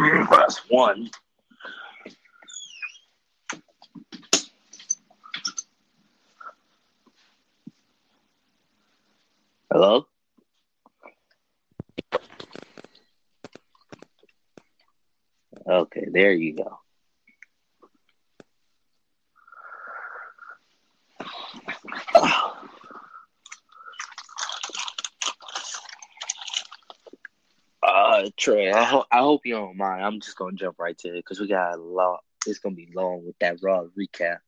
That's 0.00 0.58
one. 0.70 1.10
Hello? 9.70 10.06
Okay, 15.68 16.06
there 16.10 16.32
you 16.32 16.56
go. 16.56 16.78
Uh, 27.82 28.29
Trey, 28.40 28.72
I, 28.72 28.84
ho- 28.84 29.04
I 29.12 29.18
hope 29.18 29.42
you 29.44 29.54
don't 29.54 29.76
mind. 29.76 30.02
I'm 30.02 30.18
just 30.18 30.38
gonna 30.38 30.56
jump 30.56 30.78
right 30.78 30.96
to 31.00 31.08
it 31.08 31.16
because 31.16 31.38
we 31.38 31.46
got 31.46 31.74
a 31.74 31.76
lot. 31.76 32.20
It's 32.46 32.58
gonna 32.58 32.74
be 32.74 32.88
long 32.94 33.26
with 33.26 33.38
that 33.40 33.58
raw 33.62 33.84
recap. 33.98 34.38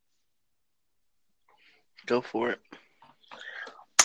Go 2.07 2.19
for 2.21 2.49
it. 2.49 2.59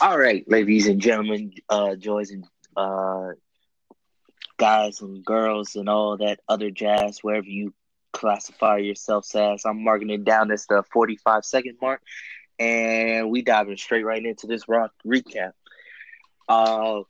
All 0.02 0.18
right, 0.18 0.44
ladies 0.46 0.88
and 0.88 1.00
gentlemen, 1.00 1.54
uh, 1.70 1.96
joys 1.96 2.30
and 2.32 2.44
uh, 2.76 3.28
guys 4.58 5.00
and 5.00 5.24
girls 5.24 5.74
and 5.74 5.88
all 5.88 6.18
that 6.18 6.40
other 6.50 6.70
jazz, 6.70 7.20
wherever 7.22 7.46
you 7.46 7.72
classify 8.12 8.76
yourselves 8.76 9.34
as. 9.34 9.62
I'm 9.64 9.82
marking 9.82 10.10
it 10.10 10.22
down 10.22 10.50
as 10.50 10.66
the 10.66 10.84
45 10.92 11.46
second 11.46 11.78
mark, 11.80 12.02
and 12.58 13.30
we 13.30 13.40
diving 13.40 13.78
straight 13.78 14.04
right 14.04 14.22
into 14.22 14.46
this 14.46 14.68
rock 14.68 14.90
recap. 15.06 15.52
Uh, 16.46 17.00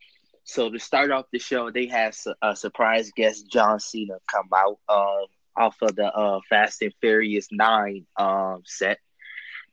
so 0.49 0.71
to 0.71 0.79
start 0.79 1.11
off 1.11 1.25
the 1.31 1.37
show, 1.37 1.69
they 1.69 1.85
had 1.85 2.15
a 2.41 2.55
surprise 2.55 3.11
guest 3.15 3.47
John 3.51 3.79
Cena 3.79 4.15
come 4.25 4.49
out 4.53 4.79
uh, 4.89 5.25
off 5.55 5.77
of 5.81 5.95
the 5.95 6.07
uh, 6.07 6.39
Fast 6.49 6.81
and 6.81 6.93
Furious 6.99 7.49
Nine 7.51 8.07
um, 8.17 8.63
set. 8.65 8.97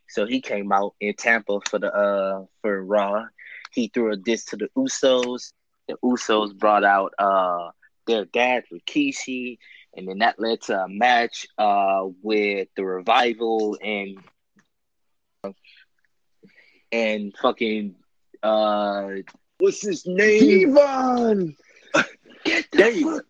So 0.09 0.27
he 0.27 0.43
came 0.43 0.71
out 0.73 0.95
in 1.01 1.15
Tampa 1.15 1.61
for 1.69 1.79
the 1.79 1.93
uh, 1.93 2.45
for 2.61 2.85
Raw. 2.85 3.25
He 3.73 3.89
threw 3.89 4.13
a 4.13 4.17
diss 4.17 4.45
to 4.47 4.57
the 4.57 4.69
Usos. 4.77 5.53
The 5.89 5.97
Usos 6.05 6.57
brought 6.57 6.85
out 6.85 7.15
uh, 7.19 7.71
their 8.07 8.27
dad 8.27 8.65
Rikishi, 8.71 9.59
and 9.97 10.07
then 10.07 10.19
that 10.19 10.39
led 10.39 10.61
to 10.63 10.79
a 10.79 10.89
match 10.89 11.47
uh, 11.57 12.05
with 12.23 12.69
the 12.77 12.85
Revival 12.85 13.79
and 13.83 14.19
and 16.93 17.35
fucking 17.41 17.95
uh, 18.43 19.09
what's 19.59 19.83
his 19.83 20.07
name? 20.07 20.75
Devon! 20.75 21.57
Get 22.45 22.67
there 22.73 22.91
you 22.91 23.21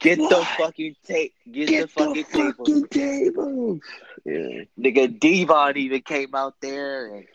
Get 0.00 0.18
what? 0.18 0.30
the 0.30 0.44
fucking 0.58 0.96
tape. 1.06 1.32
Get, 1.50 1.68
Get 1.68 1.82
the 1.82 1.88
fucking, 1.88 2.24
the 2.30 2.54
fucking 2.58 2.86
table. 2.88 3.80
Yeah. 4.26 4.64
Nigga 4.78 5.18
Devon 5.18 5.78
even 5.78 6.02
came 6.02 6.34
out 6.34 6.56
there 6.60 7.14
and 7.14 7.26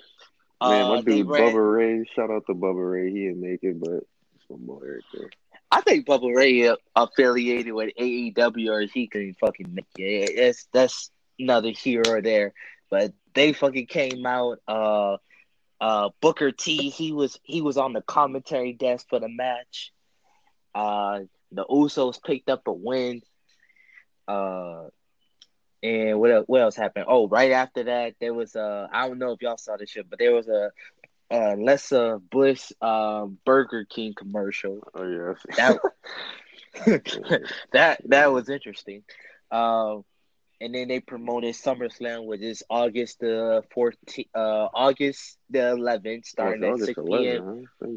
uh, 0.61 0.69
Man, 0.69 0.87
my 0.89 1.01
dude 1.01 1.27
Bubba 1.27 1.73
Ray, 1.75 2.05
shout 2.15 2.29
out 2.29 2.45
to 2.47 2.53
Bubba 2.53 2.91
Ray. 2.91 3.11
He 3.11 3.25
didn't 3.25 3.41
make 3.41 3.63
it, 3.63 3.79
but 3.79 4.03
it's 4.35 4.49
one 4.49 4.65
more 4.65 4.81
right 4.81 5.03
there. 5.13 5.29
I 5.71 5.81
think 5.81 6.05
Bubba 6.05 6.35
Ray 6.35 6.75
affiliated 6.95 7.73
with 7.73 7.93
AEW 7.99 8.69
or 8.69 8.81
he 8.81 9.07
can 9.07 9.35
fucking 9.39 9.73
make 9.73 9.85
it. 9.97 10.35
That's 10.35 10.67
that's 10.71 11.11
another 11.39 11.71
hero 11.71 12.21
there. 12.21 12.53
But 12.89 13.13
they 13.33 13.53
fucking 13.53 13.87
came 13.87 14.25
out. 14.25 14.59
Uh, 14.67 15.17
uh, 15.81 16.09
Booker 16.21 16.51
T. 16.51 16.89
He 16.89 17.11
was 17.11 17.39
he 17.43 17.61
was 17.61 17.77
on 17.77 17.93
the 17.93 18.01
commentary 18.01 18.73
desk 18.73 19.07
for 19.09 19.19
the 19.19 19.29
match. 19.29 19.91
Uh, 20.75 21.21
the 21.51 21.65
Usos 21.65 22.21
picked 22.23 22.49
up 22.49 22.67
a 22.67 22.73
win. 22.73 23.21
Uh, 24.27 24.87
and 25.81 26.19
what 26.19 26.31
else, 26.31 26.45
what 26.47 26.61
else 26.61 26.75
happened? 26.75 27.05
Oh, 27.07 27.27
right 27.27 27.51
after 27.51 27.83
that, 27.83 28.15
there 28.19 28.33
was 28.33 28.55
a 28.55 28.89
I 28.91 29.07
don't 29.07 29.19
know 29.19 29.31
if 29.31 29.41
y'all 29.41 29.57
saw 29.57 29.77
this 29.77 29.89
shit, 29.89 30.09
but 30.09 30.19
there 30.19 30.33
was 30.33 30.47
a, 30.47 30.71
a 31.31 31.55
Lessa 31.55 32.21
Bush 32.29 32.71
um, 32.81 33.37
Burger 33.45 33.85
King 33.85 34.13
commercial. 34.15 34.81
Oh 34.93 35.07
yeah, 35.07 35.33
that 35.55 35.79
that 37.71 38.01
that 38.05 38.31
was 38.31 38.49
interesting. 38.49 39.03
Um, 39.51 40.03
and 40.61 40.75
then 40.75 40.87
they 40.87 40.99
promoted 40.99 41.55
SummerSlam, 41.55 42.25
which 42.25 42.41
is 42.41 42.63
August 42.69 43.19
the 43.19 43.63
fourteenth, 43.73 44.27
uh, 44.35 44.67
August 44.73 45.37
the 45.49 45.69
eleventh, 45.71 46.25
starting 46.25 46.63
oh, 46.63 46.73
at 46.73 46.79
six 46.79 46.97
11, 46.97 47.07
p.m. 47.07 47.69
Huh? 47.81 47.87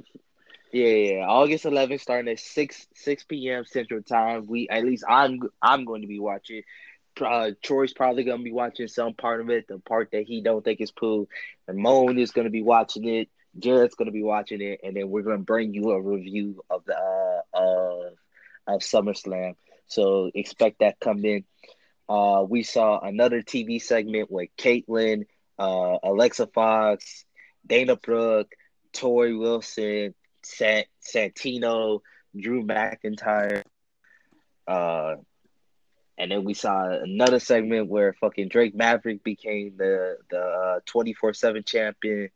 Yeah, 0.73 0.87
yeah, 0.87 1.27
August 1.27 1.65
11th, 1.65 2.01
starting 2.01 2.33
at 2.33 2.39
six 2.39 2.87
six 2.95 3.25
p.m. 3.25 3.65
Central 3.67 4.03
Time. 4.03 4.47
We 4.47 4.69
at 4.69 4.85
least 4.85 5.05
I'm 5.09 5.41
I'm 5.61 5.85
going 5.85 6.03
to 6.03 6.09
be 6.09 6.21
watching. 6.21 6.63
Uh, 7.21 7.51
Troy's 7.63 7.93
probably 7.93 8.25
going 8.25 8.39
to 8.39 8.45
be 8.45 8.53
watching 8.53 8.89
some 8.89 9.13
part 9.13 9.43
of 9.43 9.51
it, 9.51 9.69
the 9.69 9.79
part 9.79 10.11
that 10.13 10.25
he 10.25 10.41
don't 10.41 10.65
think 10.65 10.81
is 10.81 10.91
cool. 10.91 11.29
And 11.69 11.77
Moan 11.77 12.19
is 12.19 12.31
going 12.31 12.47
to 12.47 12.51
be 12.51 12.63
watching 12.63 13.07
it. 13.07 13.29
Jared's 13.59 13.97
going 13.97 14.07
to 14.07 14.13
be 14.13 14.23
watching 14.23 14.63
it, 14.63 14.81
and 14.83 14.97
then 14.97 15.11
we're 15.11 15.21
going 15.21 15.37
to 15.37 15.45
bring 15.45 15.75
you 15.75 15.91
a 15.91 16.01
review 16.01 16.65
of 16.71 16.85
the 16.87 16.97
uh, 16.97 17.41
of 17.53 18.13
of 18.67 18.81
SummerSlam. 18.81 19.57
So 19.89 20.31
expect 20.35 20.79
that 20.79 21.01
come 21.01 21.25
in. 21.27 21.45
Uh, 22.09 22.45
we 22.49 22.63
saw 22.63 22.99
another 23.01 23.43
TV 23.43 23.81
segment 23.81 24.31
with 24.31 24.51
Kaitlyn, 24.59 25.27
uh, 25.59 25.99
Alicia 26.03 26.47
Fox, 26.49 27.25
Dana 27.67 27.97
Brooke, 27.97 28.55
Torrie 28.93 29.39
Wilson, 29.39 30.15
Sant- 30.43 30.89
Santino, 31.01 32.01
Drew 32.39 32.65
McIntyre. 32.65 33.63
Uh, 34.67 35.17
and 36.19 36.31
then 36.31 36.45
we 36.45 36.55
saw 36.55 36.89
another 36.89 37.41
segment 37.41 37.89
where 37.89 38.13
fucking 38.15 38.49
Drake 38.49 38.75
Maverick 38.75 39.25
became 39.25 39.75
the 39.77 40.19
the 40.31 40.39
uh, 40.39 40.81
twenty 40.87 41.15
four 41.15 41.33
seven 41.33 41.65
champion. 41.65 42.29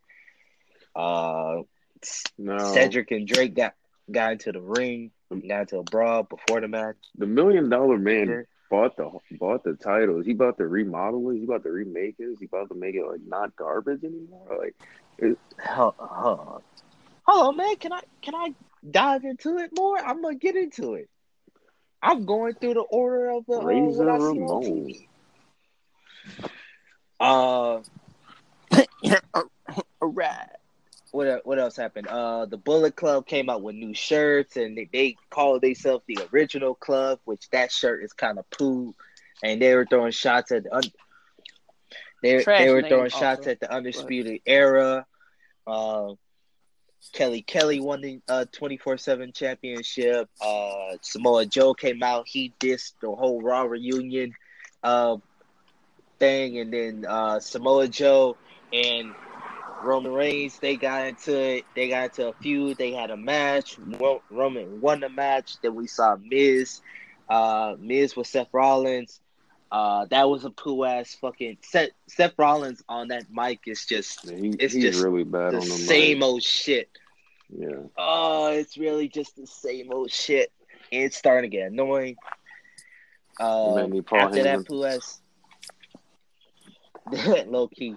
Uh, 0.94 1.62
no. 2.38 2.58
Cedric 2.72 3.10
and 3.10 3.28
Drake 3.28 3.54
got 3.54 3.74
got 4.10 4.32
into 4.32 4.52
the 4.52 4.60
ring, 4.60 5.10
got 5.30 5.62
into 5.62 5.78
a 5.78 5.82
brawl 5.82 6.22
before 6.22 6.60
the 6.60 6.68
match. 6.68 6.96
The 7.16 7.26
Million 7.26 7.68
Dollar 7.68 7.98
Man 7.98 8.46
bought 8.70 8.96
the 8.96 9.10
bought 9.38 9.64
the 9.64 9.74
titles. 9.74 10.26
He 10.26 10.32
about 10.32 10.58
to 10.58 10.66
remodel 10.66 11.30
it. 11.30 11.38
He 11.38 11.44
about 11.44 11.62
to 11.64 11.70
remake 11.70 12.16
it. 12.18 12.36
He 12.38 12.46
about 12.46 12.68
to 12.68 12.74
make 12.74 12.94
it 12.94 13.06
like 13.06 13.20
not 13.26 13.54
garbage 13.56 14.04
anymore. 14.04 14.58
Like, 14.58 14.74
it, 15.18 15.38
hold, 15.60 15.94
hold, 15.98 16.62
hold 17.24 17.46
on, 17.46 17.56
man. 17.56 17.76
Can 17.76 17.92
I 17.92 18.00
can 18.22 18.34
I 18.34 18.54
dive 18.88 19.24
into 19.24 19.58
it 19.58 19.70
more? 19.76 19.98
I'm 19.98 20.22
gonna 20.22 20.36
get 20.36 20.56
into 20.56 20.94
it. 20.94 21.08
I'm 22.02 22.24
going 22.26 22.54
through 22.54 22.74
the 22.74 22.80
order 22.80 23.30
of 23.30 23.46
the 23.46 23.54
uh, 23.54 23.64
what 23.64 24.08
I 24.08 24.18
see 24.18 24.40
on 24.40 24.62
TV. 24.62 25.08
Uh, 27.18 27.80
all 30.00 30.08
right. 30.08 30.48
What 31.16 31.46
what 31.46 31.58
else 31.58 31.76
happened? 31.76 32.08
Uh, 32.08 32.44
the 32.44 32.58
Bullet 32.58 32.94
Club 32.94 33.26
came 33.26 33.48
out 33.48 33.62
with 33.62 33.74
new 33.74 33.94
shirts, 33.94 34.56
and 34.56 34.76
they, 34.76 34.86
they 34.92 35.16
called 35.30 35.62
themselves 35.62 36.04
the 36.06 36.18
original 36.30 36.74
club, 36.74 37.20
which 37.24 37.48
that 37.52 37.72
shirt 37.72 38.04
is 38.04 38.12
kind 38.12 38.38
of 38.38 38.48
poo, 38.50 38.94
and 39.42 39.62
they 39.62 39.74
were 39.74 39.86
throwing 39.86 40.12
shots 40.12 40.52
at 40.52 40.64
the 40.64 40.74
un- 40.74 40.82
they 42.22 42.44
they 42.44 42.70
were 42.70 42.82
throwing 42.82 43.08
shots 43.08 43.38
also. 43.38 43.50
at 43.50 43.60
the 43.60 43.72
undisputed 43.72 44.42
era. 44.44 45.06
Uh, 45.66 46.12
Kelly 47.14 47.40
Kelly 47.40 47.80
won 47.80 48.02
the 48.02 48.20
uh, 48.28 48.44
twenty 48.52 48.76
four 48.76 48.98
seven 48.98 49.32
championship. 49.32 50.28
Uh, 50.38 50.98
Samoa 51.00 51.46
Joe 51.46 51.72
came 51.72 52.02
out. 52.02 52.28
He 52.28 52.52
dissed 52.60 52.92
the 53.00 53.10
whole 53.10 53.40
Raw 53.40 53.62
reunion 53.62 54.34
uh, 54.82 55.16
thing, 56.18 56.58
and 56.58 56.70
then 56.70 57.06
uh, 57.08 57.40
Samoa 57.40 57.88
Joe 57.88 58.36
and 58.70 59.14
Roman 59.82 60.12
Reigns 60.12 60.58
they 60.58 60.76
got 60.76 61.06
into 61.06 61.38
it. 61.38 61.64
They 61.74 61.88
got 61.88 62.04
into 62.04 62.28
a 62.28 62.32
feud. 62.34 62.78
They 62.78 62.92
had 62.92 63.10
a 63.10 63.16
match. 63.16 63.78
Roman 64.30 64.80
won 64.80 65.00
the 65.00 65.08
match. 65.08 65.60
Then 65.62 65.74
we 65.74 65.86
saw 65.86 66.16
Miz. 66.16 66.80
Uh, 67.28 67.76
Miz 67.78 68.16
with 68.16 68.26
Seth 68.26 68.48
Rollins. 68.52 69.20
Uh, 69.70 70.06
that 70.06 70.28
was 70.28 70.44
a 70.44 70.50
poo 70.50 70.84
ass 70.84 71.16
fucking 71.20 71.58
Seth, 71.60 71.90
Seth 72.08 72.34
Rollins 72.38 72.82
on 72.88 73.08
that 73.08 73.24
mic 73.30 73.60
is 73.66 73.84
just 73.84 74.24
yeah, 74.24 74.36
he, 74.36 74.48
it's 74.60 74.72
he's 74.72 74.82
just 74.82 75.02
really 75.02 75.24
bad 75.24 75.52
the 75.52 75.56
on 75.56 75.62
the 75.62 75.68
same 75.68 76.18
mic. 76.18 76.24
old 76.24 76.42
shit. 76.42 76.88
Yeah. 77.50 77.82
Oh, 77.98 78.48
it's 78.52 78.78
really 78.78 79.08
just 79.08 79.36
the 79.36 79.46
same 79.46 79.92
old 79.92 80.12
shit. 80.12 80.52
It's 80.92 81.16
starting 81.16 81.50
to 81.50 81.56
get 81.56 81.72
annoying. 81.72 82.16
Uh, 83.40 83.88
after 84.12 84.42
that 84.44 84.66
poo 84.66 84.84
ass, 84.84 85.20
low 87.46 87.68
key. 87.68 87.96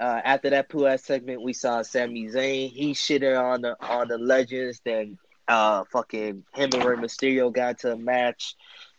Uh, 0.00 0.20
after 0.24 0.50
that 0.50 0.68
poo 0.68 0.86
ass 0.86 1.04
segment, 1.04 1.42
we 1.42 1.52
saw 1.52 1.82
Sami 1.82 2.28
Zayn. 2.28 2.70
He 2.70 2.92
shitted 2.92 3.40
on 3.40 3.62
the 3.62 3.76
on 3.84 4.08
the 4.08 4.18
legends. 4.18 4.80
Then 4.84 5.18
uh, 5.48 5.84
fucking 5.92 6.44
him 6.54 6.70
and 6.72 6.84
Rey 6.84 6.96
Mysterio 6.96 7.52
got 7.52 7.78
to 7.80 7.92
a 7.92 7.96
match. 7.96 8.54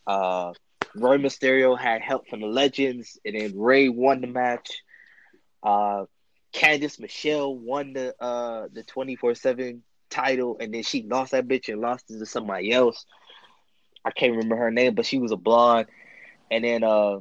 Uh, 0.05 0.53
Rey 0.95 1.17
Mysterio 1.17 1.77
had 1.79 2.01
help 2.01 2.27
from 2.27 2.41
the 2.41 2.47
Legends, 2.47 3.19
and 3.23 3.35
then 3.39 3.57
Rey 3.57 3.89
won 3.89 4.21
the 4.21 4.27
match. 4.27 4.81
Uh, 5.61 6.05
Candice 6.53 6.99
Michelle 6.99 7.55
won 7.55 7.93
the 7.93 8.15
uh 8.19 8.67
the 8.73 8.83
twenty 8.83 9.15
four 9.15 9.35
seven 9.35 9.83
title, 10.09 10.57
and 10.59 10.73
then 10.73 10.83
she 10.83 11.03
lost 11.03 11.31
that 11.31 11.47
bitch 11.47 11.69
and 11.69 11.79
lost 11.79 12.09
it 12.09 12.17
to 12.17 12.25
somebody 12.25 12.71
else. 12.71 13.05
I 14.03 14.11
can't 14.11 14.31
remember 14.31 14.55
her 14.55 14.71
name, 14.71 14.95
but 14.95 15.05
she 15.05 15.19
was 15.19 15.31
a 15.31 15.37
blonde, 15.37 15.87
and 16.49 16.63
then 16.63 16.83
uh, 16.83 17.19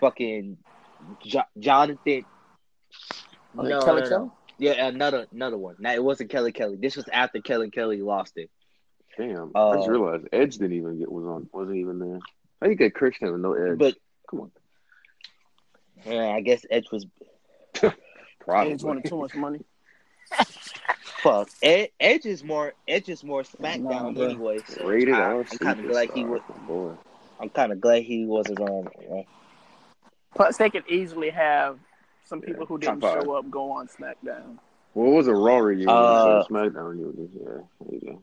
fucking 0.00 0.56
jo- 1.24 1.42
Jonathan. 1.58 2.24
No, 3.54 3.80
Kelly 3.80 4.02
no, 4.02 4.08
no. 4.08 4.32
Yeah, 4.58 4.86
another 4.86 5.26
another 5.32 5.58
one. 5.58 5.76
Now 5.78 5.92
it 5.92 6.02
wasn't 6.02 6.30
Kelly 6.30 6.52
Kelly. 6.52 6.76
This 6.76 6.96
was 6.96 7.08
after 7.12 7.40
Kelly 7.40 7.70
Kelly 7.70 8.00
lost 8.02 8.34
it. 8.36 8.50
Damn, 9.16 9.52
uh, 9.54 9.70
I 9.70 9.76
just 9.76 9.88
uh, 9.88 9.92
realized 9.92 10.26
Edge 10.32 10.58
didn't 10.58 10.76
even 10.76 10.98
get 10.98 11.10
was 11.10 11.24
on 11.24 11.48
wasn't 11.52 11.76
even 11.76 11.98
there. 11.98 12.18
How 12.60 12.68
you 12.68 12.74
get 12.74 12.94
Christian 12.94 13.32
with 13.32 13.40
no 13.40 13.54
Edge? 13.54 13.78
But 13.78 13.94
come 14.28 14.40
on. 14.40 14.52
Yeah, 16.06 16.30
I 16.30 16.40
guess 16.40 16.64
Edge 16.70 16.86
was. 16.90 17.06
Probably. 18.40 18.72
Edge 18.72 18.82
wanted 18.82 19.04
too 19.06 19.18
much 19.18 19.34
money. 19.34 19.60
Fuck, 21.22 21.48
Ed, 21.62 21.88
Edge 21.98 22.26
is 22.26 22.44
more 22.44 22.74
Edge 22.86 23.08
is 23.08 23.24
more 23.24 23.42
SmackDown 23.42 24.14
nah, 24.14 24.24
anyway. 24.24 24.58
So 24.68 24.86
Rated 24.86 25.14
I, 25.14 25.38
I'm 25.38 25.44
kind 25.44 25.80
of 25.80 25.86
glad 25.86 26.10
he 26.10 26.24
was. 26.24 26.42
Boy. 26.66 26.92
I'm 27.40 27.48
kind 27.48 27.72
of 27.72 27.80
glad 27.80 28.02
he 28.02 28.26
wasn't 28.26 28.60
on. 28.60 28.88
Plus, 30.34 30.56
they 30.56 30.70
could 30.70 30.84
easily 30.88 31.30
have 31.30 31.78
some 32.24 32.40
people 32.40 32.62
yeah, 32.62 32.66
who 32.66 32.78
didn't 32.78 33.02
show 33.02 33.36
up 33.36 33.50
go 33.50 33.72
on 33.72 33.88
SmackDown. 33.88 34.58
What 34.94 35.12
was 35.12 35.26
a 35.26 35.34
Raw 35.34 35.58
reunion? 35.58 35.88
Uh, 35.88 36.44
SmackDown 36.48 36.90
reunion. 36.90 37.30
Yeah, 37.32 37.62
there 37.80 37.94
you 37.94 38.22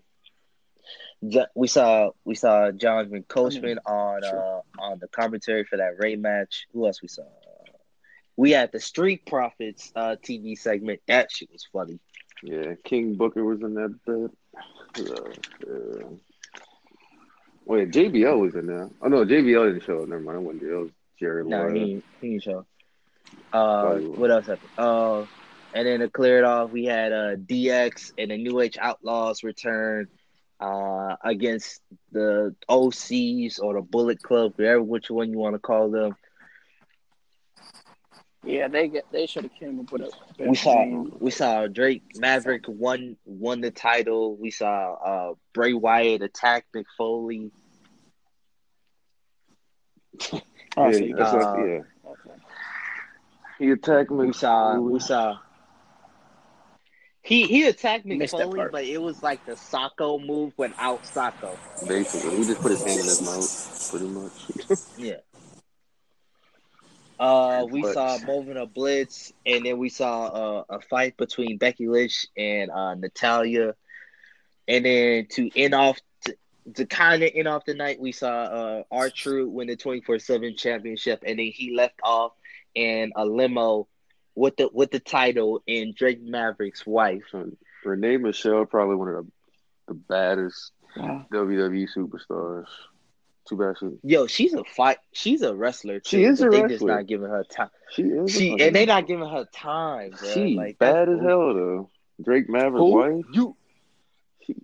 go. 1.32 1.46
We 1.54 1.68
saw 1.68 2.12
we 2.26 2.36
saw 2.36 2.72
Jonathan 2.72 3.24
Coachman 3.24 3.78
on 3.86 4.24
uh, 4.24 4.62
on 4.80 5.00
the 5.00 5.08
commentary 5.08 5.66
for 5.66 5.78
that 5.78 6.00
Rey 6.00 6.16
match. 6.16 6.68
Who 6.74 6.88
else 6.88 7.02
we 7.02 7.08
saw? 7.08 7.24
We 8.38 8.52
had 8.52 8.72
the 8.72 8.80
Street 8.80 9.26
Profits 9.26 9.92
uh, 9.96 10.16
TV 10.24 10.58
segment. 10.58 11.02
That 11.08 11.32
shit 11.32 11.52
was 11.52 11.68
funny. 11.72 12.00
Yeah, 12.42 12.74
King 12.84 13.16
Booker 13.16 13.44
was 13.44 13.62
in 13.62 13.76
that 13.76 14.00
bit. 14.04 14.32
Uh, 14.98 15.72
uh, 15.72 16.10
wait, 17.66 17.92
JBL 17.92 18.40
was 18.40 18.56
in 18.56 18.66
there. 18.66 18.90
Oh 19.02 19.08
no, 19.08 19.24
JBL 19.26 19.74
didn't 19.74 19.84
show 19.84 20.02
up. 20.02 20.08
Never 20.08 20.22
mind, 20.22 20.38
it 20.38 20.42
wasn't. 20.42 20.64
It 20.64 20.76
was 20.76 20.90
Jerry. 21.20 21.46
No, 21.46 21.70
he, 21.70 22.02
he 22.20 22.30
didn't 22.30 22.44
show. 22.44 22.66
Uh, 23.54 23.96
what 23.98 24.32
else 24.32 24.48
happened? 24.48 24.70
Uh, 24.78 25.26
and 25.74 25.88
then 25.88 26.00
to 26.02 26.10
clear 26.10 26.38
it 26.40 26.44
off, 26.44 26.72
we 26.72 26.86
had 26.86 27.12
uh, 27.12 27.36
DX 27.36 28.14
and 28.18 28.32
the 28.32 28.38
New 28.38 28.60
Age 28.60 28.78
Outlaws 28.80 29.44
return 29.44 30.08
uh, 30.60 31.16
against 31.24 31.82
the 32.12 32.56
OCs 32.70 33.62
or 33.62 33.76
the 33.76 33.82
Bullet 33.82 34.22
Club, 34.22 34.54
whatever 34.56 34.82
which 34.82 35.10
one 35.10 35.32
you 35.32 35.38
want 35.38 35.56
to 35.56 35.60
call 35.60 35.90
them. 35.90 36.16
Yeah, 38.44 38.68
they 38.68 38.88
get 38.88 39.06
they 39.12 39.28
should 39.28 39.44
have 39.44 39.54
came 39.54 39.80
up 39.80 39.92
with 39.92 40.02
a. 40.02 40.12
We 40.40 40.56
saw 40.56 40.84
name. 40.84 41.14
we 41.20 41.30
saw 41.30 41.68
Drake 41.68 42.02
Maverick 42.16 42.64
won 42.68 43.16
won 43.24 43.62
the 43.62 43.70
title. 43.70 44.36
We 44.36 44.50
saw 44.50 44.94
uh, 44.94 45.34
Bray 45.54 45.74
Wyatt 45.74 46.24
attack 46.24 46.66
Mick 46.76 46.86
Foley. 46.98 47.52
oh, 50.34 50.42
yeah, 50.90 51.16
that's 51.16 51.34
uh, 51.34 51.56
yeah. 51.58 51.80
Okay. 52.08 52.41
He 53.62 53.70
attacked 53.70 54.10
me. 54.10 54.26
We 54.26 54.34
saw. 54.34 54.80
We 54.80 55.00
saw. 55.00 55.38
He 57.22 57.46
he 57.46 57.68
attacked 57.68 58.08
Mick 58.08 58.32
Foley, 58.32 58.68
but 58.72 58.86
it 58.86 59.00
was 59.00 59.22
like 59.22 59.46
the 59.46 59.52
Socko 59.52 60.26
move 60.26 60.52
without 60.58 61.04
Socko. 61.04 61.56
Basically, 61.88 62.38
he 62.38 62.44
just 62.44 62.60
put 62.60 62.72
his 62.72 62.84
hand 62.84 63.00
in 63.00 63.06
his 63.06 63.22
mouth, 63.22 63.92
pretty 63.92 64.08
much. 64.08 64.80
yeah. 64.98 65.18
Uh, 67.20 67.68
we 67.70 67.84
but... 67.84 67.94
saw 67.94 68.18
moving 68.26 68.58
a 68.58 68.66
blitz, 68.66 69.32
and 69.46 69.64
then 69.64 69.78
we 69.78 69.90
saw 69.90 70.26
uh, 70.26 70.64
a 70.68 70.82
fight 70.82 71.16
between 71.18 71.60
Becky 71.60 71.88
Lynch 71.88 72.26
and 72.36 72.72
uh, 72.72 72.96
Natalya, 72.96 73.76
and 74.68 74.86
then 74.86 75.28
to 75.34 75.52
end 75.56 75.76
off 75.76 76.00
to, 76.26 76.36
to 76.74 76.88
kind 76.88 77.22
of 77.22 77.30
end 77.36 77.48
off 77.48 77.66
the 77.66 77.76
night, 77.76 78.00
we 78.00 78.12
saw 78.12 78.42
uh, 78.46 78.84
R-Truth 78.92 79.52
win 79.52 79.68
the 79.68 79.76
twenty 79.76 80.02
four 80.02 80.18
seven 80.18 80.58
championship, 80.58 81.24
and 81.28 81.38
then 81.38 81.52
he 81.54 81.76
left 81.76 82.00
off 82.04 82.32
in 82.76 83.12
a 83.16 83.26
limo 83.26 83.88
with 84.36 84.58
the 84.58 84.70
with 84.72 84.92
the 84.92 85.00
title 85.00 85.62
and 85.68 85.96
Drake 85.96 86.22
Maverick's 86.22 86.86
wife. 86.86 87.24
Renee 87.84 88.18
Michelle, 88.18 88.66
probably 88.66 88.96
one 88.96 89.10
of 89.10 89.26
the 89.26 89.32
the 89.88 89.94
baddest 89.94 90.72
wow. 90.96 91.26
WWE 91.32 91.88
superstars. 91.96 92.68
Too 93.48 93.58
bad 93.58 93.76
she. 93.80 93.90
Yo, 94.04 94.28
she's 94.28 94.54
a 94.54 94.64
fight. 94.64 94.98
She's 95.12 95.42
a 95.42 95.54
wrestler. 95.54 96.00
Too, 96.00 96.18
she 96.18 96.24
is 96.24 96.42
a 96.42 96.50
wrestler. 96.50 96.68
They 96.68 96.74
just 96.76 96.86
not 96.86 97.08
giving 97.08 97.30
her 97.30 97.44
time. 97.44 97.70
She 97.92 98.04
is. 98.04 98.32
She 98.32 98.52
and 98.52 98.76
they 98.76 98.86
not 98.86 99.08
giving 99.08 99.28
her 99.28 99.46
time. 99.52 100.12
Bro. 100.12 100.30
She 100.30 100.56
like 100.56 100.78
bad 100.80 101.10
as 101.10 101.20
hell 101.20 101.54
though. 101.54 101.90
Drake 102.24 102.50
Maverick's 102.50 102.78
Who? 102.78 102.96
wife. 102.96 103.26
You. 103.34 103.56
She, 104.46 104.56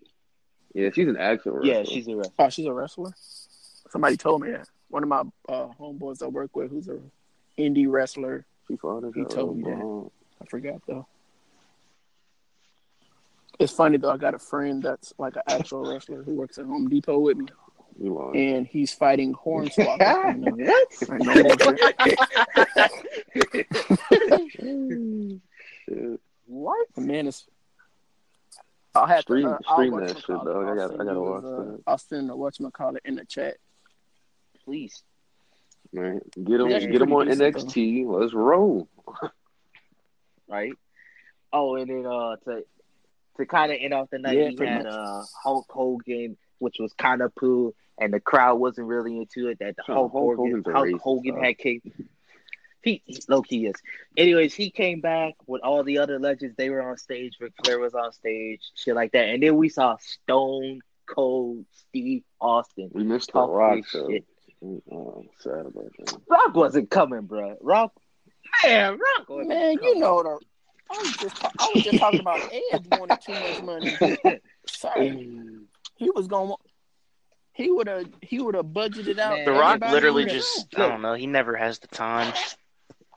yeah, 0.73 0.89
she's 0.93 1.07
an 1.07 1.17
actual 1.17 1.53
wrestler. 1.53 1.73
Yeah, 1.73 1.83
she's 1.83 2.07
a 2.07 2.15
wrestler. 2.15 2.33
Oh, 2.39 2.49
she's 2.49 2.65
a 2.65 2.73
wrestler. 2.73 3.11
Somebody 3.89 4.17
told 4.17 4.41
me 4.41 4.51
that. 4.51 4.67
One 4.89 5.03
of 5.03 5.09
my 5.09 5.23
uh, 5.49 5.67
homeboys 5.79 6.23
I 6.23 6.27
work 6.27 6.55
with, 6.55 6.69
who's 6.71 6.87
a 6.87 6.99
indie 7.57 7.89
wrestler, 7.89 8.45
he, 8.67 8.77
he 9.15 9.25
told 9.25 9.57
me 9.57 9.63
that. 9.63 10.09
I 10.41 10.45
forgot 10.45 10.81
though. 10.87 11.07
It's 13.59 13.73
funny 13.73 13.97
though. 13.97 14.11
I 14.11 14.17
got 14.17 14.33
a 14.33 14.39
friend 14.39 14.83
that's 14.83 15.13
like 15.17 15.35
an 15.35 15.43
actual 15.47 15.91
wrestler 15.91 16.23
who 16.23 16.33
works 16.33 16.57
at 16.57 16.65
Home 16.65 16.89
Depot 16.89 17.19
with 17.19 17.37
me. 17.37 17.47
And 18.35 18.67
he's 18.67 18.93
fighting 18.93 19.33
Hornswoggle. 19.33 19.97
what? 26.45 26.87
The 26.95 27.01
man 27.05 27.27
is. 27.27 27.45
I'll 28.93 29.07
have 29.07 29.21
stream, 29.21 29.47
to 29.47 29.53
uh, 29.53 29.73
stream 29.73 29.99
that 29.99 30.15
shit, 30.15 30.27
dog. 30.27 30.47
I 30.47 30.75
got, 30.75 30.93
I 30.93 31.03
gotta 31.03 31.21
watch 31.21 31.43
uh, 31.43 31.49
that. 31.49 31.81
I'll 31.87 31.97
send 31.97 32.29
the 32.29 32.35
whatchamacallit 32.35 32.99
in 33.05 33.15
the 33.15 33.25
chat. 33.25 33.57
Please. 34.63 35.01
Man, 35.93 36.21
get 36.43 36.59
him, 36.59 36.69
get 36.69 37.01
him 37.01 37.13
on 37.13 37.27
NXT. 37.27 38.05
Though. 38.05 38.17
Let's 38.17 38.33
roll. 38.33 38.87
right. 40.47 40.73
Oh, 41.53 41.75
and 41.75 41.89
then 41.89 42.05
uh, 42.05 42.35
to 42.45 42.65
to 43.37 43.45
kind 43.45 43.71
of 43.71 43.77
end 43.79 43.93
off 43.93 44.09
the 44.09 44.19
night, 44.19 44.37
yeah, 44.37 44.49
we 44.57 44.65
had 44.65 44.85
uh 44.85 45.23
Hulk 45.43 45.65
Hogan, 45.69 46.37
which 46.59 46.77
was 46.79 46.93
kind 46.93 47.21
of 47.21 47.33
poo 47.35 47.73
and 47.97 48.13
the 48.13 48.19
crowd 48.19 48.55
wasn't 48.55 48.87
really 48.87 49.17
into 49.17 49.47
it. 49.49 49.59
That 49.59 49.75
the 49.75 49.83
Hulk, 49.83 50.11
Hulk 50.11 50.37
Hogan, 50.37 50.63
Hulk 50.65 51.01
Hogan 51.01 51.43
had 51.43 51.57
came. 51.57 51.81
He, 52.83 53.01
he 53.05 53.19
low 53.27 53.41
key 53.41 53.65
is. 53.65 53.75
Anyways, 54.15 54.53
he 54.53 54.69
came 54.69 55.01
back 55.01 55.33
with 55.45 55.61
all 55.61 55.83
the 55.83 55.97
other 55.97 56.19
legends. 56.19 56.55
They 56.55 56.69
were 56.69 56.81
on 56.81 56.97
stage. 56.97 57.37
Ric 57.39 57.53
Flair 57.63 57.79
was 57.79 57.93
on 57.93 58.13
stage, 58.13 58.61
shit 58.75 58.95
like 58.95 59.11
that. 59.11 59.29
And 59.29 59.41
then 59.43 59.57
we 59.57 59.67
saw 59.67 59.97
Stone 59.99 60.81
Cold 61.05 61.65
Steve 61.73 62.23
Austin. 62.39 62.89
We 62.93 63.03
missed 63.03 63.33
the 63.33 63.41
Rock 63.41 63.85
shit. 63.87 64.25
Oh, 64.63 65.23
sad 65.39 65.65
about 65.67 65.91
that. 65.97 66.17
Rock 66.27 66.55
wasn't 66.55 66.89
coming, 66.89 67.21
bro. 67.21 67.57
Rock, 67.61 67.93
man, 68.63 68.97
Rock. 68.97 69.45
Man, 69.45 69.77
you 69.81 69.99
know 69.99 70.23
the. 70.23 70.39
I 70.89 70.97
was 70.97 71.17
just 71.17 71.43
I 71.43 71.71
was 71.75 71.83
just 71.83 71.99
talking 71.99 72.21
about 72.21 72.39
Ed 72.71 72.87
wanted 72.91 73.21
too 73.21 73.33
much 73.33 73.61
money. 73.61 74.39
Sorry, 74.67 75.37
he 75.97 76.09
was 76.11 76.27
going 76.27 76.53
he 77.57 77.71
would 77.71 77.87
have 77.87 78.05
he 78.21 78.39
would 78.39 78.53
have 78.55 78.67
budgeted 78.67 79.17
out. 79.17 79.35
Man, 79.37 79.45
the 79.45 79.51
Rock 79.51 79.81
literally 79.81 80.25
just 80.25 80.67
I 80.75 80.87
don't 80.87 81.01
know. 81.01 81.15
He 81.15 81.25
never 81.25 81.55
has 81.55 81.79
the 81.79 81.87
time. 81.87 82.31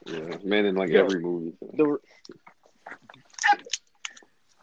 Yeah, 0.06 0.38
man, 0.42 0.64
in 0.64 0.74
like 0.74 0.88
yeah. 0.88 1.00
every 1.00 1.20
movie. 1.20 1.52
The, 1.74 1.98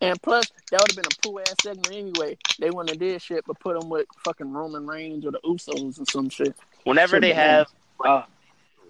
and 0.01 0.21
plus, 0.21 0.51
that 0.71 0.81
would 0.81 0.91
have 0.91 0.95
been 0.95 1.11
a 1.11 1.21
poo 1.21 1.39
ass 1.39 1.55
segment 1.61 1.91
anyway. 1.91 2.37
They 2.59 2.69
wouldn't 2.69 2.89
have 2.89 2.99
did 2.99 3.21
shit, 3.21 3.43
but 3.47 3.59
put 3.59 3.81
him 3.81 3.89
with 3.89 4.05
fucking 4.23 4.51
Roman 4.51 4.85
Reigns 4.85 5.25
or 5.25 5.31
the 5.31 5.39
Usos 5.43 5.97
and 5.97 6.07
some 6.07 6.29
shit. 6.29 6.55
Whenever 6.83 7.19
they 7.19 7.33
have 7.33 7.67
uh, 8.03 8.23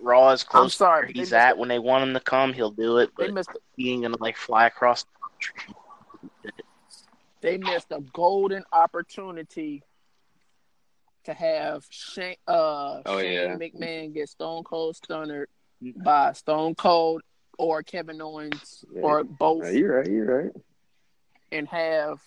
Raw 0.02 0.32
is 0.32 0.44
close. 0.44 0.64
I'm 0.64 0.70
sorry, 0.70 1.12
he's 1.14 1.34
at 1.34 1.52
it. 1.52 1.58
when 1.58 1.70
they 1.70 1.80
want 1.80 2.04
him 2.04 2.14
to 2.14 2.20
come, 2.20 2.54
he'll 2.54 2.72
do 2.72 2.98
it. 2.98 3.12
But 3.16 3.28
they 3.28 3.32
missed 3.32 3.50
he 3.76 3.92
ain't 3.92 4.04
gonna 4.04 4.18
like 4.20 4.38
fly 4.38 4.68
across 4.68 5.04
the 5.04 5.10
country. 5.22 5.76
They 7.42 7.58
missed 7.58 7.92
a 7.92 8.02
golden 8.02 8.64
opportunity 8.72 9.84
to 11.26 11.34
have 11.34 11.86
Shane, 11.90 12.36
uh, 12.48 13.02
oh, 13.06 13.20
Shane 13.20 13.34
yeah. 13.34 13.56
McMahon 13.56 14.14
get 14.14 14.30
Stone 14.30 14.64
Cold 14.64 14.96
stunnered 14.96 15.48
by 15.82 16.34
Stone 16.34 16.76
Cold 16.76 17.22
or 17.58 17.84
Kevin 17.84 18.22
Owens 18.22 18.84
yeah. 18.94 19.02
or 19.02 19.24
both. 19.24 19.66
Yeah, 19.66 19.72
you're 19.72 19.98
right. 19.98 20.10
You're 20.10 20.44
right. 20.44 20.52
And 21.52 21.68
have 21.70 22.20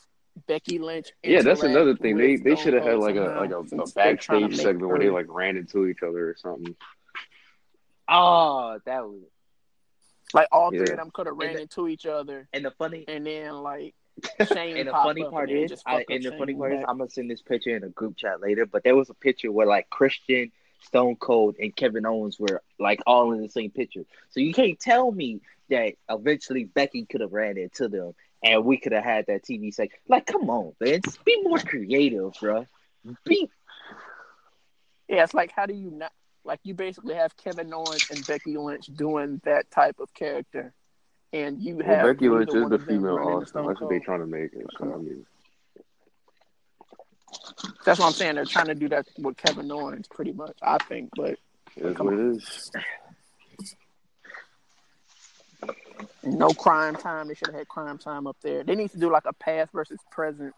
Becky 0.47 0.79
Lynch. 0.79 1.13
Yeah, 1.23 1.43
that's 1.43 1.63
another 1.63 1.97
thing. 1.97 2.17
They 2.17 2.37
they 2.37 2.57
should 2.57 2.75
have 2.75 2.85
had 2.85 2.99
like 2.99 3.17
a 3.17 3.37
like 3.41 3.51
a, 3.51 3.59
a 3.59 3.87
backstage 3.95 4.57
segment 4.57 4.89
where 4.89 4.99
they 4.99 5.11
like 5.11 5.27
ran 5.29 5.57
into 5.57 5.87
each 5.87 6.03
other 6.03 6.31
or 6.31 6.37
something. 6.37 6.75
Oh, 8.09 8.79
that 8.85 9.05
was 9.05 9.21
like 10.33 10.49
all 10.53 10.71
three 10.71 10.81
of 10.81 10.97
them 10.97 11.11
could 11.13 11.27
have 11.27 11.37
ran 11.37 11.55
the, 11.55 11.63
into 11.63 11.89
each 11.89 12.07
other. 12.07 12.49
And 12.53 12.65
the 12.65 12.71
funny, 12.73 13.05
and 13.09 13.27
then 13.27 13.55
like 13.55 13.95
Shane 14.53 14.77
and 14.77 14.89
the 14.89 14.93
funny 14.93 15.25
part 15.25 15.51
is, 15.51 15.83
I, 15.87 16.05
and 16.09 16.23
the 16.23 16.33
funny 16.33 16.55
part 16.55 16.73
back. 16.73 16.81
is, 16.81 16.85
I'm 16.89 16.99
gonna 16.99 17.11
send 17.11 17.31
this 17.31 17.43
picture 17.43 17.77
in 17.77 17.85
a 17.85 17.89
group 17.89 18.17
chat 18.17 18.41
later. 18.41 18.67
But 18.67 18.85
there 18.85 18.97
was 18.97 19.11
a 19.11 19.15
picture 19.15 19.51
where 19.51 19.67
like 19.67 19.91
Christian, 19.91 20.53
Stone 20.83 21.17
Cold, 21.17 21.57
and 21.61 21.75
Kevin 21.75 22.07
Owens 22.07 22.39
were 22.39 22.63
like 22.79 23.01
all 23.07 23.33
in 23.33 23.43
the 23.43 23.49
same 23.49 23.71
picture. 23.71 24.05
So 24.31 24.41
you 24.41 24.53
can't 24.53 24.79
tell 24.79 25.11
me 25.11 25.41
that 25.69 25.95
eventually 26.09 26.65
Becky 26.65 27.07
could 27.07 27.21
have 27.21 27.33
ran 27.33 27.57
into 27.57 27.89
them 27.89 28.15
and 28.43 28.65
we 28.65 28.79
could 28.79 28.93
have 28.93 29.05
had 29.05 29.27
that 29.27 29.45
TV 29.45 29.73
say, 29.73 29.91
like, 30.09 30.27
come 30.27 30.49
on, 30.51 30.73
Vince, 30.81 31.19
be 31.25 31.43
more 31.43 31.59
creative, 31.59 32.33
bro. 32.41 32.67
Be 33.25 33.51
Yeah, 35.09 35.25
it's 35.25 35.35
like 35.35 35.53
how 35.55 35.67
do 35.67 35.75
you 35.75 35.91
not 35.91 36.13
like 36.45 36.61
you 36.63 36.75
basically 36.75 37.15
have 37.15 37.37
Kevin 37.37 37.73
Owens 37.75 38.07
and 38.11 38.27
Becky 38.27 38.57
Lynch 38.57 38.87
doing 38.87 39.41
that 39.45 39.71
type 39.71 39.99
of 39.99 40.13
character, 40.15 40.73
and 41.33 41.61
you 41.61 41.79
have 41.79 42.05
well, 42.05 42.15
Becky 42.15 42.29
Lynch 42.29 42.55
is 42.55 42.69
the 42.69 42.79
female 42.79 43.19
Austin. 43.19 43.67
That's 43.67 43.81
what 43.81 43.91
they're 43.91 44.01
trying 44.01 44.21
to 44.21 44.27
make 44.27 44.53
it. 44.53 44.67
So 44.79 44.95
I 44.95 44.97
mean. 44.99 45.27
That's 47.85 47.99
what 47.99 48.07
I'm 48.07 48.13
saying. 48.13 48.37
They're 48.37 48.45
trying 48.45 48.67
to 48.67 48.75
do 48.75 48.89
that 48.89 49.07
with 49.19 49.37
Kevin 49.37 49.71
Owens, 49.71 50.09
pretty 50.09 50.33
much. 50.33 50.57
I 50.63 50.79
think, 50.79 51.11
but 51.15 51.39
that's 51.77 51.99
what 51.99 52.15
it 52.15 52.21
is. 52.21 52.71
No 56.23 56.49
Cryme 56.51 56.97
Tyme. 56.97 57.29
They 57.29 57.35
should 57.35 57.49
have 57.49 57.57
had 57.57 57.69
Cryme 57.69 57.99
Tyme 57.99 58.27
up 58.27 58.37
there. 58.43 58.63
They 58.65 58.75
need 58.75 58.91
to 58.93 58.99
do 58.99 59.11
like 59.11 59.25
a 59.27 59.33
past 59.33 59.73
versus 59.73 59.99
present 60.11 60.55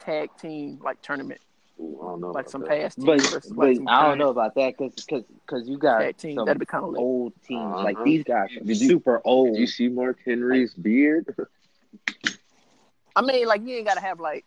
tag 0.00 0.30
team 0.40 0.78
like 0.82 1.00
tournament. 1.02 1.40
Ooh, 1.80 1.98
I 2.02 2.06
don't 2.06 2.20
know 2.20 2.30
like 2.30 2.48
some 2.48 2.60
that. 2.62 2.70
past 2.70 2.98
But, 3.04 3.20
versus 3.20 3.52
but 3.52 3.66
like 3.68 3.76
some 3.76 3.88
I 3.88 3.92
don't 3.92 4.02
current 4.10 4.18
know 4.20 4.28
about 4.30 4.54
that 4.54 4.74
because 4.78 4.92
because 5.04 5.68
you 5.68 5.76
got 5.78 5.98
tag 6.00 6.16
team. 6.16 6.36
some 6.36 6.46
That'd 6.46 6.60
be 6.60 6.66
kind 6.66 6.84
of 6.84 6.90
lit. 6.90 7.00
old 7.00 7.32
teams 7.46 7.62
Uh-huh. 7.64 7.82
like 7.82 7.96
these 8.04 8.22
guys 8.24 8.50
are 8.56 8.60
Did 8.64 8.80
you- 8.80 8.88
super 8.88 9.20
old. 9.24 9.54
Did 9.54 9.60
you 9.60 9.66
see 9.66 9.88
Mark 9.88 10.18
Henry's 10.24 10.72
beard? 10.74 11.34
I 13.16 13.22
mean, 13.22 13.46
like 13.46 13.62
you 13.62 13.76
ain't 13.76 13.86
gotta 13.86 14.00
have 14.00 14.20
like. 14.20 14.44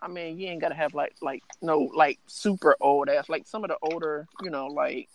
I 0.00 0.08
mean, 0.08 0.36
you 0.38 0.48
ain't 0.48 0.60
gotta 0.60 0.74
have 0.74 0.94
like 0.94 1.14
like 1.22 1.42
no 1.60 1.90
like 1.94 2.18
super 2.26 2.76
old 2.80 3.08
ass 3.08 3.28
like 3.28 3.46
some 3.46 3.62
of 3.62 3.68
the 3.70 3.76
older 3.82 4.26
you 4.42 4.50
know 4.50 4.66
like 4.66 5.08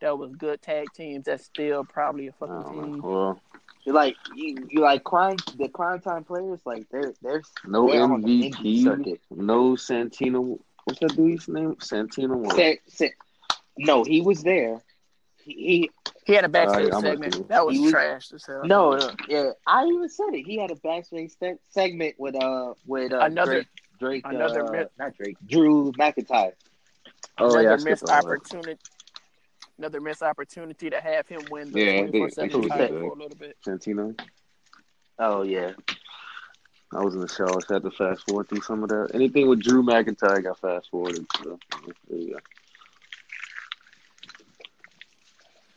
that 0.00 0.18
was 0.18 0.32
good 0.36 0.60
tag 0.62 0.86
teams 0.94 1.24
that's 1.26 1.44
still 1.44 1.84
probably 1.84 2.28
a 2.28 2.32
fucking 2.32 2.54
Uh, 2.54 2.70
team. 2.72 3.02
well, 3.02 3.40
You 3.84 3.92
like 3.92 4.16
you, 4.34 4.66
you 4.70 4.80
like 4.80 5.04
crime 5.04 5.36
the 5.56 5.68
Cryme 5.68 6.00
Tyme 6.02 6.24
players 6.24 6.60
like 6.66 6.86
they're 6.90 7.14
they're 7.22 7.42
no 7.66 7.88
they're 7.90 8.02
on 8.02 8.20
the 8.22 8.50
MVP, 8.50 9.18
no 9.30 9.72
Santino. 9.72 10.58
What's 10.84 11.00
that 11.00 11.16
dude's 11.16 11.48
name? 11.48 11.74
Santino. 11.76 12.36
what? 12.36 12.56
Sa- 12.56 13.06
Sa- 13.06 13.56
no, 13.78 14.04
he 14.04 14.20
was 14.20 14.42
there. 14.42 14.80
He, 15.42 15.90
He 16.26 16.34
had 16.34 16.44
a 16.44 16.48
backstage 16.50 16.90
Uh, 16.92 17.00
segment 17.00 17.48
that 17.48 17.64
was, 17.64 17.78
was- 17.80 17.90
trash 17.90 18.32
as 18.32 18.44
hell. 18.46 18.60
no, 18.64 18.96
no 18.96 19.10
yeah 19.28 19.50
I 19.66 19.86
even 19.86 20.08
said 20.08 20.34
it. 20.34 20.44
He 20.46 20.58
had 20.58 20.70
a 20.70 20.76
backstage 20.76 21.32
se- 21.40 21.58
segment 21.70 22.16
with 22.18 22.34
uh 22.36 22.74
with 22.86 23.12
uh, 23.12 23.18
Another- 23.20 23.52
Drake, 23.52 23.68
Drake 23.98 24.24
another 24.26 24.66
uh, 24.66 24.70
myth- 24.72 24.88
not 24.98 25.16
Drake 25.16 25.36
Drew 25.46 25.92
McIntyre. 25.92 26.52
Oh 27.38 27.46
another 27.46 27.62
yeah, 27.62 27.70
missed 27.84 28.06
skipped 28.06 28.10
over 28.24 28.34
opportunity. 28.36 28.78
Another 29.80 29.98
missed 30.02 30.22
opportunity 30.22 30.90
to 30.90 31.00
have 31.00 31.26
him 31.26 31.40
win 31.50 31.72
the 31.72 31.80
Yeah, 31.80 31.86
they- 32.02 32.18
24 32.18 32.26
they 32.26 32.30
7 32.34 32.50
should've 32.50 32.68
title 32.68 33.00
for 33.00 33.12
a 33.12 33.14
little 33.14 33.36
bit. 33.38 33.56
Santino. 33.66 34.20
Oh 35.18 35.40
yeah, 35.40 35.72
I 36.92 37.02
was 37.02 37.14
in 37.14 37.22
the 37.22 37.28
shower, 37.28 37.62
so 37.62 37.66
I 37.70 37.72
had 37.76 37.82
to 37.84 37.90
fast 37.90 38.24
forward 38.28 38.50
through 38.50 38.60
some 38.60 38.82
of 38.82 38.90
that. 38.90 39.12
Anything 39.14 39.48
with 39.48 39.62
Drew 39.62 39.82
McIntyre 39.82 40.42
got 40.42 40.58
fast 40.60 40.90
forwarded. 40.90 41.24
So 41.42 41.58
there 42.10 42.18
you 42.18 42.32
go. 42.34 42.38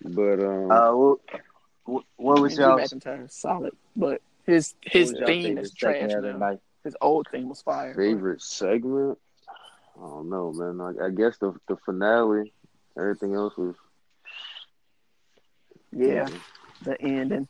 But 0.03 0.43
um, 0.45 0.69
uh, 0.72 0.95
what, 0.98 1.19
what, 1.86 2.03
what 2.17 2.41
was 2.41 2.57
And 2.57 2.60
y'all? 2.62 2.79
McIntyre 2.79 3.31
solid, 3.31 3.72
but 3.95 4.22
his 4.45 4.75
his 4.81 5.12
theme 5.12 5.43
favorite 5.55 5.63
is 5.63 5.74
trash 5.74 6.12
segment 6.12 6.39
now. 6.39 6.60
His 6.83 6.98
old 7.00 7.29
theme 7.31 7.48
was 7.48 7.62
fire. 7.62 7.93
favorite 7.95 8.41
segment? 8.41 9.17
I 9.95 10.01
don't 10.01 10.29
know, 10.29 10.51
man. 10.51 10.81
I, 10.81 11.05
I 11.05 11.10
guess 11.10 11.38
the 11.38 11.53
the 11.69 11.77
finale. 11.86 12.51
Everything 12.98 13.33
else 13.33 13.57
was 13.57 13.75
Yeah, 15.95 16.27
the 16.83 17.01
ending. 17.01 17.47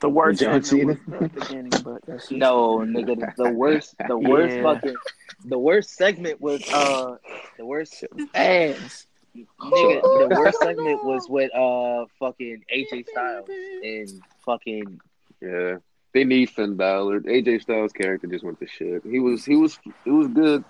The 0.00 0.08
worst 0.08 0.40
John 0.40 0.62
segment 0.62 1.00
Cena? 1.08 1.18
was 1.18 1.32
the 1.32 1.40
beginning, 1.40 1.82
but 1.82 2.02
that's 2.06 2.30
No, 2.30 2.78
nigga, 2.78 3.34
the 3.36 3.48
worst, 3.50 3.94
the 4.06 4.16
worst 4.18 4.56
Yeah. 4.56 4.62
fucking, 4.62 4.96
the 5.44 5.58
worst 5.58 5.90
segment 5.96 6.40
was 6.40 6.62
uh, 6.68 7.16
the 7.58 7.66
worst, 7.66 8.04
ass. 8.34 9.06
nigga, 9.36 10.02
the 10.02 10.34
worst 10.36 10.60
segment 10.60 11.04
was 11.04 11.26
with 11.28 11.52
uh, 11.54 12.06
fucking 12.20 12.62
AJ 12.72 13.08
Styles 13.08 13.48
and 13.82 14.22
fucking 14.44 15.00
Yeah, 15.40 15.76
they 16.14 16.22
need 16.24 16.50
Finn 16.50 16.76
Balor. 16.76 17.20
AJ 17.22 17.62
Styles' 17.62 17.92
character 17.92 18.28
just 18.28 18.44
went 18.44 18.60
to 18.60 18.68
shit. 18.68 19.02
He 19.04 19.18
was 19.18 19.44
he 19.44 19.56
was 19.56 19.78
it 20.06 20.10
was 20.10 20.28
good 20.28 20.64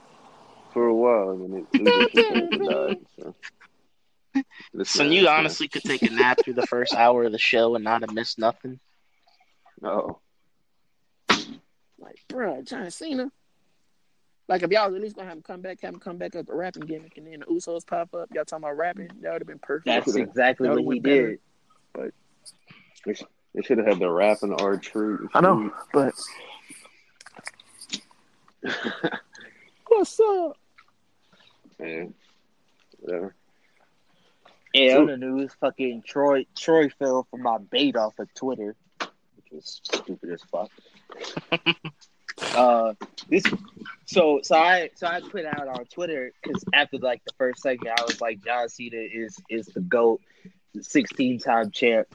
for 0.73 0.87
a 0.87 0.95
while, 0.95 1.31
and 1.31 1.53
then 1.53 1.67
it, 1.75 1.81
it 1.81 2.13
just 2.13 2.29
character 2.29 2.59
died. 2.59 2.97
So, 3.19 3.35
This 4.75 4.91
So 4.91 5.03
man- 5.05 5.13
you 5.13 5.29
honestly 5.29 5.69
could 5.69 5.83
take 5.83 6.03
a 6.03 6.11
nap 6.11 6.39
through 6.45 6.55
the 6.55 6.67
first 6.67 6.95
hour 6.95 7.25
of 7.25 7.33
the 7.33 7.39
show 7.39 7.75
and 7.75 7.85
not 7.85 8.03
have 8.03 8.13
missed 8.13 8.39
nothing. 8.39 8.79
oh 9.83 10.19
Like, 11.99 12.19
bruh, 12.29 12.65
John 12.67 12.91
Cena. 12.91 13.31
Like, 14.49 14.63
if 14.63 14.71
y'all 14.71 14.87
was 14.87 14.95
at 14.97 15.03
least 15.03 15.17
gonna 15.17 15.29
have 15.29 15.37
him 15.39 15.43
come 15.43 15.61
back, 15.61 15.81
have 15.83 15.93
him 15.95 16.01
come 16.01 16.17
back 16.17 16.35
up 16.37 16.49
a 16.49 16.55
rapping 16.55 16.85
gimmick, 16.87 17.17
and 17.19 17.27
then 17.27 17.41
the 17.41 17.47
Usos 17.47 17.87
pop 17.87 18.15
up, 18.15 18.29
y'all 18.35 18.45
talking 18.45 18.65
about 18.65 18.77
rapping, 18.79 19.09
that 19.21 19.33
would 19.33 19.43
have 19.43 19.47
been 19.47 19.59
perfect. 19.59 19.87
that's 19.87 20.17
exactly 20.17 20.69
That 20.69 20.83
what 20.83 20.95
he 20.95 21.01
did. 21.01 21.39
better. 21.95 22.13
did. 23.05 23.17
they 23.55 23.63
should 23.63 23.79
have 23.79 23.87
had 23.87 23.99
the 23.99 24.11
rapping 24.11 24.53
and 24.53 24.61
R 24.61 24.77
Truth. 24.79 25.31
I 25.35 25.41
know, 25.43 25.71
but 25.93 26.15
what's 29.89 30.19
up? 30.21 30.57
Yeah, 31.81 32.05
whatever. 33.01 33.35
Yeah, 34.75 34.99
on 34.99 35.07
the 35.07 35.17
news, 35.17 35.53
fucking 35.61 36.03
Troy 36.07 36.47
Troy 36.57 36.91
fell 36.91 37.27
for 37.31 37.39
my 37.39 37.59
bait 37.59 37.97
off 37.97 38.19
of 38.19 38.33
Twitter, 38.35 38.77
which 39.01 39.53
was 39.53 39.81
stupid 39.83 40.31
as 40.31 40.43
fuck. 40.43 40.71
uh, 42.55 42.95
this 43.29 43.45
so 44.07 44.41
so 44.43 44.57
I 44.57 44.91
so 44.95 45.07
I 45.07 45.21
put 45.21 45.45
out 45.45 45.69
on 45.69 45.85
Twitter 45.87 46.33
because 46.43 46.65
after 46.73 46.99
like 46.99 47.25
the 47.25 47.33
first 47.39 47.63
segment, 47.63 47.99
I 47.99 48.03
was 48.03 48.21
like 48.21 48.45
John 48.45 48.69
Cena 48.69 48.97
is 48.97 49.37
is 49.49 49.67
the 49.67 49.81
goat, 49.81 50.21
sixteen 50.81 51.39
time 51.39 51.71
champ. 51.71 52.09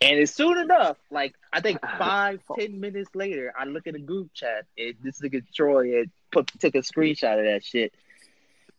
And 0.00 0.20
as 0.20 0.32
soon 0.32 0.58
enough, 0.58 0.96
like 1.10 1.34
I 1.52 1.60
think 1.60 1.80
five, 1.98 2.40
ten 2.58 2.80
minutes 2.80 3.10
later, 3.14 3.52
I 3.58 3.64
look 3.64 3.86
at 3.86 3.94
the 3.94 4.00
group 4.00 4.32
chat 4.34 4.66
and 4.76 4.94
this 5.02 5.20
nigga 5.20 5.42
Troy 5.52 5.98
had 5.98 6.10
put 6.30 6.46
took 6.60 6.74
a 6.74 6.78
screenshot 6.78 7.38
of 7.38 7.44
that 7.44 7.64
shit. 7.64 7.92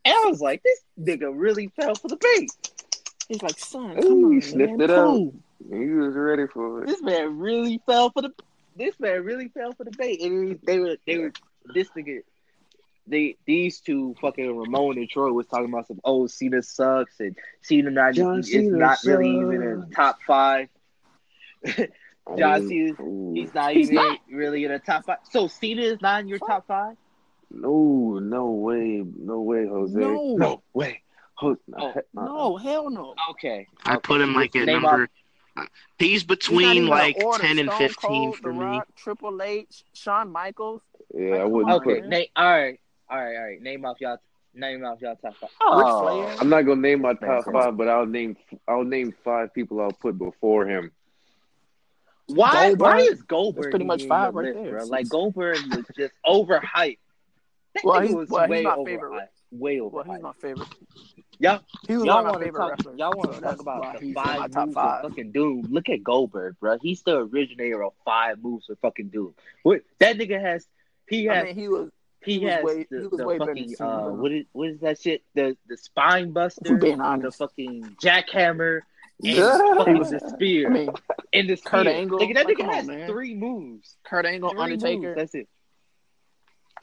And 0.06 0.16
I 0.16 0.28
was 0.28 0.40
like, 0.40 0.64
this 0.64 0.82
nigga 1.00 1.32
really 1.34 1.68
fell 1.76 1.96
for 1.96 2.08
the 2.08 2.16
bait. 2.16 2.50
He's 3.30 3.42
like, 3.44 3.60
son, 3.60 3.92
Ooh, 4.00 4.02
come 4.02 4.26
on, 4.26 4.32
he 4.34 4.42
sniffed 4.42 4.72
man, 4.78 4.82
it 4.82 4.90
out. 4.92 5.06
cool. 5.06 5.34
He 5.70 5.86
was 5.92 6.16
ready 6.16 6.48
for 6.48 6.84
it. 6.84 6.88
This 6.88 7.02
man 7.02 7.38
really 7.38 7.80
fell 7.86 8.10
for 8.10 8.22
the. 8.24 8.34
This 8.76 9.00
man 9.00 9.24
really 9.24 9.50
fell 9.50 9.72
for 9.74 9.84
the 9.84 9.92
bait, 9.92 10.22
and 10.22 10.60
they 10.64 10.80
were 10.80 10.98
they 11.06 11.18
were 11.20 11.32
this 11.74 11.88
nigga. 11.96 12.22
They 13.08 13.36
these 13.46 13.80
two 13.82 14.16
fucking 14.22 14.56
Ramon 14.58 14.98
and 14.98 15.10
Troy 15.10 15.32
was 15.32 15.48
talking 15.48 15.66
about 15.66 15.88
some 15.88 16.00
oh 16.04 16.28
Cena 16.28 16.62
sucks 16.62 17.20
and 17.20 17.36
Cena 17.62 17.90
not 17.92 18.14
John 18.14 18.40
is 18.40 18.52
Cena 18.52 18.78
not 18.78 19.00
really 19.04 19.30
even 19.30 19.62
sucks. 19.62 19.86
in 19.88 19.92
top 19.92 20.20
five. 20.26 20.70
John 22.38 22.40
I 22.40 22.60
Cena, 22.60 22.94
he's 23.34 23.54
not 23.54 23.74
He's 23.74 23.92
even 23.92 23.96
not. 23.96 24.20
really 24.32 24.64
in 24.64 24.72
the 24.72 24.80
top 24.80 25.06
five. 25.06 25.18
So 25.32 25.48
Cena 25.48 25.82
is 25.82 26.02
not 26.02 26.22
in 26.22 26.28
your 26.28 26.40
top 26.40 26.68
five. 26.68 26.96
No, 27.52 28.20
no 28.22 28.52
way, 28.52 29.04
no 29.18 29.42
way, 29.42 29.68
Jose. 29.68 30.00
No. 30.00 30.62
way. 30.74 31.02
Jose, 31.40 31.60
Oh, 31.78 31.88
uh-uh. 31.88 32.02
No, 32.14 32.58
hell 32.58 32.90
no. 32.90 33.16
Okay, 33.32 33.68
I 33.86 33.94
okay. 33.94 34.00
put 34.04 34.22
him 34.22 34.34
like 34.34 34.56
at 34.56 34.66
Name 34.66 34.82
number. 34.82 35.10
He's 35.98 36.10
He's 36.10 36.24
between 36.24 36.72
even 36.78 36.88
like 36.90 37.18
in 37.18 37.24
order. 37.24 37.40
ten 37.44 37.60
and 37.60 37.70
Stone 37.70 37.80
fifteen 37.80 38.10
Cold, 38.32 38.36
for 38.38 38.50
The 38.54 38.60
me. 38.60 38.66
Rock, 38.66 38.88
Triple 38.96 39.42
H, 39.42 39.84
Shawn 39.94 40.32
Michaels, 40.32 40.82
Yeah, 41.14 41.32
Like, 41.32 41.42
I 41.42 41.46
wouldn't. 41.46 41.74
okay. 41.88 42.00
man. 42.02 42.10
Name 42.10 42.26
all 42.36 42.46
right, 42.46 42.80
all 43.10 43.18
right, 43.18 43.36
all 43.36 43.44
right. 43.44 43.62
Name 43.62 43.86
off 43.86 43.98
y'all. 44.00 44.18
Name 44.54 44.84
off 44.86 45.00
y'all 45.02 45.16
top 45.18 45.36
five. 45.36 45.50
Ric 45.50 45.52
Oh. 45.62 46.38
I'm 46.40 46.50
not 46.50 46.62
gonna 46.64 46.82
name 46.82 47.02
my 47.02 47.14
top 47.14 47.44
come 47.46 47.54
five, 47.54 47.78
but 47.78 47.88
I'll 47.90 48.06
name 48.06 48.36
I'll 48.68 48.84
name 48.84 49.14
five 49.24 49.54
people 49.54 49.80
I'll 49.82 49.92
put 49.92 50.18
before 50.18 50.66
him. 50.66 50.92
Why? 52.28 52.68
Goldberg. 52.70 52.80
Why 52.80 52.98
is 53.00 53.22
Goldberg? 53.24 53.64
That's 53.64 53.72
pretty 53.72 53.86
much 53.86 54.06
five 54.06 54.36
right 54.36 54.46
list, 54.56 54.60
there. 54.64 54.72
bro? 54.78 54.86
Like 54.86 55.10
Goldberg 55.10 55.58
was 55.76 55.86
just 55.98 56.14
overhyped. 56.26 56.98
That 57.76 57.84
Well, 57.84 58.00
nigga 58.02 58.04
he's- 58.04 58.16
was 58.16 58.30
well, 58.30 58.42
he's 58.44 58.50
way 58.52 58.62
my 58.64 58.76
overhyped. 58.76 58.86
favorite. 58.86 59.30
Way 59.52 59.82
Well, 59.82 60.04
he's 60.04 60.22
my 60.22 60.34
favorite. 60.40 60.68
Y'all, 61.42 61.62
He 61.88 61.96
was 61.96 62.06
y'all 62.06 62.24
one 62.26 62.36
of 62.36 62.42
my 62.54 62.60
want 62.60 62.78
to 62.78 62.84
talk? 62.84 62.98
Y'all 62.98 63.14
want 63.16 63.34
to 63.36 63.42
talk 63.42 63.62
about 63.62 64.00
the 64.00 64.14
five 64.14 64.54
moves 64.54 64.74
five. 64.76 65.04
of 65.06 65.10
fucking 65.10 65.32
Doom? 65.32 65.68
Look 65.70 65.88
at 65.90 66.04
Goldberg, 66.04 66.58
bro. 66.60 66.78
He's 66.82 67.02
the 67.04 67.18
originator 67.20 67.82
of 67.84 67.94
five 68.04 68.42
moves 68.44 68.70
of 68.70 68.78
fucking 68.80 69.08
Doom. 69.08 69.34
What 69.64 69.82
that 70.00 70.18
nigga 70.18 70.40
has? 70.42 70.66
He 71.08 71.26
has. 71.26 71.44
I 71.44 71.46
mean, 71.48 71.56
he 71.56 71.70
was. 71.70 71.90
he, 72.24 72.40
he 72.40 72.46
has 72.46 72.64
way- 72.64 72.86
the, 72.90 73.00
he 73.00 73.08
was 73.08 73.18
the 73.20 73.26
way 73.26 73.38
fucking 73.38 73.76
uh, 73.80 74.10
what 74.10 74.32
is 74.34 74.46
what 74.52 74.70
is 74.70 74.80
that 74.82 75.00
shit? 75.00 75.24
The 75.34 75.56
the 75.68 75.78
spine 75.78 76.32
buster, 76.34 76.76
being 76.78 76.98
the 76.98 77.32
fucking 77.32 77.96
jackhammer, 78.04 78.82
and 79.24 79.38
fucking 79.78 79.98
was- 79.98 80.10
the 80.12 80.20
spear. 80.20 80.70
I 80.70 80.74
mean, 80.74 80.90
and 81.32 81.50
the 81.50 81.56
Kurt. 81.56 81.88
Angle, 81.88 82.20
that 82.20 82.48
nigga 82.48 82.68
on, 82.68 82.90
has 82.90 83.10
three 83.10 83.34
moves. 83.34 83.96
Kurt 84.04 84.26
Angle, 84.26 84.50
Three 84.52 84.60
Undertaker. 84.62 85.00
moves. 85.02 85.16
That's 85.16 85.36
it. 85.36 85.48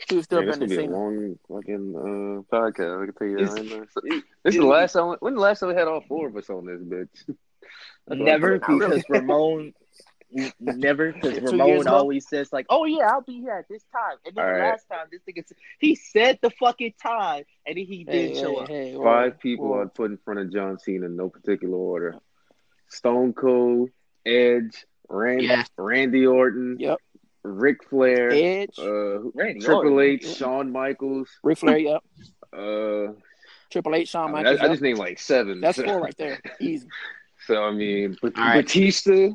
He 0.08 0.16
was 0.16 0.24
still 0.24 0.40
Yeah, 0.40 0.46
this 0.46 0.58
better 0.58 0.68
will 0.68 0.76
than 0.76 0.86
be 0.86 0.92
a 0.92 0.96
long 0.96 1.38
fucking 1.48 1.94
uh, 1.96 2.56
podcast. 2.56 3.02
I 3.02 3.06
can 3.06 3.14
tell 3.14 3.26
you 3.28 3.38
It's- 3.38 3.54
that 3.54 3.60
right 3.60 3.80
now. 3.80 3.86
So, 3.90 4.00
this 4.44 4.54
is 4.54 4.60
the 4.60 4.66
last 4.66 4.92
time. 4.92 5.16
When 5.20 5.34
the 5.34 5.40
last 5.40 5.60
time 5.60 5.70
we 5.70 5.74
had 5.74 5.88
all 5.88 6.02
four 6.08 6.28
of 6.28 6.36
us 6.36 6.50
on 6.50 6.66
this 6.66 6.80
bitch? 6.80 7.36
That's 8.06 8.20
Never 8.20 8.54
I'm 8.54 8.60
saying. 8.66 8.78
Not 8.78 8.88
really. 8.88 8.96
because 8.98 9.10
Ramon 9.22 9.74
Never, 10.60 11.12
because 11.12 11.38
Ramon 11.40 11.86
always 11.86 12.28
says 12.28 12.52
like, 12.52 12.66
"Oh 12.68 12.84
yeah, 12.84 13.08
I'll 13.10 13.22
be 13.22 13.40
here 13.40 13.52
at 13.52 13.68
this 13.68 13.84
time." 13.92 14.18
And 14.24 14.34
then 14.34 14.44
All 14.44 14.50
the 14.52 14.58
right. 14.58 14.70
last 14.70 14.86
time, 14.88 15.06
this 15.10 15.22
nigga 15.28 15.44
he 15.78 15.94
said 15.94 16.38
the 16.42 16.50
fucking 16.50 16.94
time, 17.00 17.44
and 17.64 17.76
then 17.76 17.86
he 17.86 18.04
didn't 18.04 18.34
hey, 18.36 18.42
show 18.42 18.54
hey, 18.56 18.62
up. 18.62 18.68
Hey, 18.68 18.96
Five 19.02 19.38
people 19.38 19.74
I'd 19.74 19.94
put 19.94 20.10
in 20.10 20.18
front 20.18 20.40
of 20.40 20.52
John 20.52 20.78
Cena 20.80 21.06
in 21.06 21.16
no 21.16 21.28
particular 21.28 21.76
order: 21.76 22.16
Stone 22.88 23.34
Cold, 23.34 23.90
Edge, 24.26 24.84
Randy, 25.08 25.46
yeah. 25.46 25.64
Randy 25.78 26.26
Orton, 26.26 26.76
yep, 26.80 26.98
Ric 27.46 27.88
Flair, 27.88 28.30
Edge, 28.30 28.78
uh, 28.78 29.20
Randy 29.34 29.60
Triple 29.60 29.92
Orton. 29.92 30.00
H, 30.00 30.24
yep. 30.24 30.36
Shawn 30.36 30.72
Michaels, 30.72 31.28
Ric 31.42 31.58
Flair, 31.58 31.78
yep, 31.78 32.02
uh, 32.52 33.12
Triple 33.70 33.94
H, 33.94 34.08
Shawn 34.08 34.32
Michaels. 34.32 34.60
I, 34.60 34.64
I 34.64 34.68
just 34.68 34.82
named 34.82 34.98
like 34.98 35.18
seven. 35.18 35.60
That's 35.60 35.76
so. 35.76 35.84
four 35.84 36.00
right 36.00 36.16
there, 36.16 36.40
easy. 36.60 36.86
So 37.46 37.64
I 37.64 37.72
mean, 37.72 38.16
Batista. 38.20 39.30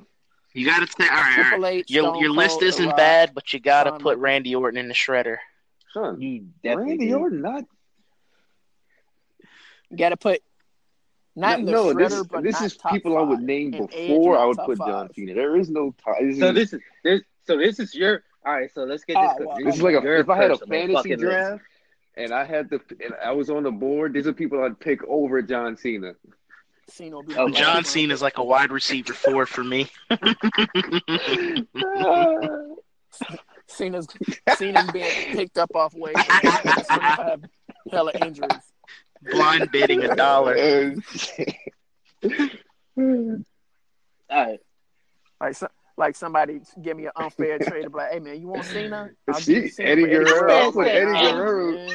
You 0.54 0.66
got 0.66 0.86
to 0.86 0.88
say, 0.88 1.08
all 1.08 1.16
right, 1.16 1.54
all 1.54 1.60
right. 1.60 1.90
Your, 1.90 2.18
your 2.18 2.30
list 2.30 2.62
isn't 2.62 2.98
bad, 2.98 3.34
but 3.34 3.54
you 3.54 3.60
got 3.62 3.86
to 3.86 3.94
put 3.94 4.18
Randy 4.18 4.54
Orton 4.54 4.78
in 4.78 4.90
the 4.90 4.94
shredder. 4.94 5.38
Huh. 5.94 6.16
you 6.18 6.48
Randy 6.64 7.14
Orton, 7.14 7.42
not. 7.42 7.64
You 9.90 9.98
got 9.98 10.10
to 10.10 10.18
put. 10.18 10.42
Not 11.34 11.62
no, 11.62 11.94
no 11.94 11.96
shredder, 11.96 12.44
this, 12.44 12.60
this 12.60 12.74
is 12.74 12.78
people 12.92 13.18
I 13.18 13.22
would 13.22 13.40
name 13.40 13.72
before 13.72 14.38
I 14.38 14.44
would 14.44 14.58
put 14.58 14.78
John 14.78 15.10
Cena. 15.14 15.34
There 15.34 15.56
is 15.56 15.70
no 15.70 15.96
time. 16.04 16.36
So 16.38 16.52
this 16.52 16.74
is 16.74 16.82
this. 17.04 17.22
So 17.46 17.58
this 17.58 17.80
is 17.80 17.94
your. 17.96 18.24
All 18.46 18.54
right, 18.54 18.70
so 18.74 18.84
let's 18.84 19.04
get 19.04 19.14
this. 19.22 19.32
Oh, 19.40 19.46
well, 19.46 19.58
this 19.64 19.76
is 19.76 19.82
like 19.82 19.96
a, 19.96 20.20
if 20.20 20.30
I 20.30 20.36
had 20.36 20.52
a 20.52 20.58
fantasy 20.58 21.16
draft 21.16 21.52
list. 21.54 21.64
and 22.18 22.34
I 22.34 22.44
had 22.44 22.70
the 22.70 22.82
and 23.04 23.14
I 23.24 23.32
was 23.32 23.50
on 23.50 23.64
the 23.64 23.72
board, 23.72 24.14
these 24.14 24.28
are 24.28 24.34
people 24.34 24.64
I'd 24.64 24.80
pick 24.80 25.04
over 25.08 25.42
John 25.42 25.78
Cena. 25.78 26.14
Cena 26.90 27.16
will 27.16 27.24
be 27.24 27.36
oh, 27.36 27.50
John 27.50 27.84
Cena 27.84 28.14
is 28.14 28.22
like 28.22 28.38
a 28.38 28.44
wide 28.44 28.72
receiver 28.72 29.14
four 29.14 29.46
for 29.46 29.64
me. 29.64 29.90
Cena's 33.68 34.08
Cena's 34.58 34.92
being 34.92 35.36
picked 35.36 35.58
up 35.58 35.76
off 35.76 35.94
waivers. 35.94 37.46
hella 37.92 38.12
injuries. 38.22 38.74
Blind 39.32 39.72
bidding 39.72 40.04
a 40.04 40.16
dollar. 40.16 40.56
All 42.24 42.32
right. 44.30 44.60
All 45.40 45.48
right. 45.48 45.56
so, 45.56 45.68
like 46.02 46.16
somebody 46.16 46.60
give 46.82 46.98
me 46.98 47.06
an 47.06 47.12
unfair 47.16 47.60
trade 47.60 47.86
of 47.86 47.94
like, 47.94 48.12
hey 48.12 48.20
man, 48.20 48.42
you 48.42 48.48
want 48.48 48.66
Cena? 48.66 49.12
I'll 49.30 49.36
See, 49.36 49.70
Cena 49.70 49.90
Eddie 49.90 50.08
Guerrero. 50.08 50.82
Eddie, 50.82 50.90
Eddie 50.90 51.32
Guerrero. 51.32 51.88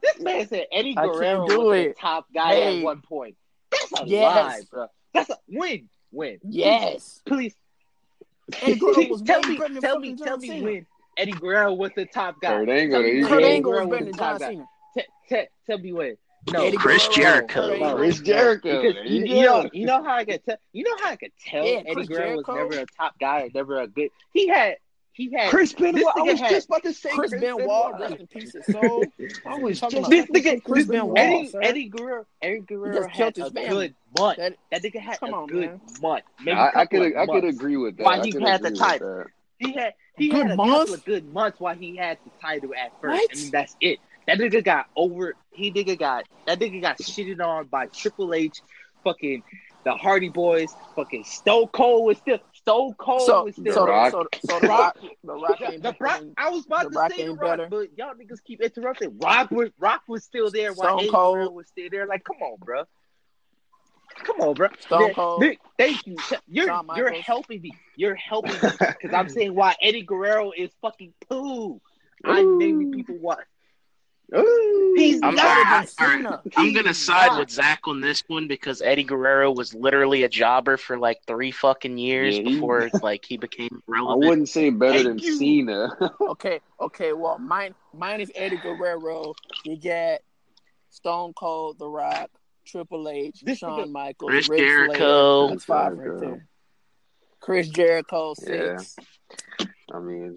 This 0.00 0.20
man 0.20 0.48
said 0.48 0.66
Eddie 0.72 0.94
Guerrero 0.94 1.44
was 1.44 1.78
it. 1.78 1.88
the 1.88 2.00
top 2.00 2.26
guy 2.32 2.54
hey. 2.54 2.78
at 2.78 2.84
one 2.84 3.02
point. 3.02 3.36
That's 3.70 4.00
a 4.00 4.06
yes. 4.06 4.34
lie, 4.34 4.60
bro. 4.70 4.86
That's 5.12 5.30
a 5.30 5.36
win. 5.48 5.88
Win. 6.12 6.38
Yes. 6.44 7.20
Please. 7.26 7.54
Eddie 8.62 8.76
Guerrero 8.76 9.08
was 9.10 9.22
tell 9.22 9.42
me, 9.42 9.58
tell 9.80 9.98
me, 9.98 10.14
tell 10.14 10.38
me 10.38 10.62
when 10.62 10.86
Eddie 11.18 11.32
Guerrero 11.32 11.74
was 11.74 11.90
the 11.96 12.06
top 12.06 12.40
guy. 12.40 12.50
Kurt 12.50 12.68
Angle. 12.68 13.28
Kurt 13.28 13.42
Angle 13.42 13.72
was 13.72 13.88
better 13.88 14.04
than 14.04 14.14
John 14.14 14.38
Cena. 14.38 14.66
Tell 15.66 15.78
me 15.78 15.92
when. 15.92 16.16
No, 16.52 16.64
Eddie 16.64 16.76
Chris 16.76 17.06
Guerrero. 17.08 17.46
Jericho. 17.46 17.96
Chris 17.96 18.20
Jericho. 18.20 18.82
Because 18.82 19.10
you, 19.10 19.24
you, 19.24 19.42
know, 19.42 19.70
you 19.72 19.86
know 19.86 20.02
how 20.02 20.14
I 20.14 20.24
could 20.24 20.44
tell. 20.44 20.56
You 20.72 20.84
know 20.84 20.96
how 21.02 21.10
I 21.10 21.16
could 21.16 21.32
tell 21.44 21.66
yeah, 21.66 21.82
Eddie 21.86 22.06
Guerrero 22.06 22.36
was 22.36 22.44
never 22.48 22.82
a 22.82 22.86
top 22.96 23.18
guy 23.18 23.42
or 23.42 23.48
never 23.54 23.80
a 23.80 23.86
good. 23.86 24.10
He 24.32 24.48
had 24.48 24.76
he 25.18 25.32
had 25.32 25.50
Chris 25.50 25.72
Benoit. 25.72 26.04
I 26.16 26.22
was 26.22 26.38
had, 26.38 26.50
just 26.50 26.68
about 26.68 26.84
to 26.84 26.94
say 26.94 27.10
Chris, 27.10 27.30
Chris 27.30 27.40
Benoit, 27.40 27.58
Benoit. 27.58 28.00
Rest 28.00 28.20
in 28.20 28.26
peace, 28.28 28.54
soul. 28.70 29.04
I 29.44 29.58
was 29.58 29.80
talking 29.80 29.98
about 29.98 30.10
this 30.10 30.26
nigga. 30.26 30.62
Chris 30.62 30.86
Benoit. 30.86 31.18
Eddie, 31.18 31.52
Eddie 31.60 31.88
Guerrero. 31.88 32.24
Eddie 32.40 32.60
Guerrero 32.60 33.08
had 33.08 33.36
a 33.36 33.50
good 33.50 33.94
month. 34.16 34.38
That, 34.38 34.54
that 34.70 34.82
nigga 34.82 35.00
had 35.00 35.18
a 35.20 35.26
on, 35.26 35.48
good 35.48 35.70
man. 35.70 35.80
month. 36.00 36.22
Maybe 36.40 36.56
I, 36.56 36.70
I 36.72 36.86
could 36.86 37.16
I 37.16 37.26
could 37.26 37.44
agree 37.44 37.76
with 37.76 37.96
that. 37.96 38.04
Why 38.04 38.24
he 38.24 38.32
had 38.40 38.62
the 38.62 38.70
title? 38.70 39.24
He 39.58 39.72
had 39.72 39.94
he 40.16 40.28
good 40.28 40.42
had 40.42 40.50
a 40.52 40.56
month? 40.56 40.70
couple 40.70 40.94
of 40.94 41.04
good 41.04 41.32
months 41.32 41.58
while 41.58 41.74
he 41.74 41.96
had 41.96 42.18
the 42.24 42.30
title 42.40 42.70
at 42.74 42.92
first. 43.00 43.20
What? 43.20 43.30
I 43.32 43.40
mean 43.40 43.50
that's 43.50 43.76
it. 43.80 43.98
That 44.28 44.38
nigga 44.38 44.62
got 44.62 44.86
over. 44.94 45.34
He 45.50 45.72
nigga 45.72 45.98
got 45.98 46.24
that 46.46 46.60
nigga 46.60 46.82
got 46.82 46.98
shitted 46.98 47.42
on 47.42 47.66
by 47.68 47.86
Triple 47.86 48.34
H, 48.34 48.60
fucking 49.02 49.42
the 49.84 49.94
Hardy 49.94 50.28
Boys, 50.28 50.70
fucking 50.94 51.24
Stone 51.24 51.68
Cold 51.68 52.04
was 52.04 52.18
still 52.18 52.38
Stone 52.52 52.92
Cold 52.98 53.22
so, 53.22 53.44
was 53.44 53.54
still 53.54 53.72
so, 53.72 53.86
Rock. 53.86 54.12
So, 54.12 54.26
so 54.44 54.60
the 54.60 54.68
Rock, 54.68 54.98
the 55.24 55.32
Rock, 55.32 55.58
the, 55.70 55.78
the 55.78 55.96
Rock. 55.98 56.22
I 56.36 56.50
was 56.50 56.66
about 56.66 56.92
to 56.92 57.08
say 57.08 57.24
the 57.24 57.32
Rock, 57.32 57.40
better. 57.40 57.68
but 57.70 57.96
y'all 57.96 58.12
niggas 58.12 58.44
keep 58.44 58.60
interrupting. 58.60 59.18
Rock 59.18 59.50
was 59.50 59.70
Rock 59.78 60.02
was 60.06 60.24
still 60.24 60.50
there 60.50 60.74
while 60.74 60.98
Stone 60.98 61.10
Cold 61.10 61.54
was 61.54 61.66
still 61.68 61.88
there. 61.90 62.06
Like, 62.06 62.22
come 62.22 62.36
on, 62.42 62.58
bro. 62.62 62.84
Come 64.24 64.40
on, 64.40 64.52
bro. 64.52 64.68
Stone 64.80 65.14
Cold. 65.14 65.44
Thank 65.78 66.06
you. 66.06 66.18
You're 66.46 66.82
you're 66.94 67.14
helping 67.14 67.62
me. 67.62 67.72
You're 67.96 68.14
helping 68.14 68.52
me 68.52 68.60
because 68.78 69.14
I'm 69.14 69.30
saying 69.30 69.54
why 69.54 69.74
Eddie 69.80 70.02
Guerrero 70.02 70.52
is 70.54 70.68
fucking 70.82 71.14
poo. 71.30 71.80
I'm 72.26 72.58
naming 72.58 72.92
people 72.92 73.16
what 73.16 73.38
He's 74.30 75.22
I'm, 75.22 75.38
I, 75.38 75.86
I, 75.98 76.38
I'm 76.56 76.74
gonna 76.74 76.92
side 76.92 77.28
not. 77.28 77.40
with 77.40 77.50
Zach 77.50 77.80
on 77.86 78.02
this 78.02 78.22
one 78.26 78.46
because 78.46 78.82
Eddie 78.82 79.04
Guerrero 79.04 79.50
was 79.50 79.72
literally 79.72 80.24
a 80.24 80.28
jobber 80.28 80.76
for 80.76 80.98
like 80.98 81.20
three 81.26 81.50
fucking 81.50 81.96
years 81.96 82.36
yeah, 82.36 82.42
before 82.42 82.90
like 83.02 83.24
he 83.24 83.38
became 83.38 83.82
relevant. 83.86 84.24
I 84.24 84.28
wouldn't 84.28 84.48
say 84.50 84.68
better 84.68 84.92
Thank 84.92 85.04
than 85.04 85.18
you. 85.18 85.38
Cena. 85.38 85.96
okay, 86.20 86.60
okay. 86.78 87.14
Well, 87.14 87.38
mine 87.38 87.74
mine 87.94 88.20
is 88.20 88.30
Eddie 88.34 88.58
Guerrero. 88.58 89.34
You 89.64 89.76
get 89.76 90.22
Stone 90.90 91.32
Cold, 91.32 91.78
The 91.78 91.88
Rock, 91.88 92.30
Triple 92.66 93.08
H, 93.08 93.40
this 93.40 93.58
Shawn 93.58 93.90
Michaels, 93.90 94.30
Chris 94.30 94.48
Rick 94.50 94.60
Jericho. 94.60 95.48
That's 95.48 95.64
five 95.64 95.96
right 95.96 96.20
there. 96.20 96.46
Chris 97.40 97.68
Jericho 97.68 98.34
six. 98.34 98.96
Yeah. 99.58 99.66
I 99.94 100.00
mean, 100.00 100.36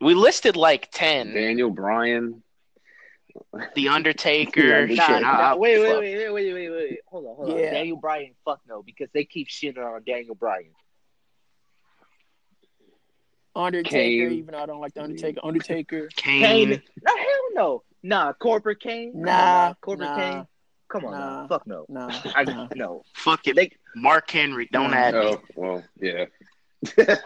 we 0.00 0.14
listed 0.14 0.56
like 0.56 0.90
ten. 0.90 1.32
Daniel 1.34 1.70
Bryan. 1.70 2.42
The 3.74 3.88
Undertaker. 3.88 4.86
nah, 4.88 5.18
nah, 5.18 5.56
wait, 5.56 5.78
wait, 5.80 5.98
wait, 5.98 6.16
wait, 6.16 6.32
wait, 6.32 6.52
wait, 6.52 6.70
wait. 6.70 6.98
Hold 7.06 7.26
on, 7.26 7.36
hold 7.36 7.48
yeah. 7.48 7.66
on. 7.66 7.74
Daniel 7.74 7.96
Bryan, 7.96 8.34
fuck 8.44 8.60
no, 8.68 8.82
because 8.82 9.08
they 9.12 9.24
keep 9.24 9.48
shitting 9.48 9.78
on 9.78 10.02
Daniel 10.04 10.34
Bryan. 10.34 10.72
Undertaker, 13.54 13.90
Kane. 13.90 14.32
even 14.32 14.52
though 14.52 14.62
I 14.62 14.66
don't 14.66 14.80
like 14.80 14.94
the 14.94 15.02
Undertaker. 15.02 15.40
Undertaker. 15.42 16.08
Kane. 16.16 16.42
Kane. 16.42 16.82
No, 17.02 17.16
hell 17.16 17.42
no. 17.54 17.82
Nah, 18.02 18.32
Corporate 18.32 18.80
Kane. 18.80 19.12
Nah. 19.14 19.30
nah. 19.30 19.74
Corporate 19.80 20.10
nah. 20.10 20.16
Kane. 20.16 20.46
Come 20.88 21.04
on, 21.06 21.12
nah. 21.12 21.46
fuck 21.46 21.66
no. 21.66 21.86
Nah. 21.88 22.10
I 22.34 22.66
no. 22.74 23.02
Fuck 23.14 23.46
it. 23.46 23.56
They, 23.56 23.70
Mark 23.94 24.30
Henry, 24.30 24.68
don't 24.72 24.90
nah. 24.90 24.96
add 24.96 25.14
oh, 25.14 25.30
me. 25.32 25.38
Well, 25.54 25.84
yeah. 26.00 26.24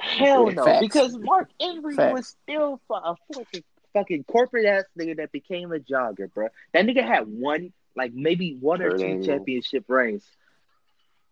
Hell 0.00 0.50
no, 0.50 0.64
Facts. 0.64 0.80
because 0.80 1.16
Mark 1.16 1.48
Henry 1.60 1.94
Facts. 1.94 2.12
was 2.12 2.36
still 2.42 2.80
a 2.90 3.14
fucking 3.32 3.64
fucking 3.92 4.24
corporate 4.24 4.66
ass 4.66 4.84
nigga 4.98 5.16
that 5.18 5.32
became 5.32 5.72
a 5.72 5.78
jobber, 5.78 6.26
bro. 6.26 6.48
That 6.72 6.86
nigga 6.86 7.06
had 7.06 7.28
one, 7.28 7.72
like 7.96 8.12
maybe 8.12 8.56
one 8.60 8.82
or 8.82 8.96
two 8.98 9.24
championship 9.24 9.84
reigns. 9.88 10.24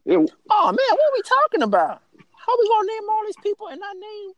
It, 0.05 0.17
oh 0.51 0.67
man, 0.67 0.77
what 0.77 1.01
are 1.01 1.15
we 1.15 1.23
talking 1.23 1.63
about? 1.63 2.03
How 2.35 2.55
we 2.59 2.69
gonna 2.69 2.89
name 2.89 3.11
all 3.11 3.23
these 3.27 3.37
people 3.43 3.69
and 3.69 3.81
not 3.81 3.97
name 3.97 4.33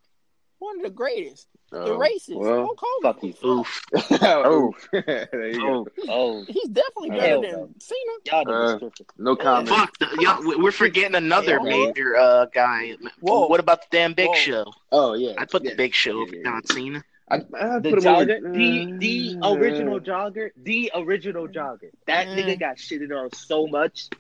one 0.65 0.79
of 0.79 0.83
the 0.83 0.91
greatest? 0.91 1.49
the 1.75 1.93
oh, 1.93 1.99
racist. 1.99 2.37
Well, 2.37 2.75
Fuck 3.03 3.23
you. 3.23 3.35
Oof. 3.45 3.85
Oof. 4.23 4.89
there 4.93 5.51
you 5.51 5.61
go. 5.61 5.87
Oh. 6.09 6.45
He's 6.47 6.69
definitely 6.69 7.11
better 7.11 7.41
than 7.41 7.75
Cena. 7.81 8.51
Uh, 8.51 8.79
no 9.19 9.37
comment. 9.37 9.69
Fuck. 9.69 9.99
The, 9.99 10.17
y'all, 10.21 10.63
we're 10.63 10.73
forgetting 10.73 11.17
another 11.17 11.61
major 11.61 12.17
uh, 12.17 12.47
guy. 12.47 12.97
Whoa. 13.21 13.47
What 13.49 13.61
about 13.61 13.83
the 13.83 13.87
damn 13.91 14.15
Big 14.15 14.29
Whoa. 14.29 14.35
Show? 14.35 14.73
Oh, 14.93 15.15
yeah. 15.15 15.35
I 15.37 15.45
put 15.47 15.65
yeah. 15.65 15.71
the 15.71 15.77
Big 15.77 15.95
Show 15.95 16.21
over 16.21 16.35
yeah. 16.35 16.43
John 16.45 16.65
Cena. 16.67 17.05
I, 17.29 17.37
I 17.59 17.79
the 17.79 17.99
jobber, 18.03 18.37
over, 18.37 18.53
the 18.53 18.97
the 18.99 19.39
uh, 19.43 19.55
original 19.55 19.99
jobber, 19.99 20.53
the 20.63 20.93
original 20.95 21.49
jobber. 21.49 21.91
That 22.07 22.27
mm. 22.27 22.37
nigga 22.37 22.61
got 22.61 22.77
shitted 22.77 23.19
on 23.19 23.33
so 23.33 23.67
much 23.67 24.11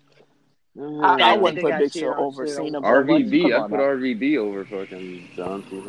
Mm-hmm. 0.76 1.04
I, 1.04 1.34
I 1.34 1.36
wouldn't 1.36 1.62
put 1.62 1.78
Big 1.78 1.92
Show 1.92 2.14
over 2.14 2.48
Cena. 2.48 2.80
RVD, 2.80 3.54
I 3.54 3.68
put 3.68 3.78
RVD 3.78 4.38
over 4.38 4.64
fucking 4.64 5.28
John 5.36 5.64
Cena. 5.70 5.82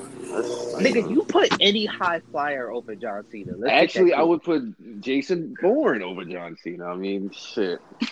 Nigga, 0.80 1.10
you 1.10 1.24
put 1.24 1.52
any 1.60 1.88
high 1.88 2.19
flyer 2.32 2.69
over 2.69 2.93
John 2.93 3.26
Cena. 3.32 3.54
Let's 3.58 3.74
Actually, 3.74 4.13
I 4.13 4.21
would 4.21 4.43
put 4.43 4.62
Jason 5.02 5.56
Bourne 5.60 6.04
over 6.04 6.24
John 6.24 6.56
Cena. 6.62 6.86
I 6.86 6.95
mean, 6.95 7.32
shit. 7.32 7.80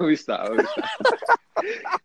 we 0.00 0.16
stop. 0.16 0.50
We 0.50 0.64
stop. 0.64 0.80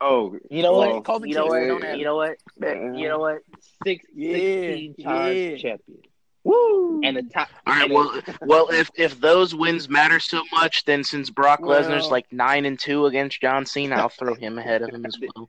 oh, 0.00 0.38
you 0.48 0.62
know 0.62 0.78
well, 0.78 1.02
what? 1.02 1.08
Oh. 1.08 1.24
You 1.24 1.34
know 1.34 1.46
what? 1.46 1.98
You 1.98 2.04
know 2.04 2.14
what? 2.14 2.36
You 2.60 3.08
know 3.08 3.18
what? 3.18 3.38
Six, 3.84 4.06
yeah, 4.14 4.36
16 4.36 4.94
times 5.02 5.36
yeah. 5.36 5.56
champion. 5.56 6.02
Woo! 6.44 7.00
And 7.04 7.16
the 7.16 7.22
top. 7.22 7.48
All 7.66 7.74
right. 7.74 7.90
Well, 7.90 8.20
well, 8.42 8.68
if 8.70 8.90
if 8.96 9.20
those 9.20 9.54
wins 9.54 9.88
matter 9.88 10.20
so 10.20 10.42
much, 10.52 10.84
then 10.84 11.04
since 11.04 11.30
Brock 11.30 11.60
well, 11.60 11.82
Lesnar's 11.82 12.10
like 12.10 12.32
nine 12.32 12.64
and 12.64 12.78
two 12.78 13.06
against 13.06 13.40
John 13.40 13.64
Cena, 13.64 13.96
I'll 13.96 14.08
throw 14.08 14.34
him 14.34 14.58
ahead 14.58 14.82
of 14.82 14.90
him 14.90 15.06
as 15.06 15.16
well. 15.36 15.48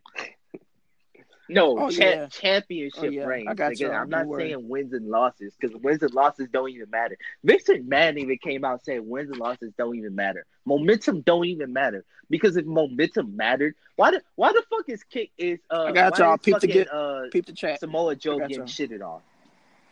No, 1.49 1.77
oh, 1.77 1.89
cha- 1.89 2.03
yeah. 2.03 2.27
championship 2.27 3.03
oh, 3.03 3.09
yeah. 3.09 3.25
reigns. 3.25 3.47
I 3.49 3.53
got 3.53 3.79
you. 3.79 3.91
I'm 3.91 4.09
not 4.09 4.27
saying 4.37 4.67
wins 4.67 4.93
and 4.93 5.09
losses 5.09 5.53
because 5.59 5.75
wins 5.81 6.01
and 6.01 6.13
losses 6.13 6.47
don't 6.51 6.69
even 6.69 6.89
matter. 6.89 7.17
Victor 7.43 7.77
Mann 7.83 8.17
even 8.17 8.37
came 8.37 8.63
out 8.63 8.83
saying 8.85 9.07
wins 9.07 9.29
and 9.29 9.39
losses 9.39 9.73
don't 9.77 9.95
even 9.95 10.15
matter. 10.15 10.45
Momentum 10.65 11.21
don't 11.21 11.45
even 11.45 11.73
matter 11.73 12.05
because 12.29 12.55
if 12.55 12.65
momentum 12.65 13.35
mattered, 13.35 13.75
why 13.97 14.11
the 14.11 14.21
why 14.35 14.53
the 14.53 14.63
fuck 14.69 14.87
is 14.87 15.03
kick 15.03 15.31
is 15.37 15.59
uh? 15.69 15.83
I 15.83 15.91
got 15.91 16.17
y'all. 16.17 16.37
Peep 16.37 16.59
the 16.59 16.67
get. 16.67 16.91
Uh, 16.91 17.23
peep 17.31 17.45
the 17.45 17.53
chat. 17.53 17.79
Samoa 17.79 18.15
Joe 18.15 18.39
getting 18.39 18.59
y'all. 18.59 18.65
shitted 18.65 19.01
on. 19.01 19.21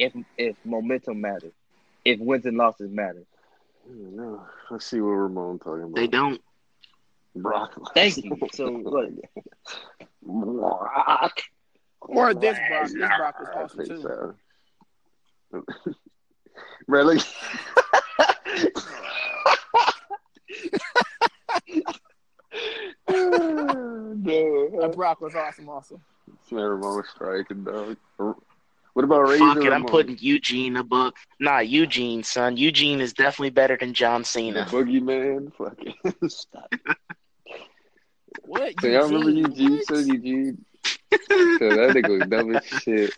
If 0.02 0.14
if 0.36 0.56
momentum 0.66 1.22
matters, 1.22 1.54
if 2.04 2.20
wins 2.20 2.48
and 2.48 2.58
losses 2.58 2.90
matter. 2.90 3.24
No, 3.88 4.44
let's 4.72 4.88
see 4.88 5.00
what 5.00 5.12
Ramon 5.12 5.60
talking 5.60 5.84
about. 5.84 5.96
They 5.96 6.08
don't. 6.08 6.42
Brock. 7.36 7.80
Thank 7.94 8.18
you. 8.18 8.36
So 8.52 8.72
what? 8.72 9.12
Brock. 10.24 11.42
Or 12.02 12.34
this 12.34 12.58
Brock. 12.68 12.88
This 12.88 12.96
Brock 12.96 13.36
is 13.44 13.48
awesome 13.56 13.86
too. 13.86 14.02
So. 14.02 14.34
really? 16.88 17.20
no. 23.08 24.92
Brock 24.96 25.22
was 25.22 25.36
awesome 25.36 25.70
also. 25.70 26.02
It's 26.42 26.52
never 26.52 26.76
more 26.76 27.06
striking, 27.06 27.64
dog. 27.64 27.98
What 28.94 29.06
about 29.06 29.22
Razor? 29.22 29.56
Fuck 29.56 29.64
it, 29.64 29.74
I'm 29.74 29.86
putting 29.86 30.18
Eugene 30.20 30.76
a 30.76 30.84
book. 30.84 31.16
Nah, 31.40 31.60
Eugene, 31.60 32.24
son. 32.24 32.58
Eugene 32.58 33.00
is 33.00 33.14
definitely 33.14 33.52
better 33.52 33.78
than 33.78 33.94
John 33.94 34.24
Cena. 34.24 34.66
The 34.66 34.72
boogeyman, 34.72 35.54
fucking 35.56 35.94
stop. 36.30 36.74
What? 38.42 38.74
So 38.82 38.88
y'all 38.88 39.04
remember 39.08 39.30
Eugene? 39.30 39.78
What? 39.78 39.88
So 39.88 39.98
Eugene. 40.00 40.66
so 40.84 41.18
that 41.18 41.94
nigga 41.96 42.20
was 42.20 42.28
dumb 42.28 42.56
as 42.56 42.66
shit. 42.66 43.14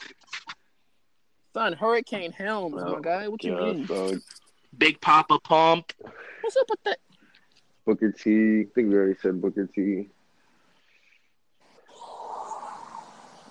Son, 1.54 1.74
Hurricane 1.74 2.32
Helms, 2.32 2.76
oh, 2.80 2.96
my 2.96 3.00
guy. 3.00 3.28
What 3.28 3.44
you 3.44 3.56
mean? 3.56 3.88
Son. 3.88 4.22
Big 4.78 5.00
Papa 5.02 5.40
Pump. 5.40 5.94
What's 6.42 6.58
up 6.58 6.68
with 6.70 6.84
that? 6.86 7.00
Booker 7.86 8.12
T. 8.12 8.62
I 8.62 8.66
think 8.74 8.90
we 8.90 8.96
already 8.96 9.16
said 9.22 9.42
Booker 9.42 9.68
T. 9.68 10.10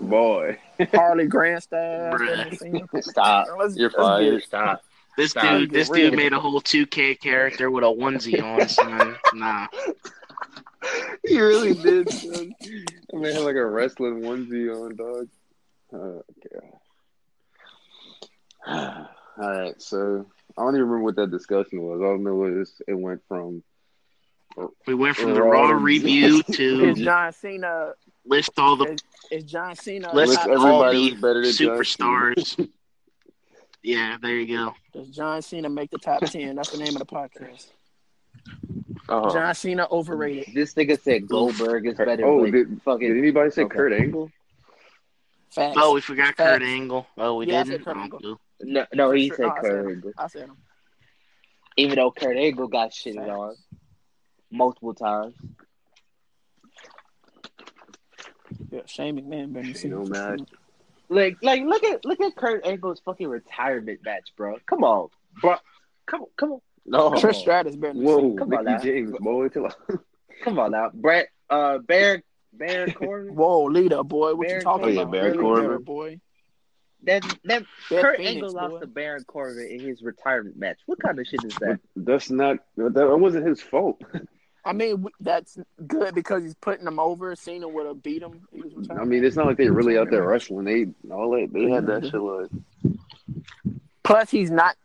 Boy. 0.03 0.59
Harley 0.93 1.27
Grandstaff. 1.27 3.03
Stop. 3.03 3.49
Let's, 3.59 3.77
You're 3.77 3.91
fired. 3.91 4.43
Stop. 4.43 4.85
This 5.17 5.33
Stop. 5.33 5.45
dude, 5.45 5.71
this 5.71 5.89
dude 5.89 6.15
made 6.15 6.33
a 6.33 6.41
whole 6.41 6.61
2K 6.61 7.21
character 7.21 7.71
with 7.71 7.85
a 7.85 7.87
onesie 7.87 8.43
on. 8.43 8.69
Son. 8.69 9.17
Nah. 9.35 9.67
he 11.27 11.41
really 11.41 11.75
did. 11.75 12.11
Son. 12.11 12.55
I 12.63 13.17
mean, 13.17 13.33
had 13.33 13.43
like 13.43 13.57
a 13.57 13.65
wrestling 13.65 14.23
onesie 14.23 14.75
on, 14.75 14.97
dog. 14.97 15.29
Oh, 15.93 16.23
God. 18.67 19.09
All 19.39 19.51
right, 19.51 19.81
so 19.81 20.27
I 20.57 20.63
don't 20.63 20.75
even 20.75 20.89
remember 20.89 21.05
what 21.05 21.17
that 21.17 21.31
discussion 21.31 21.83
was. 21.83 22.01
All 22.01 22.15
I 22.15 22.19
know 22.19 22.61
is 22.61 22.81
it 22.87 22.95
went 22.95 23.23
from. 23.29 23.63
We 24.87 24.95
went 24.95 25.17
from 25.17 25.33
the 25.33 25.43
Raw 25.43 25.71
review 25.71 26.43
to 26.53 26.95
John 26.95 27.33
Cena 27.33 27.93
list 28.25 28.51
all 28.59 28.77
the 28.77 28.93
is, 28.93 29.01
is 29.31 29.45
John 29.45 29.75
Cena 29.75 30.15
list, 30.15 30.33
list 30.33 30.41
everybody 30.41 31.15
better 31.15 31.43
than 31.43 31.53
superstars. 31.53 32.69
yeah, 33.83 34.17
there 34.21 34.37
you 34.37 34.57
go. 34.57 34.75
Does 34.93 35.09
John 35.09 35.43
Cena 35.43 35.69
make 35.69 35.91
the 35.91 35.99
top 35.99 36.23
ten? 36.23 36.57
That's 36.57 36.71
the 36.71 36.79
name 36.79 36.97
of 36.97 36.99
the 36.99 37.07
podcast. 37.07 37.69
Uh-huh. 39.09 39.33
John 39.33 39.55
Cena 39.55 39.87
overrated. 39.91 40.55
This 40.55 40.75
nigga 40.75 41.01
said 41.01 41.29
Goldberg 41.29 41.87
is 41.87 41.97
better. 41.97 42.25
Oh, 42.25 42.49
did, 42.49 42.81
fucking, 42.83 43.09
did 43.09 43.19
anybody 43.19 43.51
say 43.51 43.63
okay. 43.63 43.77
Kurt 43.77 43.93
Angle? 43.93 44.31
Facts. 45.51 45.77
Oh, 45.79 45.95
we 45.95 46.01
forgot 46.01 46.37
Facts. 46.37 46.39
Kurt 46.39 46.63
Angle. 46.63 47.07
Oh, 47.19 47.37
we 47.37 47.47
yeah, 47.47 47.65
didn't. 47.65 47.87
Oh, 47.87 48.39
no, 48.61 48.87
no, 48.95 49.11
he 49.11 49.29
sure. 49.29 49.37
said 49.37 49.47
oh, 49.47 49.61
Kurt 49.61 49.89
Angle. 49.89 50.13
I 50.17 50.27
said 50.29 50.43
him. 50.43 50.57
Even 51.77 51.97
though 51.97 52.11
Kurt 52.11 52.37
Angle 52.37 52.69
got 52.69 52.91
shitted 52.91 53.29
on 53.29 53.57
multiple 54.51 54.95
times. 54.95 55.35
Yeah, 58.73 58.81
Shane 58.87 59.21
McMahon 59.21 59.53
been 59.53 59.67
you 59.67 59.89
know, 59.91 60.05
man. 60.05 60.47
Like, 61.11 61.37
like, 61.43 61.63
look 61.63 61.85
at 61.85 62.07
look 62.07 62.21
at 62.23 62.35
Kurt 62.35 62.65
Angle's 62.65 63.03
fucking 63.05 63.29
retirement 63.29 64.01
match, 64.03 64.33
bro. 64.35 64.57
Come 64.65 64.83
on, 64.83 65.11
bro. 65.43 65.57
Come 66.07 66.23
on, 66.23 66.29
come 66.39 66.53
on. 66.53 66.61
No, 66.87 67.11
Trish 67.11 67.35
Stratus 67.35 67.77
better. 67.77 67.93
Whoa, 67.93 68.35
come 68.35 68.55
on 68.55 68.65
now. 68.65 68.79
James, 68.79 69.13
boy. 69.21 69.51
come 70.43 70.59
on 70.59 70.71
now, 70.71 70.91
Brett. 70.95 71.29
Uh, 71.51 71.79
Bear, 71.79 72.23
Bear 72.55 72.87
Corbin. 72.93 73.35
Whoa, 73.35 73.65
leader, 73.65 74.03
boy. 74.03 74.35
What 74.35 74.49
Baron 74.49 74.61
you 74.61 74.65
talking 74.65 74.85
oh, 74.85 74.89
yeah, 74.89 75.01
about? 75.03 75.13
Baron 75.13 75.39
Corbin, 75.39 75.83
boy. 75.83 76.21
That 77.03 77.25
that 77.45 77.65
Kurt 77.91 78.17
Phoenix, 78.17 78.35
Angle 78.37 78.53
lost 78.53 78.81
to 78.81 78.87
Baron 78.87 79.25
Corbin 79.25 79.69
in 79.71 79.81
his 79.81 80.01
retirement 80.03 80.57
match. 80.57 80.79
What 80.87 80.99
kind 80.99 81.19
of 81.19 81.27
shit 81.27 81.45
is 81.45 81.55
that? 81.57 81.79
That's 81.95 82.31
not. 82.31 82.57
That 82.79 83.19
wasn't 83.19 83.47
his 83.47 83.61
fault. 83.61 84.01
I 84.65 84.73
mean, 84.73 85.07
that's 85.21 85.59
good 85.87 86.15
because 86.15 86.45
he's 86.45 86.55
putting 86.55 86.85
them 86.85 87.01
over. 87.01 87.35
Cena 87.35 87.67
would 87.67 87.87
have 87.87 88.03
beat 88.03 88.23
him. 88.23 88.47
I 88.91 89.05
mean, 89.05 89.25
it's 89.25 89.37
not 89.37 89.47
like 89.47 89.57
they're 89.57 89.73
really 89.73 89.99
out 89.99 90.11
there 90.11 90.23
wrestling. 90.23 90.65
They 90.65 91.13
all 91.13 91.31
they, 91.33 91.47
they 91.47 91.69
had 91.71 91.87
that 91.87 92.05
shit 92.05 92.15
like. 92.15 92.51
Plus, 94.05 94.31
he's 94.31 94.51
not. 94.51 94.77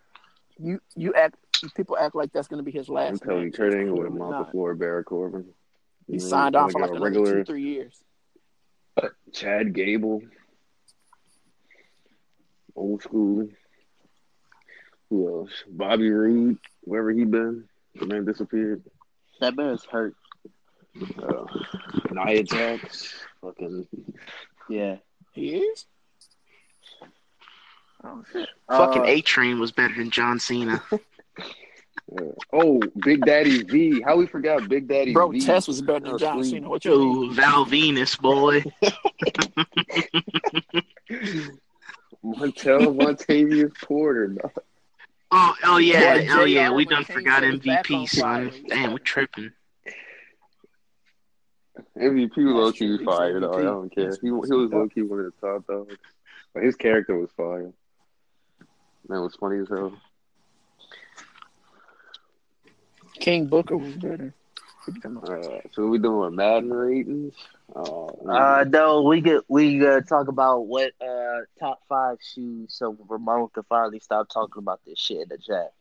You 0.59 0.79
you 0.95 1.13
act 1.13 1.35
people 1.75 1.97
act 1.97 2.15
like 2.15 2.31
that's 2.33 2.47
going 2.47 2.57
to 2.57 2.63
be 2.63 2.71
his 2.71 2.89
last. 2.89 3.11
I'm 3.11 3.19
telling 3.19 3.43
you, 3.43 3.51
Kurt 3.51 3.73
Angle 3.73 3.97
would 3.97 4.05
have 4.05 4.13
mopped 4.13 4.47
the 4.47 4.51
floor 4.51 4.73
Baron 4.73 5.03
Corbin. 5.03 5.45
He 6.07 6.13
you 6.13 6.19
signed 6.19 6.55
off 6.55 6.71
for 6.71 6.81
like 6.81 6.91
a 6.91 6.99
regular 6.99 7.35
two, 7.35 7.43
three 7.43 7.63
years. 7.63 7.93
Uh, 9.01 9.09
Chad 9.31 9.73
Gable, 9.73 10.23
old 12.75 13.03
school. 13.03 13.47
Who 15.09 15.41
else? 15.41 15.51
Bobby 15.69 16.09
Roode, 16.09 16.57
wherever 16.81 17.11
he 17.11 17.23
been. 17.25 17.65
The 17.95 18.07
man 18.07 18.25
disappeared. 18.25 18.83
That 19.39 19.55
man's 19.55 19.85
hurt. 19.85 20.15
Uh, 21.21 21.45
Nia 22.11 22.43
Jax, 22.43 23.13
fucking 23.41 23.87
yeah, 24.69 24.97
he 25.33 25.57
is. 25.57 25.85
Oh 28.03 28.23
shit! 28.31 28.49
Fucking 28.67 29.01
uh, 29.03 29.05
A 29.05 29.21
Train 29.21 29.59
was 29.59 29.71
better 29.71 29.93
than 29.95 30.09
John 30.11 30.39
Cena. 30.39 30.81
Oh, 32.53 32.81
Big 33.03 33.25
Daddy 33.25 33.63
V. 33.63 34.01
How 34.01 34.15
we 34.15 34.27
forgot 34.27 34.69
Big 34.69 34.87
Daddy 34.87 35.07
V. 35.07 35.13
Bro, 35.13 35.31
V? 35.31 35.41
Test 35.41 35.67
was 35.67 35.81
better 35.81 36.05
than 36.05 36.13
oh, 36.13 36.17
John 36.17 36.41
Cena. 36.43 36.69
What 36.69 36.85
you 36.85 36.93
Ooh, 36.93 37.33
Val 37.33 37.65
Venis, 37.65 38.17
boy. 38.17 38.63
Montel 42.23 42.95
Vontavious 42.95 43.75
Porter. 43.81 44.29
No. 44.29 44.51
Oh, 45.29 45.53
oh 45.65 45.77
yeah, 45.77 46.15
yeah 46.15 46.35
oh 46.37 46.45
yeah. 46.45 46.71
We 46.71 46.85
done 46.85 47.03
forgot 47.03 47.43
MVP, 47.43 48.07
son. 48.09 48.51
Damn, 48.67 48.93
we 48.93 48.99
tripping. 48.99 49.51
MVP 51.97 52.37
was 52.37 52.53
low 52.53 52.71
key 52.71 53.03
fire 53.03 53.39
though. 53.39 53.53
I 53.53 53.61
don't 53.63 53.93
care. 53.93 54.11
He, 54.11 54.27
he 54.27 54.31
was 54.31 54.49
low 54.49 54.87
key 54.87 55.01
one 55.01 55.19
of 55.19 55.25
the 55.25 55.47
top 55.47 55.67
dogs. 55.67 55.95
But 56.53 56.63
his 56.63 56.75
character 56.75 57.17
was 57.17 57.29
fire. 57.35 57.71
Man 59.07 59.21
was 59.21 59.35
funny 59.35 59.59
as 59.59 59.69
hell. 59.69 59.93
King 63.19 63.47
Booker 63.47 63.77
was 63.77 63.93
better. 63.95 64.33
Uh, 64.87 65.59
so 65.73 65.87
we 65.87 65.97
doing 65.97 66.35
Madden 66.35 66.73
ratings? 66.73 67.33
Uh, 67.75 68.05
uh, 68.05 68.65
no, 68.67 69.01
we 69.03 69.21
get 69.21 69.41
we 69.47 69.85
uh, 69.85 70.01
talk 70.01 70.27
about 70.27 70.67
what 70.67 70.93
uh 71.01 71.41
top 71.59 71.81
five 71.89 72.17
shoes, 72.21 72.73
so 72.73 72.97
Ramon 73.07 73.49
can 73.53 73.63
finally 73.63 73.99
stop 73.99 74.29
talking 74.29 74.59
about 74.59 74.79
this 74.85 74.99
shit 74.99 75.21
in 75.21 75.29
the 75.29 75.37
chat. 75.37 75.73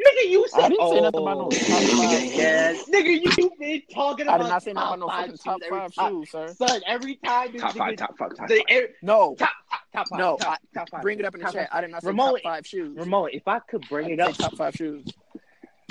Nigga, 0.00 0.30
you 0.30 0.46
said 0.48 0.60
I 0.60 0.68
didn't 0.68 0.80
oh, 0.80 0.94
say 0.94 1.00
nothing 1.00 1.20
about 1.20 1.38
no 1.38 1.50
top 1.50 1.82
five. 1.82 2.24
Yes, 2.24 2.88
nigga, 2.88 3.38
you 3.38 3.50
been 3.58 3.82
talking 3.92 4.26
about. 4.26 4.40
I 4.40 4.42
did 4.42 4.48
not 4.48 4.62
say 4.62 4.72
nothing 4.72 5.02
about 5.02 5.20
no 5.28 5.36
fucking 5.36 5.38
top 5.38 5.60
five 5.68 5.92
shoes, 5.94 6.30
sir. 6.30 6.48
Son, 6.54 6.80
every 6.86 7.16
time 7.16 7.52
top 7.58 7.76
five, 7.76 7.96
top 7.96 8.16
five, 8.16 8.36
top 8.36 8.48
five. 8.48 8.88
no, 9.02 9.34
top, 9.38 9.50
top, 9.70 9.80
top 9.92 10.08
five. 10.08 10.18
No, 10.18 10.36
top, 10.38 10.58
top 10.74 10.90
five. 10.90 11.02
Bring 11.02 11.18
it 11.18 11.24
up 11.24 11.34
in 11.34 11.42
the 11.42 11.50
chat. 11.50 11.68
I 11.72 11.80
did 11.80 11.90
not 11.90 12.02
say 12.02 12.08
Ramon, 12.08 12.34
top 12.34 12.42
five 12.42 12.66
shoes. 12.66 12.96
Ramon, 12.96 13.30
if 13.32 13.46
I 13.46 13.58
could 13.58 13.86
bring 13.88 14.10
it 14.10 14.20
up, 14.20 14.34
top 14.34 14.56
five 14.56 14.74
shoes. 14.74 15.04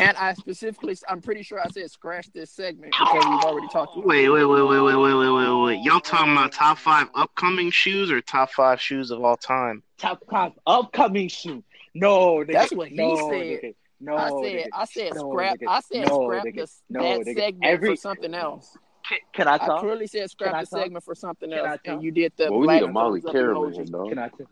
And 0.02 0.18
I 0.18 0.34
specifically, 0.34 0.98
I'm 1.08 1.22
pretty 1.22 1.44
sure 1.44 1.60
I 1.60 1.68
said 1.70 1.90
scratch 1.92 2.28
this 2.34 2.50
segment 2.50 2.94
because 2.98 3.24
we've 3.26 3.44
already 3.44 3.68
talked. 3.68 3.96
About 3.96 4.08
wait, 4.08 4.30
wait, 4.30 4.46
wait, 4.46 4.62
wait, 4.64 4.82
wait, 4.82 4.96
wait, 4.96 5.14
wait, 5.14 5.30
wait, 5.30 5.64
wait. 5.64 5.84
Y'all 5.84 6.00
talking 6.00 6.32
about 6.32 6.52
top 6.52 6.80
five 6.80 7.08
upcoming 7.14 7.70
shoes 7.70 8.12
or 8.12 8.20
top 8.22 8.52
five 8.52 8.82
shoes 8.82 9.12
of 9.12 9.24
all 9.24 9.38
time? 9.38 9.84
Top 10.00 10.24
five 10.30 10.54
upcoming 10.66 11.28
shoes. 11.28 11.64
No, 11.94 12.38
nigga, 12.38 12.54
that's 12.54 12.74
what 12.74 12.88
he 12.88 12.96
no, 12.96 13.16
said. 13.16 13.30
Nigga, 13.30 13.76
no, 14.00 14.16
I 14.16 14.30
said, 14.30 14.34
nigga, 14.34 14.66
I 14.74 14.86
said 14.86 15.14
no, 15.14 15.30
scrap. 15.30 15.60
Nigga, 15.60 15.68
I 15.68 15.80
said 15.82 16.08
no, 16.08 16.24
scrap 16.26 16.46
nigga, 16.46 16.56
this, 16.56 16.82
no, 16.90 17.02
that 17.04 17.20
nigga. 17.20 17.36
segment 17.36 17.66
Every, 17.66 17.90
for 17.90 17.96
something 17.96 18.34
else. 18.34 18.78
Can, 19.08 19.20
can 19.34 19.48
I 19.48 19.58
talk? 19.60 19.70
I 19.70 19.80
clearly 19.82 20.08
said 20.08 20.32
scrap 20.32 20.60
the 20.60 20.66
segment 20.66 21.04
for 21.04 21.14
something 21.14 21.54
else, 21.54 21.80
and 21.86 22.02
you 22.02 22.12
did 22.12 22.34
the. 22.38 22.50
Well, 22.50 22.62
we 22.62 22.68
need 22.68 22.84
a 22.84 22.88
Molly 22.88 23.22
Caravan, 23.22 23.86
dog. 23.86 24.10
Can 24.10 24.18
I? 24.18 24.30
T- 24.30 24.46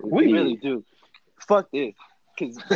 we 0.00 0.32
really 0.32 0.56
do. 0.56 0.84
Fuck 1.48 1.70
this. 1.72 1.94
Cause 2.38 2.56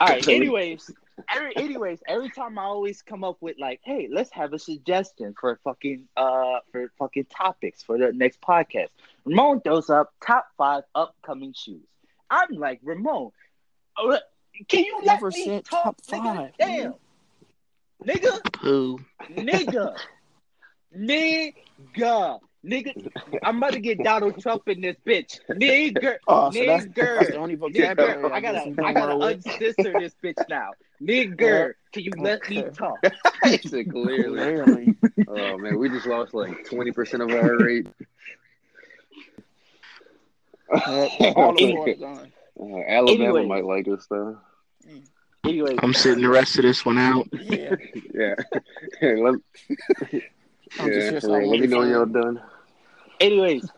all 0.00 0.08
right. 0.08 0.26
Anyways, 0.28 0.90
every, 1.34 1.56
anyways, 1.56 2.00
every 2.06 2.30
time 2.30 2.58
I 2.58 2.64
always 2.64 3.02
come 3.02 3.24
up 3.24 3.38
with 3.40 3.56
like, 3.58 3.80
hey, 3.84 4.08
let's 4.10 4.30
have 4.32 4.52
a 4.52 4.58
suggestion 4.58 5.34
for 5.38 5.58
fucking 5.64 6.08
uh 6.16 6.60
for 6.72 6.90
fucking 6.98 7.26
topics 7.26 7.82
for 7.82 7.98
the 7.98 8.12
next 8.12 8.40
podcast. 8.40 8.88
Ramon 9.24 9.60
throws 9.60 9.90
up 9.90 10.12
top 10.24 10.46
five 10.56 10.84
upcoming 10.94 11.54
shoes. 11.54 11.86
I'm 12.30 12.50
like, 12.52 12.80
Ramon, 12.82 13.30
uh, 13.96 14.18
can 14.68 14.84
you 14.84 15.00
let 15.04 15.22
Never 15.22 15.30
me 15.30 15.62
talk, 15.62 15.82
top 15.82 16.00
five? 16.04 16.52
Damn, 16.58 16.94
nigga, 18.04 18.56
who, 18.60 19.00
nigga, 19.30 19.96
nigga. 20.96 22.40
Nigga, 22.64 22.92
I'm 23.42 23.58
about 23.58 23.72
to 23.72 23.80
get 23.80 24.02
Donald 24.02 24.40
Trump 24.42 24.68
in 24.68 24.80
this 24.80 24.96
bitch. 25.06 25.38
Nigger, 25.48 26.16
oh, 26.26 26.50
so 26.50 26.58
nigger. 26.58 26.66
That's, 26.94 27.18
that's 27.18 27.30
the 27.30 27.36
only 27.36 27.54
vocabulary. 27.54 28.32
I 28.32 28.40
gotta, 28.40 28.74
I 28.84 28.92
gotta 28.92 29.14
uncensor 29.14 29.92
this 30.00 30.14
bitch 30.22 30.48
now. 30.48 30.72
Nigger, 31.00 31.74
can 31.92 32.02
you 32.02 32.12
let 32.18 32.48
me 32.50 32.64
talk? 32.76 33.00
clearly. 33.90 34.96
oh 35.28 35.58
man, 35.58 35.78
we 35.78 35.88
just 35.88 36.06
lost 36.06 36.34
like 36.34 36.68
twenty 36.68 36.90
percent 36.90 37.22
of 37.22 37.30
our 37.30 37.56
rate. 37.58 37.86
All 40.86 41.54
gone. 41.54 42.32
Uh, 42.60 42.82
Alabama 42.88 43.44
might 43.44 43.64
like 43.64 43.86
us 43.88 44.06
though. 44.10 44.36
Anyway, 45.44 45.76
I'm 45.78 45.94
sitting 45.94 46.22
the 46.22 46.28
rest 46.28 46.56
of 46.58 46.62
this 46.62 46.84
one 46.84 46.98
out. 46.98 47.28
Yeah, 47.32 47.76
yeah. 48.14 48.34
Let, 50.78 50.92
yeah, 50.92 51.20
let 51.22 51.60
me 51.60 51.66
know 51.66 51.78
when 51.78 51.88
y'all 51.90 52.06
done. 52.06 52.40
Anyways, 53.20 53.68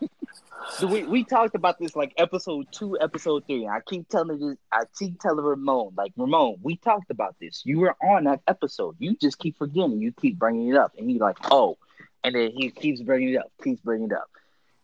so 0.71 0.87
we, 0.87 1.05
we 1.05 1.25
talked 1.25 1.55
about 1.55 1.79
this 1.79 1.97
like 1.97 2.13
episode 2.17 2.67
two, 2.73 2.99
episode 3.01 3.45
three. 3.47 3.67
I 3.67 3.81
keep 3.87 4.09
telling 4.09 4.39
this, 4.39 4.57
I 4.71 4.83
keep 4.99 5.21
telling 5.21 5.45
Ramon, 5.45 5.95
like 5.97 6.13
Ramon, 6.17 6.57
we 6.63 6.77
talked 6.77 7.11
about 7.11 7.37
this. 7.41 7.63
You 7.65 7.81
were 7.81 7.97
on 8.03 8.25
that 8.25 8.41
episode. 8.47 8.97
You 8.99 9.17
just 9.17 9.39
keep 9.39 9.59
forgetting. 9.59 10.01
You 10.01 10.13
keep 10.13 10.39
bringing 10.39 10.69
it 10.69 10.77
up, 10.77 10.93
and 10.99 11.09
he's 11.09 11.21
like, 11.21 11.39
oh, 11.51 11.79
and 12.23 12.35
then 12.35 12.53
he 12.55 12.71
keeps 12.71 13.01
bringing 13.01 13.35
it 13.35 13.39
up, 13.39 13.51
keeps 13.63 13.81
bringing 13.81 14.11
it 14.11 14.17
up. 14.17 14.31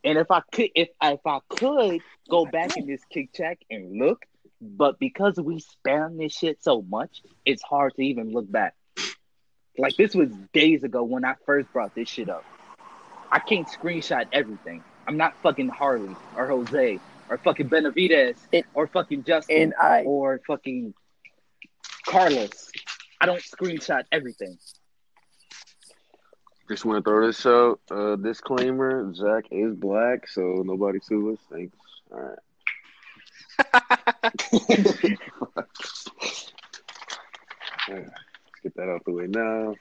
And 0.04 0.18
if 0.18 0.30
I 0.30 0.40
could, 0.52 0.70
if 0.74 0.88
if 1.02 1.20
I 1.26 1.40
could 1.48 2.00
go 2.30 2.46
back 2.46 2.76
in 2.76 2.86
this 2.86 3.02
kick 3.10 3.32
check 3.32 3.58
and 3.70 3.98
look, 3.98 4.24
but 4.60 4.98
because 4.98 5.36
we 5.36 5.60
spam 5.60 6.18
this 6.18 6.32
shit 6.32 6.62
so 6.62 6.82
much, 6.82 7.22
it's 7.44 7.62
hard 7.62 7.94
to 7.96 8.02
even 8.02 8.32
look 8.32 8.50
back. 8.50 8.74
Like 9.78 9.96
this 9.96 10.14
was 10.14 10.30
days 10.52 10.84
ago 10.84 11.02
when 11.02 11.24
I 11.24 11.34
first 11.44 11.72
brought 11.72 11.94
this 11.94 12.08
shit 12.08 12.28
up. 12.28 12.44
I 13.30 13.38
can't 13.38 13.66
screenshot 13.66 14.26
everything. 14.32 14.82
I'm 15.06 15.16
not 15.16 15.34
fucking 15.42 15.68
Harley 15.68 16.14
or 16.36 16.46
Jose 16.46 16.98
or 17.28 17.38
fucking 17.38 17.68
Benavidez 17.68 18.36
it, 18.52 18.66
or 18.74 18.86
fucking 18.86 19.24
Justin 19.24 19.62
and 19.62 19.74
I, 19.80 20.02
or 20.02 20.40
fucking 20.46 20.94
Carlos. 22.06 22.70
I 23.20 23.26
don't 23.26 23.42
screenshot 23.42 24.04
everything. 24.12 24.58
Just 26.68 26.84
want 26.84 27.04
to 27.04 27.10
throw 27.10 27.26
this 27.26 27.46
out. 27.46 27.80
Uh, 27.90 28.16
disclaimer: 28.16 29.12
Zach 29.14 29.44
is 29.50 29.74
black, 29.74 30.28
so 30.28 30.62
nobody 30.64 30.98
sue 31.00 31.32
us. 31.32 31.38
Thanks. 31.50 31.76
All 32.12 32.20
right. 32.20 32.38
let's 35.56 36.10
get 38.66 38.76
that 38.76 38.88
out 38.88 39.02
the 39.04 39.12
way 39.12 39.26
now. 39.28 39.74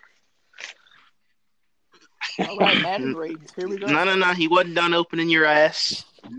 All 2.37 2.57
right, 2.57 2.81
Madden 2.81 3.15
ratings. 3.15 3.51
Here 3.55 3.67
we 3.67 3.77
go. 3.77 3.87
No, 3.87 4.03
no, 4.03 4.15
no. 4.15 4.33
He 4.33 4.47
wasn't 4.47 4.75
done 4.75 4.93
opening 4.93 5.29
your 5.29 5.45
ass. 5.45 6.03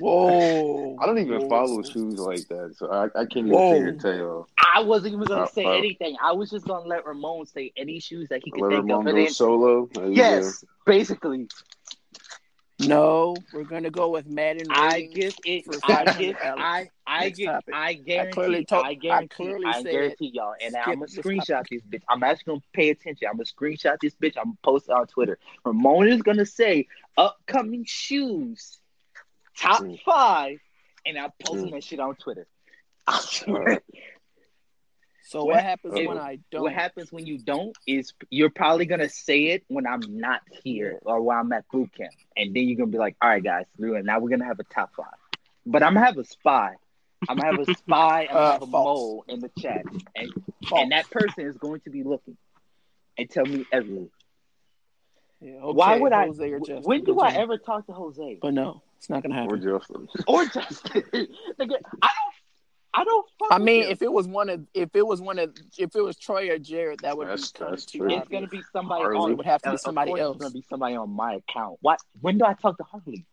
Whoa! 0.00 0.96
I 1.00 1.06
don't 1.06 1.18
even 1.18 1.42
Whoa. 1.42 1.48
follow 1.48 1.82
shoes 1.82 2.18
like 2.18 2.48
that, 2.48 2.74
so 2.76 2.90
I, 2.90 3.04
I 3.04 3.24
can't 3.26 3.46
even 3.46 3.50
Whoa. 3.50 3.92
tell 3.92 4.14
you. 4.14 4.46
I 4.74 4.80
wasn't 4.80 5.14
even 5.14 5.26
gonna 5.26 5.42
uh, 5.42 5.46
say 5.46 5.64
uh, 5.64 5.70
anything. 5.72 6.16
I 6.22 6.32
was 6.32 6.50
just 6.50 6.66
gonna 6.66 6.86
let 6.86 7.06
Ramon 7.06 7.46
say 7.46 7.72
any 7.76 8.00
shoes 8.00 8.28
that 8.30 8.42
he 8.44 8.50
could 8.50 8.62
let 8.62 8.70
think 8.70 8.82
Ramon 8.84 9.06
of. 9.06 9.14
Go 9.14 9.26
solo. 9.28 9.88
Yes, 10.08 10.64
basically. 10.86 11.48
No, 12.80 13.34
we're 13.52 13.64
gonna 13.64 13.90
go 13.90 14.08
with 14.10 14.26
Madden. 14.26 14.68
I 14.70 15.02
give 15.02 15.34
it. 15.44 15.64
I 15.84 16.14
give. 16.16 16.36
I. 16.40 16.90
I 17.06 17.30
give. 17.30 17.48
I 17.72 17.94
guarantee. 17.94 18.18
I 18.18 18.30
clearly 18.30 18.64
told, 18.64 18.86
I 18.86 18.94
guarantee. 18.94 19.54
I, 19.66 19.70
I 19.70 19.82
guarantee 19.82 20.30
y'all. 20.32 20.54
And 20.60 20.76
I'm 20.76 20.94
gonna 20.94 21.06
screenshot 21.06 21.64
this 21.68 21.82
bitch. 21.82 22.02
I'm 22.08 22.22
actually 22.22 22.52
gonna 22.52 22.62
pay 22.72 22.90
attention. 22.90 23.26
I'm 23.28 23.36
gonna 23.36 23.44
screenshot 23.44 23.96
this 24.00 24.14
bitch. 24.14 24.36
I'm 24.36 24.44
gonna 24.44 24.58
post 24.62 24.88
it 24.88 24.92
on 24.92 25.06
Twitter. 25.08 25.38
Ramon 25.64 26.08
is 26.08 26.22
gonna 26.22 26.46
say 26.46 26.86
upcoming 27.16 27.84
shoes, 27.84 28.78
top 29.56 29.82
mm. 29.82 30.00
five, 30.02 30.58
and 31.04 31.18
I'm 31.18 31.30
posting 31.44 31.70
mm. 31.70 31.72
that 31.72 31.84
shit 31.84 31.98
on 31.98 32.14
Twitter. 32.14 32.46
I 33.08 33.20
swear. 33.20 33.80
So 35.28 35.44
what, 35.44 35.56
what 35.56 35.62
happens 35.62 35.92
when 35.94 36.16
I 36.16 36.38
don't? 36.50 36.62
What 36.62 36.72
happens 36.72 37.12
when 37.12 37.26
you 37.26 37.36
don't 37.36 37.76
is 37.86 38.14
you're 38.30 38.48
probably 38.48 38.86
gonna 38.86 39.10
say 39.10 39.48
it 39.48 39.62
when 39.68 39.86
I'm 39.86 40.00
not 40.08 40.40
here 40.64 40.98
or 41.02 41.20
when 41.20 41.36
I'm 41.36 41.52
at 41.52 41.68
boot 41.70 41.90
camp, 41.94 42.14
and 42.34 42.56
then 42.56 42.62
you're 42.62 42.78
gonna 42.78 42.90
be 42.90 42.96
like, 42.96 43.14
"All 43.20 43.28
right, 43.28 43.44
guys, 43.44 43.66
now 43.78 44.20
we're 44.20 44.30
gonna 44.30 44.46
have 44.46 44.58
a 44.58 44.64
top 44.64 44.94
five. 44.96 45.06
But 45.66 45.82
I'm 45.82 45.92
gonna 45.92 46.06
have 46.06 46.16
a 46.16 46.24
spy. 46.24 46.76
I'm 47.28 47.36
gonna 47.36 47.58
have 47.58 47.68
a 47.68 47.74
spy. 47.76 48.22
I'm 48.22 48.28
gonna 48.28 48.40
uh, 48.40 48.52
have 48.52 48.62
a 48.62 48.66
mole 48.68 49.26
in 49.28 49.40
the 49.40 49.50
chat, 49.58 49.84
and 50.16 50.32
and 50.72 50.92
that 50.92 51.10
person 51.10 51.46
is 51.46 51.58
going 51.58 51.80
to 51.80 51.90
be 51.90 52.04
looking 52.04 52.38
and 53.18 53.28
tell 53.28 53.44
me 53.44 53.66
everything. 53.70 54.08
Yeah, 55.42 55.56
okay, 55.56 55.76
Why 55.76 55.98
would 55.98 56.12
Jose 56.12 56.54
I? 56.54 56.80
When 56.80 57.04
do 57.04 57.20
I 57.20 57.32
ever 57.32 57.58
talk 57.58 57.86
to 57.88 57.92
Jose? 57.92 58.38
But 58.40 58.54
no, 58.54 58.82
it's 58.96 59.10
not 59.10 59.22
gonna 59.22 59.34
happen. 59.34 59.52
Or 59.52 59.78
Justin. 59.78 60.08
or 60.26 60.46
Justin. 60.46 61.04
I 61.12 61.66
don't 61.66 62.34
I 62.94 63.04
don't. 63.04 63.26
I 63.50 63.58
mean, 63.58 63.84
if 63.84 64.02
it 64.02 64.10
was 64.10 64.26
one 64.26 64.48
of, 64.48 64.66
if 64.72 64.94
it 64.94 65.06
was 65.06 65.20
one 65.20 65.38
of, 65.38 65.54
if 65.76 65.94
it 65.94 66.00
was 66.00 66.16
Troy 66.16 66.50
or 66.50 66.58
Jared, 66.58 67.00
that 67.00 67.16
would 67.16 67.28
that's, 67.28 67.52
be 67.52 67.64
that's 67.64 67.86
true. 67.86 68.10
It's 68.10 68.28
gonna 68.28 68.46
be 68.46 68.62
somebody. 68.72 69.02
Harley. 69.02 69.32
It 69.32 69.36
would 69.36 69.46
have 69.46 69.62
to 69.62 69.72
be 69.72 69.76
somebody 69.76 70.18
else. 70.18 70.36
It's 70.36 70.44
gonna 70.44 70.54
be 70.54 70.64
somebody 70.68 70.96
on 70.96 71.10
my 71.10 71.34
account. 71.34 71.78
What? 71.82 72.00
When 72.20 72.38
do 72.38 72.44
I 72.44 72.54
talk 72.54 72.78
to 72.78 72.84
Harley? 72.84 73.26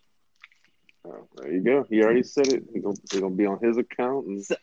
Oh, 1.08 1.28
there 1.38 1.54
you 1.54 1.62
go. 1.62 1.86
He 1.90 2.04
already 2.04 2.24
said 2.24 2.48
it. 2.48 2.64
He's 2.74 2.84
gonna, 2.84 2.96
gonna 3.12 3.30
be 3.30 3.46
on 3.46 3.60
his 3.60 3.78
account. 3.78 4.26
And... 4.28 4.46
So, 4.46 4.56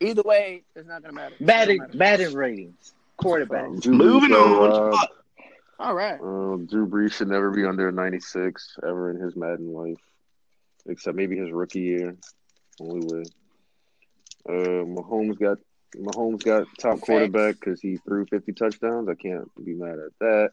either 0.00 0.22
way, 0.22 0.62
it's 0.74 0.88
not 0.88 1.02
gonna 1.02 1.14
matter. 1.14 1.34
Madden, 1.38 1.80
Madden 1.94 2.34
ratings, 2.34 2.94
quarterback. 3.16 3.66
Um, 3.66 3.80
Moving 3.86 4.32
on. 4.32 4.94
Uh, 4.94 5.06
All 5.80 5.94
right. 5.94 6.20
Um, 6.20 6.66
Drew 6.66 6.88
Brees 6.88 7.12
should 7.12 7.28
never 7.28 7.50
be 7.50 7.64
under 7.64 7.92
96 7.92 8.78
ever 8.82 9.10
in 9.10 9.20
his 9.20 9.36
Madden 9.36 9.72
life, 9.72 10.00
except 10.86 11.16
maybe 11.16 11.36
his 11.36 11.50
rookie 11.52 11.80
year. 11.80 12.16
Only 12.80 13.06
way. 13.06 13.24
Uh, 14.48 14.84
Mahomes 14.84 15.38
got 15.38 15.58
Mahomes 15.96 16.44
got 16.44 16.66
top 16.78 17.00
quarterback 17.00 17.54
because 17.54 17.80
he 17.80 17.96
threw 17.96 18.26
50 18.26 18.52
touchdowns. 18.52 19.08
I 19.08 19.14
can't 19.14 19.48
be 19.64 19.74
mad 19.74 19.98
at 19.98 20.18
that. 20.20 20.50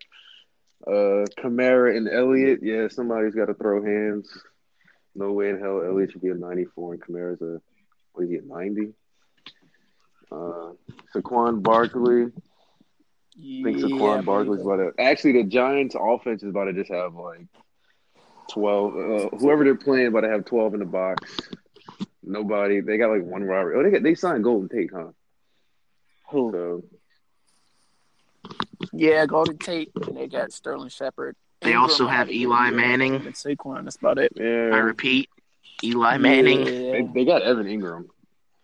Uh, 0.86 1.26
Kamara 1.42 1.96
and 1.96 2.08
Elliott, 2.08 2.60
yeah, 2.62 2.88
somebody's 2.88 3.36
got 3.36 3.46
to 3.46 3.54
throw 3.54 3.84
hands. 3.84 4.30
No 5.16 5.32
way 5.32 5.50
in 5.50 5.60
hell 5.60 5.82
Elliott 5.84 6.12
should 6.12 6.22
be 6.22 6.30
a 6.30 6.36
94 6.36 6.94
and 6.94 7.02
Kamara's 7.02 7.42
a 7.42 7.62
what 8.14 8.24
is 8.24 8.30
he 8.30 8.38
at 8.38 8.46
90? 8.46 8.94
Uh, 10.32 10.72
Saquon 11.14 11.62
Barkley. 11.62 12.26
I 13.38 13.64
think 13.64 13.78
Saquon 13.78 14.26
Barkley's 14.26 14.62
about 14.62 14.78
to. 14.78 14.92
Actually, 14.98 15.44
the 15.44 15.44
Giants' 15.44 15.96
offense 16.00 16.42
is 16.44 16.50
about 16.50 16.66
to 16.66 16.74
just 16.74 16.92
have 16.92 17.16
like 17.16 17.48
12. 18.52 18.96
Uh, 18.96 19.38
whoever 19.38 19.64
they're 19.64 19.76
playing, 19.76 20.08
about 20.08 20.22
to 20.22 20.30
have 20.30 20.46
12 20.46 20.76
in 20.76 20.80
the 20.80 20.86
box. 20.86 21.40
Nobody. 22.26 22.82
They 22.82 22.98
got 22.98 23.12
like 23.12 23.24
one 23.24 23.44
robbery. 23.44 23.78
Oh, 23.78 23.84
they 23.84 23.92
got 23.92 24.04
they 24.04 24.16
signed 24.16 24.44
Golden 24.44 24.70
Tate, 24.70 24.92
huh? 24.94 25.12
Who? 26.30 26.52
So, 26.52 26.84
yeah, 28.92 29.26
Golden 29.26 29.58
Tate. 29.58 29.92
And 30.08 30.18
they 30.18 30.28
got 30.28 30.52
Sterling 30.52 30.90
Shepard. 30.90 31.36
They 31.62 31.72
Engram 31.72 31.80
also 31.80 32.08
have 32.08 32.32
Eli 32.32 32.72
Manning. 32.72 33.16
And 33.16 33.34
Saquon. 33.34 33.84
That's 33.84 33.96
about 33.96 34.18
it. 34.18 34.32
Yeah. 34.36 34.72
I 34.74 34.78
repeat, 34.78 35.30
Eli 35.84 36.18
Manning. 36.18 36.66
Yeah. 36.66 36.92
They, 36.92 37.10
they 37.14 37.26
got 37.26 37.42
Evan 37.44 37.66
Engram. 37.66 38.08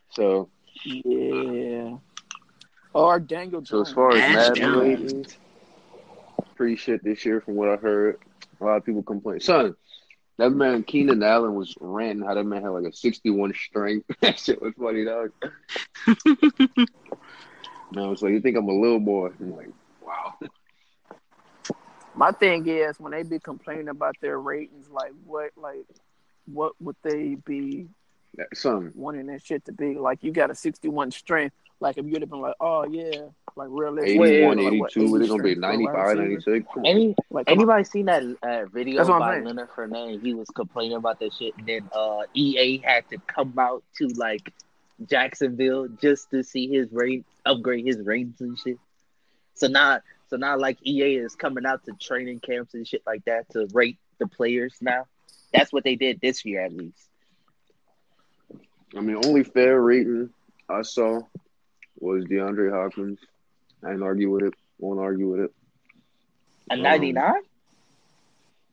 So. 0.09 0.49
Yeah. 0.83 1.97
Or 2.93 3.19
Daniel 3.19 3.61
Jones. 3.61 3.69
So 3.69 3.81
as 3.81 3.93
far 3.93 4.11
as 4.11 4.57
Madden 4.57 4.79
ratings, 4.79 5.37
pretty 6.55 6.75
shit 6.75 7.03
this 7.03 7.23
year 7.23 7.39
from 7.39 7.55
what 7.55 7.69
I 7.69 7.75
heard. 7.75 8.17
A 8.59 8.63
lot 8.63 8.77
of 8.77 8.85
people 8.85 9.03
complain. 9.03 9.39
Son, 9.39 9.75
that 10.37 10.51
man 10.51 10.83
Keenan 10.83 11.23
Allen 11.23 11.55
was 11.55 11.75
ranting 11.79 12.25
how 12.25 12.33
that 12.33 12.43
man 12.43 12.63
had 12.63 12.69
like 12.69 12.85
a 12.85 12.93
61 12.93 13.53
strength. 13.53 14.09
that 14.21 14.39
shit 14.39 14.61
was 14.61 14.73
funny, 14.79 15.05
dog. 15.05 15.31
man, 17.91 18.05
I 18.05 18.07
was 18.07 18.21
like, 18.21 18.31
you 18.31 18.41
think 18.41 18.57
I'm 18.57 18.67
a 18.67 18.73
little 18.73 18.99
boy? 18.99 19.29
I'm 19.39 19.55
like, 19.55 19.69
wow. 20.01 20.33
My 22.15 22.31
thing 22.31 22.67
is 22.67 22.99
when 22.99 23.11
they 23.11 23.23
be 23.23 23.39
complaining 23.39 23.87
about 23.87 24.15
their 24.21 24.39
ratings, 24.39 24.89
like 24.89 25.13
what, 25.25 25.51
like 25.55 25.85
what 26.45 26.73
would 26.81 26.95
they 27.03 27.35
be? 27.35 27.87
Some 28.53 28.91
wanting 28.95 29.27
that 29.27 29.45
shit 29.45 29.65
to 29.65 29.73
be 29.73 29.95
like 29.95 30.23
you 30.23 30.31
got 30.31 30.49
a 30.49 30.55
61 30.55 31.11
strength. 31.11 31.55
Like 31.81 31.97
if 31.97 32.05
you'd 32.05 32.21
have 32.21 32.29
been 32.29 32.41
like, 32.41 32.55
oh 32.59 32.85
yeah, 32.85 33.21
like 33.55 33.67
realistic. 33.71 34.21
81, 34.21 34.59
82, 34.59 35.11
what, 35.11 35.27
gonna 35.27 35.43
be 35.43 35.55
95, 35.55 36.17
96? 36.17 36.65
Any, 36.85 37.15
like, 37.31 37.49
anybody 37.49 37.83
seen 37.83 38.05
that 38.05 38.23
uh, 38.43 38.65
video 38.71 39.03
by 39.05 39.39
Leonard 39.39 39.69
Fournette? 39.71 40.21
He 40.21 40.35
was 40.35 40.47
complaining 40.49 40.95
about 40.95 41.19
that 41.19 41.33
shit, 41.33 41.55
and 41.57 41.67
then 41.67 41.89
uh, 41.91 42.21
EA 42.35 42.77
had 42.77 43.09
to 43.09 43.17
come 43.25 43.55
out 43.57 43.83
to 43.97 44.07
like 44.09 44.53
Jacksonville 45.09 45.87
just 45.87 46.29
to 46.29 46.43
see 46.43 46.67
his 46.67 46.87
rate 46.91 47.25
upgrade 47.47 47.83
his 47.83 47.97
ratings 47.97 48.39
and 48.41 48.59
shit. 48.59 48.77
So 49.55 49.65
now, 49.65 50.01
so 50.29 50.37
now 50.37 50.57
like 50.59 50.77
EA 50.85 51.15
is 51.15 51.35
coming 51.35 51.65
out 51.65 51.83
to 51.85 51.93
training 51.93 52.41
camps 52.41 52.75
and 52.75 52.87
shit 52.87 53.01
like 53.07 53.25
that 53.25 53.49
to 53.53 53.67
rate 53.73 53.97
the 54.19 54.27
players 54.27 54.75
now. 54.81 55.07
That's 55.51 55.73
what 55.73 55.83
they 55.83 55.95
did 55.95 56.21
this 56.21 56.45
year 56.45 56.63
at 56.63 56.73
least. 56.73 57.09
I 58.95 58.99
mean, 58.99 59.19
only 59.25 59.43
fair 59.43 59.81
rating 59.81 60.29
I 60.69 60.83
saw 60.83 61.21
was 62.01 62.25
DeAndre 62.25 62.71
Hopkins. 62.71 63.19
I 63.83 63.89
didn't 63.89 64.03
argue 64.03 64.29
with 64.29 64.43
it. 64.43 64.53
Won't 64.79 64.99
argue 64.99 65.29
with 65.29 65.41
it. 65.41 65.53
A 66.69 66.75
ninety 66.75 67.11
nine. 67.11 67.35
Um, 67.35 67.41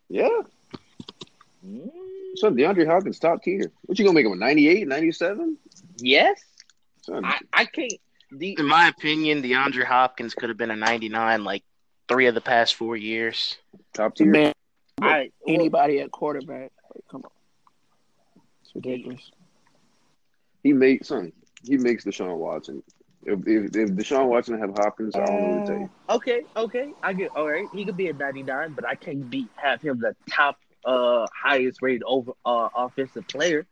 yeah. 0.09 0.29
Mm. 1.67 1.91
So 2.37 2.51
DeAndre 2.51 2.87
Hopkins 2.87 3.19
top 3.19 3.43
tier. 3.43 3.71
What 3.83 3.99
you 3.99 4.05
gonna 4.05 4.15
make 4.15 4.27
him 4.27 4.33
a 4.33 4.37
98, 4.37 4.87
97? 4.87 5.57
Yes. 5.99 6.41
I, 7.11 7.39
I 7.53 7.65
can't. 7.65 7.93
The, 8.31 8.57
In 8.59 8.67
my 8.67 8.89
opinion, 8.89 9.43
DeAndre 9.43 9.85
Hopkins 9.85 10.35
could 10.35 10.51
have 10.51 10.59
been 10.59 10.71
a 10.71 10.77
99 10.77 11.45
like 11.45 11.65
three 12.09 12.27
of 12.27 12.35
the 12.35 12.41
past 12.41 12.75
four 12.75 12.97
years. 12.97 13.57
Top 13.95 14.15
tier. 14.15 14.27
Man, 14.27 14.53
I, 15.01 15.31
anybody 15.47 16.01
at 16.01 16.11
quarterback. 16.11 16.73
Like, 16.95 17.05
come 17.11 17.23
on. 17.25 18.43
It's 18.63 18.75
ridiculous. 18.75 19.31
He 20.63 20.73
makes 20.73 21.09
son. 21.09 21.33
He 21.65 21.77
makes 21.77 22.05
Deshaun 22.05 22.37
Watson. 22.37 22.83
If, 23.29 23.47
if, 23.47 23.77
if 23.77 23.91
Deshaun 23.91 24.29
Watson 24.29 24.59
have 24.59 24.71
Hopkins, 24.71 25.15
I 25.15 25.27
don't 25.27 25.43
know 25.43 25.49
what 25.57 25.67
to 25.67 25.73
tell 25.73 25.81
you. 25.81 25.91
Uh, 26.09 26.15
okay, 26.17 26.43
okay, 26.57 26.93
I 27.03 27.13
get 27.13 27.37
all 27.37 27.47
right. 27.47 27.67
He 27.75 27.85
could 27.85 27.97
be 27.97 28.09
a 28.09 28.15
ninety 28.15 28.43
nine, 28.43 28.73
but 28.73 28.87
I 28.87 28.95
can't 28.95 29.29
beat 29.29 29.49
have 29.57 29.83
him 29.83 30.01
the 30.01 30.17
top 30.31 30.59
uh 30.85 31.27
highest 31.35 31.83
rated 31.83 32.05
over 32.05 32.33
uh 32.47 32.71
offensive 32.75 33.29
player. 33.29 33.67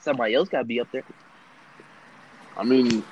Somebody 0.00 0.34
else 0.34 0.48
got 0.48 0.58
to 0.58 0.64
be 0.64 0.80
up 0.80 0.90
there. 0.90 1.04
I 2.56 2.64
mean, 2.64 3.04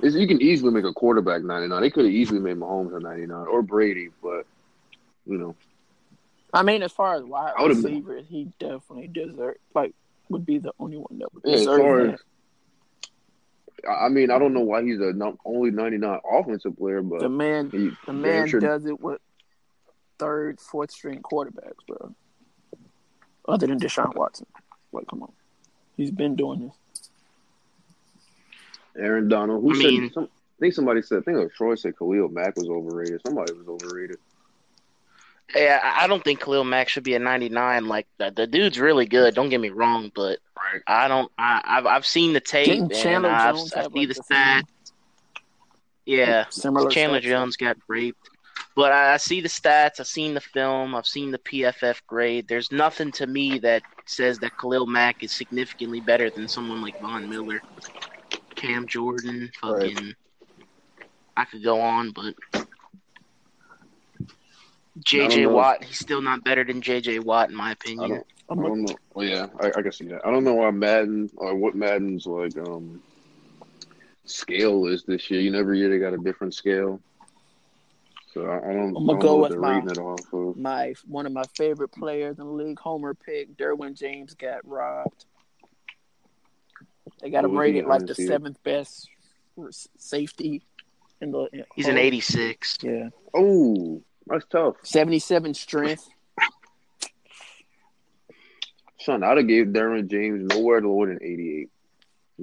you 0.00 0.26
can 0.26 0.40
easily 0.40 0.72
make 0.72 0.84
a 0.84 0.92
quarterback 0.94 1.42
99. 1.42 1.82
They 1.82 1.90
could 1.90 2.04
have 2.06 2.14
easily 2.14 2.40
made 2.40 2.56
Mahomes 2.56 2.96
a 2.96 3.00
99 3.00 3.46
or 3.46 3.62
Brady, 3.62 4.08
but 4.22 4.46
you 5.26 5.36
know. 5.36 5.54
I 6.54 6.62
mean, 6.62 6.82
as 6.82 6.92
far 6.92 7.16
as 7.16 7.22
wide 7.22 7.54
receivers, 7.58 8.24
he 8.28 8.48
definitely 8.58 9.08
deserves 9.08 9.58
like 9.74 9.94
would 10.30 10.46
be 10.46 10.58
the 10.58 10.72
only 10.78 10.96
one 10.96 11.18
that 11.18 11.34
would 11.34 11.42
yeah, 11.44 11.56
deserve 11.56 12.12
that. 12.12 12.20
I 13.88 14.08
mean, 14.08 14.30
I 14.30 14.38
don't 14.38 14.54
know 14.54 14.60
why 14.60 14.82
he's 14.82 15.00
a 15.00 15.12
not 15.12 15.36
only 15.44 15.70
99 15.70 16.20
offensive 16.30 16.76
player, 16.76 17.02
but 17.02 17.20
the 17.20 17.28
man, 17.28 17.70
he, 17.70 17.90
the 18.06 18.12
man 18.12 18.46
sure 18.48 18.60
does 18.60 18.86
it 18.86 19.00
with 19.00 19.20
third, 20.18 20.60
fourth 20.60 20.90
string 20.90 21.20
quarterbacks, 21.22 21.84
bro. 21.86 22.14
Other 23.48 23.66
than 23.66 23.80
Deshaun 23.80 24.14
Watson, 24.14 24.46
like, 24.92 25.08
come 25.08 25.22
on, 25.22 25.32
he's 25.96 26.12
been 26.12 26.36
doing 26.36 26.60
this. 26.60 27.10
Aaron 28.96 29.28
Donald. 29.28 29.62
Who 29.62 29.72
I 29.72 29.82
said? 29.82 29.84
Mean, 29.84 30.12
some, 30.12 30.24
I 30.24 30.60
think 30.60 30.74
somebody 30.74 31.02
said. 31.02 31.18
I 31.18 31.22
think 31.22 31.38
it 31.38 31.42
was 31.42 31.52
Troy 31.56 31.74
said 31.74 31.98
Khalil 31.98 32.28
Mack 32.28 32.56
was 32.56 32.68
overrated. 32.68 33.20
Somebody 33.26 33.52
was 33.52 33.66
overrated. 33.66 34.18
Yeah, 35.54 35.80
I 35.82 36.06
don't 36.06 36.24
think 36.24 36.40
Khalil 36.40 36.64
Mack 36.64 36.88
should 36.88 37.04
be 37.04 37.14
a 37.14 37.18
99. 37.18 37.86
Like 37.86 38.06
the, 38.18 38.30
the 38.30 38.46
dude's 38.46 38.78
really 38.78 39.06
good. 39.06 39.34
Don't 39.34 39.48
get 39.48 39.60
me 39.60 39.70
wrong, 39.70 40.10
but. 40.14 40.38
I 40.86 41.08
don't. 41.08 41.30
I, 41.38 41.60
have 41.64 41.86
I've 41.86 42.06
seen 42.06 42.32
the 42.32 42.40
tape 42.40 42.66
Didn't 42.66 42.94
and 42.94 43.26
I've, 43.26 43.56
I 43.56 43.58
see 43.58 43.76
like 43.76 43.92
the 43.92 44.14
stats. 44.14 44.62
Yeah, 46.06 46.46
Similar 46.50 46.90
Chandler 46.90 47.20
stats. 47.20 47.24
Jones 47.24 47.56
got 47.56 47.76
raped, 47.88 48.30
but 48.74 48.92
I, 48.92 49.14
I 49.14 49.16
see 49.18 49.40
the 49.40 49.48
stats. 49.48 50.00
I've 50.00 50.06
seen 50.06 50.34
the 50.34 50.40
film. 50.40 50.94
I've 50.94 51.06
seen 51.06 51.30
the 51.30 51.38
PFF 51.38 52.00
grade. 52.06 52.48
There's 52.48 52.72
nothing 52.72 53.12
to 53.12 53.26
me 53.26 53.58
that 53.60 53.82
says 54.06 54.38
that 54.40 54.56
Khalil 54.58 54.86
Mack 54.86 55.22
is 55.22 55.32
significantly 55.32 56.00
better 56.00 56.30
than 56.30 56.48
someone 56.48 56.82
like 56.82 57.00
Von 57.00 57.28
Miller. 57.28 57.62
Cam 58.54 58.86
Jordan, 58.86 59.50
fucking. 59.60 59.96
Right. 59.96 60.14
I 61.36 61.44
could 61.44 61.64
go 61.64 61.80
on, 61.80 62.12
but 62.12 62.34
JJ 65.00 65.50
Watt, 65.50 65.84
he's 65.84 65.98
still 65.98 66.20
not 66.20 66.44
better 66.44 66.64
than 66.64 66.82
JJ 66.82 67.24
Watt 67.24 67.50
in 67.50 67.56
my 67.56 67.72
opinion. 67.72 68.04
I 68.04 68.08
don't, 68.08 68.26
I 68.50 68.54
don't 68.54 68.82
know. 68.82 68.96
Well, 69.14 69.26
yeah, 69.26 69.46
I, 69.60 69.68
I, 69.68 69.82
can 69.82 69.92
see 69.92 70.06
that. 70.08 70.26
I 70.26 70.30
don't 70.30 70.44
know 70.44 70.54
why 70.54 70.70
Madden 70.70 71.30
or 71.36 71.54
what 71.54 71.74
Madden's 71.74 72.26
like 72.26 72.56
um 72.58 73.02
scale 74.24 74.86
is 74.86 75.04
this 75.04 75.30
year. 75.30 75.40
You 75.40 75.50
know, 75.50 75.58
every 75.58 75.78
year 75.78 75.88
they 75.88 75.98
got 75.98 76.12
a 76.12 76.18
different 76.18 76.54
scale. 76.54 77.00
So 78.34 78.46
I, 78.46 78.56
I 78.56 78.72
don't. 78.72 78.96
I'm 78.96 79.06
gonna 79.06 79.18
go 79.18 79.40
with 79.40 79.56
my, 79.56 79.82
my 80.56 80.94
one 81.06 81.26
of 81.26 81.32
my 81.32 81.44
favorite 81.54 81.92
players 81.92 82.38
in 82.38 82.44
the 82.46 82.52
league, 82.52 82.78
Homer 82.78 83.14
pick, 83.14 83.56
Derwin 83.56 83.96
James 83.96 84.34
got 84.34 84.66
robbed. 84.66 85.26
They 87.20 87.30
got 87.30 87.44
him 87.44 87.56
rated 87.56 87.86
like 87.86 88.06
the 88.06 88.14
seventh 88.14 88.62
best 88.62 89.08
safety 89.98 90.62
in 91.20 91.30
the. 91.30 91.48
In 91.52 91.64
He's 91.74 91.88
an 91.88 91.98
86. 91.98 92.78
Yeah. 92.82 93.10
Oh, 93.34 94.02
that's 94.26 94.44
tough. 94.50 94.76
77 94.82 95.54
strength. 95.54 96.08
Son, 99.00 99.22
I'd 99.22 99.36
have 99.36 99.48
gave 99.48 99.66
Derwin 99.66 100.08
James 100.08 100.54
nowhere 100.54 100.80
lower 100.80 101.08
than 101.08 101.18
88. 101.20 101.70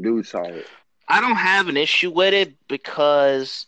Dude, 0.01 0.27
solid. 0.27 0.65
I 1.07 1.21
don't 1.21 1.35
have 1.35 1.67
an 1.67 1.77
issue 1.77 2.11
with 2.11 2.33
it 2.33 2.53
because, 2.67 3.65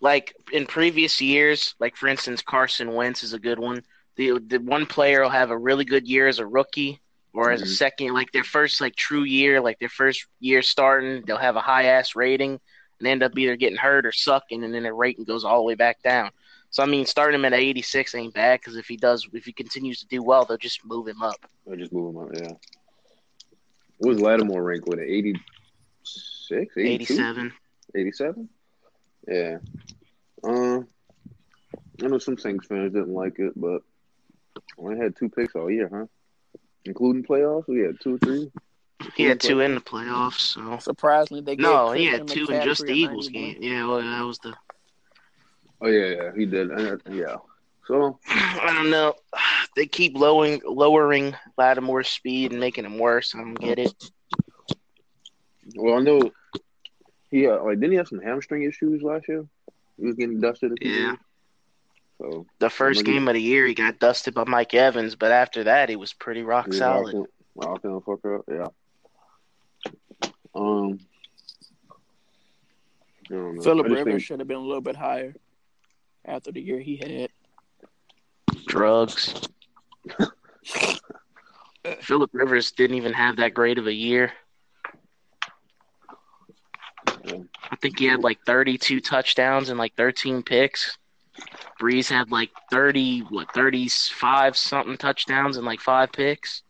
like 0.00 0.34
in 0.52 0.66
previous 0.66 1.20
years, 1.20 1.74
like 1.78 1.96
for 1.96 2.08
instance, 2.08 2.42
Carson 2.42 2.92
Wentz 2.92 3.22
is 3.22 3.32
a 3.32 3.38
good 3.38 3.58
one. 3.58 3.82
The 4.16 4.38
the 4.46 4.58
one 4.58 4.84
player 4.84 5.22
will 5.22 5.30
have 5.30 5.50
a 5.50 5.56
really 5.56 5.84
good 5.84 6.06
year 6.06 6.28
as 6.28 6.40
a 6.40 6.46
rookie, 6.46 7.00
or 7.32 7.50
as 7.50 7.60
mm-hmm. 7.60 7.70
a 7.70 7.74
second, 7.74 8.14
like 8.14 8.32
their 8.32 8.44
first 8.44 8.80
like 8.80 8.96
true 8.96 9.22
year, 9.22 9.60
like 9.60 9.78
their 9.78 9.88
first 9.88 10.26
year 10.40 10.60
starting, 10.60 11.22
they'll 11.26 11.38
have 11.38 11.56
a 11.56 11.60
high 11.60 11.84
ass 11.84 12.14
rating 12.14 12.60
and 12.98 13.08
end 13.08 13.22
up 13.22 13.36
either 13.38 13.56
getting 13.56 13.78
hurt 13.78 14.04
or 14.04 14.12
sucking, 14.12 14.62
and 14.62 14.74
then 14.74 14.82
their 14.82 14.94
rating 14.94 15.24
goes 15.24 15.44
all 15.44 15.58
the 15.58 15.64
way 15.64 15.74
back 15.74 16.02
down. 16.02 16.30
So 16.72 16.82
I 16.82 16.86
mean, 16.86 17.06
starting 17.06 17.38
him 17.38 17.44
at 17.44 17.54
86 17.54 18.14
ain't 18.14 18.34
bad 18.34 18.60
because 18.60 18.76
if 18.76 18.86
he 18.86 18.96
does, 18.96 19.28
if 19.32 19.44
he 19.44 19.52
continues 19.52 20.00
to 20.00 20.06
do 20.06 20.22
well, 20.22 20.44
they'll 20.44 20.56
just 20.56 20.84
move 20.84 21.06
him 21.06 21.22
up. 21.22 21.36
They'll 21.66 21.78
just 21.78 21.92
move 21.92 22.14
him 22.14 22.22
up, 22.22 22.30
yeah. 22.34 22.52
What 23.98 24.08
was 24.08 24.20
Lattimore 24.20 24.64
ranked 24.64 24.88
with? 24.88 24.98
86, 24.98 26.76
87, 26.76 27.52
87. 27.94 28.48
Yeah. 29.28 29.58
Uh, 30.42 30.80
I 32.02 32.06
know 32.08 32.18
some 32.18 32.36
Saints 32.36 32.66
fans 32.66 32.92
didn't 32.92 33.14
like 33.14 33.38
it, 33.38 33.52
but 33.54 33.82
only 34.76 34.98
had 34.98 35.14
two 35.14 35.28
picks 35.28 35.54
all 35.54 35.70
year, 35.70 35.88
huh? 35.92 36.06
including 36.84 37.24
playoffs. 37.24 37.68
We 37.68 37.80
had 37.80 38.00
two 38.00 38.16
or 38.16 38.18
three. 38.18 38.50
He 39.16 39.24
had 39.24 39.40
two 39.40 39.60
in 39.60 39.74
the 39.74 39.80
playoffs. 39.80 40.40
So 40.40 40.78
surprisingly, 40.78 41.42
they 41.42 41.56
got 41.56 41.86
no, 41.86 41.92
he 41.92 42.06
had 42.06 42.28
two 42.28 42.46
in 42.46 42.62
just 42.62 42.86
the 42.86 42.92
Eagles 42.92 43.28
game. 43.28 43.56
Yeah, 43.60 43.86
well, 43.86 44.00
that 44.00 44.24
was 44.24 44.38
the. 44.38 44.54
Oh 45.82 45.88
yeah, 45.88 46.06
yeah, 46.06 46.30
he 46.36 46.46
did. 46.46 46.70
Yeah. 47.10 47.36
So 47.86 48.18
I 48.28 48.72
don't 48.74 48.90
know. 48.90 49.14
They 49.74 49.86
keep 49.86 50.14
lowering 50.18 50.60
lowering 50.66 51.34
Lattimore's 51.56 52.08
speed 52.08 52.50
and 52.50 52.60
making 52.60 52.84
him 52.84 52.98
worse. 52.98 53.34
I 53.34 53.38
don't 53.38 53.54
get 53.54 53.78
it. 53.78 53.94
Well, 55.74 55.96
I 55.98 56.02
know 56.02 56.30
he 57.30 57.46
uh, 57.46 57.62
like 57.64 57.80
didn't 57.80 57.92
he 57.92 57.96
have 57.96 58.08
some 58.08 58.20
hamstring 58.20 58.64
issues 58.64 59.02
last 59.02 59.28
year? 59.28 59.46
He 59.98 60.04
was 60.04 60.14
getting 60.16 60.42
dusted. 60.42 60.76
Yeah. 60.82 61.16
So 62.18 62.44
the 62.58 62.68
first 62.68 63.06
game 63.06 63.28
of 63.28 63.34
the 63.34 63.40
year, 63.40 63.66
he 63.66 63.72
got 63.72 63.98
dusted 63.98 64.34
by 64.34 64.44
Mike 64.44 64.74
Evans, 64.74 65.14
but 65.14 65.32
after 65.32 65.64
that, 65.64 65.88
he 65.88 65.96
was 65.96 66.12
pretty 66.12 66.42
rock 66.42 66.66
was 66.66 66.76
solid. 66.76 67.24
Rocking, 67.54 68.00
fuck 68.02 68.24
up, 68.26 68.44
yeah. 68.46 68.68
Um, 70.54 71.00
Philip 73.26 73.86
Rivers 73.86 74.22
should 74.22 74.40
have 74.40 74.48
been 74.48 74.58
a 74.58 74.60
little 74.60 74.82
bit 74.82 74.96
higher 74.96 75.34
after 76.24 76.52
the 76.52 76.60
year 76.60 76.80
he 76.80 76.96
had. 76.96 77.30
Drugs. 78.66 79.48
Philip 82.00 82.30
Rivers 82.32 82.72
didn't 82.72 82.96
even 82.96 83.12
have 83.12 83.36
that 83.36 83.54
great 83.54 83.78
of 83.78 83.86
a 83.86 83.92
year. 83.92 84.32
I 87.06 87.76
think 87.80 87.98
he 87.98 88.06
had 88.06 88.20
like 88.20 88.38
32 88.46 89.00
touchdowns 89.00 89.68
and 89.68 89.78
like 89.78 89.94
13 89.96 90.42
picks. 90.42 90.96
Brees 91.80 92.08
had 92.08 92.30
like 92.30 92.50
thirty, 92.70 93.20
what 93.20 93.52
thirty 93.52 93.88
five 93.88 94.56
something 94.56 94.96
touchdowns 94.96 95.56
and 95.56 95.66
like 95.66 95.80
five 95.80 96.12
picks. 96.12 96.62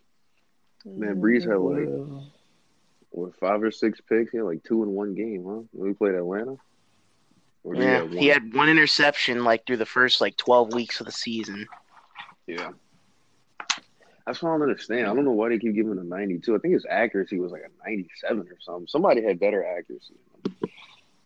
Man, 0.84 1.20
Brees 1.20 1.42
had 1.42 1.58
like 1.58 2.24
what 3.10 3.36
five 3.36 3.62
or 3.62 3.70
six 3.70 4.00
picks. 4.00 4.30
He 4.30 4.38
had 4.38 4.44
like 4.44 4.64
two 4.64 4.82
in 4.82 4.90
one 4.90 5.14
game, 5.14 5.44
huh? 5.44 5.62
When 5.72 5.88
we 5.88 5.94
played 5.94 6.14
Atlanta. 6.14 6.56
Or 7.64 7.76
yeah, 7.76 8.06
he, 8.06 8.18
he 8.18 8.26
had 8.26 8.54
one 8.54 8.68
interception 8.68 9.44
like 9.44 9.66
through 9.66 9.76
the 9.76 9.86
first 9.86 10.20
like 10.20 10.36
twelve 10.36 10.72
weeks 10.74 11.00
of 11.00 11.06
the 11.06 11.12
season. 11.12 11.66
Yeah. 12.46 12.70
That's 14.26 14.40
what 14.42 14.50
I 14.50 14.52
don't 14.52 14.62
understand. 14.62 15.06
I 15.06 15.14
don't 15.14 15.24
know 15.24 15.32
why 15.32 15.48
they 15.48 15.58
keep 15.58 15.74
giving 15.74 15.92
him 15.92 15.98
a 15.98 16.04
92. 16.04 16.54
I 16.54 16.58
think 16.58 16.74
his 16.74 16.86
accuracy 16.88 17.40
was 17.40 17.50
like 17.50 17.62
a 17.62 17.88
97 17.88 18.38
or 18.38 18.46
something. 18.60 18.86
Somebody 18.86 19.22
had 19.22 19.40
better 19.40 19.64
accuracy. 19.64 20.14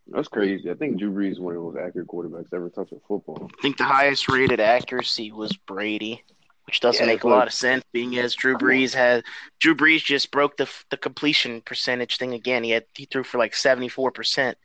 That's 0.09 0.28
crazy. 0.28 0.70
I 0.70 0.74
think 0.74 0.99
Drew 0.99 1.12
Brees 1.12 1.32
is 1.32 1.41
one 1.41 1.57
of 1.57 1.62
the 1.62 1.68
most 1.68 1.84
accurate 1.84 2.07
quarterbacks 2.07 2.53
ever 2.55 2.70
touched 2.70 2.93
a 2.93 3.01
football. 3.07 3.51
I 3.59 3.62
think 3.62 3.76
the 3.76 3.84
highest 3.84 4.28
rated 4.28 4.61
accuracy 4.61 5.32
was 5.32 5.53
Brady. 5.53 6.22
which 6.66 6.80
doesn't 6.80 7.07
yeah, 7.07 7.12
make 7.12 7.24
a 7.24 7.28
lot 7.28 7.47
of 7.47 7.53
sense, 7.53 7.84
being 7.93 8.16
as 8.18 8.34
Drew 8.34 8.57
Brees 8.57 8.95
has 8.95 9.22
Drew 9.59 9.74
Brees 9.74 10.03
just 10.05 10.30
broke 10.30 10.57
the 10.57 10.68
the 10.91 10.97
completion 10.97 11.61
percentage 11.61 12.16
thing 12.18 12.34
again. 12.34 12.64
He 12.64 12.70
had 12.70 12.84
he 12.95 13.05
threw 13.05 13.24
for 13.24 13.39
like 13.39 13.55
seventy 13.55 13.89
four 13.89 14.11
percent. 14.11 14.57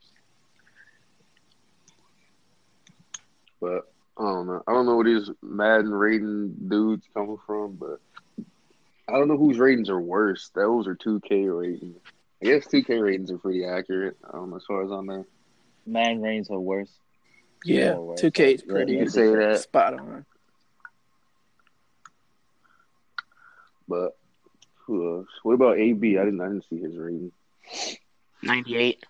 But 3.62 3.92
I 4.18 4.24
don't 4.24 4.48
know. 4.48 4.62
I 4.66 4.72
don't 4.72 4.86
know 4.86 4.96
where 4.96 5.04
these 5.04 5.30
Madden 5.40 5.92
rating 5.92 6.52
dudes 6.66 7.06
coming 7.14 7.38
from, 7.46 7.76
but 7.76 8.00
I 9.08 9.12
don't 9.12 9.28
know 9.28 9.38
whose 9.38 9.58
ratings 9.58 9.88
are 9.88 10.00
worse. 10.00 10.50
Those 10.52 10.88
are 10.88 10.96
two 10.96 11.20
K 11.20 11.44
ratings. 11.44 11.96
I 12.42 12.46
guess 12.46 12.66
two 12.66 12.82
K 12.82 12.98
ratings 12.98 13.30
are 13.30 13.38
pretty 13.38 13.64
accurate. 13.64 14.16
Um, 14.34 14.52
as 14.54 14.64
far 14.66 14.84
as 14.84 14.90
on 14.90 15.06
there. 15.06 15.24
Madden 15.86 16.20
ratings 16.20 16.50
are 16.50 16.58
worse. 16.58 16.90
Yeah, 17.64 17.96
two 18.16 18.32
K 18.32 18.54
is 18.54 18.62
pretty. 18.62 18.94
You 18.94 19.08
say 19.08 19.32
that 19.32 19.60
spot 19.60 19.94
on. 19.94 20.26
But 23.86 24.16
who 24.86 25.18
else? 25.18 25.28
What 25.44 25.54
about 25.54 25.78
AB? 25.78 26.18
I 26.18 26.24
didn't. 26.24 26.40
I 26.40 26.48
didn't 26.48 26.64
see 26.68 26.80
his 26.80 26.96
rating. 26.96 27.30
Ninety 28.42 28.76
eight. 28.76 29.04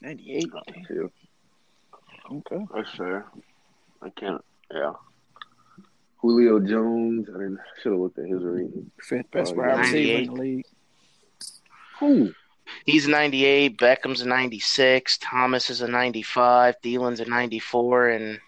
Ninety 0.00 0.34
eight. 0.34 0.50
Okay. 2.30 2.66
That's 2.72 2.90
fair. 2.92 3.26
I 4.02 4.10
can't. 4.10 4.44
Yeah. 4.72 4.92
Julio 6.18 6.60
Jones. 6.60 7.28
I 7.28 7.32
didn't. 7.32 7.58
Should 7.82 7.92
have 7.92 8.00
looked 8.00 8.18
at 8.18 8.26
his 8.26 8.42
rating. 8.42 8.90
Fifth 9.00 9.30
best 9.30 9.56
wide 9.56 9.78
receiver 9.78 10.18
in 10.18 10.26
the 10.26 10.32
league. 10.32 10.66
Who? 11.98 12.32
He's 12.86 13.08
98. 13.08 13.78
Beckham's 13.78 14.22
a 14.22 14.28
96. 14.28 15.18
Thomas 15.18 15.70
is 15.70 15.82
a 15.82 15.88
95. 15.88 16.76
Thielen's 16.82 17.20
a 17.20 17.24
94, 17.24 18.08
and 18.08 18.40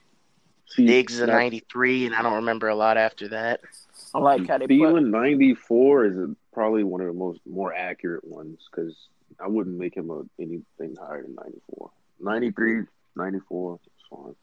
See, 0.67 0.87
Diggs 0.87 1.15
is 1.15 1.21
a 1.21 1.27
93. 1.27 2.07
And 2.07 2.15
I 2.15 2.23
don't 2.23 2.35
remember 2.35 2.69
a 2.69 2.75
lot 2.75 2.97
after 2.97 3.29
that. 3.29 3.61
I 4.15 4.19
like 4.19 4.47
how 4.49 4.59
they 4.59 4.67
Thielen 4.67 5.11
put... 5.11 5.19
94 5.21 6.05
is 6.07 6.17
probably 6.53 6.85
one 6.85 7.01
of 7.01 7.09
the 7.09 7.13
most 7.13 7.41
more 7.45 7.75
accurate 7.75 8.25
ones 8.25 8.59
because 8.71 8.95
I 9.41 9.49
wouldn't 9.49 9.77
make 9.77 9.97
him 9.97 10.11
a, 10.11 10.23
anything 10.41 10.97
higher 11.01 11.23
than 11.23 11.35
94. 11.35 11.91
93, 12.21 12.83
94 13.17 13.75
is 13.85 13.91
fine. 14.09 14.35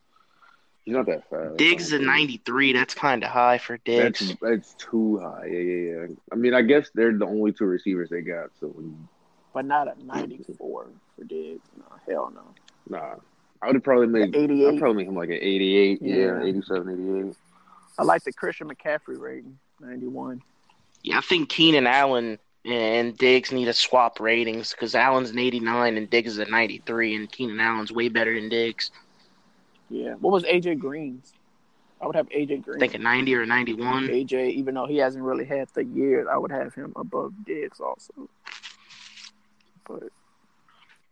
He's 0.86 0.96
not 0.96 1.06
that 1.06 1.30
fast. 1.30 1.58
Diggs 1.58 1.86
is 1.86 1.94
a 1.94 2.00
93. 2.00 2.74
That's 2.74 2.94
kind 2.94 3.24
of 3.24 3.30
high 3.30 3.60
for 3.60 3.78
Diggs. 3.78 4.20
That's, 4.20 4.42
that's 4.42 4.74
too 4.76 5.20
high. 5.20 5.46
Yeah, 5.46 5.60
yeah, 5.60 5.92
yeah. 5.92 6.08
I 6.32 6.36
mean, 6.36 6.54
I 6.56 6.64
guess 6.64 6.90
they're 6.96 7.16
the 7.16 7.26
only 7.26 7.52
two 7.52 7.66
receivers 7.66 8.10
they 8.10 8.22
got. 8.22 8.50
So, 8.60 8.74
but 9.54 9.66
not 9.66 9.88
a 9.88 10.04
94 10.04 10.88
for 11.16 11.24
Diggs. 11.24 11.62
No, 11.78 11.86
hell 12.08 12.32
no. 12.34 12.42
Nah, 12.90 13.16
I 13.62 13.72
would 13.72 13.84
probably 13.84 14.08
make 14.08 14.36
88. 14.36 14.68
I'd 14.68 14.80
probably 14.80 15.04
make 15.04 15.08
him 15.08 15.16
like 15.16 15.30
an 15.30 15.40
88. 15.40 16.02
Yeah, 16.02 16.16
yeah 16.16 16.44
87, 16.44 17.24
88. 17.24 17.36
I 18.00 18.04
like 18.04 18.24
the 18.24 18.34
Christian 18.34 18.68
McCaffrey 18.68 19.20
rating, 19.20 19.60
91. 19.82 20.42
Yeah, 21.04 21.20
I 21.20 21.22
think 21.22 21.50
Keenan 21.50 21.86
Allen 21.86 22.40
and 22.66 23.16
Diggs 23.18 23.52
need 23.52 23.66
to 23.66 23.74
swap 23.74 24.20
ratings 24.20 24.72
because 24.72 24.96
Allen's 24.96 25.30
an 25.30 25.40
89 25.40 25.98
and 25.98 26.10
Diggs 26.10 26.34
is 26.34 26.38
a 26.40 26.46
93, 26.46 27.16
and 27.16 27.32
Keenan 27.32 27.60
Allen's 27.60 27.92
way 27.92 28.10
better 28.10 28.34
than 28.34 28.50
Diggs. 28.50 28.90
Yeah. 29.92 30.14
What 30.14 30.32
was 30.32 30.44
AJ 30.44 30.80
Green's? 30.80 31.34
I 32.02 32.08
would 32.08 32.16
have 32.16 32.30
AJ 32.30 32.64
Green. 32.64 32.78
I 32.78 32.80
think 32.80 32.96
a 32.96 32.98
90 32.98 33.36
or 33.36 33.42
a 33.44 33.46
91. 33.46 34.08
AJ, 34.08 34.52
even 34.54 34.74
though 34.74 34.88
he 34.88 34.98
hasn't 34.98 35.24
really 35.24 35.46
had 35.46 35.68
the 35.74 35.84
year, 35.84 36.30
I 36.30 36.38
would 36.38 36.52
have 36.52 36.74
him 36.74 36.94
above 36.96 37.34
Diggs 37.46 37.80
also. 37.80 38.30
But 39.88 40.04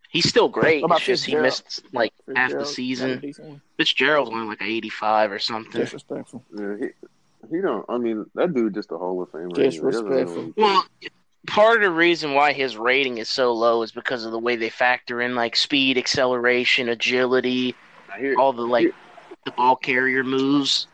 he's 0.10 0.28
still 0.28 0.48
great. 0.48 0.84
It's 0.84 1.06
just 1.06 1.26
he 1.26 1.36
missed 1.36 1.84
like 1.94 2.14
half 2.36 2.52
the 2.52 2.66
season. 2.66 3.62
Fitzgerald's 3.78 4.32
only 4.32 4.48
like 4.48 4.62
85 4.62 5.32
or 5.32 5.40
something. 5.40 5.82
Disrespectful. 5.82 6.44
Yeah, 6.58 6.76
he, 6.80 7.56
he 7.56 7.62
don't. 7.62 7.86
I 7.90 7.98
mean, 7.98 8.26
that 8.36 8.54
dude 8.54 8.74
just 8.74 8.92
a 8.92 8.98
Hall 8.98 9.22
of 9.22 9.30
Famer. 9.32 9.54
Disrespectful. 9.54 10.54
Well, 10.56 10.86
part 11.46 11.78
of 11.78 11.84
the 11.84 11.92
reason 11.92 12.34
why 12.34 12.54
his 12.54 12.78
rating 12.78 13.20
is 13.20 13.30
so 13.30 13.54
low 13.54 13.84
is 13.84 13.92
because 13.92 14.26
of 14.26 14.32
the 14.32 14.40
way 14.40 14.56
they 14.56 14.70
factor 14.70 15.22
in 15.22 15.36
like 15.36 15.56
speed, 15.56 15.98
acceleration, 15.98 16.90
agility 16.90 17.76
hear, 18.20 18.36
all 18.38 18.54
the 18.54 18.62
like 18.62 18.94
the 19.46 19.52
ball 19.52 19.76
carrier 19.76 20.24
moves. 20.24 20.88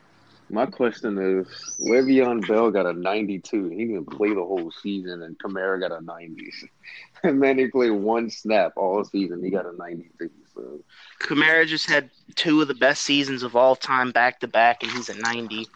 My 0.50 0.68
question 0.68 1.18
is, 1.18 1.48
Le'Veon 1.80 2.48
Bell 2.48 2.70
got 2.70 2.86
a 2.86 2.94
92. 2.94 3.70
He 3.70 3.86
didn't 3.86 4.06
play 4.06 4.30
the 4.30 4.44
whole 4.44 4.72
season, 4.84 5.24
and 5.24 5.38
Kamara 5.40 5.80
got 5.80 5.92
a 5.92 6.02
90. 6.02 6.52
and 7.24 7.42
then 7.42 7.58
he 7.58 7.68
played 7.68 7.92
one 7.92 8.30
snap 8.30 8.74
all 8.76 9.04
season. 9.04 9.44
He 9.44 9.50
got 9.50 9.66
a 9.66 9.76
92. 9.76 10.30
So 10.54 10.80
Kamara 11.20 11.66
just 11.66 11.90
had 11.90 12.12
two 12.36 12.62
of 12.62 12.68
the 12.68 12.76
best 12.76 13.02
seasons 13.02 13.44
of 13.44 13.56
all 13.56 13.76
time 13.76 14.12
back 14.12 14.40
to 14.42 14.48
back, 14.48 14.84
and 14.84 14.92
he's 14.92 15.10
a 15.10 15.18
90. 15.18 15.68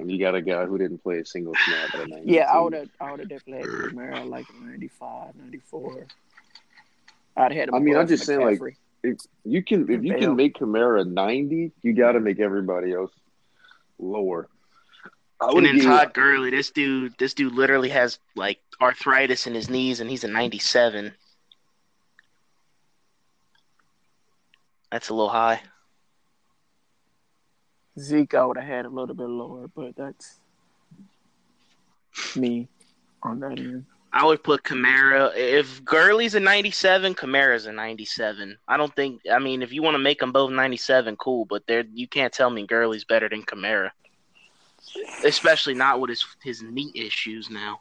And 0.00 0.10
you 0.10 0.18
got 0.18 0.34
a 0.34 0.42
guy 0.42 0.64
who 0.66 0.78
didn't 0.78 1.02
play 1.02 1.18
a 1.18 1.24
single 1.24 1.54
snap 1.64 1.94
at 1.94 2.06
a 2.06 2.08
92. 2.08 2.32
Yeah, 2.32 2.50
I 2.52 2.60
would 2.60 2.72
have, 2.72 2.88
I 3.00 3.10
would 3.10 3.20
have 3.20 3.28
definitely 3.28 3.62
had 3.62 3.92
Kamara 3.92 4.28
like 4.28 4.46
a 4.50 4.64
95, 4.64 5.36
94. 5.36 6.06
I'd 7.36 7.52
had. 7.52 7.70
I 7.72 7.78
mean, 7.78 7.96
I'm 7.96 8.08
just 8.08 8.26
saying, 8.26 8.40
like 8.40 8.60
if 9.02 9.18
you 9.44 9.62
can 9.62 9.90
if 9.90 10.02
you 10.04 10.14
can 10.14 10.36
make 10.36 10.58
Kamara 10.58 11.06
ninety, 11.06 11.72
you 11.82 11.92
got 11.94 12.12
to 12.12 12.20
make 12.20 12.40
everybody 12.40 12.92
else 12.92 13.12
lower. 13.98 14.48
I 15.40 15.50
and 15.50 15.64
then 15.64 15.80
Todd 15.80 16.14
Gurley, 16.14 16.50
this 16.50 16.70
dude, 16.70 17.14
this 17.18 17.34
dude 17.34 17.54
literally 17.54 17.90
has 17.90 18.18
like 18.34 18.58
arthritis 18.80 19.46
in 19.46 19.54
his 19.54 19.70
knees, 19.70 20.00
and 20.00 20.10
he's 20.10 20.24
a 20.24 20.28
ninety-seven. 20.28 21.12
That's 24.90 25.10
a 25.10 25.14
little 25.14 25.28
high. 25.28 25.60
Zeke, 27.98 28.34
I 28.34 28.46
would 28.46 28.56
have 28.56 28.66
had 28.66 28.86
a 28.86 28.88
little 28.88 29.14
bit 29.14 29.28
lower, 29.28 29.68
but 29.68 29.94
that's 29.96 30.40
me 32.36 32.68
on 33.22 33.40
that 33.40 33.58
end. 33.58 33.86
I 34.12 34.24
would 34.24 34.42
put 34.42 34.62
Kamara. 34.62 35.36
If 35.36 35.84
Gurley's 35.84 36.34
a 36.34 36.40
97, 36.40 37.14
Kamara's 37.14 37.66
a 37.66 37.72
97. 37.72 38.56
I 38.66 38.76
don't 38.76 38.94
think. 38.94 39.20
I 39.30 39.38
mean, 39.38 39.62
if 39.62 39.72
you 39.72 39.82
want 39.82 39.94
to 39.94 39.98
make 39.98 40.20
them 40.20 40.32
both 40.32 40.50
97, 40.50 41.16
cool. 41.16 41.44
But 41.44 41.66
there, 41.66 41.84
you 41.92 42.08
can't 42.08 42.32
tell 42.32 42.50
me 42.50 42.66
Gurley's 42.66 43.04
better 43.04 43.28
than 43.28 43.42
Kamara, 43.42 43.90
especially 45.24 45.74
not 45.74 46.00
with 46.00 46.10
his 46.10 46.24
his 46.42 46.62
knee 46.62 46.92
issues 46.94 47.50
now. 47.50 47.80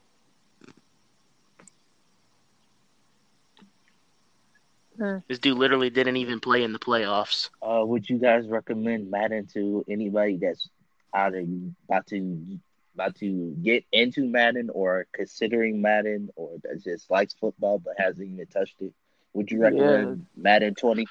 This 5.27 5.37
dude 5.37 5.57
literally 5.57 5.91
didn't 5.91 6.17
even 6.17 6.39
play 6.39 6.63
in 6.63 6.73
the 6.73 6.79
playoffs. 6.79 7.49
Uh, 7.61 7.85
would 7.85 8.09
you 8.09 8.17
guys 8.17 8.47
recommend 8.47 9.11
Madden 9.11 9.45
to 9.53 9.85
anybody 9.87 10.37
that's 10.37 10.69
either 11.13 11.45
about 11.87 12.07
to 12.07 12.59
about 12.97 13.15
to 13.15 13.55
get 13.61 13.85
into 13.91 14.25
Madden 14.25 14.71
or 14.73 15.05
considering 15.13 15.81
Madden 15.81 16.29
or 16.35 16.57
that 16.63 16.83
just 16.83 17.11
likes 17.11 17.35
football 17.35 17.77
but 17.77 17.93
hasn't 17.97 18.27
even 18.27 18.47
touched 18.47 18.81
it, 18.81 18.91
would 19.33 19.51
you 19.51 19.61
recommend 19.61 20.25
yeah. 20.35 20.41
Madden 20.43 20.73
20? 20.73 21.05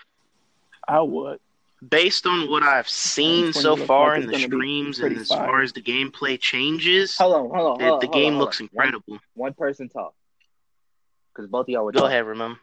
I 0.89 1.01
would. 1.01 1.39
Based 1.89 2.27
on 2.27 2.51
what 2.51 2.65
I've 2.65 2.89
seen 2.89 3.53
so 3.53 3.77
far 3.77 4.15
like 4.15 4.25
in 4.25 4.31
the 4.31 4.39
streams 4.41 4.99
and 4.99 5.17
as 5.17 5.29
far 5.29 5.63
as 5.63 5.73
the 5.73 5.83
gameplay 5.83 6.41
changes, 6.41 7.17
hold 7.17 7.35
on, 7.35 7.41
hold 7.41 7.53
on, 7.53 7.81
hold 7.81 7.83
on 7.83 8.01
the 8.01 8.07
hold 8.07 8.13
game 8.13 8.33
on, 8.35 8.39
looks 8.41 8.59
incredible. 8.61 9.05
One, 9.07 9.21
one, 9.35 9.55
person 9.55 9.89
talk. 9.89 10.15
Because 11.33 11.49
both 11.49 11.67
of 11.67 11.69
y'all 11.69 11.85
would 11.85 11.95
Go 11.95 12.01
talk. 12.01 12.11
ahead, 12.11 12.27
Ramon. 12.27 12.59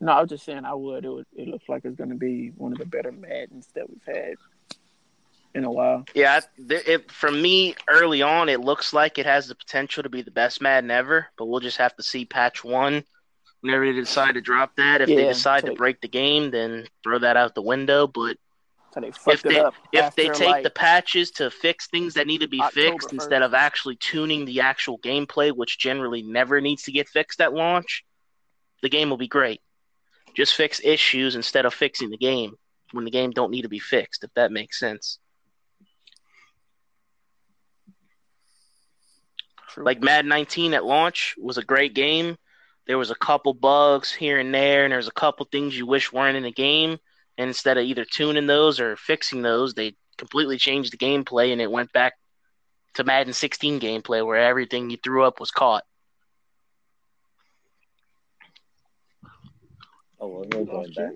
No, 0.00 0.12
I 0.12 0.20
was 0.20 0.30
just 0.30 0.44
saying 0.46 0.64
I 0.64 0.72
would. 0.72 1.04
It 1.04 1.10
would. 1.10 1.26
It 1.36 1.48
looks 1.48 1.68
like 1.68 1.84
it's 1.84 1.96
going 1.96 2.10
to 2.10 2.16
be 2.16 2.52
one 2.56 2.72
of 2.72 2.78
the 2.78 2.86
better 2.86 3.12
Maddens 3.12 3.66
that 3.74 3.90
we've 3.90 4.16
had 4.16 4.36
in 5.54 5.64
a 5.64 5.70
while. 5.70 6.04
Yeah, 6.14 6.40
it, 6.58 7.10
for 7.10 7.30
me, 7.30 7.74
early 7.88 8.22
on, 8.22 8.48
it 8.48 8.60
looks 8.60 8.92
like 8.92 9.18
it 9.18 9.26
has 9.26 9.48
the 9.48 9.54
potential 9.54 10.02
to 10.02 10.08
be 10.08 10.22
the 10.22 10.30
best 10.30 10.60
Madden 10.60 10.90
ever, 10.90 11.26
but 11.36 11.46
we'll 11.46 11.60
just 11.60 11.78
have 11.78 11.94
to 11.96 12.02
see 12.02 12.24
patch 12.24 12.64
one. 12.64 13.04
Whenever 13.60 13.86
they 13.86 13.98
decide 13.98 14.34
to 14.34 14.40
drop 14.40 14.76
that, 14.76 15.00
if 15.00 15.08
yeah, 15.08 15.16
they 15.16 15.24
decide 15.26 15.66
to 15.66 15.74
break 15.74 16.00
the 16.00 16.08
game, 16.08 16.50
then 16.50 16.86
throw 17.02 17.18
that 17.18 17.36
out 17.36 17.54
the 17.54 17.62
window. 17.62 18.06
But 18.06 18.38
they 18.96 19.08
if 19.08 19.42
they 19.42 19.62
if 19.92 20.14
they 20.16 20.28
take 20.28 20.48
like 20.48 20.64
the 20.64 20.70
patches 20.70 21.30
to 21.32 21.50
fix 21.50 21.86
things 21.88 22.14
that 22.14 22.26
need 22.26 22.40
to 22.40 22.48
be 22.48 22.60
October 22.60 22.92
fixed 22.92 23.08
1st. 23.08 23.12
instead 23.12 23.42
of 23.42 23.52
actually 23.52 23.96
tuning 23.96 24.46
the 24.46 24.60
actual 24.62 24.98
gameplay, 24.98 25.54
which 25.54 25.78
generally 25.78 26.22
never 26.22 26.60
needs 26.60 26.84
to 26.84 26.92
get 26.92 27.08
fixed 27.08 27.40
at 27.40 27.52
launch, 27.52 28.04
the 28.82 28.88
game 28.88 29.10
will 29.10 29.18
be 29.18 29.28
great. 29.28 29.60
Just 30.34 30.54
fix 30.54 30.80
issues 30.82 31.36
instead 31.36 31.66
of 31.66 31.74
fixing 31.74 32.10
the 32.10 32.16
game 32.16 32.54
when 32.92 33.04
the 33.04 33.10
game 33.10 33.30
don't 33.30 33.50
need 33.50 33.62
to 33.62 33.68
be 33.68 33.78
fixed. 33.78 34.24
If 34.24 34.32
that 34.34 34.52
makes 34.52 34.78
sense. 34.78 35.18
True. 39.72 39.84
Like 39.84 40.02
Mad 40.02 40.26
19 40.26 40.74
at 40.74 40.84
launch 40.84 41.34
was 41.38 41.58
a 41.58 41.64
great 41.64 41.94
game. 41.94 42.36
There 42.86 42.98
was 42.98 43.10
a 43.10 43.16
couple 43.16 43.54
bugs 43.54 44.12
here 44.12 44.38
and 44.38 44.52
there, 44.52 44.84
and 44.84 44.92
there's 44.92 45.08
a 45.08 45.12
couple 45.12 45.46
things 45.46 45.76
you 45.76 45.86
wish 45.86 46.12
weren't 46.12 46.36
in 46.36 46.42
the 46.42 46.52
game. 46.52 46.98
And 47.38 47.48
instead 47.48 47.78
of 47.78 47.84
either 47.84 48.04
tuning 48.04 48.46
those 48.46 48.80
or 48.80 48.96
fixing 48.96 49.42
those, 49.42 49.74
they 49.74 49.94
completely 50.18 50.58
changed 50.58 50.92
the 50.92 50.98
gameplay, 50.98 51.52
and 51.52 51.60
it 51.60 51.70
went 51.70 51.92
back 51.92 52.14
to 52.94 53.04
Madden 53.04 53.32
16 53.32 53.78
gameplay 53.78 54.26
where 54.26 54.36
everything 54.36 54.90
you 54.90 54.96
threw 54.96 55.24
up 55.24 55.38
was 55.38 55.50
caught. 55.50 55.84
Oh, 60.18 60.26
well, 60.26 60.44
we're 60.52 60.64
going 60.64 60.92
back. 60.92 61.12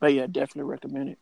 But 0.00 0.14
yeah, 0.14 0.26
definitely 0.26 0.68
recommend 0.68 1.10
it. 1.10 1.18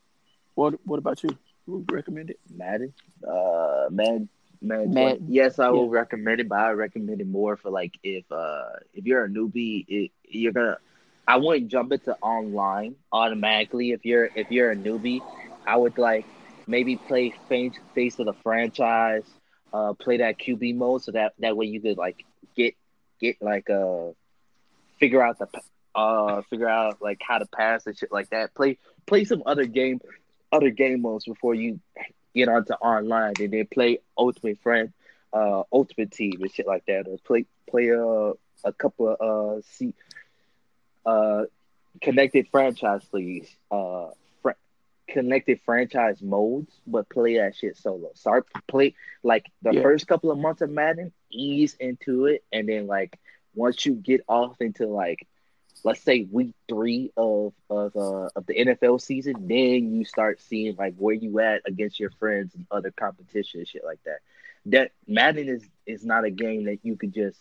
What 0.60 0.74
What 0.84 0.98
about 0.98 1.22
you? 1.22 1.30
Who 1.64 1.86
recommend 1.90 2.28
it? 2.28 2.38
Madden. 2.54 2.92
Uh, 3.26 3.86
Madden. 3.90 4.28
Madden. 4.60 4.92
Madden. 4.92 5.26
Yes, 5.26 5.58
I 5.58 5.70
will 5.70 5.88
recommend 5.88 6.38
it, 6.38 6.50
but 6.50 6.58
I 6.58 6.72
recommend 6.72 7.22
it 7.22 7.26
more 7.26 7.56
for 7.56 7.70
like 7.70 7.98
if 8.02 8.30
uh 8.30 8.68
if 8.92 9.06
you're 9.06 9.24
a 9.24 9.28
newbie, 9.28 9.86
it, 9.88 10.10
you're 10.28 10.52
gonna. 10.52 10.76
I 11.26 11.36
wouldn't 11.36 11.70
jump 11.70 11.92
into 11.92 12.14
online 12.20 12.96
automatically 13.10 13.92
if 13.92 14.04
you're 14.04 14.28
if 14.34 14.50
you're 14.50 14.70
a 14.70 14.76
newbie. 14.76 15.22
I 15.66 15.76
would 15.78 15.96
like 15.96 16.26
maybe 16.66 16.96
play 16.96 17.32
face 17.48 17.72
face 17.94 18.18
of 18.18 18.26
the 18.26 18.34
franchise, 18.34 19.24
uh, 19.72 19.94
play 19.94 20.18
that 20.18 20.38
QB 20.38 20.76
mode 20.76 21.02
so 21.02 21.12
that 21.12 21.32
that 21.38 21.56
way 21.56 21.66
you 21.66 21.80
could 21.80 21.96
like 21.96 22.22
get 22.54 22.74
get 23.18 23.40
like 23.40 23.70
uh 23.70 24.08
figure 24.98 25.22
out 25.22 25.38
the 25.38 25.48
uh 25.94 26.42
figure 26.50 26.68
out 26.68 27.00
like 27.00 27.22
how 27.26 27.38
to 27.38 27.46
pass 27.46 27.86
and 27.86 27.96
shit 27.96 28.12
like 28.12 28.28
that. 28.28 28.54
Play 28.54 28.76
play 29.06 29.24
some 29.24 29.42
other 29.46 29.64
game 29.64 30.00
other 30.52 30.70
game 30.70 31.02
modes 31.02 31.24
before 31.24 31.54
you 31.54 31.80
get 32.34 32.48
onto 32.48 32.72
online 32.74 33.34
and 33.38 33.52
then 33.52 33.66
play 33.66 33.98
Ultimate 34.16 34.58
Friend, 34.62 34.92
uh 35.32 35.62
Ultimate 35.72 36.10
Team 36.10 36.40
and 36.40 36.52
shit 36.52 36.66
like 36.66 36.84
that. 36.86 37.06
Or 37.06 37.18
play 37.18 37.46
play 37.68 37.88
a 37.88 38.04
uh, 38.04 38.32
a 38.64 38.72
couple 38.72 39.08
of 39.08 39.20
uh 39.20 39.62
see 39.72 39.94
uh 41.06 41.44
connected 42.02 42.48
franchise 42.50 43.06
leagues, 43.12 43.48
uh 43.70 44.08
fr- 44.42 44.50
connected 45.08 45.60
franchise 45.64 46.20
modes, 46.20 46.72
but 46.86 47.08
play 47.08 47.38
that 47.38 47.56
shit 47.56 47.76
solo. 47.76 48.10
Start 48.14 48.46
play 48.68 48.94
like 49.22 49.46
the 49.62 49.72
yeah. 49.72 49.82
first 49.82 50.06
couple 50.06 50.30
of 50.30 50.38
months 50.38 50.62
of 50.62 50.70
Madden, 50.70 51.12
ease 51.30 51.76
into 51.80 52.26
it, 52.26 52.44
and 52.52 52.68
then 52.68 52.86
like 52.86 53.18
once 53.54 53.84
you 53.84 53.94
get 53.94 54.22
off 54.28 54.60
into 54.60 54.86
like 54.86 55.26
let's 55.84 56.02
say 56.02 56.26
week 56.30 56.54
three 56.68 57.12
of 57.16 57.52
of 57.68 57.96
uh, 57.96 58.28
of 58.36 58.46
the 58.46 58.54
NFL 58.54 59.00
season, 59.00 59.48
then 59.48 59.94
you 59.94 60.04
start 60.04 60.40
seeing 60.40 60.76
like 60.76 60.94
where 60.96 61.14
you 61.14 61.38
at 61.40 61.62
against 61.66 61.98
your 61.98 62.10
friends 62.10 62.54
and 62.54 62.66
other 62.70 62.90
competition 62.90 63.64
shit 63.64 63.84
like 63.84 64.02
that. 64.04 64.18
That 64.66 64.92
Madden 65.06 65.48
is 65.48 65.64
is 65.86 66.04
not 66.04 66.24
a 66.24 66.30
game 66.30 66.64
that 66.64 66.80
you 66.82 66.96
could 66.96 67.14
just 67.14 67.40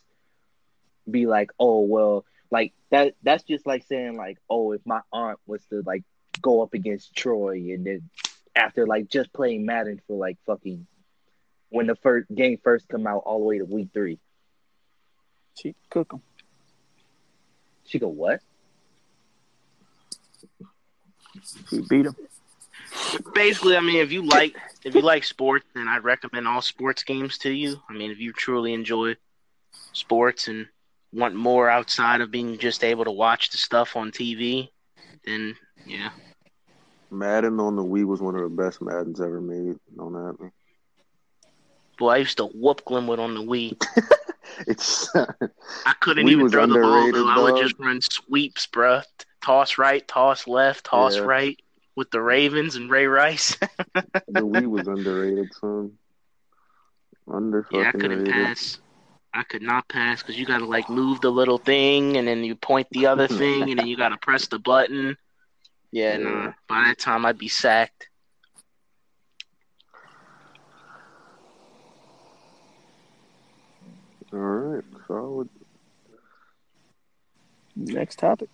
be 1.10 1.26
like, 1.26 1.52
oh 1.60 1.82
well, 1.82 2.26
like 2.52 2.74
that. 2.92 3.16
That's 3.24 3.44
just 3.44 3.68
like 3.68 3.84
saying 3.84 4.16
like, 4.16 4.38
oh, 4.50 4.72
if 4.72 4.82
my 4.86 5.02
aunt 5.12 5.40
was 5.46 5.64
to 5.70 5.82
like 5.86 6.04
go 6.42 6.62
up 6.62 6.74
against 6.74 7.16
Troy, 7.16 7.54
and 7.74 7.86
then 7.86 8.10
after 8.56 8.86
like 8.88 9.10
just 9.10 9.34
playing 9.34 9.66
Madden 9.66 10.02
for 10.08 10.18
like 10.18 10.38
fucking 10.46 10.88
when 11.70 11.88
the 11.88 11.96
first 11.96 12.34
game 12.34 12.60
first 12.64 12.88
come 12.88 13.08
out 13.08 13.24
all 13.26 13.40
the 13.40 13.46
way 13.46 13.58
to 13.60 13.66
week 13.66 13.90
three. 13.94 14.20
She 15.56 15.76
cook 15.90 16.10
them. 16.10 16.22
She 17.90 17.98
go 17.98 18.08
what? 18.08 18.40
She 21.70 21.82
beat 21.90 22.06
him. 22.06 22.16
Basically, 23.34 23.76
I 23.76 23.80
mean, 23.80 23.98
if 23.98 24.12
you 24.12 24.22
like 24.24 24.56
if 24.84 24.94
you 24.94 25.02
like 25.02 25.24
sports, 25.24 25.66
then 25.74 25.88
I'd 25.88 26.04
recommend 26.04 26.48
all 26.48 26.62
sports 26.62 27.02
games 27.02 27.40
to 27.40 27.50
you. 27.52 27.82
I 27.90 27.94
mean, 27.94 28.12
if 28.12 28.20
you 28.20 28.32
truly 28.32 28.74
enjoy 28.74 29.16
sports 29.94 30.48
and 30.48 30.68
want 31.12 31.34
more 31.34 31.68
outside 31.68 32.22
of 32.22 32.30
being 32.30 32.60
just 32.60 32.84
able 32.84 33.06
to 33.06 33.12
watch 33.12 33.50
the 33.50 33.58
stuff 33.58 33.96
on 33.96 34.12
TV, 34.12 34.70
then 35.26 35.56
yeah. 35.88 36.12
Madden 37.10 37.60
on 37.60 37.76
the 37.76 37.84
Wii 37.84 38.06
was 38.06 38.22
one 38.22 38.36
of 38.36 38.42
the 38.42 38.50
best 38.50 38.84
Maddens 38.84 39.20
ever 39.20 39.42
made. 39.42 39.80
On 39.98 40.14
that. 40.14 40.52
Boy, 41.98 42.10
I 42.10 42.18
used 42.18 42.38
to 42.38 42.46
whoop 42.46 42.86
Glenwood 42.86 43.20
on 43.20 43.34
the 43.34 43.42
Wii. 43.42 43.82
it's 44.68 45.10
I 45.16 45.94
couldn't 46.00 46.28
even 46.30 46.50
throw 46.50 46.66
the 46.66 46.80
ball. 46.80 47.12
Though. 47.12 47.28
I 47.28 47.40
would 47.40 47.62
just 47.62 47.80
run 47.80 48.02
sweeps, 48.02 48.68
bruh. 48.68 49.04
Toss 49.42 49.78
right, 49.78 50.06
toss 50.08 50.48
left, 50.48 50.86
toss 50.86 51.16
yeah. 51.16 51.22
right 51.22 51.60
with 51.96 52.12
the 52.12 52.22
Ravens 52.22 52.76
and 52.76 52.90
Ray 52.90 53.08
Rice. 53.08 53.56
the 53.94 54.42
Wii 54.42 54.68
was 54.68 54.88
underrated, 54.88 55.54
son. 55.54 55.94
Under 57.32 57.66
yeah, 57.72 57.90
I 57.90 57.92
couldn't 57.92 58.20
rated. 58.20 58.34
pass. 58.34 58.80
I 59.34 59.44
could 59.44 59.62
not 59.62 59.88
pass 59.88 60.22
because 60.22 60.38
you 60.38 60.46
got 60.46 60.60
to 60.60 60.66
like 60.66 60.90
move 60.90 61.22
the 61.22 61.30
little 61.30 61.60
thing 61.60 62.18
and 62.18 62.28
then 62.28 62.44
you 62.44 62.56
point 62.56 62.88
the 62.92 63.06
other 63.08 63.28
thing 63.42 63.70
and 63.70 63.80
then 63.80 63.88
you 63.88 63.96
got 63.96 64.10
to 64.10 64.18
press 64.18 64.48
the 64.48 64.60
button. 64.60 65.18
Yeah, 65.92 66.18
yeah. 66.18 66.28
Uh, 66.28 66.32
nah. 66.32 66.54
By 66.68 66.84
that 66.88 67.00
time, 67.00 67.26
I'd 67.26 67.38
be 67.38 67.48
sacked. 67.48 68.09
All 74.32 74.40
right, 74.40 74.84
solid. 75.08 75.50
Next 77.76 78.20
topic. 78.20 78.50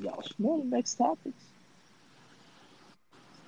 Y'all 0.00 0.22
should 0.22 0.38
know 0.38 0.60
the 0.60 0.66
next 0.66 0.94
topics. 0.94 1.36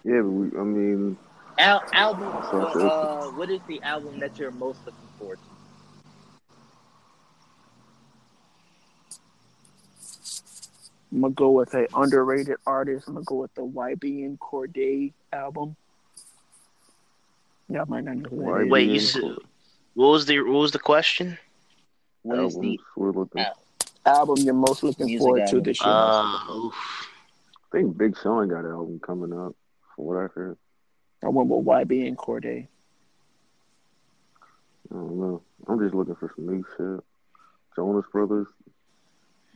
Yeah, 0.04 0.22
but 0.22 0.30
we, 0.30 0.58
I 0.58 0.62
mean, 0.62 1.18
Al- 1.58 1.84
album. 1.92 2.28
Uh, 2.28 3.26
what 3.32 3.50
is 3.50 3.60
the 3.68 3.82
album 3.82 4.18
that 4.20 4.38
you're 4.38 4.50
most 4.50 4.78
looking 4.86 5.00
forward 5.18 5.38
to? 5.38 5.50
I'm 11.12 11.20
gonna 11.20 11.34
go 11.34 11.50
with 11.50 11.74
a 11.74 11.86
underrated 11.94 12.56
artist. 12.66 13.08
I'm 13.08 13.14
gonna 13.14 13.24
go 13.24 13.34
with 13.36 13.54
the 13.54 13.62
YBN 13.62 14.38
Cordae 14.38 15.12
album. 15.32 15.76
Yeah, 17.68 17.82
I 17.82 17.84
might 17.84 18.04
not 18.04 18.16
know 18.16 18.28
who 18.30 18.36
that 18.42 18.68
Wait, 18.68 18.88
you 18.88 19.00
said, 19.00 19.36
what 19.94 20.08
was 20.08 20.26
the 20.26 20.40
what 20.40 20.60
was 20.60 20.72
the 20.72 20.78
question? 20.78 21.38
What 22.22 22.38
is 22.40 22.54
the 22.56 22.78
album 24.04 24.36
you're 24.38 24.54
most 24.54 24.82
looking 24.82 25.06
Music 25.06 25.22
forward 25.22 25.42
album. 25.42 25.58
to 25.58 25.70
this 25.70 25.80
year? 25.80 25.90
Uh, 25.90 26.70
I 27.72 27.72
think 27.72 27.96
Big 27.96 28.16
Sean 28.18 28.48
got 28.48 28.64
an 28.64 28.72
album 28.72 29.00
coming 29.00 29.32
up, 29.32 29.54
from 29.94 30.04
what 30.04 30.16
I 30.16 30.26
heard. 30.34 30.56
I 31.22 31.28
went 31.28 31.48
with 31.48 31.64
YBN 31.64 32.16
Cordae. 32.16 32.66
I 34.90 34.94
don't 34.94 35.20
know. 35.20 35.42
I'm 35.68 35.78
just 35.78 35.94
looking 35.94 36.16
for 36.16 36.32
some 36.34 36.46
new 36.46 36.64
shit. 36.76 37.04
Jonas 37.76 38.06
Brothers. 38.10 38.48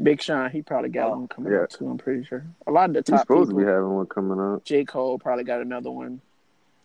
Big 0.02 0.20
Sean, 0.22 0.50
he 0.50 0.62
probably 0.62 0.90
got 0.90 1.08
oh, 1.08 1.18
one 1.18 1.28
coming 1.28 1.52
yeah. 1.52 1.60
up 1.60 1.70
too. 1.70 1.88
I'm 1.88 1.98
pretty 1.98 2.24
sure. 2.24 2.44
A 2.66 2.70
lot 2.70 2.90
of 2.90 2.94
the 2.94 3.02
top 3.02 3.14
He's 3.14 3.20
supposed 3.20 3.50
people, 3.50 3.60
to 3.60 3.66
be 3.66 3.70
having 3.70 3.90
one 3.90 4.06
coming 4.06 4.40
up. 4.40 4.64
J 4.64 4.84
Cole 4.84 5.18
probably 5.18 5.44
got 5.44 5.60
another 5.60 5.90
one. 5.90 6.20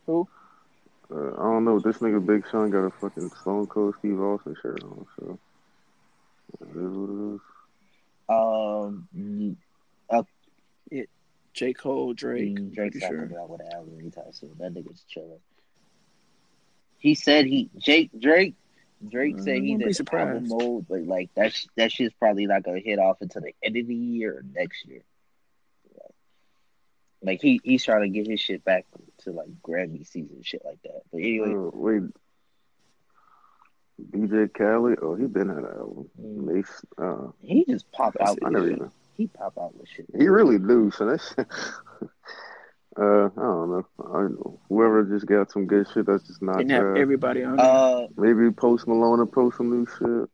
Who? 0.05 0.27
Uh, 1.11 1.31
I 1.33 1.43
don't 1.43 1.65
know. 1.65 1.79
This 1.79 1.97
nigga 1.97 2.23
Big 2.23 2.45
Sean 2.49 2.69
got 2.69 2.79
a 2.79 2.91
fucking 2.91 3.31
Stone 3.41 3.67
Cold 3.67 3.95
Steve 3.99 4.19
Austin 4.19 4.55
shirt 4.61 4.83
on, 4.83 5.05
so 5.17 5.39
it 6.61 6.69
is 6.69 6.75
what 6.75 7.09
it 7.09 7.35
is. 7.35 7.41
Um, 8.29 9.57
uh, 10.09 10.23
it, 10.91 11.09
J 11.53 11.73
Cole, 11.73 12.13
Drake. 12.13 12.55
Mm, 12.55 12.75
Drake's 12.75 13.01
not 13.01 13.07
sure. 13.07 13.21
coming 13.21 13.37
out 13.37 13.49
with 13.49 13.61
an 13.61 13.73
album 13.73 13.97
anytime 13.99 14.31
soon. 14.31 14.51
That 14.59 14.73
nigga's 14.73 15.03
chilling. 15.09 15.39
He 16.99 17.15
said 17.15 17.45
he 17.45 17.69
Jake 17.77 18.11
Drake. 18.19 18.55
Drake 19.09 19.37
mm, 19.37 19.43
said 19.43 19.63
he's 19.63 19.99
in 19.99 20.07
album 20.19 20.47
mode, 20.49 20.85
but 20.87 21.03
like 21.03 21.33
that 21.35 21.53
that 21.77 21.91
shit's 21.91 22.13
probably 22.19 22.45
not 22.45 22.63
gonna 22.63 22.79
hit 22.79 22.99
off 22.99 23.17
until 23.21 23.41
the 23.41 23.53
end 23.63 23.77
of 23.77 23.87
the 23.87 23.95
year 23.95 24.39
or 24.39 24.43
next 24.53 24.85
year. 24.85 25.01
Like 27.21 27.41
he 27.41 27.59
he's 27.63 27.83
trying 27.83 28.01
to 28.01 28.09
get 28.09 28.27
his 28.27 28.39
shit 28.39 28.63
back 28.63 28.85
to 29.19 29.31
like 29.31 29.49
Grammy 29.61 30.07
season 30.07 30.41
shit 30.43 30.63
like 30.63 30.81
that. 30.83 31.01
But 31.11 31.17
anyway, 31.17 31.53
uh, 31.53 31.69
wait, 31.73 32.03
DJ 34.11 34.53
Khaled, 34.53 34.99
oh 35.01 35.15
he 35.15 35.25
been 35.25 35.49
at 35.49 35.57
an 35.57 35.65
album. 35.65 36.09
Mm. 36.21 36.43
Mase, 36.45 36.85
uh, 36.97 37.31
he 37.41 37.65
just 37.65 37.91
pop 37.91 38.15
out. 38.21 38.37
I 38.43 38.49
never 38.49 38.69
even. 38.69 38.91
He 39.17 39.27
pop 39.27 39.57
out 39.57 39.75
with 39.75 39.89
shit. 39.89 40.05
He 40.17 40.27
really 40.29 40.59
do. 40.59 40.91
So 40.91 41.07
that's. 41.07 41.35
uh, 41.37 41.43
I 42.97 43.29
don't 43.35 43.35
know. 43.35 43.85
I 43.99 44.13
don't 44.13 44.31
know. 44.35 44.59
Whoever 44.69 45.03
just 45.03 45.25
got 45.25 45.51
some 45.51 45.65
good 45.65 45.87
shit, 45.93 46.05
that's 46.05 46.25
just 46.25 46.41
not. 46.41 46.61
And 46.61 46.71
have 46.71 46.95
everybody 46.95 47.43
on. 47.43 47.59
Uh, 47.59 48.07
maybe 48.15 48.49
Post 48.51 48.87
Malone 48.87 49.19
and 49.19 49.29
post 49.31 49.57
some 49.57 49.69
new 49.71 49.85
shit 49.85 50.29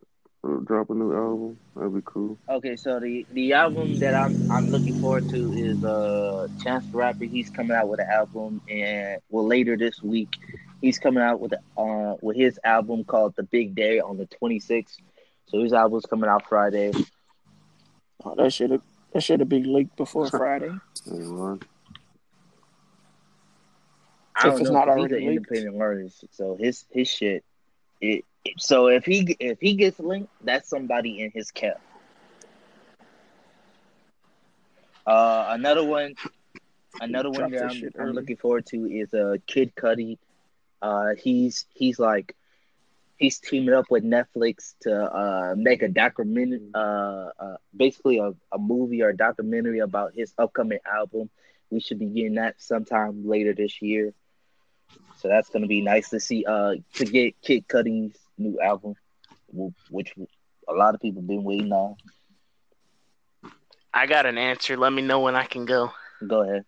drop 0.63 0.89
a 0.89 0.93
new 0.93 1.13
album. 1.15 1.57
That'd 1.75 1.93
be 1.93 2.01
cool. 2.05 2.37
Okay, 2.49 2.75
so 2.75 2.99
the 2.99 3.25
the 3.33 3.53
album 3.53 3.97
that 3.99 4.13
I'm 4.13 4.51
I'm 4.51 4.69
looking 4.69 4.99
forward 5.01 5.29
to 5.29 5.53
is 5.53 5.83
uh 5.83 6.47
Chance 6.63 6.85
the 6.91 6.97
Rapper. 6.97 7.25
He's 7.25 7.49
coming 7.49 7.75
out 7.75 7.89
with 7.89 7.99
an 7.99 8.09
album, 8.09 8.61
and 8.69 9.21
well 9.29 9.45
later 9.45 9.77
this 9.77 10.01
week, 10.01 10.35
he's 10.81 10.99
coming 10.99 11.23
out 11.23 11.39
with 11.39 11.53
uh 11.77 12.15
with 12.21 12.35
his 12.35 12.59
album 12.63 13.03
called 13.03 13.35
The 13.35 13.43
Big 13.43 13.75
Day 13.75 13.99
on 13.99 14.17
the 14.17 14.27
26th. 14.27 14.97
So 15.47 15.61
his 15.61 15.73
album's 15.73 16.05
coming 16.05 16.29
out 16.29 16.47
Friday. 16.47 16.91
Oh, 18.23 18.35
that 18.35 18.51
should 18.53 18.71
have 18.71 18.81
that 19.13 19.21
should 19.21 19.39
have 19.39 19.49
been 19.49 19.71
leaked 19.73 19.95
before 19.95 20.29
Friday. 20.29 20.71
I 24.37 24.43
don't 24.43 24.55
if 24.55 24.61
it's 24.61 24.69
know, 24.69 24.79
not 24.79 24.89
already 24.89 25.15
he's 25.15 25.23
an 25.23 25.29
independent 25.29 25.81
artist, 25.81 26.25
so 26.31 26.55
his 26.55 26.85
his 26.91 27.07
shit 27.07 27.43
it 28.01 28.25
so 28.57 28.87
if 28.87 29.05
he 29.05 29.35
if 29.39 29.59
he 29.59 29.75
gets 29.75 29.99
linked, 29.99 30.31
that's 30.43 30.69
somebody 30.69 31.21
in 31.21 31.31
his 31.31 31.51
camp. 31.51 31.77
Uh, 35.05 35.47
another 35.49 35.83
one, 35.83 36.15
another 36.99 37.29
one 37.29 37.51
that 37.51 37.63
I'm, 37.63 37.91
I'm, 37.99 38.13
looking 38.13 38.37
forward 38.37 38.65
to 38.67 38.85
is 38.85 39.13
uh 39.13 39.35
Kid 39.45 39.75
Cudi. 39.75 40.17
Uh, 40.81 41.15
he's 41.17 41.65
he's 41.73 41.99
like 41.99 42.35
he's 43.17 43.39
teaming 43.39 43.73
up 43.73 43.85
with 43.89 44.03
Netflix 44.03 44.73
to 44.81 44.93
uh, 44.93 45.55
make 45.55 45.81
a 45.83 45.87
documentary, 45.87 46.69
uh, 46.73 47.29
uh, 47.39 47.57
basically 47.75 48.17
a, 48.17 48.33
a 48.51 48.57
movie 48.57 49.01
or 49.01 49.09
a 49.09 49.17
documentary 49.17 49.79
about 49.79 50.13
his 50.15 50.33
upcoming 50.37 50.79
album. 50.91 51.29
We 51.69 51.79
should 51.79 51.99
be 51.99 52.07
getting 52.07 52.35
that 52.35 52.55
sometime 52.61 53.27
later 53.27 53.53
this 53.53 53.81
year. 53.81 54.13
So 55.17 55.27
that's 55.27 55.49
gonna 55.49 55.67
be 55.67 55.81
nice 55.81 56.09
to 56.09 56.19
see. 56.19 56.45
Uh, 56.45 56.75
to 56.95 57.05
get 57.05 57.39
Kid 57.41 57.67
Cudi's 57.67 58.17
new 58.37 58.59
album, 58.59 58.95
which 59.89 60.13
a 60.67 60.73
lot 60.73 60.95
of 60.95 61.01
people 61.01 61.21
been 61.21 61.43
waiting 61.43 61.71
on. 61.71 61.95
I 63.93 64.07
got 64.07 64.25
an 64.25 64.37
answer. 64.37 64.75
Let 64.75 64.91
me 64.91 65.01
know 65.01 65.21
when 65.21 65.35
I 65.35 65.45
can 65.45 65.65
go. 65.65 65.91
Go 66.25 66.41
ahead. 66.41 66.65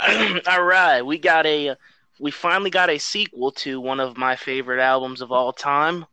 All 0.48 0.64
right, 0.64 1.02
we 1.02 1.18
got 1.18 1.46
a 1.46 1.76
we 2.20 2.30
finally 2.30 2.70
got 2.70 2.90
a 2.90 2.98
sequel 2.98 3.52
to 3.52 3.80
one 3.80 4.00
of 4.00 4.16
my 4.16 4.36
favorite 4.36 4.80
albums 4.80 5.20
of 5.20 5.30
all 5.30 5.52
time, 5.52 6.04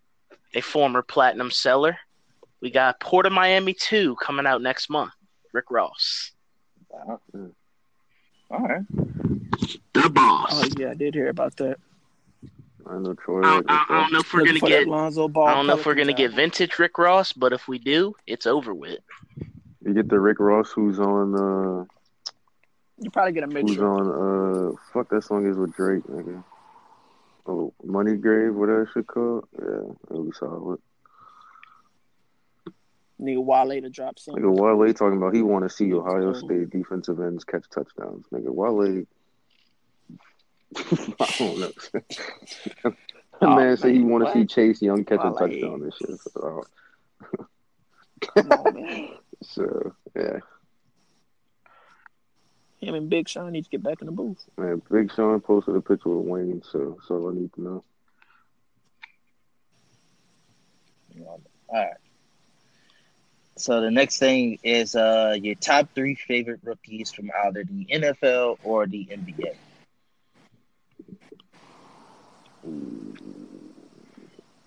a 0.54 0.62
former 0.62 1.02
platinum 1.02 1.50
seller. 1.50 1.98
We 2.62 2.70
got 2.72 3.00
Port 3.00 3.26
of 3.26 3.34
Miami 3.34 3.74
2 3.74 4.16
coming 4.16 4.46
out 4.46 4.62
next 4.62 4.90
month. 4.90 5.12
Rick 5.52 5.72
Ross. 5.72 6.32
Wow. 6.90 7.20
All 8.52 8.60
right. 8.60 8.84
The 9.94 10.10
boss. 10.10 10.50
Oh 10.52 10.68
yeah, 10.78 10.92
I 10.92 10.94
did 10.94 11.14
hear 11.14 11.30
about 11.30 11.56
that. 11.58 11.78
I 12.88 12.98
know 13.00 13.14
Troy. 13.14 13.42
I, 13.44 13.62
I, 13.68 13.86
I 13.90 14.02
don't 14.02 14.14
know 14.14 14.20
if 14.20 14.34
we're 14.34 14.46
gonna 14.46 14.60
get. 14.60 14.88
Lonzo 14.88 15.28
Ball 15.28 15.48
I 15.48 15.54
don't 15.56 15.68
know 15.68 15.74
if 15.74 15.86
we're 15.86 15.96
gonna 15.96 16.14
get 16.14 16.34
vintage 16.34 16.78
Rick 16.78 16.98
Ross, 16.98 17.34
but 17.34 17.54
if 17.54 17.68
we 17.68 17.80
do, 17.80 18.16
it's 18.28 18.46
over 18.46 18.74
with. 18.74 19.00
You 19.84 19.94
get 19.94 20.10
the 20.10 20.20
Rick 20.20 20.40
Ross 20.40 20.72
who's 20.72 21.00
on. 21.00 21.36
uh 21.36 21.86
You 23.00 23.10
probably 23.12 23.34
get 23.34 23.44
a 23.44 23.48
mixture. 23.48 23.68
Who's 23.68 23.80
on? 23.80 24.72
uh 24.72 24.76
Fuck 24.94 25.10
that 25.10 25.24
song 25.24 25.48
is 25.48 25.58
with 25.58 25.76
Drake, 25.76 26.04
nigga. 26.04 26.44
Oh, 27.48 27.74
Money 27.84 28.16
Grave, 28.16 28.56
what 28.56 28.68
that 28.68 28.88
shit 28.94 29.08
called? 29.08 29.48
Yeah, 29.54 29.94
that 30.10 30.22
was 30.22 30.38
solid. 30.38 30.80
Nigga 33.22 33.44
Wale 33.44 33.82
to 33.82 33.90
drop 33.90 34.20
something. 34.20 34.44
Nigga 34.44 34.78
Wale 34.78 34.94
talking 34.94 35.18
about 35.18 35.34
he 35.34 35.42
want 35.42 35.64
to 35.64 35.70
see 35.70 35.94
Ohio 35.94 36.34
State 36.34 36.70
defensive 36.70 37.20
ends 37.20 37.44
catch 37.44 37.66
touchdowns. 37.70 38.26
Nigga 38.34 38.50
Wale. 38.50 39.06
I 40.76 41.34
don't 41.38 41.60
know. 41.60 41.72
that 41.94 42.96
oh, 43.42 43.56
man 43.56 43.78
said 43.78 43.94
he 43.94 44.02
want 44.02 44.26
to 44.26 44.34
see 44.34 44.46
Chase 44.46 44.82
Young 44.82 45.04
catch 45.04 45.20
Wale. 45.20 45.36
a 45.36 45.40
touchdown 45.40 45.82
this 45.82 45.96
year. 46.02 46.18
So, 46.34 46.64
on, 48.38 49.10
so 49.44 49.94
yeah. 50.16 50.40
Him 52.80 52.96
and 52.96 53.10
Big 53.10 53.28
Sean 53.28 53.52
need 53.52 53.64
to 53.64 53.70
get 53.70 53.82
back 53.82 54.02
in 54.02 54.06
the 54.06 54.12
booth. 54.12 54.46
Man, 54.58 54.82
Big 54.92 55.12
Sean 55.14 55.40
posted 55.40 55.76
a 55.76 55.82
picture 55.82 56.10
with 56.10 56.28
Wayne, 56.28 56.62
so 56.72 56.98
that's 57.00 57.10
all 57.10 57.30
I 57.30 57.34
need 57.34 57.54
to 57.54 57.62
know. 57.62 57.84
All 61.20 61.42
right. 61.74 61.94
So 63.58 63.80
the 63.80 63.92
next 63.92 64.20
thing 64.20 64.60
is 64.64 64.96
uh 64.96 65.36
your 65.42 65.56
top 65.56 65.90
three 65.96 66.16
favorite 66.16 66.60
rookies 66.64 67.12
from 67.12 67.32
either 67.46 67.64
the 67.64 67.86
NFL 67.86 68.58
or 68.64 68.86
the 68.86 69.06
NBA. 69.06 69.56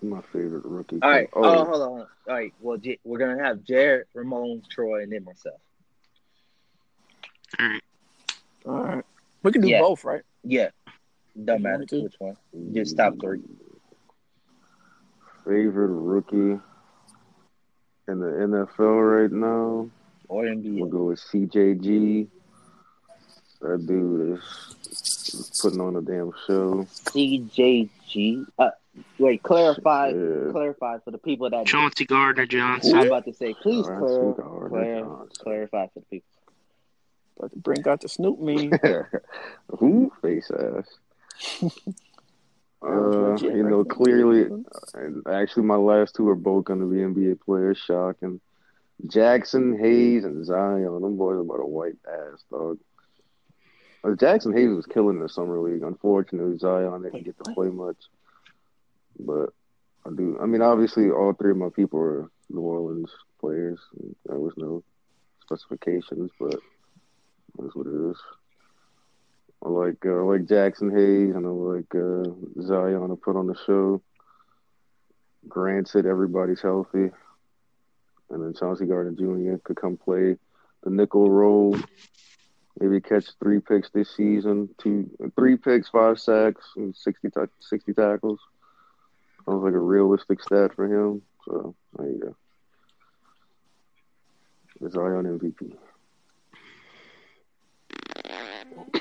My 0.01 0.21
favorite 0.31 0.65
rookie. 0.65 0.99
All 1.01 1.09
right. 1.09 1.29
Oh, 1.33 1.43
oh 1.43 1.65
hold 1.65 1.81
on. 1.81 1.89
All 1.89 2.07
right. 2.27 2.53
Well, 2.61 2.77
J- 2.77 2.99
we're 3.03 3.19
gonna 3.19 3.43
have 3.43 3.63
Jared, 3.63 4.07
Ramon, 4.13 4.61
Troy, 4.69 5.03
and 5.03 5.11
then 5.11 5.25
myself. 5.25 5.59
All 7.59 7.67
right. 7.67 7.83
All 8.65 8.83
right. 8.83 9.05
We 9.43 9.51
can 9.51 9.61
do 9.61 9.69
yeah. 9.69 9.79
both, 9.79 10.03
right? 10.05 10.21
Yeah. 10.43 10.69
Doesn't 11.43 11.63
matter 11.63 11.85
which 11.91 12.15
one. 12.19 12.37
Just 12.73 12.97
top 12.97 13.15
three. 13.19 13.41
Favorite 15.45 15.87
rookie 15.87 16.59
in 18.07 18.19
the 18.19 18.25
NFL 18.25 19.21
right 19.21 19.31
now. 19.31 19.89
Or 20.27 20.43
NBA. 20.43 20.79
We'll 20.79 20.89
go 20.89 21.03
with 21.05 21.19
CJG. 21.19 22.27
That 23.61 23.85
dude 23.85 24.39
is 24.39 25.59
putting 25.61 25.81
on 25.81 25.95
a 25.95 26.01
damn 26.01 26.31
show. 26.47 26.87
CJG. 27.05 28.45
Uh, 28.57 28.69
wait, 29.17 29.43
clarify, 29.43 30.09
yeah. 30.09 30.51
clarify 30.51 30.99
for 30.99 31.11
the 31.11 31.17
people 31.17 31.49
that. 31.49 31.65
Chauncey 31.65 32.05
Gardner 32.05 32.45
Johnson. 32.45 32.97
I'm 32.97 33.07
about 33.07 33.25
to 33.25 33.33
say, 33.33 33.53
please 33.53 33.85
clar- 33.85 34.33
clar- 34.33 35.27
clarify 35.37 35.87
for 35.87 35.99
the 35.99 36.05
people. 36.05 36.27
About 37.37 37.51
to 37.51 37.57
bring 37.57 37.87
out 37.87 38.01
the 38.01 38.09
Snoop 38.09 38.39
meme. 38.39 38.71
Who 39.79 40.11
face 40.21 40.51
ass? 40.51 41.71
Uh, 42.81 43.35
you 43.41 43.63
know, 43.63 43.83
clearly, 43.83 44.47
actually, 45.29 45.63
my 45.63 45.75
last 45.75 46.15
two 46.15 46.29
are 46.29 46.35
both 46.35 46.63
going 46.63 46.79
to 46.79 46.85
be 46.85 46.99
NBA 46.99 47.41
players. 47.41 47.77
Shocking. 47.77 48.39
Jaxson 49.05 49.77
Hayes 49.79 50.23
and 50.23 50.45
Zion. 50.45 50.83
Them 50.83 51.17
boys 51.17 51.35
are 51.35 51.39
about 51.39 51.59
a 51.59 51.65
white 51.65 51.97
ass 52.07 52.43
dog. 52.49 52.79
Jaxson 54.03 54.55
Hayes 54.55 54.69
was 54.69 54.85
killing 54.85 55.19
the 55.19 55.29
summer 55.29 55.59
league. 55.59 55.83
Unfortunately, 55.83 56.57
Zion 56.57 57.01
didn't 57.01 57.25
get 57.25 57.37
to 57.43 57.53
play 57.53 57.67
much. 57.67 57.97
But 59.19 59.49
I 60.05 60.11
do. 60.15 60.37
I 60.41 60.45
mean, 60.45 60.61
obviously, 60.61 61.09
all 61.09 61.33
three 61.33 61.51
of 61.51 61.57
my 61.57 61.69
people 61.69 61.99
are 61.99 62.29
New 62.49 62.61
Orleans 62.61 63.11
players. 63.39 63.79
There 64.25 64.39
was 64.39 64.53
no 64.57 64.83
specifications, 65.41 66.31
but 66.39 66.55
that's 67.57 67.75
what 67.75 67.87
it 67.87 68.11
is. 68.11 68.17
I 69.63 69.67
like 69.67 70.05
uh, 70.05 70.09
I 70.09 70.21
like 70.21 70.45
Jaxson 70.45 70.91
Hayes 70.91 71.35
and 71.35 71.45
I 71.45 71.49
like 71.49 71.93
uh, 71.93 72.61
Zion 72.61 73.09
to 73.09 73.15
put 73.15 73.35
on 73.35 73.47
the 73.47 73.57
show. 73.65 74.01
Granted, 75.47 76.05
everybody's 76.05 76.61
healthy, 76.61 77.11
and 78.29 78.43
then 78.43 78.53
Chauncey 78.57 78.85
Gardner 78.85 79.11
Jr. 79.11 79.57
could 79.63 79.75
come 79.75 79.97
play 79.97 80.37
the 80.83 80.89
nickel 80.89 81.29
role. 81.29 81.77
Maybe 82.79 83.01
catch 83.01 83.25
three 83.43 83.59
picks 83.59 83.89
this 83.89 84.15
season, 84.15 84.69
two, 84.77 85.09
three 85.35 85.57
picks, 85.57 85.89
five 85.89 86.19
sacks, 86.19 86.65
and 86.77 86.95
60, 86.95 87.29
60 87.59 87.93
tackles. 87.93 88.39
Sounds 89.45 89.63
like 89.63 89.73
a 89.73 89.79
realistic 89.79 90.41
stat 90.41 90.73
for 90.75 90.85
him. 90.85 91.21
So 91.45 91.75
there 91.97 92.09
you 92.09 92.19
go. 92.19 92.35
It's 94.81 94.93
Zion 94.93 95.25
MVP. 95.25 95.75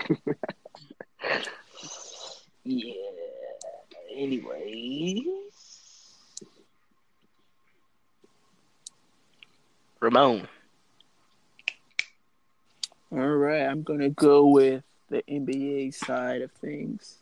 yeah. 2.64 2.94
Anyways. 4.16 5.26
Ramon. 10.00 10.48
All 13.10 13.18
right, 13.18 13.62
I'm 13.62 13.82
gonna 13.82 14.10
go 14.10 14.46
with 14.46 14.82
the 15.08 15.22
NBA 15.28 15.94
side 15.94 16.42
of 16.42 16.52
things. 16.52 17.16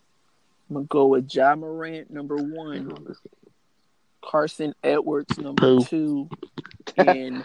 I'm 0.69 0.75
gonna 0.75 0.87
go 0.87 1.07
with 1.07 1.33
Ja 1.33 1.55
Morant 1.55 2.11
number 2.11 2.37
one, 2.37 3.17
Carson 4.23 4.75
Edwards 4.83 5.39
number 5.39 5.81
two, 5.81 6.29
and 6.97 7.45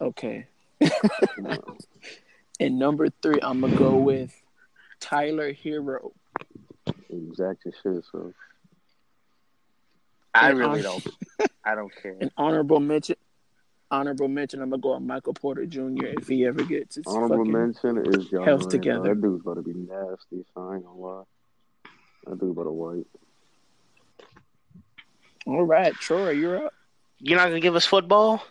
okay. 0.00 0.46
And 2.60 2.78
number 2.78 3.08
three, 3.20 3.40
I'm 3.42 3.60
gonna 3.60 3.76
go 3.76 3.96
with 3.96 4.32
Tyler 5.00 5.52
Herro. 5.52 6.12
Exactly 7.10 7.72
shit. 7.82 8.04
So 8.12 8.32
I 10.32 10.50
really 10.50 10.82
don't. 10.82 11.06
I 11.64 11.74
don't 11.74 11.92
care. 12.02 12.16
An 12.20 12.30
honorable 12.36 12.80
mention. 12.80 13.16
Honorable 13.90 14.28
mention. 14.28 14.60
I'm 14.62 14.70
gonna 14.70 14.80
go 14.80 14.92
on 14.92 15.06
Michael 15.06 15.34
Porter 15.34 15.66
Jr. 15.66 16.06
if 16.18 16.26
he 16.26 16.46
ever 16.46 16.62
gets 16.62 16.96
his 16.96 17.06
honorable 17.06 17.44
mention 17.44 17.98
is 18.06 18.26
John 18.26 18.44
health 18.44 18.68
together. 18.68 19.14
That 19.14 19.20
dude's 19.20 19.42
about 19.42 19.54
to 19.54 19.62
be 19.62 19.74
nasty. 19.74 20.44
So 20.54 20.68
I 20.68 20.76
ain't 20.76 20.84
gonna 20.84 20.98
lie. 20.98 21.22
That 22.26 22.40
dude's 22.40 22.52
about 22.52 22.64
to 22.64 22.70
white. 22.72 23.06
All 25.46 25.64
right, 25.64 25.92
Troy, 25.94 26.30
you're 26.30 26.66
up. 26.66 26.74
You're 27.18 27.38
not 27.38 27.48
gonna 27.48 27.60
give 27.60 27.76
us 27.76 27.84
football? 27.86 28.42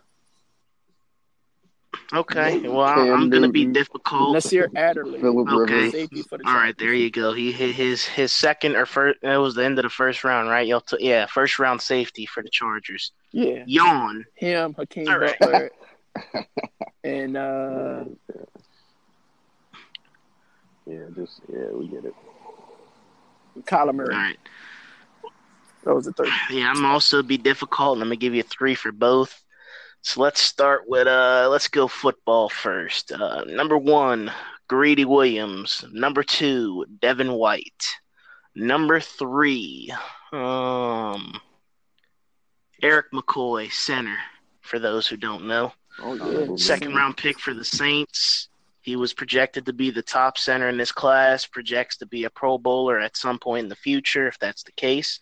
Okay, 2.12 2.60
well 2.68 2.82
I'm 2.82 3.30
going 3.30 3.44
to 3.44 3.50
be 3.50 3.66
difficult. 3.66 4.34
Nasir 4.34 4.70
Adderley. 4.76 5.20
Philip 5.20 5.48
okay. 5.50 6.08
All 6.46 6.54
right, 6.54 6.78
there 6.78 6.94
you 6.94 7.10
go. 7.10 7.34
He 7.34 7.52
hit 7.52 7.76
his 7.76 8.04
his 8.04 8.32
second 8.32 8.76
or 8.76 8.86
first. 8.86 9.20
It 9.22 9.38
was 9.38 9.56
the 9.56 9.66
end 9.66 9.80
of 9.80 9.84
the 9.84 9.89
first 9.89 10.24
round, 10.24 10.50
right? 10.50 10.68
Y'all 10.68 10.82
t- 10.82 10.98
yeah, 11.00 11.26
first 11.26 11.60
round 11.60 11.82
safety 11.82 12.26
for 12.26 12.44
the 12.44 12.50
Chargers. 12.50 13.12
Yeah. 13.32 13.64
Yawn. 13.66 14.26
Him, 14.36 14.74
Hakeem 14.74 15.08
All 15.08 15.18
right. 15.18 15.39
Butler, 15.39 15.72
and 17.04 17.38
uh. 17.38 18.04
Yeah, 20.86 21.06
just 21.16 21.41
yeah, 21.52 21.72
we 21.72 21.88
get 21.88 22.06
it. 22.06 22.14
Kyler 23.62 23.94
Murray. 23.94 24.14
All 24.14 24.22
right. 24.22 24.38
That 25.84 25.96
was 25.96 26.06
the 26.06 26.14
third. 26.14 26.30
Yeah, 26.50 26.72
I'm 26.74 26.86
also 26.86 27.24
be 27.24 27.38
difficult. 27.38 27.98
Let 27.98 28.08
me 28.08 28.16
give 28.16 28.34
you 28.34 28.41
a 28.41 28.44
three 28.44 28.76
for 28.76 28.91
both. 28.91 29.43
So 30.04 30.22
let's 30.22 30.41
start 30.41 30.84
with 30.86 31.08
uh 31.08 31.47
let's 31.49 31.70
go 31.70 31.88
football 31.88 32.49
first. 32.49 33.14
Uh, 33.14 33.45
number 33.45 33.78
one, 33.78 34.32
Greedy 34.68 35.06
Williams. 35.06 35.86
Number 35.93 36.24
two, 36.24 36.86
Devin 36.99 37.32
White. 37.32 37.86
Number 38.54 38.99
three, 38.99 39.91
um, 40.34 41.39
Erik 42.82 43.12
McCoy, 43.12 43.72
center. 43.72 44.18
For 44.62 44.78
those 44.78 45.08
who 45.08 45.18
don't 45.18 45.45
know, 45.45 45.74
oh, 45.99 46.16
yeah. 46.16 46.56
second 46.56 46.95
round 46.95 47.18
pick 47.18 47.39
for 47.39 47.54
the 47.54 47.66
Saints. 47.66 48.49
He 48.82 48.95
was 48.97 49.14
projected 49.14 49.66
to 49.66 49.74
be 49.74 49.89
the 49.89 50.01
top 50.01 50.38
center 50.38 50.68
in 50.68 50.78
this 50.78 50.91
class. 50.91 51.45
Projects 51.45 51.97
to 51.97 52.06
be 52.06 52.26
a 52.26 52.30
Pro 52.30 52.58
Bowler 52.58 52.99
at 52.99 53.18
some 53.18 53.39
point 53.39 53.64
in 53.64 53.70
the 53.70 53.76
future. 53.76 54.28
If 54.28 54.38
that's 54.39 54.64
the 54.64 54.72
case, 54.74 55.20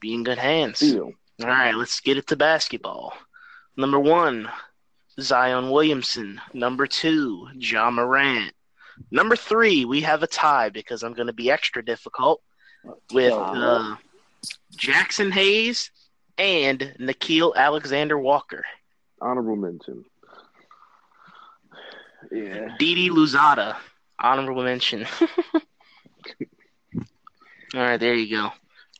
be 0.00 0.14
in 0.14 0.24
good 0.24 0.38
hands. 0.38 0.80
Deal. 0.80 1.12
All 1.42 1.48
right, 1.48 1.74
let's 1.74 2.00
get 2.00 2.16
it 2.16 2.26
to 2.28 2.36
basketball. 2.36 3.12
Number 3.76 3.98
one, 3.98 4.48
Zion 5.20 5.70
Williamson. 5.70 6.40
Number 6.52 6.86
two, 6.86 7.48
Ja 7.54 7.90
Morant. 7.90 8.52
Number 9.10 9.36
three, 9.36 9.84
we 9.84 10.00
have 10.02 10.22
a 10.22 10.26
tie 10.26 10.70
because 10.70 11.02
I'm 11.02 11.12
going 11.12 11.26
to 11.26 11.32
be 11.32 11.50
extra 11.50 11.84
difficult 11.84 12.40
with 13.12 13.32
uh, 13.32 13.96
Jaxson 14.76 15.30
Hayes 15.32 15.90
and 16.38 16.94
Nickeil 16.98 17.54
Alexander 17.54 18.18
Walker. 18.18 18.64
Honorable 19.20 19.56
mention. 19.56 20.04
Yeah. 22.32 22.74
Didi 22.78 23.10
Louzada. 23.10 23.76
Honorable 24.18 24.62
mention. 24.62 25.06
All 27.74 27.82
right, 27.82 28.00
there 28.00 28.14
you 28.14 28.30
go. 28.34 28.50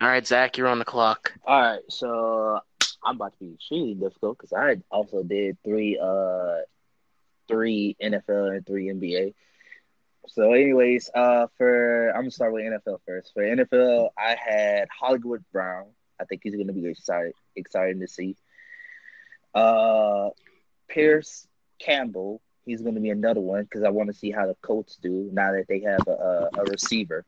All 0.00 0.08
right, 0.08 0.26
Zach, 0.26 0.58
you're 0.58 0.68
on 0.68 0.78
the 0.78 0.84
clock. 0.84 1.32
All 1.46 1.60
right, 1.60 1.80
so 1.88 2.60
I'm 3.06 3.16
about 3.16 3.32
to 3.34 3.38
be 3.38 3.54
extremely 3.54 3.94
difficult 3.94 4.36
because 4.36 4.52
I 4.52 4.76
also 4.90 5.22
did 5.22 5.56
three, 5.64 5.98
uh, 5.98 6.62
three 7.46 7.96
NFL 8.02 8.56
and 8.56 8.66
three 8.66 8.88
NBA. 8.88 9.34
So, 10.28 10.52
anyways, 10.52 11.08
uh, 11.14 11.46
for 11.56 12.08
I'm 12.10 12.22
gonna 12.22 12.30
start 12.32 12.52
with 12.52 12.64
NFL 12.64 12.98
first. 13.06 13.32
For 13.32 13.44
NFL, 13.44 14.10
I 14.18 14.34
had 14.34 14.88
Hollywood 14.90 15.44
Brown. 15.52 15.86
I 16.20 16.24
think 16.24 16.40
he's 16.42 16.56
gonna 16.56 16.72
be 16.72 16.86
excited, 16.86 17.32
exciting 17.54 18.00
to 18.00 18.08
see. 18.08 18.36
Uh, 19.54 20.30
Parris 20.90 21.46
Campbell. 21.78 22.40
He's 22.64 22.82
gonna 22.82 23.00
be 23.00 23.10
another 23.10 23.40
one 23.40 23.62
because 23.62 23.84
I 23.84 23.90
want 23.90 24.08
to 24.08 24.14
see 24.14 24.32
how 24.32 24.46
the 24.46 24.56
Colts 24.62 24.96
do 24.96 25.30
now 25.32 25.52
that 25.52 25.68
they 25.68 25.80
have 25.80 26.08
a, 26.08 26.10
a, 26.10 26.60
a 26.60 26.64
receiver, 26.64 27.24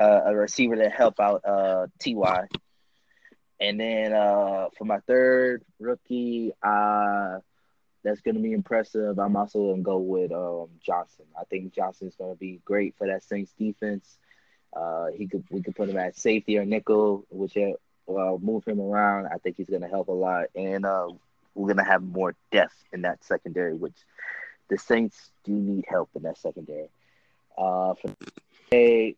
uh, 0.00 0.20
a 0.26 0.34
receiver 0.34 0.74
to 0.74 0.90
help 0.90 1.20
out 1.20 1.44
uh 1.44 1.86
Ty. 2.00 2.48
And 3.60 3.78
then 3.78 4.12
uh, 4.12 4.68
for 4.76 4.84
my 4.84 5.00
third 5.00 5.62
rookie, 5.78 6.52
uh, 6.62 7.38
that's 8.02 8.20
going 8.22 8.36
to 8.36 8.40
be 8.40 8.52
impressive. 8.52 9.18
I'm 9.18 9.36
also 9.36 9.58
going 9.58 9.76
to 9.76 9.82
go 9.82 9.98
with 9.98 10.32
um, 10.32 10.68
Johnson. 10.84 11.26
I 11.38 11.44
think 11.44 11.74
Johnson's 11.74 12.16
going 12.16 12.32
to 12.32 12.38
be 12.38 12.60
great 12.64 12.94
for 12.96 13.06
that 13.08 13.22
Saints 13.22 13.52
defense. 13.58 14.18
Uh, 14.74 15.08
he 15.08 15.26
could 15.26 15.44
we 15.50 15.62
could 15.62 15.74
put 15.74 15.88
him 15.88 15.98
at 15.98 16.16
safety 16.16 16.56
or 16.56 16.64
nickel, 16.64 17.26
which 17.28 17.56
uh, 17.56 18.36
move 18.40 18.64
him 18.64 18.80
around. 18.80 19.26
I 19.26 19.38
think 19.38 19.56
he's 19.56 19.68
going 19.68 19.82
to 19.82 19.88
help 19.88 20.08
a 20.08 20.12
lot, 20.12 20.46
and 20.54 20.86
uh, 20.86 21.08
we're 21.54 21.66
going 21.66 21.84
to 21.84 21.90
have 21.90 22.02
more 22.02 22.34
depth 22.52 22.76
in 22.92 23.02
that 23.02 23.22
secondary, 23.24 23.74
which 23.74 23.96
the 24.68 24.78
Saints 24.78 25.30
do 25.44 25.52
need 25.52 25.84
help 25.88 26.10
in 26.14 26.22
that 26.22 26.38
secondary. 26.38 26.88
Uh, 27.58 27.94
for 27.94 28.14
hey, 28.70 29.16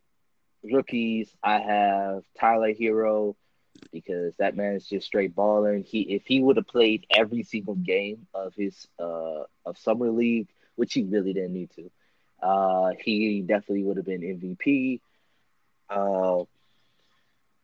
rookies, 0.64 1.28
I 1.42 1.58
have 1.58 2.24
Tyler 2.38 2.72
Herro 2.72 3.36
because 3.92 4.34
that 4.36 4.56
man 4.56 4.74
is 4.74 4.86
just 4.86 5.06
straight 5.06 5.34
balling. 5.34 5.84
He 5.84 6.02
if 6.14 6.26
he 6.26 6.40
would 6.40 6.56
have 6.56 6.66
played 6.66 7.06
every 7.10 7.42
single 7.42 7.74
game 7.74 8.26
of 8.34 8.54
his 8.54 8.86
uh 8.98 9.44
of 9.64 9.78
summer 9.78 10.10
league, 10.10 10.48
which 10.76 10.94
he 10.94 11.02
really 11.02 11.32
didn't 11.32 11.54
need 11.54 11.70
to, 11.76 11.90
uh, 12.42 12.90
he 12.98 13.42
definitely 13.42 13.84
would 13.84 13.96
have 13.96 14.06
been 14.06 14.20
MVP. 14.20 15.00
Uh, 15.88 16.44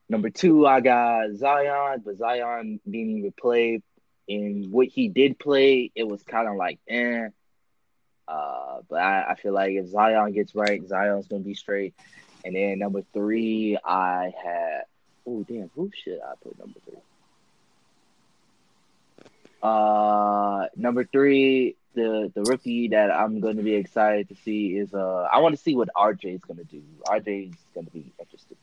number 0.08 0.30
two, 0.30 0.66
I 0.66 0.80
got 0.80 1.34
Zion, 1.34 2.02
but 2.04 2.16
Zion 2.16 2.80
didn't 2.84 3.18
even 3.18 3.32
play. 3.32 3.82
And 4.28 4.70
what 4.70 4.88
he 4.88 5.08
did 5.08 5.38
play, 5.38 5.90
it 5.94 6.06
was 6.06 6.22
kind 6.22 6.48
of 6.48 6.56
like 6.56 6.78
eh. 6.88 7.28
Uh, 8.28 8.80
but 8.88 9.00
I, 9.00 9.30
I 9.30 9.34
feel 9.36 9.54
like 9.54 9.72
if 9.72 9.88
Zion 9.88 10.32
gets 10.32 10.54
right, 10.54 10.86
Zion's 10.86 11.26
gonna 11.28 11.42
be 11.42 11.54
straight. 11.54 11.94
And 12.44 12.54
then 12.54 12.78
number 12.78 13.02
three, 13.12 13.78
I 13.82 14.32
had 14.42 14.82
Oh 15.28 15.44
damn, 15.46 15.70
who 15.74 15.90
should 16.02 16.20
I 16.20 16.32
put 16.42 16.58
number 16.58 16.80
three? 16.86 16.96
Uh, 19.62 20.68
number 20.74 21.04
three, 21.04 21.76
the 21.94 22.32
the 22.34 22.42
rookie 22.44 22.88
that 22.88 23.10
I'm 23.10 23.38
going 23.40 23.58
to 23.58 23.62
be 23.62 23.74
excited 23.74 24.30
to 24.30 24.36
see 24.36 24.68
is 24.68 24.94
uh, 24.94 25.28
I 25.30 25.40
want 25.40 25.54
to 25.54 25.60
see 25.60 25.76
what 25.76 25.90
RJ 25.94 26.36
is 26.36 26.40
going 26.40 26.56
to 26.56 26.64
do. 26.64 26.82
RJ 27.04 27.50
is 27.50 27.56
going 27.74 27.84
to 27.84 27.92
be 27.92 28.10
interesting. 28.18 28.56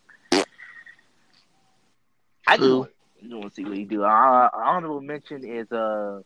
I 2.47 2.57
do 2.57 2.79
want, 2.79 2.91
want 3.21 3.49
to 3.49 3.55
see 3.55 3.63
what 3.63 3.77
he 3.77 3.83
do. 3.83 4.03
Uh, 4.03 4.49
honorable 4.51 5.01
mention 5.01 5.45
is 5.45 5.71
uh 5.71 6.21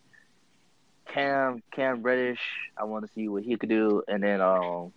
Cam 1.13 1.61
Cam 1.71 2.01
Reddish. 2.01 2.39
I 2.77 2.85
want 2.85 3.05
to 3.05 3.11
see 3.11 3.27
what 3.27 3.43
he 3.43 3.57
could 3.57 3.69
do, 3.69 4.03
and 4.07 4.23
then 4.23 4.39
um, 4.39 4.93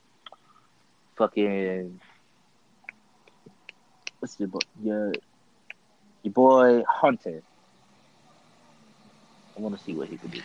fucking 1.16 1.98
what's 4.22 4.36
the 4.36 4.46
book? 4.46 4.62
Yeah, 4.80 5.10
your 6.22 6.32
boy 6.32 6.82
Hunter. 6.88 7.42
I 9.56 9.60
want 9.60 9.76
to 9.76 9.84
see 9.84 9.94
what 9.94 10.08
he 10.08 10.16
can 10.16 10.30
do. 10.30 10.40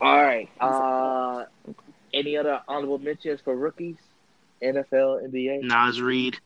All 0.00 0.22
right. 0.22 0.48
Uh, 0.60 1.44
any 2.14 2.36
other 2.36 2.60
honorable 2.68 2.98
mentions 2.98 3.40
for 3.40 3.54
rookies? 3.54 3.96
NFL, 4.62 5.28
NBA. 5.28 5.62
Naz 5.62 6.00
Reid, 6.00 6.38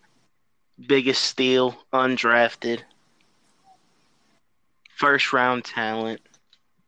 biggest 0.87 1.23
steal, 1.23 1.77
undrafted, 1.93 2.81
first 4.97 5.33
round 5.33 5.65
talent. 5.65 6.21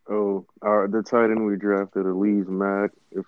Oh, 0.08 0.46
our, 0.62 0.86
the 0.86 1.02
tight 1.02 1.24
end 1.30 1.46
we 1.46 1.56
drafted, 1.56 2.04
Alize 2.04 2.46
Mack. 2.46 2.92
If 3.10 3.26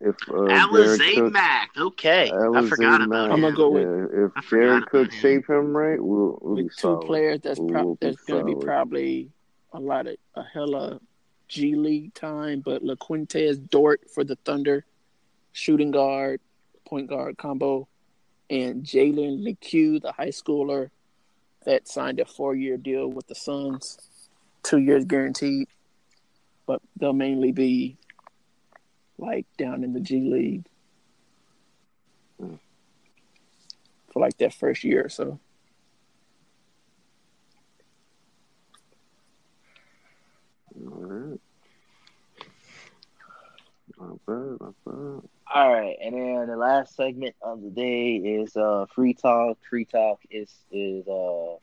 if 0.00 0.14
uh, 0.28 0.32
Alize 0.32 1.32
Mack, 1.32 1.70
okay, 1.76 2.30
Alize 2.32 2.66
I 2.66 2.68
forgot 2.68 3.02
about 3.02 3.26
him. 3.26 3.32
I'm 3.32 3.40
gonna 3.40 3.56
go 3.56 3.70
with. 3.70 3.82
Yeah, 3.82 4.26
if 4.36 4.48
Jared 4.48 4.86
Cook 4.86 5.10
shape 5.12 5.48
him 5.48 5.76
right, 5.76 6.00
we'll, 6.00 6.38
we'll 6.40 6.54
with 6.54 6.64
be 6.66 6.68
two 6.68 6.74
solid. 6.78 7.06
players. 7.06 7.40
That's 7.40 7.58
pro- 7.58 7.84
we'll 7.84 7.98
there's 8.00 8.16
gonna 8.16 8.44
be 8.44 8.54
probably 8.54 9.30
a 9.72 9.80
lot 9.80 10.06
of 10.06 10.16
a 10.34 10.42
hella 10.44 11.00
G 11.48 11.74
League 11.74 12.14
time, 12.14 12.60
but 12.60 12.82
Luguentz 12.84 13.68
Dort 13.70 14.02
for 14.14 14.22
the 14.22 14.36
Thunder, 14.36 14.84
shooting 15.52 15.90
guard, 15.90 16.40
point 16.86 17.08
guard 17.08 17.36
combo, 17.36 17.88
and 18.48 18.84
Jalen 18.84 19.44
Lecque, 19.44 20.00
the 20.00 20.12
high 20.12 20.28
schooler 20.28 20.90
that 21.64 21.88
signed 21.88 22.20
a 22.20 22.24
four 22.24 22.54
year 22.54 22.76
deal 22.76 23.08
with 23.08 23.26
the 23.26 23.34
Suns, 23.34 23.98
two 24.62 24.78
years 24.78 25.04
guaranteed, 25.04 25.68
but 26.66 26.80
they'll 26.96 27.12
mainly 27.12 27.52
be 27.52 27.97
like 29.18 29.46
down 29.56 29.84
in 29.84 29.92
the 29.92 30.00
G 30.00 30.20
League 30.20 30.64
mm. 32.40 32.58
for 34.12 34.20
like 34.20 34.36
that 34.38 34.54
first 34.54 34.84
year 34.84 35.04
or 35.04 35.08
so. 35.08 35.38
All 40.80 41.02
right. 41.02 41.40
Not 43.98 44.26
bad, 44.26 44.60
not 44.60 44.74
bad. 44.84 45.28
All 45.54 45.72
right, 45.72 45.96
and 46.00 46.14
then 46.14 46.46
the 46.46 46.56
last 46.56 46.94
segment 46.94 47.34
of 47.42 47.62
the 47.62 47.70
day 47.70 48.16
is 48.16 48.54
uh 48.56 48.86
free 48.94 49.14
talk. 49.14 49.58
Free 49.68 49.86
talk 49.86 50.20
is 50.30 50.54
is 50.70 51.08
uh 51.08 51.56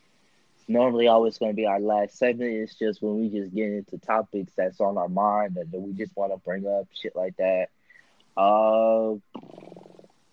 normally 0.67 1.07
always 1.07 1.37
going 1.37 1.51
to 1.51 1.55
be 1.55 1.65
our 1.65 1.79
last 1.79 2.17
segment. 2.17 2.51
It's 2.51 2.75
just 2.75 3.01
when 3.01 3.19
we 3.19 3.29
just 3.29 3.53
get 3.53 3.69
into 3.69 3.97
topics 3.97 4.53
that's 4.55 4.79
on 4.79 4.97
our 4.97 5.09
mind 5.09 5.55
that, 5.55 5.71
that 5.71 5.79
we 5.79 5.93
just 5.93 6.15
want 6.15 6.31
to 6.31 6.37
bring 6.37 6.65
up, 6.65 6.87
shit 6.93 7.15
like 7.15 7.37
that. 7.37 7.69
Uh, 8.37 9.13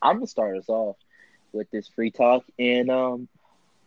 I'm 0.01 0.17
gonna 0.17 0.27
start 0.27 0.57
us 0.59 0.69
off 0.69 0.97
with 1.53 1.71
this 1.71 1.87
free 1.89 2.11
talk. 2.11 2.45
And 2.59 2.91
um, 2.91 3.29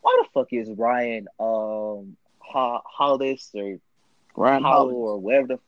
why 0.01 0.21
the 0.23 0.29
fuck 0.33 0.53
is 0.53 0.69
Ryan 0.69 1.27
um 1.39 2.15
Hollis 2.39 3.51
or 3.53 3.77
Ryan 4.35 4.63
Hollis 4.63 4.93
or 4.95 5.19
whatever 5.19 5.47
the 5.47 5.59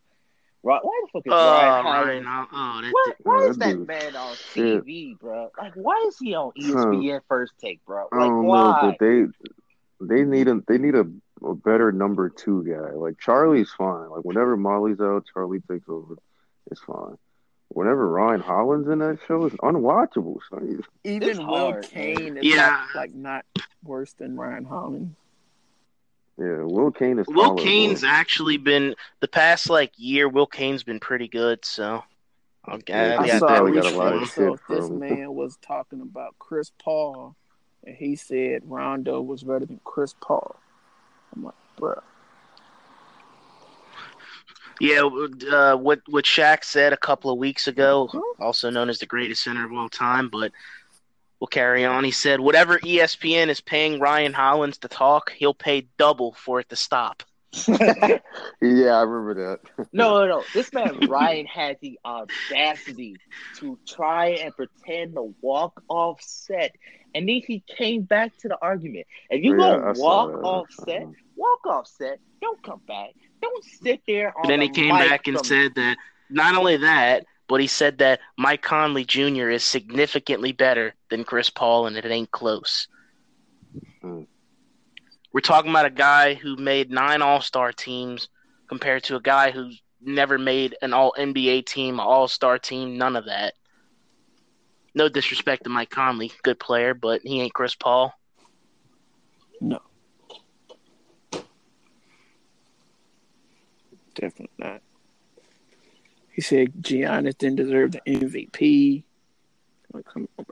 why, 0.62 0.80
why 0.82 1.02
the 1.06 1.12
fuck 1.12 1.28
is 1.28 1.34
uh, 1.34 1.36
Ryan 1.36 1.84
Hollis? 1.84 2.08
Ryan, 2.08 2.26
oh, 2.28 2.90
why, 2.92 3.12
why 3.24 3.48
is 3.48 3.58
that 3.58 3.88
man 3.88 4.16
on 4.16 4.36
TV, 4.36 5.18
bro? 5.18 5.50
Like, 5.58 5.74
why 5.76 6.06
is 6.08 6.18
he 6.20 6.36
on 6.36 6.52
ESPN 6.60 7.14
huh. 7.14 7.20
First 7.30 7.54
Take, 7.60 7.86
bro? 7.86 8.08
Like, 8.12 8.32
why? 8.32 8.82
Know, 8.82 8.90
but 8.90 8.98
they 9.00 9.26
they 10.00 10.24
need 10.24 10.48
a 10.48 10.62
they 10.68 10.78
need 10.78 10.96
a, 10.96 11.06
a 11.46 11.56
better 11.56 11.92
number 11.92 12.30
two 12.30 12.64
guy. 12.64 12.92
Like 12.92 13.20
Charlie's 13.20 13.72
fine. 13.72 14.10
Like 14.10 14.24
whenever 14.24 14.58
Molly's 14.58 15.00
out, 15.00 15.26
Charlie 15.34 15.62
takes 15.62 15.88
over. 15.88 16.16
It's 16.72 16.82
fine. 16.82 17.18
Whenever 17.70 18.08
Ryan 18.10 18.40
Hollins 18.40 18.88
in 18.88 19.00
that 19.00 19.20
show, 19.28 19.46
it's 19.46 19.56
unwatchable. 19.58 20.40
So 20.50 20.62
Even 21.04 21.30
it's 21.30 21.40
Will 21.40 21.46
hard, 21.46 21.84
Cain 21.90 22.38
is 22.38 22.46
yeah. 22.46 22.56
not, 22.56 22.96
like 22.96 23.14
not 23.14 23.46
worse 23.84 24.14
than 24.14 24.38
Ryan 24.38 24.64
Hollins. 24.64 25.16
Yeah, 26.40 26.64
Will 26.64 26.92
Cain 26.92 27.20
is. 27.20 27.28
Will 27.28 27.56
Cain's 27.56 28.04
actually 28.04 28.58
been 28.58 28.96
the 29.20 29.28
past 29.28 29.70
like 29.70 29.92
year. 29.98 30.30
Will 30.30 30.48
Cain's 30.48 30.84
been 30.84 31.00
pretty 31.00 31.28
good. 31.28 31.66
So 31.66 32.04
Okay, 32.70 33.16
I 33.16 33.26
yeah, 33.26 33.40
saw 33.40 33.60
recently, 33.60 34.26
so 34.26 34.58
this 34.68 34.90
man 34.90 35.34
was 35.34 35.58
talking 35.62 36.02
about 36.02 36.36
Chris 36.38 36.72
Paul, 36.84 37.36
and 37.88 37.96
he 37.96 38.16
said 38.18 38.62
Rondo 38.66 39.22
was 39.22 39.44
better 39.44 39.66
than 39.66 39.80
Chris 39.86 40.14
Paul. 40.20 40.58
I'm 41.34 41.46
like, 41.46 41.56
bro. 41.78 42.00
Yeah, 44.80 45.10
uh, 45.50 45.76
what 45.76 46.02
what 46.08 46.26
Shaq 46.26 46.64
said 46.64 46.94
a 46.94 46.98
couple 46.98 47.32
of 47.32 47.40
weeks 47.40 47.68
ago, 47.68 48.12
also 48.40 48.70
known 48.70 48.90
as 48.90 49.00
the 49.00 49.08
greatest 49.08 49.44
center 49.44 49.66
of 49.66 49.74
all 49.74 49.90
time, 49.90 50.30
but 50.30 50.52
we'll 51.40 51.48
carry 51.48 51.84
on. 51.84 52.04
He 52.04 52.12
said, 52.12 52.40
"Whatever 52.40 52.78
ESPN 52.80 53.48
is 53.48 53.60
paying 53.60 54.00
Ryan 54.00 54.34
Hollins 54.34 54.78
to 54.80 54.88
talk, 54.88 55.32
he'll 55.32 55.56
pay 55.56 55.88
double 55.98 56.34
for 56.34 56.60
it 56.60 56.70
to 56.70 56.76
stop." 56.76 57.24
yeah, 57.68 58.92
I 58.92 59.02
remember 59.02 59.34
that. 59.34 59.88
no, 59.94 60.20
no, 60.20 60.28
no. 60.28 60.44
This 60.54 60.72
man 60.74 61.00
Ryan 61.10 61.46
had 61.46 61.78
the 61.82 62.00
audacity 62.06 63.16
to 63.58 63.80
try 63.88 64.30
and 64.30 64.56
pretend 64.56 65.14
to 65.16 65.34
walk 65.42 65.82
off 65.88 66.22
set, 66.22 66.76
and 67.16 67.28
then 67.28 67.42
he 67.46 67.64
came 67.68 68.04
back 68.04 68.38
to 68.40 68.48
the 68.48 68.58
argument. 68.62 69.08
If 69.30 69.44
you 69.44 69.52
yeah, 69.52 69.78
go 69.78 69.94
walk 69.98 70.44
off 70.44 70.68
set, 70.72 71.08
walk 71.36 71.66
off 71.66 71.88
set. 71.88 72.20
Don't 72.42 72.62
come 72.62 72.82
back. 72.88 73.12
Don't 73.42 73.64
sit 73.82 74.02
there. 74.08 74.34
then 74.48 74.62
he 74.62 74.70
came 74.70 74.96
back 74.96 75.28
and 75.28 75.44
said 75.46 75.76
that 75.76 75.98
not 76.30 76.56
only 76.56 76.78
that, 76.78 77.26
but 77.48 77.62
he 77.62 77.68
said 77.68 78.00
that 78.00 78.20
Mike 78.38 78.62
Conley 78.62 79.06
Jr. 79.06 79.50
is 79.50 79.64
significantly 79.64 80.52
better 80.52 80.94
than 81.10 81.24
Chris 81.24 81.50
Paul, 81.50 81.88
and 81.88 81.96
it 81.96 82.06
ain't 82.06 82.32
close. 82.32 82.88
Hmm. 84.02 84.24
We're 85.38 85.42
talking 85.42 85.70
about 85.70 85.86
a 85.86 85.92
guy 85.92 86.34
who 86.34 86.56
made 86.56 86.90
nine 86.90 87.22
All 87.22 87.42
Star 87.42 87.72
teams 87.72 88.28
compared 88.68 89.04
to 89.04 89.18
a 89.18 89.22
guy 89.22 89.52
who's 89.52 89.84
never 90.02 90.40
made 90.40 90.76
an 90.82 90.94
All 90.94 91.14
NBA 91.16 91.68
team, 91.68 92.00
All 92.00 92.28
Star 92.28 92.58
team, 92.58 92.98
none 92.98 93.16
of 93.16 93.26
that. 93.26 93.54
No 94.96 95.08
disrespect 95.08 95.66
to 95.66 95.70
Mike 95.70 95.92
Conley, 95.92 96.32
good 96.42 96.60
player, 96.60 96.96
but 96.96 97.22
he 97.22 97.40
ain't 97.40 97.54
Chris 97.54 97.76
Paul. 97.76 98.16
No. 99.62 99.80
Definitely 104.16 104.50
not. 104.58 104.82
He 106.32 106.42
said 106.42 106.74
Giannis 106.82 107.38
didn't 107.38 107.58
deserve 107.58 107.92
the 107.92 108.02
MVP. 108.08 109.04
Come 109.94 110.28
on, 110.40 110.46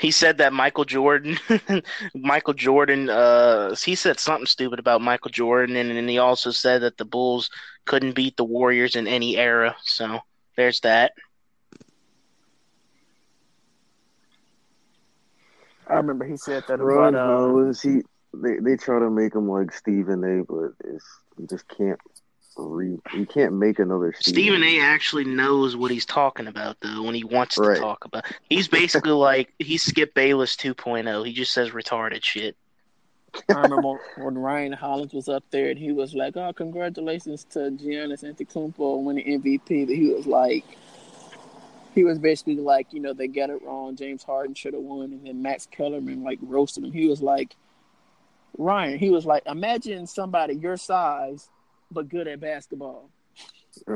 he 0.00 0.10
said 0.10 0.38
that 0.38 0.54
Michael 0.54 0.86
Jordan, 0.86 1.38
Michael 2.14 2.54
Jordan, 2.54 3.10
uh, 3.10 3.74
he 3.74 3.94
said 3.94 4.18
something 4.18 4.46
stupid 4.46 4.78
about 4.78 5.02
Michael 5.02 5.30
Jordan, 5.30 5.76
and 5.76 5.90
then 5.90 6.08
he 6.08 6.16
also 6.16 6.50
said 6.50 6.80
that 6.82 6.96
the 6.96 7.04
Bulls 7.04 7.50
couldn't 7.84 8.14
beat 8.14 8.36
the 8.38 8.44
Warriors 8.44 8.96
in 8.96 9.06
any 9.06 9.36
era. 9.36 9.76
So 9.82 10.20
there's 10.56 10.80
that. 10.80 11.12
I 15.86 15.94
remember 15.94 16.24
he 16.24 16.36
said 16.36 16.64
that 16.68 16.78
Ron 16.78 17.14
about, 17.14 17.20
uh, 17.20 17.36
Hollins. 17.36 17.82
He 17.82 18.00
they 18.32 18.56
they 18.62 18.76
try 18.76 19.00
to 19.00 19.10
make 19.10 19.34
him 19.34 19.50
like 19.50 19.70
Stephen 19.72 20.24
A, 20.24 20.44
but 20.44 20.72
it's 20.84 21.04
you 21.36 21.46
just 21.46 21.68
can't 21.68 22.00
re- 22.56 22.98
you 23.14 23.26
can't 23.26 23.54
make 23.54 23.78
another 23.78 24.14
Stephen. 24.18 24.34
Stephen 24.34 24.62
A. 24.62 24.80
actually 24.80 25.24
knows 25.24 25.76
what 25.76 25.90
he's 25.90 26.06
talking 26.06 26.46
about 26.46 26.76
though 26.80 27.02
when 27.02 27.14
he 27.14 27.24
wants 27.24 27.58
right. 27.58 27.74
to 27.74 27.80
talk 27.80 28.04
about. 28.04 28.24
He's 28.48 28.68
basically 28.68 29.10
like 29.12 29.52
he's 29.58 29.82
Skip 29.82 30.14
Bayless 30.14 30.56
2.0. 30.56 31.26
He 31.26 31.32
just 31.32 31.52
says 31.52 31.70
retarded 31.70 32.22
shit. 32.22 32.56
I 33.48 33.60
remember 33.60 34.00
when 34.16 34.36
Ryan 34.36 34.72
Hollins 34.72 35.12
was 35.12 35.28
up 35.28 35.44
there 35.50 35.70
and 35.70 35.78
he 35.78 35.92
was 35.92 36.14
like, 36.14 36.36
"Oh, 36.36 36.52
congratulations 36.52 37.44
to 37.50 37.58
Giannis 37.70 38.24
Antetokounmpo 38.24 39.04
winning 39.04 39.40
MVP." 39.40 39.86
But 39.86 39.94
he 39.94 40.12
was 40.12 40.26
like, 40.26 40.64
he 41.94 42.04
was 42.04 42.18
basically 42.18 42.56
like, 42.56 42.92
you 42.92 43.00
know, 43.00 43.12
they 43.12 43.28
got 43.28 43.50
it 43.50 43.62
wrong. 43.62 43.94
James 43.94 44.22
Harden 44.22 44.54
should 44.54 44.74
have 44.74 44.82
won, 44.82 45.12
and 45.12 45.26
then 45.26 45.42
Max 45.42 45.66
Kellerman 45.70 46.24
like 46.24 46.38
roasted 46.42 46.84
him. 46.84 46.92
He 46.92 47.06
was 47.06 47.22
like, 47.22 47.54
Ryan, 48.58 48.98
he 48.98 49.10
was 49.10 49.24
like, 49.26 49.44
imagine 49.46 50.06
somebody 50.06 50.54
your 50.54 50.76
size 50.76 51.48
but 51.90 52.08
good 52.08 52.28
at 52.28 52.40
basketball. 52.40 53.10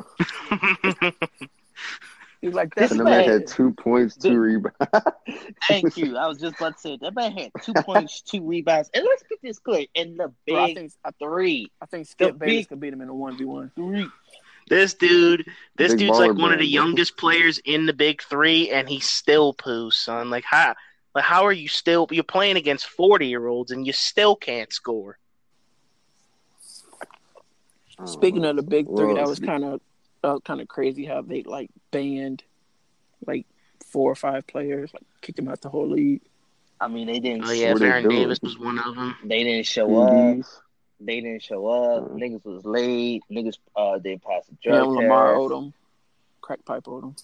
He's 2.45 2.53
like 2.53 2.74
that. 2.74 2.90
And 2.90 3.01
the 3.01 3.05
man 3.05 3.26
had 3.26 3.47
two 3.47 3.72
points, 3.72 4.16
two 4.16 4.38
rebounds. 4.38 4.76
Thank 5.68 5.97
you. 5.97 6.18
I 6.18 6.26
was 6.26 6.38
just 6.38 6.57
about 6.57 6.74
to 6.74 6.78
say 6.78 6.99
that 7.01 7.14
man 7.14 7.32
had 7.32 7.51
two 7.62 7.72
points, 7.72 8.20
two 8.20 8.42
rebounds. 8.42 8.90
And 8.92 9.03
let's 9.03 9.22
get 9.22 9.40
this 9.42 9.59
clear: 9.59 9.86
in 9.95 10.18
the 10.18 10.30
big 10.45 10.55
Bro, 10.55 10.64
I 10.64 10.74
think, 10.74 10.92
three, 11.18 11.72
I 11.80 11.86
think 11.86 12.07
Skip 12.07 12.38
Bayless 12.38 12.66
could 12.66 12.80
beat 12.80 12.92
him 12.92 13.01
in 13.01 13.09
a 13.09 13.14
one 13.14 13.38
v 13.38 13.47
one. 13.47 13.70
Three. 13.74 14.07
This 14.68 14.92
dude, 14.92 15.47
this 15.76 15.92
big 15.92 16.01
dude's 16.01 16.18
like 16.18 16.34
one 16.34 16.53
of 16.53 16.59
the 16.59 16.66
youngest 16.66 17.16
players 17.16 17.59
in 17.64 17.86
the 17.86 17.95
big 17.95 18.22
three, 18.22 18.70
and 18.70 18.88
he 18.88 19.01
still 19.01 19.55
poos, 19.55 19.95
son. 19.95 20.28
Like 20.28 20.45
how, 20.45 20.74
like 21.14 21.24
how 21.24 21.45
are 21.47 21.53
you 21.53 21.68
still? 21.68 22.07
You're 22.11 22.24
playing 22.24 22.57
against 22.57 22.86
forty 22.86 23.28
year 23.28 23.47
olds, 23.47 23.70
and 23.70 23.86
you 23.86 23.95
still 23.95 24.36
can't 24.36 24.70
score. 24.70 25.18
Speaking 28.07 28.45
of 28.45 28.57
the 28.57 28.62
big 28.62 28.86
three, 28.86 29.14
that 29.14 29.26
was 29.26 29.38
kind 29.38 29.64
of 29.64 29.80
uh, 30.22 30.38
kind 30.40 30.61
of 30.61 30.68
crazy 30.68 31.05
how 31.05 31.22
they 31.22 31.42
like 31.42 31.70
banned 31.90 32.42
like 33.26 33.47
four 33.86 34.11
or 34.11 34.16
five 34.16 34.47
players, 34.47 34.92
like 34.92 35.05
kicked 35.20 35.36
them 35.36 35.49
out 35.49 35.61
the 35.61 35.68
whole 35.68 35.88
league. 35.88 36.22
I 36.80 36.88
mean, 36.88 37.07
they 37.07 37.20
didn't. 37.20 37.45
Oh 37.45 37.53
yeah, 37.53 37.74
Baron 37.74 38.09
Davis 38.09 38.40
was 38.42 38.59
one 38.59 38.78
of 38.78 38.95
them. 38.97 39.16
They 39.24 39.45
didn't 39.45 39.66
show 39.66 39.88
mm-hmm. 39.88 40.40
up. 40.40 40.47
They 41.01 41.20
didn't 41.20 41.42
show 41.42 41.66
up. 41.66 42.05
Mm-hmm. 42.05 42.16
Niggas 42.16 42.45
was 42.45 42.64
late. 42.64 43.22
Niggas 43.30 43.59
uh 43.76 43.99
didn't 43.99 44.24
pass 44.24 44.47
the 44.47 44.57
drug 44.62 44.86
yeah, 44.86 45.03
Lamar 45.03 45.34
Odom, 45.34 45.72
crack 46.40 46.64
pipe 46.64 46.84
Odom. 46.84 47.16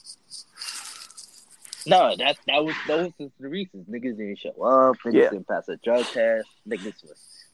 No, 1.87 2.15
that 2.17 2.37
that 2.47 2.65
was 2.65 2.75
those 2.87 3.13
was 3.19 3.31
the 3.41 3.49
reasons. 3.49 3.89
Niggas 3.89 4.17
didn't 4.17 4.39
show 4.39 4.51
up. 4.63 4.97
Niggas 5.05 5.15
yeah. 5.15 5.31
didn't 5.31 5.49
pass 5.49 5.69
a 5.69 5.77
drug 5.77 6.05
test. 6.07 6.47
Niggas 6.69 7.03
was 7.03 7.45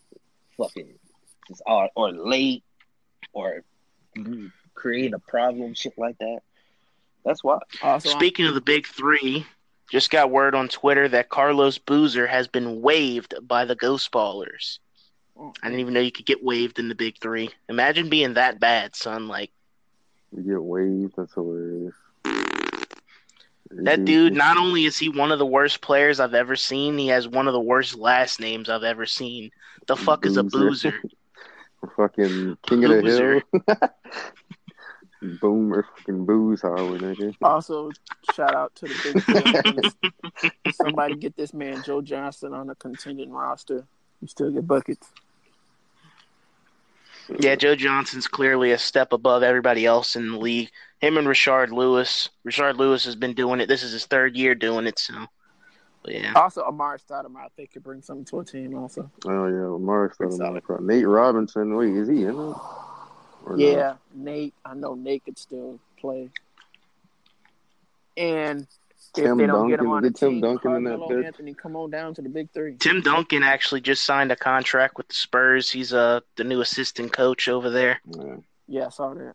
fucking 0.59 0.99
just 1.49 1.63
or, 1.67 1.89
or 1.95 2.13
late 2.13 2.65
or 3.33 3.63
mm-hmm. 4.17 4.47
create 4.75 5.15
a 5.15 5.19
problem, 5.19 5.75
shit 5.75 5.95
like 5.97 6.19
that. 6.19 6.41
That's 7.25 7.43
why. 7.43 7.59
Oh, 7.83 7.99
Speaking 7.99 8.47
of 8.47 8.55
the 8.55 8.61
big 8.61 8.87
three, 8.87 9.45
just 9.91 10.11
got 10.11 10.31
word 10.31 10.55
on 10.55 10.69
Twitter 10.69 11.09
that 11.09 11.29
Carlos 11.29 11.79
Boozer 11.79 12.27
has 12.27 12.49
been 12.49 12.81
waived 12.81 13.35
by 13.43 13.65
the 13.65 13.75
Ghost 13.75 14.11
Ballers. 14.13 14.79
Oh, 15.39 15.53
I 15.63 15.69
didn't 15.69 15.81
even 15.81 15.95
know 15.95 16.01
you 16.01 16.13
could 16.13 16.27
get 16.27 16.43
waived 16.43 16.79
in 16.79 16.89
the 16.89 16.95
big 16.95 17.19
three. 17.21 17.51
Imagine 17.69 18.09
being 18.09 18.35
that 18.35 18.59
bad, 18.59 18.97
son. 18.97 19.29
Like 19.29 19.51
you 20.35 20.43
get 20.43 20.63
waived. 20.63 21.15
That's 21.17 21.35
hilarious. 21.35 21.95
That 23.71 24.05
dude, 24.05 24.33
not 24.33 24.57
only 24.57 24.85
is 24.85 24.97
he 24.97 25.09
one 25.09 25.33
of 25.33 25.39
the 25.39 25.47
worst 25.47 25.81
players 25.81 26.21
I've 26.21 26.35
ever 26.35 26.57
seen, 26.57 26.97
he 26.97 27.09
has 27.09 27.27
one 27.27 27.49
of 27.49 27.53
the 27.53 27.61
worst 27.61 27.97
last 27.97 28.41
names 28.41 28.69
I've 28.69 28.85
ever 28.85 29.07
seen. 29.07 29.51
The 29.87 29.97
fuck 29.97 30.23
boozer. 30.23 30.31
is 30.31 30.37
a 30.37 30.45
boozer? 30.45 30.95
fucking 31.97 32.59
king 32.63 32.85
of 32.85 32.91
the 32.91 33.43
hill. 33.71 33.91
Boomer 35.41 35.87
fucking 35.97 36.27
booze 36.27 36.63
Howard, 36.63 37.01
nigga. 37.01 37.35
Also, 37.43 37.91
shout 38.35 38.55
out 38.55 38.75
to 38.77 38.87
the 38.87 39.93
big 40.65 40.75
Somebody 40.75 41.17
get 41.17 41.37
this 41.37 41.55
man 41.55 41.83
Joe 41.83 42.03
Johnson 42.03 42.53
on 42.53 42.69
a 42.71 42.75
contingent 42.75 43.33
roster. 43.33 43.87
You 44.21 44.29
still 44.29 44.51
get 44.51 44.67
buckets. 44.67 45.09
Yeah, 47.41 47.57
Joe 47.57 47.75
Johnson's 47.75 48.29
clearly 48.29 48.71
a 48.71 48.79
step 48.79 49.13
above 49.13 49.43
everybody 49.43 49.85
else 49.85 50.17
in 50.17 50.31
the 50.31 50.39
league. 50.39 50.71
Him 51.01 51.17
and 51.17 51.27
Rashard 51.27 51.71
Lewis. 51.71 52.29
Rashard 52.47 52.77
Lewis 52.77 53.05
has 53.05 53.17
been 53.17 53.35
doing 53.35 53.61
it. 53.61 53.67
This 53.67 53.83
is 53.83 53.93
his 53.93 54.07
third 54.07 54.37
year 54.37 54.55
doing 54.55 54.87
it, 54.87 54.99
so 54.99 55.15
but 55.15 55.29
yeah. 56.09 56.33
Also, 56.35 56.63
Amar'e 56.63 57.05
Stoudemire, 57.05 57.45
I 57.45 57.49
think, 57.57 57.73
could 57.73 57.83
bring 57.83 58.03
something 58.03 58.25
to 58.27 58.41
a 58.41 58.45
team. 58.45 58.77
Also. 58.77 59.11
Oh 59.25 59.47
yeah, 59.47 59.77
Amar'e 59.77 60.15
Stoudemire. 60.17 60.81
Nate 60.81 61.07
Robinson. 61.07 61.77
Wait, 61.77 61.95
is 61.95 62.09
he 62.09 62.25
in 62.25 62.39
it? 62.39 62.57
Yeah, 63.57 63.77
not? 63.77 63.99
Nate. 64.15 64.55
I 64.65 64.75
know 64.75 64.95
Nate 64.95 65.25
could 65.25 65.39
still 65.39 65.79
play. 66.01 66.31
And 68.17 68.67
Tim 69.15 69.33
if 69.33 69.39
they 69.39 69.47
don't 69.47 69.49
Duncan, 69.49 69.71
get 69.71 69.81
him 69.81 69.91
on 69.91 70.03
the 70.03 70.11
Tim 70.11 70.31
team, 70.31 70.41
Duncan 70.41 70.73
Carmelo 70.73 71.09
in 71.09 71.21
that 71.21 71.27
Anthony, 71.27 71.55
come 71.55 71.77
on 71.77 71.91
down 71.91 72.15
to 72.15 72.23
the 72.23 72.29
big 72.29 72.51
three. 72.53 72.77
Tim 72.77 73.03
Duncan 73.03 73.43
actually 73.43 73.81
just 73.81 74.05
signed 74.05 74.33
a 74.33 74.37
contract 74.37 74.97
with 74.97 75.09
the 75.09 75.15
Spurs. 75.15 75.71
He's 75.71 75.93
uh 75.93 76.21
the 76.37 76.45
new 76.45 76.61
assistant 76.61 77.13
coach 77.13 77.49
over 77.49 77.71
there. 77.71 78.01
Yeah, 78.07 78.37
yeah 78.69 78.87
I 78.87 78.89
saw 78.91 79.15
that. 79.15 79.35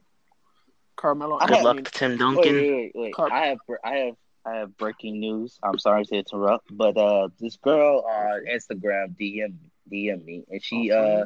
Carmelo. 0.95 1.39
Good 1.39 1.63
luck 1.63 1.77
to 1.83 1.91
Tim 1.91 2.17
Duncan. 2.17 2.55
Wait, 2.55 2.71
wait, 2.71 2.91
wait. 2.95 3.13
Car- 3.13 3.31
I 3.31 3.47
have 3.47 3.59
I 3.83 3.95
have 3.95 4.15
I 4.45 4.55
have 4.57 4.77
breaking 4.77 5.19
news. 5.19 5.59
I'm 5.63 5.77
sorry 5.77 6.05
to 6.05 6.15
interrupt, 6.15 6.75
but 6.75 6.97
uh, 6.97 7.29
this 7.39 7.57
girl 7.57 8.05
on 8.07 8.45
Instagram 8.45 9.15
DM 9.17 9.53
DM 9.91 10.25
me, 10.25 10.43
and 10.49 10.63
she 10.63 10.91
uh, 10.91 11.25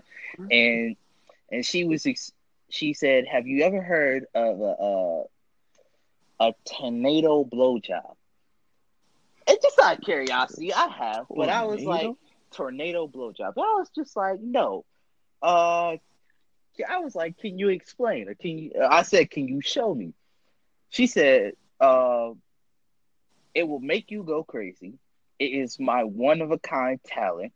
and 0.52 0.96
and 1.52 1.66
she 1.66 1.86
was 1.86 2.06
ex- 2.06 2.34
she 2.70 2.94
said, 2.94 3.26
"Have 3.28 3.48
you 3.48 3.64
ever 3.64 3.82
heard 3.82 4.26
of 4.34 4.60
a 4.60 4.76
a, 6.40 6.48
a 6.48 6.54
tornado 6.66 7.46
blowjob?" 7.46 8.16
It's 9.48 9.64
just 9.64 9.80
out 9.80 10.00
of 10.00 10.04
curiosity. 10.04 10.74
I 10.74 10.88
have, 10.88 11.28
but 11.30 11.46
tornado? 11.46 11.54
I 11.54 11.64
was 11.66 11.84
like, 11.84 12.12
tornado 12.52 13.08
blowjob. 13.08 13.54
I 13.58 13.78
was 13.78 13.90
just 13.96 14.16
like, 14.16 14.40
no. 14.42 14.86
Uh, 15.42 15.98
I 16.90 17.00
was 17.00 17.16
like, 17.16 17.38
can 17.38 17.60
you 17.60 17.70
explain? 17.70 18.28
Or 18.28 18.34
can 18.34 18.58
you? 18.58 18.72
I 18.82 19.04
said, 19.04 19.30
can 19.30 19.48
you 19.48 19.62
show 19.62 19.94
me? 19.94 20.14
She 20.90 21.08
said, 21.08 21.54
uh, 21.80 22.32
it 23.56 23.68
will 23.68 23.80
make 23.80 24.12
you 24.12 24.22
go 24.22 24.44
crazy. 24.44 25.00
It 25.40 25.46
is 25.46 25.80
my 25.80 26.04
one 26.04 26.42
of 26.42 26.52
a 26.52 26.60
kind 26.60 27.00
talent. 27.04 27.54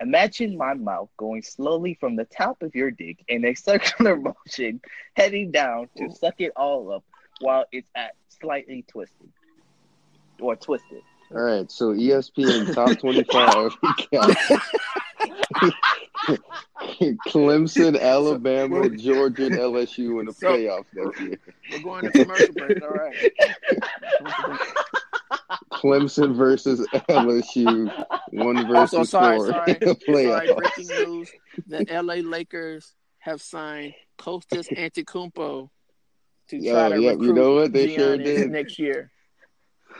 Imagine 0.00 0.58
my 0.58 0.74
mouth 0.74 1.08
going 1.16 1.40
slowly 1.42 1.96
from 1.98 2.16
the 2.16 2.26
top 2.26 2.62
of 2.62 2.74
your 2.74 2.90
dick 2.90 3.24
in 3.28 3.46
a 3.46 3.54
circular 3.54 4.16
motion, 4.16 4.82
heading 5.14 5.52
down 5.52 5.88
to 5.96 6.10
suck 6.10 6.34
it 6.40 6.52
all 6.56 6.92
up 6.92 7.04
while 7.40 7.64
it's 7.72 7.88
at 7.94 8.14
slightly 8.28 8.84
twisted 8.86 9.30
or 10.40 10.56
twisted. 10.56 11.02
All 11.30 11.40
right, 11.40 11.70
so 11.70 11.94
ESPN 11.94 12.74
top 12.74 12.98
twenty-five. 13.00 13.72
Clemson, 17.26 18.00
Alabama, 18.00 18.88
Georgia, 18.90 19.46
and 19.46 19.56
LSU 19.56 20.20
in 20.20 20.26
the 20.26 20.32
so, 20.32 20.52
playoffs 20.52 20.84
next 20.94 21.20
year. 21.20 21.38
We're 21.72 21.82
going 21.82 22.04
to 22.04 22.10
commercial 22.10 22.54
break. 22.54 22.82
All 22.82 22.90
right. 22.90 23.32
Clemson 25.76 26.34
versus 26.34 26.86
LSU, 27.08 28.06
one 28.32 28.66
versus 28.66 28.94
also, 28.94 29.04
sorry, 29.04 29.36
four. 29.38 29.50
Sorry, 29.50 29.78
sorry, 30.06 30.54
breaking 30.54 30.86
news: 30.88 31.30
the 31.66 31.86
LA 31.90 32.14
Lakers 32.14 32.94
have 33.18 33.42
signed 33.42 33.94
Kostas 34.18 34.68
Antetokounmpo 34.74 35.68
to 36.48 36.60
try 36.60 36.88
to 36.88 37.00
yeah, 37.00 37.10
recruit 37.10 37.26
you 37.26 37.32
know 37.34 37.54
what? 37.56 37.72
They 37.72 37.94
sure 37.94 38.16
did. 38.16 38.50
next 38.50 38.78
year 38.78 39.10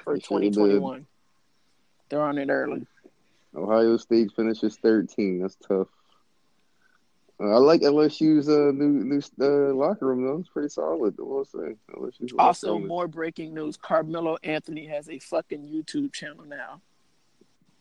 for 0.04 0.16
2021. 0.16 0.80
Sure 0.80 1.06
They're 2.08 2.22
on 2.22 2.38
it 2.38 2.48
early. 2.48 2.86
Ohio 3.54 3.96
State 3.96 4.32
finishes 4.34 4.76
13. 4.76 5.40
That's 5.40 5.56
tough. 5.56 5.88
I 7.38 7.58
like 7.58 7.82
LSU's 7.82 8.48
uh, 8.48 8.72
new 8.72 9.04
new 9.04 9.20
uh, 9.40 9.74
locker 9.74 10.06
room 10.06 10.24
though. 10.24 10.38
It's 10.38 10.48
pretty 10.48 10.70
solid. 10.70 11.16
I 11.18 11.22
will 11.22 11.44
say. 11.44 11.76
LSU's 11.94 12.32
also, 12.38 12.78
more 12.78 13.08
breaking 13.08 13.52
news: 13.52 13.76
Carmelo 13.76 14.38
Anthony 14.42 14.86
has 14.86 15.10
a 15.10 15.18
fucking 15.18 15.68
YouTube 15.68 16.14
channel 16.14 16.46
now. 16.46 16.80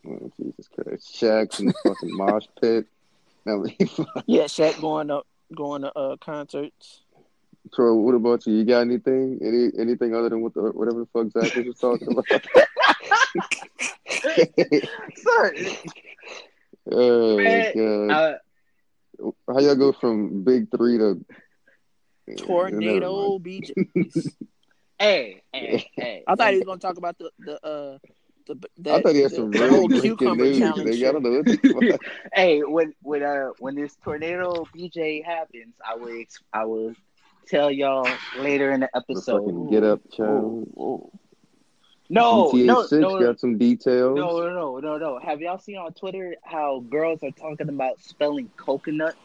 Oh, 0.06 0.30
Jesus 0.36 0.68
Christ! 0.68 1.16
Shaq's 1.18 1.60
in 1.60 1.66
the 1.66 1.74
fucking 1.84 2.16
mosh 2.16 2.46
pit. 2.60 2.86
Now, 3.46 3.62
yeah, 4.26 4.42
Shaq 4.46 4.80
going 4.80 5.08
up, 5.08 5.24
going 5.54 5.82
to 5.82 5.96
uh, 5.96 6.16
concerts. 6.16 7.02
Troy, 7.72 7.94
what 7.94 8.16
about 8.16 8.44
you? 8.44 8.54
You 8.54 8.64
got 8.64 8.80
anything? 8.80 9.38
Any 9.40 9.70
anything 9.78 10.16
other 10.16 10.28
than 10.28 10.42
what 10.42 10.54
the 10.54 10.62
whatever 10.62 11.00
the 11.00 11.06
fuck 11.06 11.30
Zach 11.30 11.54
was 11.64 11.78
talking 11.78 12.08
about? 12.10 12.24
Sorry. 15.16 15.78
Oh 16.90 17.36
Man, 17.36 17.72
god. 18.08 18.10
Uh, 18.10 18.34
how 19.48 19.60
y'all 19.60 19.74
go 19.74 19.92
from 19.92 20.44
big 20.44 20.70
three 20.70 20.98
to 20.98 21.24
tornado 22.38 23.38
BJs? 23.38 24.32
hey, 24.98 25.42
hey, 25.52 25.90
hey! 25.96 26.24
I 26.26 26.34
thought 26.34 26.50
he 26.50 26.56
was 26.56 26.64
gonna 26.64 26.80
talk 26.80 26.98
about 26.98 27.18
the 27.18 27.30
the 27.38 27.66
uh 27.66 27.98
the. 28.46 28.68
the 28.78 28.94
I 28.94 29.02
thought 29.02 29.14
he 29.14 29.20
had 29.20 29.32
the, 29.32 29.36
some 29.36 29.50
the 29.50 29.58
real 29.58 29.88
cucumber 29.88 30.44
news. 30.44 30.58
challenge. 30.58 31.00
They, 31.00 31.08
I 31.08 31.12
don't 31.12 31.22
know 31.22 31.98
hey, 32.34 32.60
when 32.60 32.94
when 33.02 33.22
uh 33.22 33.50
when 33.58 33.74
this 33.74 33.96
tornado 34.02 34.66
BJ 34.76 35.24
happens, 35.24 35.74
I 35.86 35.94
will 35.96 36.24
I 36.52 36.64
will 36.64 36.94
tell 37.46 37.70
y'all 37.70 38.08
later 38.38 38.72
in 38.72 38.80
the 38.80 38.90
episode. 38.94 39.70
get 39.70 39.84
up, 39.84 40.00
child. 40.12 41.10
No, 42.08 42.52
GTA 42.52 42.66
no, 42.66 42.82
six 42.82 43.00
no, 43.00 43.20
got 43.20 43.40
some 43.40 43.58
details. 43.58 44.16
No, 44.16 44.40
no, 44.40 44.50
no, 44.50 44.78
no, 44.78 44.98
no. 44.98 45.18
Have 45.18 45.40
y'all 45.40 45.58
seen 45.58 45.76
on 45.76 45.92
Twitter 45.92 46.36
how 46.42 46.84
girls 46.88 47.22
are 47.22 47.32
talking 47.32 47.68
about 47.68 48.00
spelling 48.00 48.50
coconut 48.56 49.16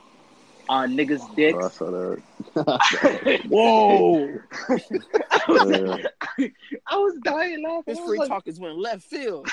on 0.67 0.95
niggas' 0.95 1.35
dicks? 1.35 1.57
Oh, 1.59 1.65
I 1.65 1.69
saw 1.69 1.91
that. 1.91 3.41
Whoa! 3.49 4.39
I, 4.67 5.45
was, 5.47 6.05
I 6.87 6.97
was 6.97 7.19
dying 7.23 7.63
laughing. 7.63 7.83
This 7.93 7.99
free 7.99 8.17
like... 8.17 8.29
talk 8.29 8.47
is 8.47 8.59
went 8.59 8.77
left 8.77 9.03
field. 9.03 9.47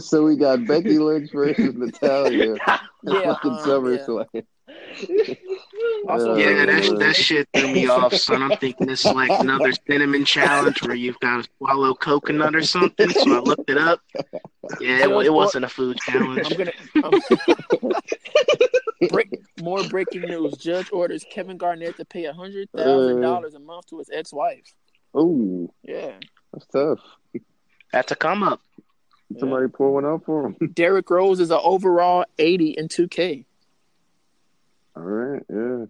so 0.00 0.24
we 0.24 0.36
got 0.36 0.66
Becky 0.66 0.98
Lynch 0.98 1.30
versus 1.30 1.74
Natalya. 1.76 2.56
yeah, 3.04 3.34
fucking 3.34 3.52
um, 3.52 3.58
SummerSlam. 3.58 4.26
Yeah. 5.08 5.34
Also, 6.08 6.36
yeah, 6.36 6.66
that 6.66 6.98
that 6.98 7.16
shit 7.16 7.48
threw 7.54 7.72
me 7.72 7.86
off, 7.86 8.14
son. 8.14 8.42
I'm 8.42 8.56
thinking 8.58 8.88
it's 8.88 9.04
like 9.04 9.30
another 9.40 9.72
cinnamon 9.86 10.24
challenge 10.24 10.82
where 10.82 10.94
you've 10.94 11.18
got 11.20 11.44
to 11.44 11.50
swallow 11.58 11.94
coconut 11.94 12.54
or 12.54 12.62
something. 12.62 13.10
So 13.10 13.36
I 13.36 13.40
looked 13.40 13.68
it 13.68 13.78
up. 13.78 14.00
Yeah, 14.80 15.04
it, 15.04 15.26
it 15.26 15.32
wasn't 15.32 15.64
a 15.64 15.68
food 15.68 15.98
challenge. 15.98 16.50
I'm 16.50 16.56
gonna. 16.56 16.72
I'm, 19.02 19.08
break, 19.08 19.28
more 19.60 19.84
breaking 19.84 20.22
news: 20.22 20.56
Judge 20.56 20.90
orders 20.92 21.24
Kevin 21.30 21.56
Garnett 21.56 21.96
to 21.96 22.04
pay 22.04 22.24
hundred 22.24 22.68
thousand 22.76 23.20
dollars 23.20 23.54
a 23.54 23.58
uh. 23.58 23.60
month 23.60 23.86
to 23.88 23.98
his 23.98 24.10
ex-wife. 24.12 24.74
Oh, 25.14 25.72
yeah, 25.82 26.12
that's 26.52 26.66
tough. 26.66 27.00
That's 27.92 28.12
a 28.12 28.16
come 28.16 28.42
up. 28.42 28.60
Somebody 29.38 29.66
yeah. 29.66 29.76
pour 29.76 29.92
one 29.92 30.06
out 30.06 30.24
for 30.24 30.46
him. 30.46 30.56
Derrick 30.72 31.08
Rose 31.10 31.40
is 31.40 31.50
an 31.50 31.60
overall 31.62 32.24
eighty 32.38 32.70
in 32.70 32.88
two 32.88 33.08
K. 33.08 33.44
All 34.96 35.02
right, 35.02 35.42
yeah. 35.48 35.86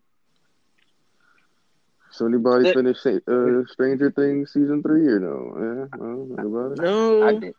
So 2.13 2.27
anybody 2.27 2.65
that, 2.65 2.75
finish 2.75 2.99
uh, 3.07 3.73
Stranger 3.73 4.11
Things 4.11 4.53
season 4.53 4.83
three 4.83 5.07
or 5.07 5.21
no? 5.21 5.55
Yeah, 5.57 5.99
no, 5.99 6.37
anybody? 6.39 6.83
No, 6.83 7.23
I 7.23 7.33
did. 7.39 7.55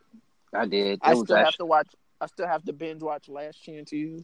I 0.54 0.66
did. 0.66 0.88
It 0.94 1.00
I 1.02 1.14
still 1.14 1.22
actually... 1.22 1.38
have 1.46 1.56
to 1.56 1.66
watch. 1.66 1.88
I 2.20 2.26
still 2.28 2.48
have 2.48 2.64
to 2.66 2.74
binge 2.74 3.02
watch 3.02 3.30
Last 3.30 3.64
Chance 3.64 3.92
U. 3.94 4.24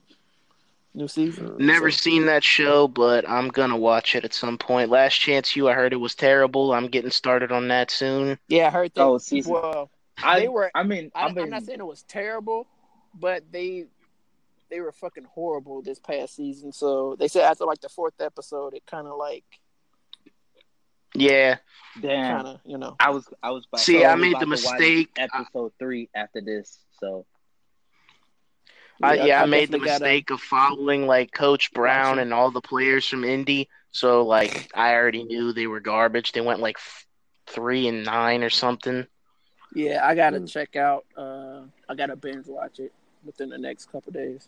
New 0.94 1.08
season. 1.08 1.48
Uh, 1.48 1.56
Never 1.58 1.92
so. 1.92 1.98
seen 1.98 2.26
that 2.26 2.44
show, 2.44 2.88
but 2.88 3.28
I'm 3.28 3.48
gonna 3.48 3.78
watch 3.78 4.16
it 4.16 4.26
at 4.26 4.34
some 4.34 4.58
point. 4.58 4.90
Last 4.90 5.16
Chance 5.16 5.56
U. 5.56 5.70
I 5.70 5.74
heard 5.74 5.94
it 5.94 5.98
was 5.98 6.16
terrible. 6.16 6.74
I'm 6.74 6.88
getting 6.88 7.12
started 7.12 7.52
on 7.52 7.70
that 7.70 7.90
soon. 7.90 8.38
Yeah, 8.50 8.68
I 8.68 8.72
heard 8.72 8.94
that. 8.96 9.04
Oh, 9.04 9.18
season. 9.18 9.54
Well, 9.54 9.90
I, 10.22 10.42
they 10.42 10.48
were. 10.50 10.72
I 10.76 10.84
mean, 10.84 11.12
I, 11.16 11.28
am 11.28 11.50
not 11.50 11.64
saying 11.64 11.80
it 11.80 11.86
was 11.86 12.04
terrible, 12.04 12.68
but 13.14 13.44
they 13.52 13.86
they 14.70 14.80
were 14.80 14.92
fucking 14.92 15.26
horrible 15.26 15.82
this 15.82 16.00
past 16.00 16.36
season. 16.36 16.72
So 16.72 17.16
they 17.18 17.28
said 17.28 17.44
after 17.44 17.66
like 17.66 17.82
the 17.82 17.90
fourth 17.90 18.20
episode, 18.20 18.74
it 18.74 18.84
kind 18.86 19.08
of 19.08 19.18
like 19.18 19.46
yeah, 21.16 21.58
damn, 22.00 22.36
kind 22.36 22.48
of 22.48 22.60
you 22.66 22.78
know. 22.78 22.96
I 23.00 23.10
was 23.10 23.28
I 23.42 23.52
was 23.52 23.66
about, 23.66 23.82
see, 23.82 24.02
so 24.02 24.06
I 24.06 24.16
made 24.16 24.40
the 24.40 24.46
mistake 24.46 25.10
episode 25.18 25.74
three 25.80 26.10
after 26.14 26.42
this, 26.42 26.80
so. 27.00 27.26
Uh, 29.04 29.14
yeah, 29.14 29.26
yeah 29.26 29.40
I, 29.42 29.44
I 29.44 29.46
made 29.46 29.72
the 29.72 29.78
mistake 29.78 30.28
gotta... 30.28 30.36
of 30.36 30.42
following 30.42 31.06
like 31.06 31.32
Coach 31.32 31.72
Brown 31.72 32.18
and 32.18 32.34
all 32.34 32.50
the 32.50 32.62
players 32.62 33.08
from 33.08 33.24
Indy. 33.24 33.70
So 33.92 34.26
like 34.26 34.72
I 34.74 34.94
already 34.94 35.24
knew 35.24 35.54
they 35.54 35.68
were 35.68 35.80
garbage. 35.80 36.32
They 36.32 36.42
went 36.42 36.62
like 36.62 36.78
f- 36.78 37.06
three 37.46 37.88
and 37.88 38.04
nine 38.04 38.44
or 38.44 38.50
something. 38.50 39.06
Yeah, 39.74 40.02
I 40.04 40.16
gotta 40.16 40.40
mm. 40.40 40.50
check 40.50 40.76
out. 40.76 41.06
Uh, 41.16 41.62
I 41.88 41.94
gotta 41.96 42.16
binge 42.16 42.48
watch 42.48 42.80
it 42.80 42.92
within 43.26 43.50
the 43.50 43.58
next 43.58 43.92
couple 43.92 44.12
days. 44.12 44.48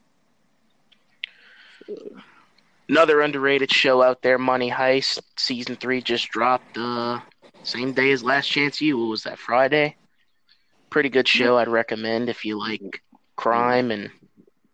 Another 2.87 3.21
underrated 3.21 3.71
show 3.71 4.01
out 4.01 4.21
there, 4.21 4.37
Money 4.37 4.69
Heist. 4.71 5.21
Season 5.37 5.75
three 5.75 6.01
just 6.01 6.29
dropped 6.29 6.77
uh 6.77 7.19
same 7.63 7.93
day 7.93 8.11
as 8.11 8.23
Last 8.23 8.47
Chance 8.47 8.81
U. 8.81 8.97
What 8.97 9.09
was 9.09 9.23
that, 9.23 9.37
Friday? 9.37 9.95
Pretty 10.89 11.09
good 11.09 11.27
show. 11.27 11.57
I'd 11.57 11.67
recommend 11.67 12.29
if 12.29 12.45
you 12.45 12.57
like 12.57 13.01
crime 13.35 13.91
and 13.91 14.09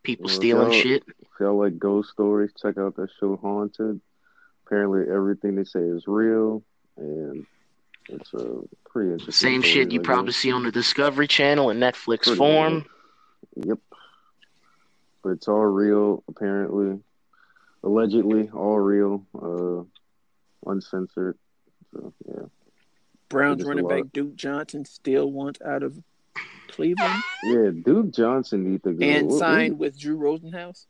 people 0.03 0.25
well, 0.25 0.35
stealing 0.35 0.71
if 0.71 0.81
shit. 0.81 1.03
If 1.07 1.27
y'all 1.39 1.57
like 1.57 1.77
ghost 1.77 2.11
stories, 2.11 2.51
check 2.61 2.77
out 2.77 2.95
that 2.95 3.09
show 3.19 3.35
Haunted. 3.37 3.99
Apparently 4.65 5.01
everything 5.13 5.55
they 5.55 5.63
say 5.63 5.81
is 5.81 6.05
real 6.07 6.63
and 6.97 7.45
it's 8.09 8.33
a 8.33 8.37
uh, 8.37 8.61
pretty 8.85 9.11
interesting. 9.13 9.31
Same 9.31 9.61
shit 9.61 9.91
you 9.91 9.99
probably 9.99 10.31
see 10.31 10.51
on 10.51 10.63
the 10.63 10.71
Discovery 10.71 11.27
Channel 11.27 11.69
and 11.69 11.81
Netflix 11.81 12.23
pretty 12.23 12.37
form. 12.37 12.85
Yep. 13.55 13.79
But 15.23 15.29
it's 15.29 15.47
all 15.47 15.65
real, 15.65 16.23
apparently 16.27 16.99
allegedly 17.85 18.49
all 18.49 18.79
real, 18.79 19.25
uh, 19.41 20.69
uncensored. 20.69 21.37
So 21.93 22.13
yeah. 22.27 22.45
Browns 23.29 23.63
running 23.63 23.87
back 23.87 24.03
Duke 24.11 24.35
Johnson 24.35 24.85
still 24.85 25.31
wants 25.31 25.61
out 25.61 25.83
of 25.83 25.97
Cleveland. 26.67 27.23
Yeah, 27.43 27.69
Duke 27.83 28.11
Johnson 28.11 28.69
needs 28.69 28.83
to 28.83 28.93
go 28.93 29.05
and 29.05 29.27
what, 29.27 29.39
signed 29.39 29.79
with 29.79 29.97
Drew 29.97 30.17
Rosenhaus. 30.17 30.85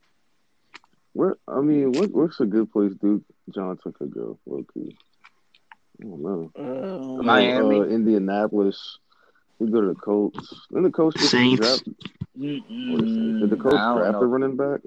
Where 1.14 1.38
I 1.48 1.62
mean, 1.62 1.92
what 1.92 2.12
what's 2.12 2.40
a 2.40 2.46
good 2.46 2.72
place 2.72 2.94
Duke 3.02 3.24
Johnson 3.54 3.94
could 3.94 4.12
go? 4.12 4.40
Low 4.46 4.66
key. 4.74 4.98
I 6.02 6.04
don't 6.04 6.22
know. 6.22 6.52
Uh, 6.58 7.24
Miami, 7.24 7.80
uh, 7.80 7.84
Indianapolis. 7.84 9.00
He 9.60 9.68
go 9.68 9.82
to 9.82 9.88
the 9.88 9.96
Colts. 9.96 10.68
Then 10.70 10.84
the 10.84 10.92
Colts 10.92 11.30
Saints. 11.30 11.82
Did 12.38 12.64
the 13.50 13.58
Colts 13.60 13.78
draft 13.78 14.22
a 14.22 14.26
running 14.26 14.58
back? 14.58 14.82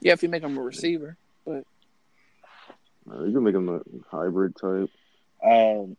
Yeah, 0.00 0.14
if 0.14 0.22
you 0.22 0.28
make 0.28 0.42
him 0.42 0.58
a 0.58 0.62
receiver, 0.62 1.16
but 1.44 1.64
uh, 3.10 3.22
you 3.24 3.32
can 3.32 3.44
make 3.44 3.54
him 3.54 3.68
a 3.68 3.80
hybrid 4.10 4.56
type. 4.56 4.90
Um, 5.44 5.96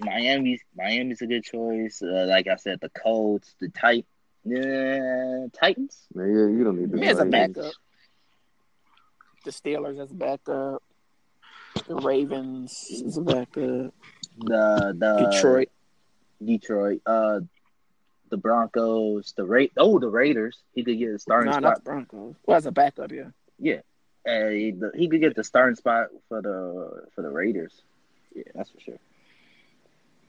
Miami's 0.00 0.60
Miami's 0.76 1.22
a 1.22 1.26
good 1.26 1.44
choice. 1.44 2.02
Uh, 2.02 2.26
like 2.28 2.48
I 2.48 2.56
said, 2.56 2.80
the 2.80 2.88
Colts, 2.88 3.54
the 3.60 3.68
type, 3.68 4.06
uh, 4.46 5.48
Titans. 5.58 6.06
Yeah, 6.14 6.24
you 6.24 6.64
don't 6.64 6.78
need 6.78 6.90
the. 6.90 6.98
He 6.98 7.06
has 7.06 7.18
a 7.18 7.24
backup. 7.24 7.72
the 9.44 9.50
Steelers 9.52 10.00
as 10.02 10.10
a 10.10 10.14
backup. 10.14 10.82
The 11.86 11.94
Ravens 11.96 13.02
as 13.06 13.16
a 13.16 13.22
backup. 13.22 13.94
The 14.38 14.94
the 14.98 15.30
Detroit. 15.30 15.68
Detroit. 16.44 17.00
Uh, 17.06 17.40
the 18.30 18.36
Broncos. 18.36 19.32
The 19.36 19.44
Ra- 19.44 19.66
Oh, 19.76 19.98
the 19.98 20.08
Raiders. 20.08 20.58
He 20.74 20.84
could 20.84 20.98
get 20.98 21.10
a 21.10 21.18
starting 21.18 21.46
no, 21.46 21.52
spot. 21.52 21.62
not 21.62 21.76
the 21.76 21.82
Broncos. 21.82 22.34
Well, 22.44 22.56
as 22.56 22.66
a 22.66 22.72
backup, 22.72 23.12
yeah. 23.12 23.30
Yeah, 23.58 23.80
uh, 24.28 24.48
he, 24.48 24.72
the, 24.72 24.90
he 24.94 25.08
could 25.08 25.20
get 25.20 25.34
the 25.34 25.44
starting 25.44 25.76
spot 25.76 26.08
for 26.28 26.42
the 26.42 27.06
for 27.14 27.22
the 27.22 27.30
Raiders. 27.30 27.72
Yeah, 28.34 28.42
that's 28.54 28.70
for 28.70 28.80
sure. 28.80 28.98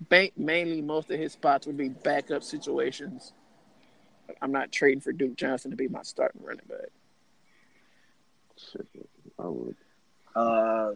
Bank 0.09 0.33
mainly 0.37 0.81
most 0.81 1.09
of 1.11 1.19
his 1.19 1.33
spots 1.33 1.67
would 1.67 1.75
be 1.75 1.89
backup 1.89 2.43
situations. 2.43 3.33
I'm 4.41 4.51
not 4.51 4.71
trading 4.71 5.01
for 5.01 5.11
Duke 5.11 5.35
Johnson 5.35 5.71
to 5.71 5.77
be 5.77 5.87
my 5.87 6.03
starting 6.03 6.41
running 6.43 6.65
back. 6.69 6.89
Shit, 8.57 8.87
I 9.39 9.47
would. 9.47 9.75
Uh, 10.35 10.91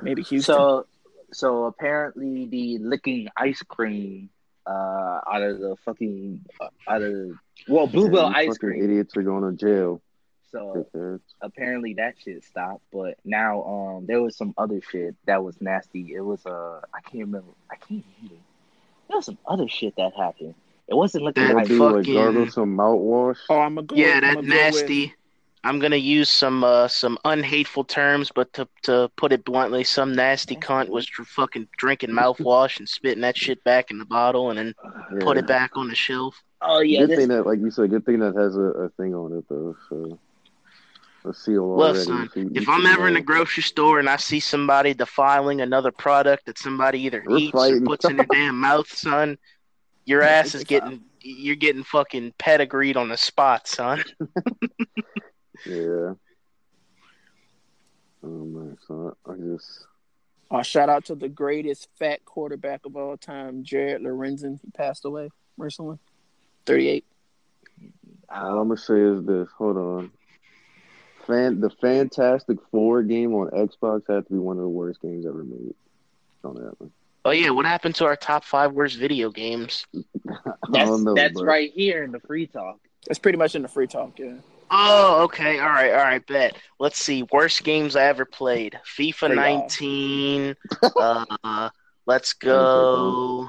maybe 0.00 0.22
Houston. 0.22 0.54
So, 0.54 0.86
so 1.32 1.64
apparently 1.64 2.46
the 2.46 2.78
licking 2.78 3.28
ice 3.36 3.62
cream 3.62 4.30
uh 4.66 5.20
out 5.30 5.42
of 5.42 5.58
the 5.60 5.76
fucking 5.84 6.44
uh, 6.60 6.68
out 6.88 7.02
of 7.02 7.12
the, 7.12 7.36
well 7.68 7.86
bluebell 7.86 8.30
yeah, 8.30 8.38
ice 8.38 8.58
cream 8.58 8.82
idiots 8.82 9.16
are 9.16 9.22
going 9.22 9.42
to 9.42 9.56
jail. 9.56 10.02
So 10.52 10.86
apparently 11.42 11.94
that 11.94 12.14
shit 12.22 12.44
stopped, 12.44 12.82
but 12.92 13.18
now 13.24 13.62
um 13.64 14.06
there 14.06 14.22
was 14.22 14.36
some 14.36 14.54
other 14.56 14.80
shit 14.80 15.14
that 15.26 15.44
was 15.44 15.60
nasty. 15.60 16.14
It 16.14 16.20
was 16.20 16.44
uh 16.46 16.80
I 16.94 17.00
can't 17.00 17.26
remember. 17.26 17.52
I 17.70 17.76
can't 17.76 18.04
remember. 18.22 18.42
There 19.08 19.16
was 19.16 19.26
some 19.26 19.38
other 19.46 19.68
shit 19.68 19.94
that 19.96 20.14
happened. 20.14 20.54
It 20.88 20.94
wasn't 20.94 21.24
looking 21.24 21.44
that 21.44 21.54
like 21.54 21.66
fucking... 21.66 21.78
like 21.78 22.06
gargle 22.06 22.48
some 22.50 22.76
mouthwash. 22.76 23.38
Oh, 23.50 23.60
I'm 23.60 23.76
a 23.78 23.82
go. 23.82 23.96
Yeah, 23.96 24.20
that 24.20 24.44
nasty. 24.44 25.14
I'm 25.66 25.80
gonna 25.80 25.96
use 25.96 26.30
some 26.30 26.62
uh 26.62 26.86
some 26.86 27.18
unhateful 27.24 27.84
terms, 27.84 28.30
but 28.32 28.52
to 28.52 28.68
to 28.82 29.10
put 29.16 29.32
it 29.32 29.44
bluntly, 29.44 29.82
some 29.82 30.14
nasty 30.14 30.54
cunt 30.54 30.88
was 30.88 31.08
fucking 31.08 31.66
drinking 31.76 32.10
mouthwash 32.10 32.78
and 32.78 32.88
spitting 32.88 33.22
that 33.22 33.36
shit 33.36 33.62
back 33.64 33.90
in 33.90 33.98
the 33.98 34.04
bottle 34.04 34.50
and 34.50 34.58
then 34.58 34.74
yeah. 34.84 35.18
put 35.20 35.36
it 35.36 35.46
back 35.48 35.72
on 35.76 35.88
the 35.88 35.94
shelf. 35.96 36.40
Oh 36.62 36.80
yeah, 36.80 37.00
good 37.00 37.10
this... 37.10 37.18
thing 37.18 37.28
that 37.28 37.46
like 37.46 37.58
you 37.58 37.72
said, 37.72 37.90
good 37.90 38.06
thing 38.06 38.20
that 38.20 38.36
has 38.36 38.54
a, 38.56 38.60
a 38.60 38.88
thing 38.90 39.12
on 39.12 39.32
it 39.36 39.44
though. 39.48 39.76
So 39.88 40.18
a 41.24 41.34
seal 41.34 41.68
Well, 41.68 41.96
son, 41.96 42.30
if 42.54 42.68
I'm 42.68 42.86
ever 42.86 43.08
in 43.08 43.14
the 43.14 43.20
grocery 43.20 43.64
store 43.64 43.98
and 43.98 44.08
I 44.08 44.16
see 44.16 44.38
somebody 44.38 44.94
defiling 44.94 45.62
another 45.62 45.90
product 45.90 46.46
that 46.46 46.58
somebody 46.58 47.00
either 47.00 47.24
We're 47.26 47.38
eats 47.38 47.50
fighting. 47.50 47.82
or 47.82 47.86
puts 47.86 48.04
in 48.04 48.18
their 48.18 48.26
damn 48.30 48.60
mouth, 48.60 48.88
son, 48.88 49.36
your 50.04 50.22
ass 50.36 50.54
is 50.54 50.62
getting 50.62 51.02
you're 51.20 51.56
getting 51.56 51.82
fucking 51.82 52.34
pedigreed 52.38 52.96
on 52.96 53.08
the 53.08 53.16
spot, 53.16 53.66
son. 53.66 54.04
yeah. 55.66 56.14
Oh 58.22 58.44
man, 58.44 58.76
so 58.86 59.16
I 59.26 59.34
just. 59.34 59.86
Uh, 60.50 60.62
shout 60.62 60.88
out 60.88 61.04
to 61.06 61.14
the 61.14 61.28
greatest 61.28 61.88
fat 61.98 62.24
quarterback 62.24 62.86
of 62.86 62.96
all 62.96 63.16
time, 63.16 63.64
Jared 63.64 64.02
Lorenzen. 64.02 64.60
He 64.62 64.70
passed 64.70 65.04
away 65.04 65.30
recently, 65.56 65.98
thirty-eight. 66.64 67.04
All 68.28 68.60
I'm 68.60 68.68
gonna 68.68 68.76
say 68.76 69.00
is 69.00 69.24
this. 69.24 69.48
Hold 69.58 69.76
on. 69.76 70.12
Fan, 71.26 71.60
the 71.60 71.70
Fantastic 71.70 72.58
Four 72.70 73.02
game 73.02 73.34
on 73.34 73.50
Xbox 73.50 74.02
had 74.08 74.26
to 74.26 74.32
be 74.32 74.38
one 74.38 74.56
of 74.56 74.62
the 74.62 74.68
worst 74.68 75.02
games 75.02 75.26
ever 75.26 75.42
made. 75.42 75.74
Don't 76.42 76.62
happen. 76.62 76.92
Oh 77.24 77.30
yeah, 77.30 77.50
what 77.50 77.66
happened 77.66 77.96
to 77.96 78.04
our 78.04 78.14
top 78.14 78.44
five 78.44 78.72
worst 78.72 78.96
video 78.98 79.30
games? 79.30 79.84
that's 80.70 80.90
know, 80.90 81.14
that's 81.14 81.42
right 81.42 81.72
here 81.72 82.04
in 82.04 82.12
the 82.12 82.20
free 82.20 82.46
talk. 82.46 82.78
It's 83.08 83.18
pretty 83.18 83.38
much 83.38 83.56
in 83.56 83.62
the 83.62 83.68
free 83.68 83.88
talk, 83.88 84.18
yeah. 84.18 84.34
Oh, 84.70 85.22
okay. 85.24 85.58
All 85.58 85.68
right, 85.68 85.92
all 85.92 85.98
right, 85.98 86.26
bet. 86.26 86.56
Let's 86.78 86.98
see. 86.98 87.22
Worst 87.24 87.62
games 87.64 87.96
I 87.96 88.04
ever 88.04 88.24
played. 88.24 88.78
FIFA 88.84 89.34
19. 89.34 90.56
uh, 90.96 91.70
let's 92.06 92.32
go. 92.32 93.48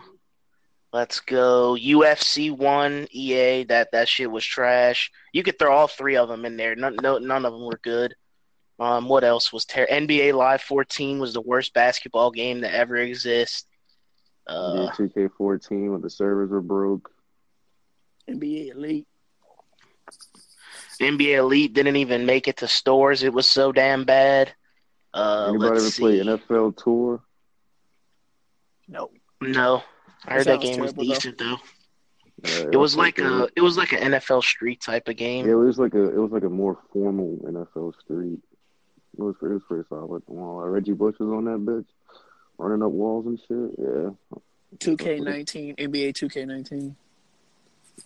Let's 0.94 1.20
go. 1.20 1.76
UFC 1.80 2.56
1, 2.56 3.08
EA. 3.12 3.64
That 3.66 3.92
that 3.92 4.08
shit 4.08 4.32
was 4.32 4.46
trash. 4.46 5.12
You 5.34 5.44
could 5.44 5.60
throw 5.60 5.74
all 5.74 5.88
three 5.88 6.16
of 6.16 6.30
them 6.30 6.46
in 6.46 6.56
there. 6.56 6.76
None, 6.76 6.96
no, 7.02 7.18
none 7.18 7.46
of 7.46 7.54
them 7.54 7.66
were 7.66 7.80
good. 7.84 8.16
Um, 8.80 9.08
what 9.08 9.24
else 9.24 9.52
was 9.52 9.66
terrible? 9.66 9.96
NBA 9.96 10.34
Live 10.34 10.62
14 10.62 11.20
was 11.20 11.34
the 11.34 11.42
worst 11.42 11.74
basketball 11.74 12.32
game 12.32 12.62
that 12.62 12.76
ever 12.76 12.96
exists. 12.96 13.66
Uh, 14.46 14.92
2K14 14.92 15.92
when 15.92 16.02
the 16.02 16.10
servers 16.10 16.52
were 16.52 16.62
broke. 16.62 17.12
NBA 18.30 18.72
Elite. 18.72 19.08
NBA 21.00 21.38
Elite 21.38 21.74
didn't 21.74 21.96
even 21.98 22.26
make 22.26 22.48
it 22.48 22.58
to 22.58 22.68
stores. 22.68 23.24
It 23.24 23.34
was 23.34 23.48
so 23.48 23.72
damn 23.72 24.04
bad. 24.04 24.54
Uh, 25.14 25.48
Anybody 25.50 25.70
ever 25.72 25.80
see. 25.80 26.02
play 26.02 26.20
NFL 26.20 26.78
Tour? 26.78 27.22
No. 28.88 29.10
No. 29.42 29.84
I 30.26 30.34
heard 30.34 30.46
that, 30.46 30.60
that 30.60 30.62
game 30.62 30.80
was 30.80 30.94
decent 30.94 31.38
though. 31.38 31.46
though. 31.46 31.58
Yeah, 32.44 32.58
it, 32.60 32.74
it 32.74 32.78
was, 32.78 32.96
was 32.96 32.98
like 32.98 33.20
a 33.20 33.50
it 33.56 33.62
was 33.62 33.78
like 33.78 33.94
an 33.94 34.14
NFL 34.14 34.44
Street 34.44 34.80
type 34.82 35.08
of 35.08 35.16
game. 35.16 35.46
Yeah, 35.46 35.54
it 35.54 35.56
was 35.56 35.80
like 35.80 35.94
a 35.96 36.04
it 36.04 36.18
was 36.18 36.32
like 36.32 36.44
a 36.44 36.50
more 36.50 36.78
formal 36.94 37.38
NFL 37.44 37.94
Street. 38.02 38.40
It 39.18 39.24
was, 39.24 39.36
it 39.42 39.48
was 39.48 39.62
pretty 39.68 39.86
solid. 39.90 40.22
Well, 40.28 40.68
Reggie 40.68 40.94
Bush 40.94 41.16
was 41.20 41.30
on 41.30 41.46
that 41.46 41.66
bitch, 41.66 41.88
running 42.60 42.84
up 42.84 42.92
walls 42.92 43.26
and 43.26 43.40
shit. 43.40 43.80
Yeah. 43.80 44.40
2K19, 44.78 45.78
NBA 45.78 46.14
2K19. 46.14 46.94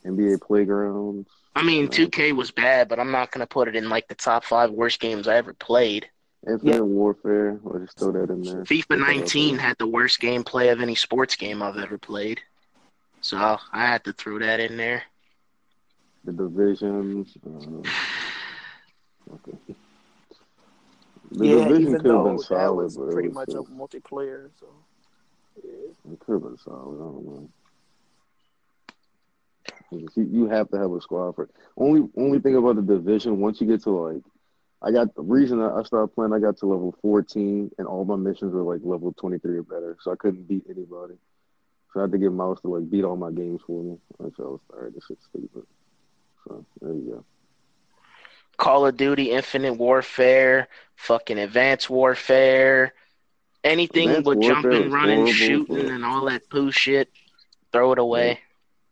NBA 0.06 0.42
Playgrounds. 0.42 1.28
I 1.56 1.64
mean, 1.64 1.90
2K 1.90 2.36
was 2.36 2.52
bad, 2.52 2.88
but 2.88 3.00
I'm 3.00 3.12
not 3.12 3.32
gonna 3.32 3.48
put 3.48 3.68
it 3.68 3.76
in 3.76 3.90
like 3.90 4.08
the 4.08 4.16
top 4.16 4.44
five 4.46 4.72
worst 4.72 5.00
games 5.00 5.28
I 5.28 5.36
ever 5.36 5.54
played. 5.54 6.10
Infinite 6.48 6.76
yeah. 6.76 6.80
Warfare. 6.80 7.60
I'll 7.66 7.80
just 7.80 8.00
throw 8.00 8.12
that 8.14 8.32
in 8.32 8.42
there. 8.42 8.64
FIFA 8.64 9.00
19 9.00 9.58
had 9.58 9.78
the 9.78 9.88
worst 9.88 10.20
gameplay 10.20 10.72
of 10.72 10.82
any 10.82 10.96
sports 10.96 11.36
game 11.36 11.62
I've 11.62 11.78
ever 11.78 11.98
played, 11.98 12.42
so 13.22 13.38
I 13.38 13.86
had 13.86 14.04
to 14.06 14.14
throw 14.14 14.40
that 14.40 14.60
in 14.60 14.78
there. 14.78 15.04
The 16.24 16.32
divisions. 16.32 17.38
Uh, 17.46 17.82
okay. 19.34 19.58
The 21.32 21.48
yeah, 21.48 21.68
division 21.68 22.00
could 22.00 22.12
have 22.12 22.24
been 22.24 22.40
solid, 22.40 22.92
but 22.96 23.12
pretty 23.12 23.30
much 23.30 23.50
a 23.50 23.64
multiplayer. 23.64 24.50
So 24.60 24.68
yeah. 25.64 26.14
it 26.14 26.20
could 26.20 26.34
have 26.34 26.44
been 26.44 26.58
solid. 26.58 26.96
I 26.96 27.04
don't 27.04 27.26
know. 27.26 27.50
You, 29.92 30.08
you 30.16 30.48
have 30.48 30.70
to 30.72 30.78
have 30.78 30.92
a 30.92 31.02
squad 31.02 31.36
for 31.36 31.44
it. 31.44 31.52
Only 31.78 32.08
only 32.18 32.40
thing 32.40 32.56
about 32.56 32.78
the 32.78 32.82
division 32.82 33.40
once 33.40 33.60
you 33.60 33.68
get 33.68 33.84
to 33.84 33.90
like, 33.92 34.24
I 34.82 34.92
got 34.92 35.14
the 35.16 35.22
reason 35.22 35.62
I 35.62 35.84
started 35.84 36.16
playing. 36.16 36.34
I 36.34 36.40
got 36.40 36.58
to 36.58 36.66
level 36.66 36.96
fourteen, 37.02 37.72
and 37.78 37.88
all 37.88 38.06
my 38.06 38.16
missions 38.16 38.54
were 38.54 38.64
like 38.64 38.82
level 38.84 39.14
twenty 39.14 39.38
three 39.38 39.58
or 39.58 39.64
better, 39.64 39.98
so 40.02 40.12
I 40.12 40.16
couldn't 40.16 40.48
beat 40.48 40.64
anybody. 40.70 41.16
So 41.94 42.00
I 42.00 42.04
had 42.04 42.12
to 42.14 42.18
get 42.18 42.32
Mouse 42.32 42.62
to 42.62 42.70
like 42.70 42.90
beat 42.90 43.04
all 43.04 43.18
my 43.18 43.32
games 43.32 43.62
for 43.68 43.84
me. 43.84 43.98
So 44.18 44.44
I 44.44 44.48
was 44.48 44.60
tired. 44.72 44.96
This 44.96 45.04
shit's 45.08 45.26
stupid. 45.26 45.64
So 46.48 46.66
there 46.82 46.94
you 46.94 47.02
go. 47.02 47.26
Call 48.58 48.86
of 48.86 48.96
Duty 48.96 49.32
Infinite 49.32 49.74
Warfare, 49.74 50.68
fucking 50.96 51.38
Advanced 51.38 51.90
Warfare, 51.90 52.94
anything 53.64 54.10
Advanced 54.10 54.28
with 54.28 54.38
Warfare 54.38 54.72
jumping, 54.72 54.92
running, 54.92 55.28
shooting, 55.28 55.90
and 55.90 56.06
all 56.06 56.26
that 56.26 56.50
poo 56.50 56.72
shit, 56.72 57.12
throw 57.74 57.92
it 57.92 58.00
away. 58.00 58.30
Yeah. 58.30 58.38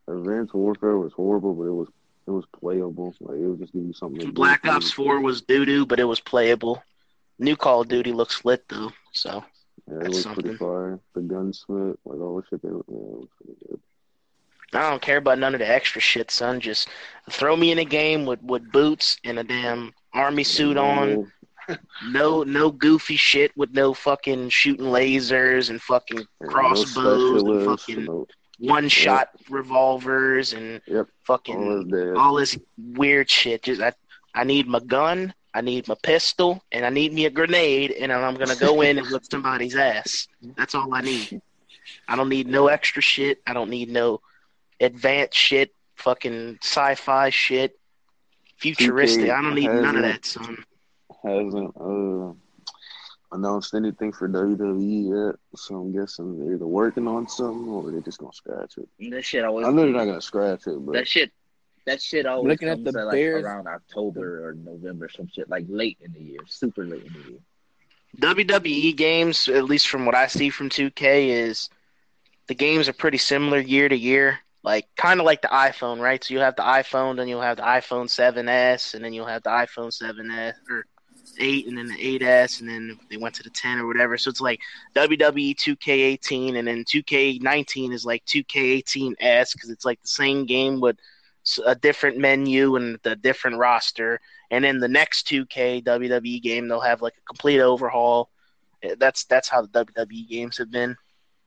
Advanced 0.10 0.54
Warfare 0.54 0.98
was 0.98 1.14
horrible, 1.14 1.54
but 1.54 1.64
it 1.64 1.74
was 1.74 1.88
it 2.28 2.32
was 2.32 2.46
playable. 2.60 3.16
Like 3.20 3.38
it 3.38 3.46
would 3.46 3.60
just 3.60 3.74
give 3.74 3.84
you 3.84 3.94
something. 3.94 4.32
Black 4.32 4.66
Ops 4.68 4.92
Four 4.92 5.20
was 5.22 5.42
doo 5.42 5.66
doo, 5.66 5.86
but 5.86 6.00
it 6.00 6.06
was 6.06 6.20
playable. 6.20 6.84
New 7.38 7.56
Call 7.56 7.82
of 7.82 7.88
Duty 7.88 8.12
looks 8.12 8.44
lit 8.44 8.68
though, 8.70 8.92
so 9.14 9.44
yeah, 9.88 10.00
it 10.02 10.10
looks 10.10 10.26
pretty 10.26 10.56
fire. 10.56 11.00
The 11.16 11.22
gunsmith, 11.22 11.98
like 12.06 12.20
all 12.20 12.38
the 12.38 12.44
shit 12.50 12.62
they 12.62 12.70
yeah, 12.70 12.76
it 12.76 12.88
was 12.88 13.28
pretty 13.38 13.60
good. 13.68 13.80
I 14.74 14.90
don't 14.90 15.02
care 15.02 15.18
about 15.18 15.40
none 15.40 15.56
of 15.56 15.60
the 15.60 15.68
extra 15.68 16.00
shit, 16.00 16.30
son. 16.30 16.60
Just 16.60 16.90
throw 17.32 17.56
me 17.56 17.72
in 17.72 17.80
a 17.80 17.86
game 17.86 18.26
with, 18.26 18.42
with 18.44 18.72
boots 18.72 19.18
and 19.24 19.40
a 19.40 19.44
damn 19.44 19.94
army 20.14 20.44
suit 20.44 20.78
on. 20.78 21.32
No, 22.10 22.42
no 22.42 22.72
goofy 22.72 23.16
shit 23.16 23.56
with 23.56 23.76
no 23.76 23.94
fucking 23.94 24.50
shooting 24.50 24.88
lasers 24.88 25.70
and 25.70 25.80
fucking 25.80 26.26
crossbows 26.48 27.44
no 27.44 27.54
and 27.54 27.66
fucking 27.66 28.06
no. 28.06 28.26
One 28.60 28.90
shot 28.90 29.30
yep. 29.34 29.46
revolvers 29.50 30.54
and 30.54 30.82
yep. 30.86 31.08
fucking 31.24 31.92
all, 31.94 32.18
all, 32.18 32.36
this 32.36 32.58
weird 32.78 33.30
shit. 33.30 33.64
Just 33.64 33.82
I, 33.82 33.94
I 34.36 34.44
need 34.44 34.68
my 34.68 34.80
gun, 34.80 35.34
I 35.54 35.62
need 35.62 35.88
my 35.88 35.96
pistol, 36.04 36.62
and 36.72 36.86
I 36.86 36.90
need 36.90 37.14
me 37.14 37.26
a 37.26 37.30
grenade, 37.30 37.92
and 37.92 38.12
I'm 38.12 38.36
gonna 38.36 38.56
go 38.56 38.82
in 38.82 38.98
and 38.98 39.08
whip 39.08 39.24
somebody's 39.30 39.76
ass. 39.76 40.28
That's 40.58 40.76
all 40.76 40.94
I 40.94 41.02
need. 41.02 41.42
I 42.08 42.16
don't 42.16 42.30
need 42.30 42.48
no 42.48 42.68
extra 42.68 43.02
shit. 43.02 43.42
I 43.48 43.54
don't 43.54 43.70
need 43.70 43.90
no 43.90 44.22
advanced 44.80 45.38
shit, 45.38 45.74
fucking 45.96 46.60
sci-fi 46.62 47.30
shit, 47.30 47.80
futuristic. 48.58 49.30
I 49.30 49.42
don't 49.42 49.56
need 49.56 49.72
none 49.72 49.96
of 49.96 50.04
that, 50.04 50.26
son. 50.26 50.64
Hasn't 51.24 51.76
uh, 51.76 52.34
announced 53.32 53.74
anything 53.74 54.12
for 54.12 54.28
WWE 54.28 55.28
yet, 55.28 55.36
so 55.56 55.76
I'm 55.76 55.92
guessing 55.94 56.40
they're 56.40 56.56
either 56.56 56.68
working 56.68 57.08
on 57.08 57.28
something 57.28 57.68
or 57.70 57.92
they're 57.92 58.02
just 58.02 58.20
gonna 58.20 58.34
scratch 58.34 58.78
it. 58.78 58.90
That 59.12 59.24
shit 59.24 59.46
always. 59.46 59.68
I 59.68 59.72
know 59.72 59.84
they're 59.84 59.92
not 59.92 60.06
gonna 60.06 60.22
scratch 60.22 60.68
it, 60.68 60.86
but 60.86 60.94
that 60.94 61.08
shit, 61.08 61.32
that 61.86 62.02
shit 62.02 62.26
always 62.26 62.50
Looking 62.50 62.70
comes 62.70 62.88
at 62.88 62.94
the 62.94 63.00
at, 63.00 63.06
like 63.08 63.20
around 63.20 63.68
October 63.68 64.48
or 64.48 64.54
November, 64.54 65.10
some 65.10 65.28
shit 65.28 65.50
like 65.50 65.66
late 65.70 65.98
in 66.02 66.14
the 66.14 66.22
year, 66.22 66.40
super 66.48 66.86
late 66.86 67.06
in 67.06 67.14
the 67.14 67.30
year. 67.32 67.40
WWE 68.18 68.96
games, 68.96 69.48
at 69.48 69.66
least 69.66 69.88
from 69.88 70.06
what 70.06 70.16
I 70.16 70.28
see 70.28 70.50
from 70.50 70.70
2K, 70.70 71.28
is 71.30 71.70
the 72.48 72.56
games 72.56 72.90
are 72.90 72.94
pretty 72.94 73.20
similar 73.20 73.60
year 73.60 73.88
to 73.88 73.96
year. 73.96 74.40
Like 74.62 74.88
kind 74.98 75.20
of 75.20 75.26
like 75.26 75.42
the 75.42 75.48
iPhone, 75.48 76.00
right? 76.00 76.22
So 76.22 76.34
you 76.34 76.42
have 76.42 76.56
the 76.56 76.64
iPhone, 76.64 77.16
then 77.16 77.28
you'll 77.30 77.42
have 77.42 77.58
the 77.58 77.64
iPhone 77.64 78.08
7s, 78.08 78.94
and 78.94 79.06
then 79.06 79.14
you'll 79.14 79.26
have 79.26 79.44
the 79.44 79.52
iPhone 79.52 79.90
7s 79.90 80.54
or 80.70 80.86
8, 81.40 81.68
and 81.68 81.78
then 81.78 81.88
the 81.88 82.20
8s, 82.20 82.60
and 82.60 82.70
then 82.70 83.00
they 83.10 83.18
went 83.18 83.36
to 83.36 83.44
the 83.44 83.50
10 83.50 83.80
or 83.80 83.88
whatever. 83.88 84.18
So 84.18 84.30
it's 84.30 84.42
like 84.42 84.60
WWE 84.96 85.56
2K18, 85.56 86.58
and 86.58 86.68
then 86.68 86.84
2K19 86.84 87.94
is 87.94 88.06
like 88.06 88.26
2K18s 88.26 89.54
because 89.54 89.70
it's 89.70 89.86
like 89.86 90.02
the 90.02 90.08
same 90.08 90.46
game 90.46 90.80
with 90.80 90.98
a 91.66 91.76
different 91.76 92.18
menu 92.18 92.76
and 92.76 93.00
the 93.04 93.16
different 93.16 93.58
roster. 93.58 94.20
And 94.52 94.64
then 94.64 94.80
the 94.80 94.88
next 94.88 95.28
2K 95.28 95.84
WWE 95.84 96.42
game, 96.42 96.68
they'll 96.68 96.80
have 96.80 97.02
like 97.02 97.16
a 97.18 97.26
complete 97.28 97.62
overhaul. 97.62 98.30
Eh, 98.84 98.96
that's 98.98 99.26
that's 99.26 99.50
how 99.50 99.62
the 99.62 99.86
WWE 99.86 100.28
games 100.28 100.58
have 100.58 100.72
been, 100.72 100.92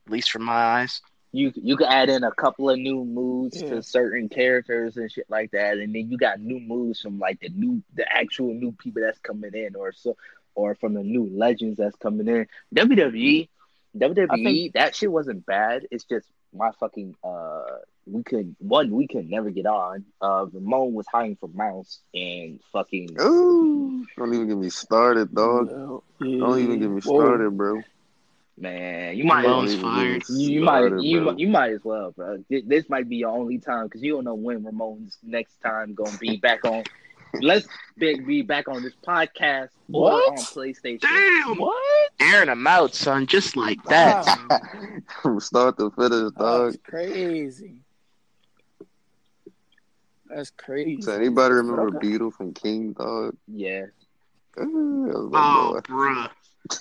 at 0.05 0.11
least 0.11 0.31
from 0.31 0.43
my 0.43 0.53
eyes. 0.53 1.01
You 1.33 1.51
you 1.55 1.75
can 1.75 1.87
add 1.87 2.09
in 2.09 2.23
a 2.23 2.31
couple 2.31 2.69
of 2.69 2.77
new 2.77 3.03
moves 3.03 3.61
yeah. 3.61 3.69
to 3.69 3.83
certain 3.83 4.29
characters 4.29 4.97
and 4.97 5.11
shit 5.11 5.29
like 5.29 5.51
that, 5.51 5.77
and 5.77 5.93
then 5.93 6.09
you 6.09 6.17
got 6.17 6.39
new 6.39 6.59
moves 6.59 7.01
from 7.01 7.19
like 7.19 7.39
the 7.39 7.49
new 7.49 7.81
the 7.95 8.05
actual 8.11 8.53
new 8.53 8.71
people 8.71 9.01
that's 9.01 9.19
coming 9.19 9.53
in, 9.53 9.75
or 9.75 9.91
so 9.91 10.15
or 10.55 10.75
from 10.75 10.93
the 10.93 11.03
new 11.03 11.27
legends 11.33 11.77
that's 11.77 11.95
coming 11.97 12.27
in. 12.27 12.47
WWE 12.75 13.49
WWE 13.97 14.43
think, 14.43 14.73
that 14.73 14.95
shit 14.95 15.11
wasn't 15.11 15.45
bad. 15.45 15.87
It's 15.91 16.05
just 16.05 16.27
my 16.55 16.71
fucking 16.79 17.15
uh 17.23 17.63
we 18.05 18.21
could 18.21 18.55
one 18.59 18.91
we 18.91 19.07
could 19.07 19.29
never 19.29 19.49
get 19.49 19.65
on. 19.65 20.05
Uh 20.21 20.45
Ramon 20.51 20.93
was 20.93 21.05
hiding 21.07 21.35
for 21.37 21.49
Mouse 21.49 21.99
and 22.13 22.59
fucking 22.71 23.17
Ooh, 23.21 24.05
don't 24.17 24.33
even 24.33 24.47
get 24.47 24.57
me 24.57 24.69
started, 24.69 25.33
dog. 25.33 25.71
No. 25.71 26.03
Yeah. 26.19 26.39
Don't 26.39 26.59
even 26.59 26.79
get 26.79 26.89
me 26.89 27.01
started, 27.01 27.49
Whoa. 27.49 27.57
bro. 27.57 27.81
Man, 28.55 29.17
you 29.17 29.23
might 29.23 29.45
Ramon's 29.45 29.75
fired. 29.75 30.23
You, 30.29 30.49
you 30.49 30.61
might 30.61 31.01
you, 31.01 31.35
you 31.37 31.47
might 31.47 31.71
as 31.71 31.83
well, 31.83 32.11
bro. 32.11 32.43
This 32.49 32.87
might 32.87 33.09
be 33.09 33.17
your 33.17 33.31
only 33.31 33.57
time 33.57 33.85
because 33.85 34.03
you 34.03 34.13
don't 34.13 34.25
know 34.25 34.35
when 34.35 34.63
Ramon's 34.63 35.17
next 35.23 35.59
time 35.61 35.95
gonna 35.95 36.17
be 36.19 36.37
back 36.37 36.63
on 36.63 36.83
let's 37.41 37.67
be, 37.97 38.19
be 38.19 38.41
back 38.41 38.67
on 38.67 38.83
this 38.83 38.93
podcast 39.05 39.69
what? 39.87 40.13
or 40.13 40.31
on 40.31 40.37
PlayStation. 40.37 41.01
Damn, 41.01 41.57
what? 41.57 42.11
Airing 42.19 42.47
them 42.47 42.67
out, 42.67 42.93
son, 42.93 43.27
just 43.27 43.55
like 43.55 43.83
that. 43.85 44.25
From 45.21 45.39
start 45.39 45.77
to 45.79 45.91
finish, 45.91 46.31
dog. 46.37 46.71
That's 46.71 46.83
crazy. 46.83 47.75
That's 50.29 50.49
crazy. 50.51 50.97
Does 50.97 51.09
anybody 51.09 51.55
remember 51.55 51.97
okay. 51.97 51.97
Beetle 51.99 52.31
from 52.31 52.53
King 52.53 52.93
Dog? 52.93 53.35
Yeah. 53.47 53.85
oh, 54.57 55.81
bruh. 55.83 56.29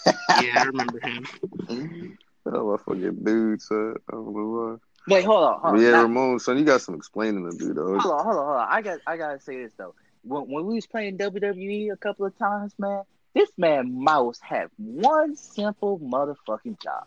Yeah, 0.07 0.61
I 0.61 0.63
remember 0.65 1.01
him. 1.01 2.19
oh, 2.47 2.71
my 2.71 2.77
fucking 2.79 3.25
dude, 3.25 3.63
son. 3.63 3.95
I 4.09 4.13
don't 4.13 4.35
know 4.35 4.79
why. 5.09 5.15
Wait, 5.15 5.25
hold 5.25 5.45
on. 5.45 5.61
Hold 5.61 5.75
on. 5.75 5.83
Yeah, 5.83 5.91
now, 5.91 6.03
Ramon, 6.03 6.39
son, 6.39 6.59
you 6.59 6.65
got 6.65 6.81
some 6.81 6.95
explaining 6.95 7.51
to 7.51 7.57
do, 7.57 7.75
though. 7.75 7.99
Hold 7.99 8.21
on, 8.21 8.25
hold 8.25 8.37
on, 8.37 8.47
hold 8.47 8.57
on. 8.59 8.69
I 8.71 8.83
got, 8.83 9.01
I 9.07 9.17
gotta 9.17 9.41
say 9.41 9.63
this 9.63 9.73
though 9.77 9.95
when, 10.23 10.43
when 10.45 10.67
we 10.67 10.75
was 10.77 10.87
playing 10.87 11.19
WWE 11.19 11.93
a 11.93 11.97
couple 11.97 12.27
of 12.27 12.37
times, 12.39 12.75
man, 12.79 13.03
this 13.35 13.51
man 13.57 14.03
Mouse 14.03 14.39
had 14.41 14.69
one 14.77 15.37
simple 15.37 15.99
motherfucking 15.99 16.81
job. 16.81 17.07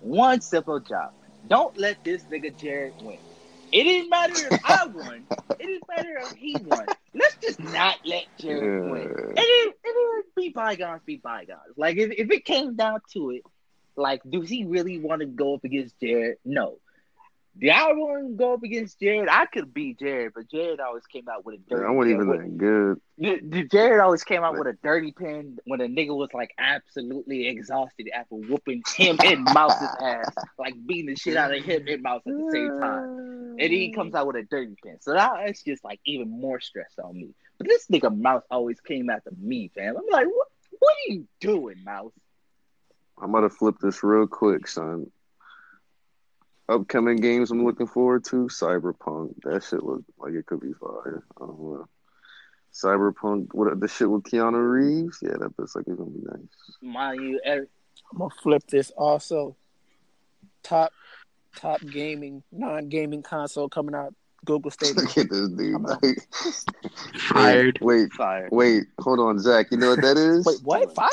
One 0.00 0.40
simple 0.40 0.80
job. 0.80 1.12
Don't 1.48 1.76
let 1.76 2.02
this 2.04 2.22
nigga 2.24 2.56
Jared 2.56 2.94
win. 3.02 3.18
It 3.76 3.84
didn't 3.84 4.08
matter 4.08 4.32
if 4.50 4.60
I 4.64 4.86
won. 4.86 5.24
It 5.30 5.58
didn't 5.58 5.82
matter 5.86 6.18
if 6.22 6.32
he 6.32 6.56
won. 6.64 6.86
Let's 7.12 7.36
just 7.42 7.60
not 7.60 7.96
let 8.06 8.24
Jared 8.38 8.90
win. 8.90 9.02
And 9.02 9.38
it, 9.38 9.74
it, 9.84 10.34
be 10.34 10.48
bygones, 10.48 11.02
be 11.04 11.16
bygones. 11.16 11.76
Like 11.76 11.98
if, 11.98 12.10
if 12.12 12.30
it 12.30 12.46
came 12.46 12.74
down 12.74 13.00
to 13.12 13.32
it, 13.32 13.42
like, 13.94 14.22
does 14.28 14.48
he 14.48 14.64
really 14.64 14.98
want 14.98 15.20
to 15.20 15.26
go 15.26 15.52
up 15.54 15.64
against 15.64 16.00
Jared? 16.00 16.38
No. 16.42 16.78
Want 17.62 18.28
to 18.28 18.36
go 18.36 18.54
up 18.54 18.62
against 18.62 19.00
Jared? 19.00 19.28
I 19.30 19.46
could 19.46 19.72
beat 19.72 19.98
Jared, 19.98 20.32
but 20.34 20.50
Jared 20.50 20.80
always 20.80 21.06
came 21.06 21.26
out 21.28 21.44
with 21.44 21.54
a 21.54 21.58
dirty. 21.58 21.82
Pin. 21.82 21.86
I 21.86 21.90
wasn't 21.90 22.14
even 22.14 22.28
that 22.28 22.58
good. 23.48 23.70
Jared 23.70 24.00
always 24.00 24.24
came 24.24 24.42
out 24.42 24.58
with 24.58 24.66
a 24.66 24.76
dirty 24.82 25.12
pen 25.12 25.58
when 25.64 25.80
a 25.80 25.86
nigga 25.86 26.14
was 26.14 26.28
like 26.34 26.54
absolutely 26.58 27.46
exhausted 27.46 28.10
after 28.14 28.34
whooping 28.34 28.82
him 28.94 29.18
and 29.24 29.44
Mouse's 29.54 29.88
ass, 30.02 30.30
like 30.58 30.74
beating 30.86 31.06
the 31.06 31.16
shit 31.16 31.36
out 31.36 31.54
of 31.54 31.64
him 31.64 31.86
and 31.88 32.02
Mouse 32.02 32.22
at 32.26 32.34
the 32.34 32.50
same 32.52 32.78
time. 32.80 33.56
And 33.58 33.72
he 33.72 33.90
comes 33.92 34.14
out 34.14 34.26
with 34.26 34.36
a 34.36 34.42
dirty 34.42 34.76
pen, 34.84 34.98
so 35.00 35.14
that's 35.14 35.62
just 35.62 35.82
like 35.82 36.00
even 36.04 36.28
more 36.28 36.60
stress 36.60 36.92
on 37.02 37.14
me. 37.14 37.34
But 37.56 37.68
this 37.68 37.86
nigga 37.88 38.14
Mouse 38.14 38.42
always 38.50 38.80
came 38.80 39.08
after 39.08 39.30
me, 39.38 39.70
fam. 39.74 39.96
I'm 39.96 40.04
like, 40.10 40.26
what? 40.26 40.48
What 40.78 40.92
are 40.92 41.12
you 41.12 41.26
doing, 41.40 41.82
Mouse? 41.84 42.12
I'm 43.18 43.32
gonna 43.32 43.48
flip 43.48 43.76
this 43.80 44.02
real 44.02 44.26
quick, 44.26 44.68
son 44.68 45.10
upcoming 46.68 47.16
games 47.16 47.50
I'm 47.50 47.64
looking 47.64 47.86
forward 47.86 48.24
to, 48.26 48.46
Cyberpunk. 48.46 49.34
That 49.44 49.64
shit 49.64 49.82
look 49.82 50.02
like 50.18 50.34
it 50.34 50.46
could 50.46 50.60
be 50.60 50.72
fire. 50.72 51.24
I. 51.40 51.44
Cyberpunk, 52.72 53.48
what 53.52 53.78
the 53.80 53.88
shit 53.88 54.10
with 54.10 54.24
Keanu 54.24 54.70
Reeves? 54.70 55.18
Yeah, 55.22 55.32
that 55.38 55.58
looks 55.58 55.74
like 55.74 55.86
it's 55.88 55.96
gonna 55.96 56.10
be 56.10 56.20
nice. 56.22 56.48
Mind 56.82 57.22
you, 57.22 57.40
Eric. 57.42 57.70
I'm 58.12 58.18
gonna 58.18 58.30
flip 58.42 58.62
this 58.68 58.90
also. 58.90 59.56
Top 60.62 60.92
top 61.56 61.80
gaming, 61.80 62.42
non 62.52 62.88
gaming 62.88 63.22
console 63.22 63.68
coming 63.68 63.94
out. 63.94 64.14
Google 64.44 64.70
Stadia. 64.72 64.94
Look 64.94 65.18
at 65.18 65.30
this 65.30 65.48
dude. 65.48 65.80
Like, 65.80 66.18
fired. 67.18 67.78
Wait, 67.80 68.12
fired. 68.12 68.50
Wait, 68.52 68.84
hold 69.00 69.20
on, 69.20 69.38
Zach. 69.38 69.66
You 69.70 69.78
know 69.78 69.90
what 69.90 70.02
that 70.02 70.18
is? 70.18 70.44
wait, 70.44 70.58
what? 70.62 70.94
Fired? 70.94 71.10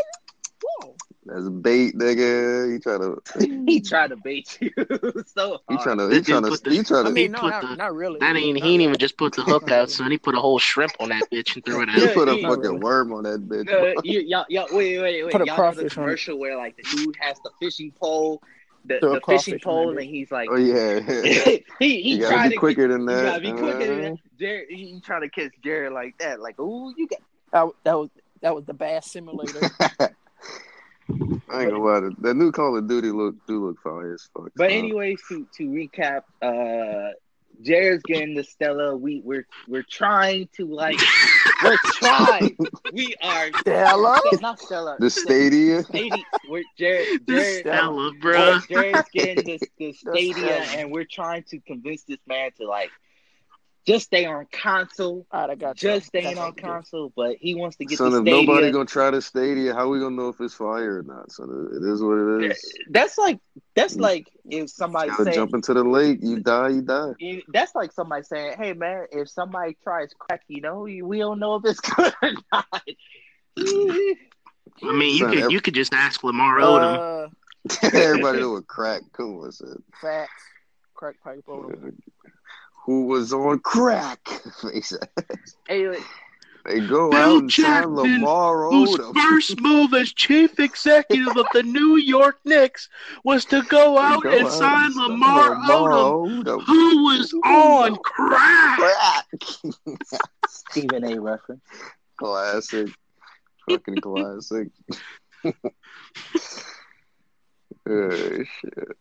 Whoa. 1.25 1.33
That's 1.33 1.49
bait, 1.49 1.95
nigga. 1.95 2.73
He 2.73 2.79
try 2.79 2.97
to. 2.97 3.21
he 3.65 3.81
tried 3.81 4.09
to 4.09 4.17
bait 4.17 4.57
you 4.59 4.71
so 5.25 5.59
hard. 5.67 5.69
He 5.69 5.77
trying 5.77 5.97
to. 5.97 6.09
He 6.09 6.21
trying 6.21 6.43
to. 6.43 6.69
He 6.69 6.83
trying 6.83 7.03
to. 7.05 7.09
I 7.09 7.13
mean, 7.13 7.31
no, 7.31 7.47
not, 7.47 7.61
the, 7.61 7.75
not 7.75 7.95
really. 7.95 8.19
That 8.19 8.35
ain't. 8.35 8.61
He 8.61 8.73
ain't 8.73 8.81
even 8.81 8.97
just 8.97 9.17
put 9.17 9.33
the 9.33 9.41
hook 9.43 9.71
out, 9.71 9.89
son. 9.89 10.11
He 10.11 10.17
put 10.17 10.35
a 10.35 10.39
whole 10.39 10.59
shrimp 10.59 10.93
on 10.99 11.09
that 11.09 11.23
bitch 11.31 11.55
and 11.55 11.63
threw 11.63 11.81
it 11.81 11.89
out. 11.89 11.95
He 11.95 12.07
put 12.07 12.27
a 12.27 12.41
fucking 12.41 12.61
really. 12.61 12.79
worm 12.79 13.13
on 13.13 13.23
that 13.23 13.47
bitch. 13.47 13.65
No, 13.65 13.93
you, 14.03 14.21
y'all, 14.21 14.45
y'all, 14.49 14.67
wait, 14.71 14.99
wait, 14.99 15.23
wait. 15.23 15.31
Put 15.31 15.45
y'all 15.45 15.57
know 15.57 15.81
the 15.81 15.89
commercial 15.89 16.37
where 16.37 16.57
like 16.57 16.75
the 16.77 16.83
dude 16.83 17.15
has 17.19 17.37
the 17.43 17.51
fishing 17.59 17.91
pole. 17.91 18.41
The, 18.85 18.99
the 18.99 19.21
fishing 19.25 19.59
pole, 19.59 19.93
maybe. 19.93 20.07
and 20.07 20.15
he's 20.15 20.29
like, 20.29 20.49
"Oh 20.51 20.57
yeah." 20.57 20.99
he 21.79 22.01
he 22.01 22.19
tried 22.19 22.43
to 22.43 22.49
be 22.49 22.57
quicker 22.57 22.89
than 22.89 23.05
that. 23.05 23.17
You 23.17 23.23
gotta 23.23 23.41
be 23.41 23.51
quicker 23.53 23.87
than 23.87 24.01
that. 24.01 24.17
Jared, 24.37 24.67
he 24.69 24.99
trying 24.99 25.21
to 25.21 25.29
catch 25.29 25.53
Jared 25.63 25.93
like 25.93 26.17
that. 26.17 26.41
Like, 26.41 26.55
oh, 26.59 26.93
you 26.97 27.07
got." 27.07 27.19
That, 27.53 27.69
that 27.85 27.97
was 27.97 28.09
that 28.41 28.53
was 28.53 28.65
the 28.65 28.73
bass 28.73 29.09
simulator. 29.09 29.71
I 31.49 31.61
ain't 31.61 31.72
gonna 31.72 31.84
lie. 31.84 32.10
The 32.19 32.34
new 32.34 32.52
Call 32.52 32.77
of 32.77 32.88
Duty 32.88 33.11
look 33.11 33.35
do 33.48 33.68
look 33.68 33.81
fire 33.81 34.14
as 34.14 34.27
fuck. 34.34 34.52
But 34.56 34.72
anyways, 34.72 35.22
to 35.30 35.48
to 35.57 35.68
recap, 35.68 36.23
uh, 36.41 37.14
Jared's 37.61 38.03
getting 38.03 38.35
the 38.35 38.44
Stella. 38.44 38.95
We 38.95 39.22
we're 39.23 39.45
we're 39.68 39.84
trying 39.84 40.49
to 40.57 40.65
like 40.65 40.99
we're 41.64 41.77
trying. 41.85 42.57
We 42.91 43.15
are 43.22 43.49
Stella, 43.60 44.19
not 44.41 44.60
Stella. 44.60 44.98
The 44.99 45.10
Stadia. 45.10 45.84
Stadia. 45.84 46.23
We're 46.49 46.64
Jared. 46.77 47.27
Jared 47.27 47.60
Stella, 47.60 48.11
bro. 48.19 48.60
Jared's 48.69 49.10
getting 49.14 49.45
this 49.45 49.61
the 49.77 49.94
Stadia, 49.94 50.64
and 50.76 50.91
we're 50.91 51.06
trying 51.06 51.44
to 51.44 51.60
convince 51.60 52.03
this 52.03 52.19
man 52.27 52.52
to 52.60 52.68
like 52.68 52.90
just 53.85 54.05
stay 54.05 54.26
on 54.26 54.47
console. 54.51 55.27
All 55.31 55.41
right, 55.41 55.51
I 55.51 55.55
got 55.55 55.76
just 55.76 56.07
staying 56.07 56.38
on 56.38 56.53
console, 56.53 57.11
but 57.15 57.35
he 57.39 57.55
wants 57.55 57.77
to 57.77 57.85
get 57.85 57.97
Son, 57.97 58.11
the 58.11 58.18
if 58.18 58.22
Stadia. 58.22 58.45
nobody 58.45 58.72
gonna 58.72 58.85
try 58.85 59.11
the 59.11 59.22
Stadia, 59.22 59.73
how 59.73 59.89
we 59.89 59.99
gonna 59.99 60.15
know 60.15 60.30
if 60.30 60.39
it's 60.39 60.53
fire 60.53 60.99
or 60.99 61.03
not? 61.03 61.31
So 61.31 61.43
it 61.43 61.84
is 61.84 62.01
what 62.01 62.18
it 62.18 62.51
is. 62.51 62.73
That's 62.89 63.18
like 63.18 63.39
that's 63.76 63.95
like 63.97 64.27
if 64.45 64.69
somebody 64.69 65.11
say 65.11 65.34
jump 65.35 65.53
into 65.53 65.73
the 65.73 65.84
lake, 65.84 66.19
you 66.22 66.39
die, 66.39 66.69
you 66.69 66.81
die. 66.81 67.14
That's 67.51 67.76
like 67.76 67.91
somebody 67.91 68.23
saying, 68.23 68.55
"Hey 68.57 68.73
man, 68.73 69.07
if 69.11 69.30
somebody 69.30 69.77
tries 69.84 70.11
crack, 70.18 70.41
you 70.47 70.61
know, 70.61 70.81
we 70.81 71.19
don't 71.19 71.39
know 71.39 71.55
if 71.55 71.65
it's 71.65 71.80
good 71.81 72.14
or 72.22 72.31
not." 72.51 72.65
I 73.57 74.93
mean, 74.93 75.18
you 75.18 75.27
could 75.27 75.51
you 75.51 75.61
could 75.61 75.76
just 75.76 75.93
ask 75.93 76.23
Lamar 76.23 76.60
Odom. 76.60 76.97
Uh, 77.26 77.30
Everybody 77.93 78.39
know 78.39 78.53
what 78.53 78.68
crack 78.68 79.01
cool 79.14 79.45
is. 79.45 79.61
Facts. 80.01 80.31
Crack 80.95 81.15
pipe 81.23 81.43
Odom 81.47 81.93
who 82.85 83.05
was 83.05 83.34
on 83.34 83.60
crack. 83.60 84.19
they 84.64 84.81
hey, 85.68 85.97
they 86.65 86.80
go 86.80 87.10
Bill 87.10 87.19
out 87.19 87.41
and 87.41 87.49
Jackman, 87.49 87.97
sign 87.97 88.22
Lamar 88.22 88.64
Odom. 88.64 88.88
Whose 88.88 89.23
first 89.23 89.60
move 89.61 89.93
as 89.93 90.14
chief 90.14 90.60
executive 90.60 91.35
of 91.35 91.45
the 91.53 91.64
New 91.64 91.97
York 91.97 92.39
Knicks 92.45 92.88
was 93.23 93.43
to 93.45 93.61
go 93.64 93.97
out 93.97 94.22
go 94.23 94.31
and 94.31 94.45
out 94.45 94.51
sign 94.51 94.85
and 94.85 94.95
Lamar, 94.95 95.49
Lamar 95.51 95.89
Odom, 95.91 96.43
Odom, 96.43 96.61
who 96.64 97.03
was 97.03 97.34
on 97.45 97.97
crack. 97.97 98.80
crack. 98.80 99.26
Stephen 100.47 101.03
A. 101.05 101.19
reference. 101.19 101.61
Classic. 102.18 102.89
Fucking 103.69 103.97
classic. 103.97 104.69
oh, 105.45 105.53
shit. 108.43 108.97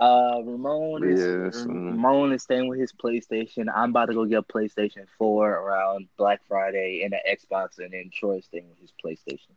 Uh, 0.00 0.40
Ramon 0.44 1.04
is 1.04 1.20
yes, 1.20 1.64
Ramon 1.64 2.32
is 2.32 2.42
staying 2.42 2.68
with 2.68 2.80
his 2.80 2.92
PlayStation. 2.92 3.66
I'm 3.74 3.90
about 3.90 4.06
to 4.06 4.14
go 4.14 4.24
get 4.24 4.38
a 4.38 4.42
PlayStation 4.42 5.06
4 5.18 5.50
around 5.50 6.08
Black 6.16 6.40
Friday 6.48 7.02
and 7.04 7.14
an 7.14 7.20
Xbox, 7.30 7.78
and 7.78 7.92
then 7.92 8.10
Troy's 8.12 8.44
staying 8.44 8.68
with 8.68 8.80
his 8.80 8.92
PlayStation. 9.04 9.52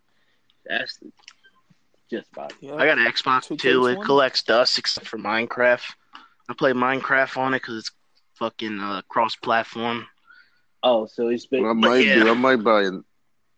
That's 0.66 1.00
just 2.10 2.32
about 2.32 2.52
it. 2.52 2.58
Yeah. 2.62 2.76
I 2.76 2.86
got 2.86 3.00
an 3.00 3.08
Xbox 3.08 3.58
too. 3.58 3.88
It 3.88 4.02
collects 4.02 4.44
dust 4.44 4.78
except 4.78 5.08
for 5.08 5.18
Minecraft. 5.18 5.92
I 6.50 6.54
play 6.54 6.72
Minecraft 6.72 7.38
on 7.38 7.54
it 7.54 7.62
because 7.62 7.80
it's 7.80 7.92
fucking 8.36 8.80
uh, 8.80 9.02
cross-platform. 9.10 10.06
Oh, 10.84 11.08
so 11.08 11.30
it's 11.30 11.48
been. 11.48 11.66
I 11.66 11.74
might 11.74 12.06
yeah. 12.06 12.24
do. 12.24 12.30
I 12.30 12.34
might 12.34 12.64
buy 12.64 12.84
an. 12.84 13.04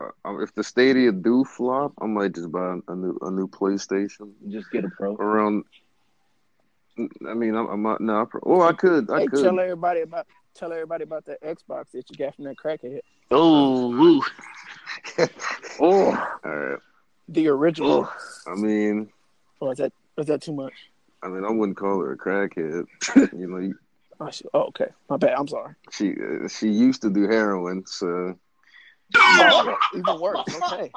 Uh, 0.01 0.37
if 0.37 0.55
the 0.55 0.63
Stadia 0.63 1.11
do 1.11 1.43
flop, 1.43 1.91
I 2.01 2.05
might 2.05 2.33
just 2.33 2.51
buy 2.51 2.77
a 2.87 2.95
new 2.95 3.17
a 3.21 3.29
new 3.29 3.47
PlayStation. 3.47 4.31
Just 4.47 4.71
get 4.71 4.85
a 4.85 4.89
Pro 4.89 5.15
around 5.15 5.65
I 7.27 7.33
mean, 7.33 7.55
I'm, 7.55 7.67
I'm 7.67 7.81
not. 7.81 8.01
No, 8.01 8.27
well, 8.43 8.67
I 8.67 8.73
could. 8.73 9.09
I 9.09 9.21
hey, 9.21 9.27
could. 9.27 9.43
tell 9.43 9.59
everybody 9.59 10.01
about 10.01 10.27
tell 10.53 10.73
everybody 10.73 11.03
about 11.03 11.25
the 11.25 11.37
Xbox 11.43 11.91
that 11.93 12.09
you 12.09 12.17
got 12.17 12.35
from 12.35 12.45
that 12.45 12.57
crackhead. 12.57 13.01
Oh, 13.31 14.23
oh, 15.79 16.39
all 16.43 16.55
right. 16.55 16.79
The 17.29 17.47
original. 17.47 18.09
I 18.47 18.55
mean, 18.55 19.09
or 19.59 19.71
is 19.71 19.77
that 19.77 19.93
is 20.17 20.25
that 20.27 20.41
too 20.41 20.53
much? 20.53 20.73
I 21.21 21.27
mean, 21.27 21.45
I 21.45 21.51
wouldn't 21.51 21.77
call 21.77 21.99
her 21.99 22.13
a 22.13 22.17
crackhead. 22.17 22.87
you 23.33 23.47
know. 23.47 23.57
You, 23.57 23.75
oh, 24.19 24.31
she, 24.31 24.45
oh, 24.53 24.63
okay. 24.63 24.87
My 25.09 25.17
bad. 25.17 25.33
I'm 25.37 25.47
sorry. 25.47 25.75
She 25.91 26.11
uh, 26.13 26.47
she 26.47 26.69
used 26.69 27.01
to 27.03 27.09
do 27.09 27.27
heroin, 27.27 27.85
so. 27.85 28.37
Oh, 29.15 29.77
even 29.95 30.19
worse. 30.19 30.39
Okay. 30.71 30.91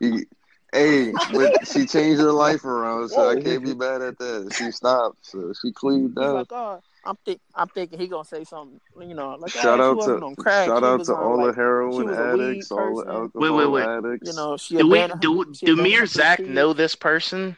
Hey, 0.72 1.12
but 1.32 1.66
she 1.72 1.86
changed 1.86 2.20
her 2.20 2.32
life 2.32 2.64
around, 2.64 3.08
so 3.08 3.30
I 3.30 3.40
can't 3.40 3.64
be 3.64 3.74
mad 3.74 4.02
at 4.02 4.18
that. 4.18 4.54
She 4.56 4.70
stopped, 4.70 5.26
so 5.26 5.52
she 5.60 5.72
cleaned 5.72 6.14
oh 6.18 6.36
up. 6.36 6.50
Like, 6.50 6.58
oh, 6.58 6.82
I'm 7.04 7.16
think 7.24 7.40
I'm 7.54 7.68
thinking 7.68 7.98
he 7.98 8.06
gonna 8.06 8.24
say 8.24 8.44
something, 8.44 8.80
you 9.00 9.14
know, 9.14 9.30
like 9.36 9.56
oh, 9.56 9.60
shout 9.60 9.80
oh, 9.80 9.92
out 9.92 10.36
to 10.36 10.42
shout 10.44 10.84
out 10.84 11.04
to 11.04 11.14
all 11.14 11.42
the 11.46 11.54
heroin 11.54 12.10
addicts, 12.10 12.70
all 12.70 12.96
the 12.96 13.10
alcohol 13.10 13.30
wait, 13.34 13.50
wait, 13.50 13.66
wait. 13.66 13.86
addicts. 13.86 14.28
You 14.28 14.36
know, 14.36 14.56
she 14.58 14.76
do 14.76 14.86
we 14.86 15.06
do 15.20 15.52
do 15.52 15.76
me 15.76 15.96
or 15.96 16.04
Zach 16.04 16.40
know 16.40 16.74
this 16.74 16.94
person? 16.94 17.56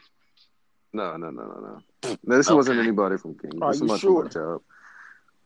No, 0.93 1.17
no, 1.17 1.31
no, 1.31 1.43
no, 1.43 1.59
no. 1.59 1.81
no 2.03 2.37
This 2.37 2.47
okay. 2.47 2.55
wasn't 2.55 2.79
anybody 2.79 3.17
from 3.17 3.37
King. 3.37 3.61
Are 3.61 3.71
this 3.71 3.81
is 3.81 3.87
my 3.87 3.97
sure? 3.97 4.29
job. 4.29 4.61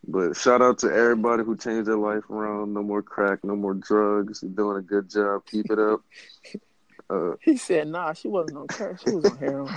But 0.08 0.36
shout 0.36 0.62
out 0.62 0.78
to 0.80 0.88
everybody 0.88 1.44
who 1.44 1.58
changed 1.58 1.88
their 1.88 1.98
life 1.98 2.30
around. 2.30 2.74
No 2.76 2.84
more 2.84 3.02
crack, 3.02 3.44
no 3.44 3.56
more 3.56 3.74
drugs. 3.74 4.42
You're 4.44 4.52
doing 4.52 4.78
a 4.78 4.82
good 4.82 5.10
job. 5.10 5.46
Keep 5.48 5.72
it 5.72 5.80
up. 5.80 6.02
Uh, 7.10 7.34
he 7.41 7.56
said, 7.56 7.88
"Nah, 7.88 8.14
she 8.14 8.27
wasn't 8.27 8.57
on 8.57 8.68
crack. 8.68 8.99
She 8.99 9.11
was 9.11 9.26
on 9.26 9.38
heroin." 9.38 9.73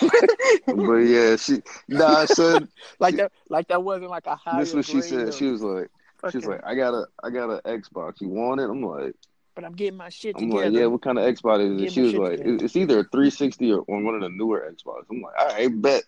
but 0.66 0.96
yeah, 0.96 1.36
she 1.36 1.62
nah, 1.88 2.24
said 2.24 2.68
like 2.98 3.16
that. 3.16 3.32
Like 3.48 3.68
that 3.68 3.82
wasn't 3.82 4.10
like 4.10 4.26
a 4.26 4.34
high. 4.34 4.60
This 4.60 4.70
is 4.70 4.74
what 4.74 4.84
she 4.86 5.02
said. 5.02 5.34
She 5.34 5.46
was 5.46 5.62
like, 5.62 5.90
okay. 6.22 6.30
she 6.30 6.38
was 6.38 6.46
like, 6.46 6.62
"I 6.64 6.74
got 6.74 6.94
a, 6.94 7.06
I 7.22 7.30
got 7.30 7.50
an 7.50 7.60
Xbox. 7.80 8.20
You 8.22 8.28
want 8.28 8.62
it?" 8.62 8.70
I'm 8.70 8.82
like, 8.82 9.14
"But 9.54 9.64
I'm 9.64 9.74
getting 9.74 9.98
my 9.98 10.08
shit 10.08 10.36
I'm 10.36 10.48
together." 10.48 10.70
like, 10.70 10.80
"Yeah, 10.80 10.86
what 10.86 11.02
kind 11.02 11.18
of 11.18 11.24
Xbox 11.24 11.74
is 11.74 11.82
it?" 11.82 11.92
She 11.92 12.00
was 12.00 12.14
like, 12.14 12.38
together. 12.38 12.64
"It's 12.64 12.76
either 12.76 13.00
a 13.00 13.04
360 13.04 13.72
or 13.72 13.84
on 13.88 14.04
one 14.04 14.14
of 14.14 14.22
the 14.22 14.30
newer 14.30 14.66
Xbox." 14.72 15.04
I'm 15.10 15.20
like, 15.20 15.34
"All 15.38 15.48
right, 15.48 15.82
bet." 15.82 16.04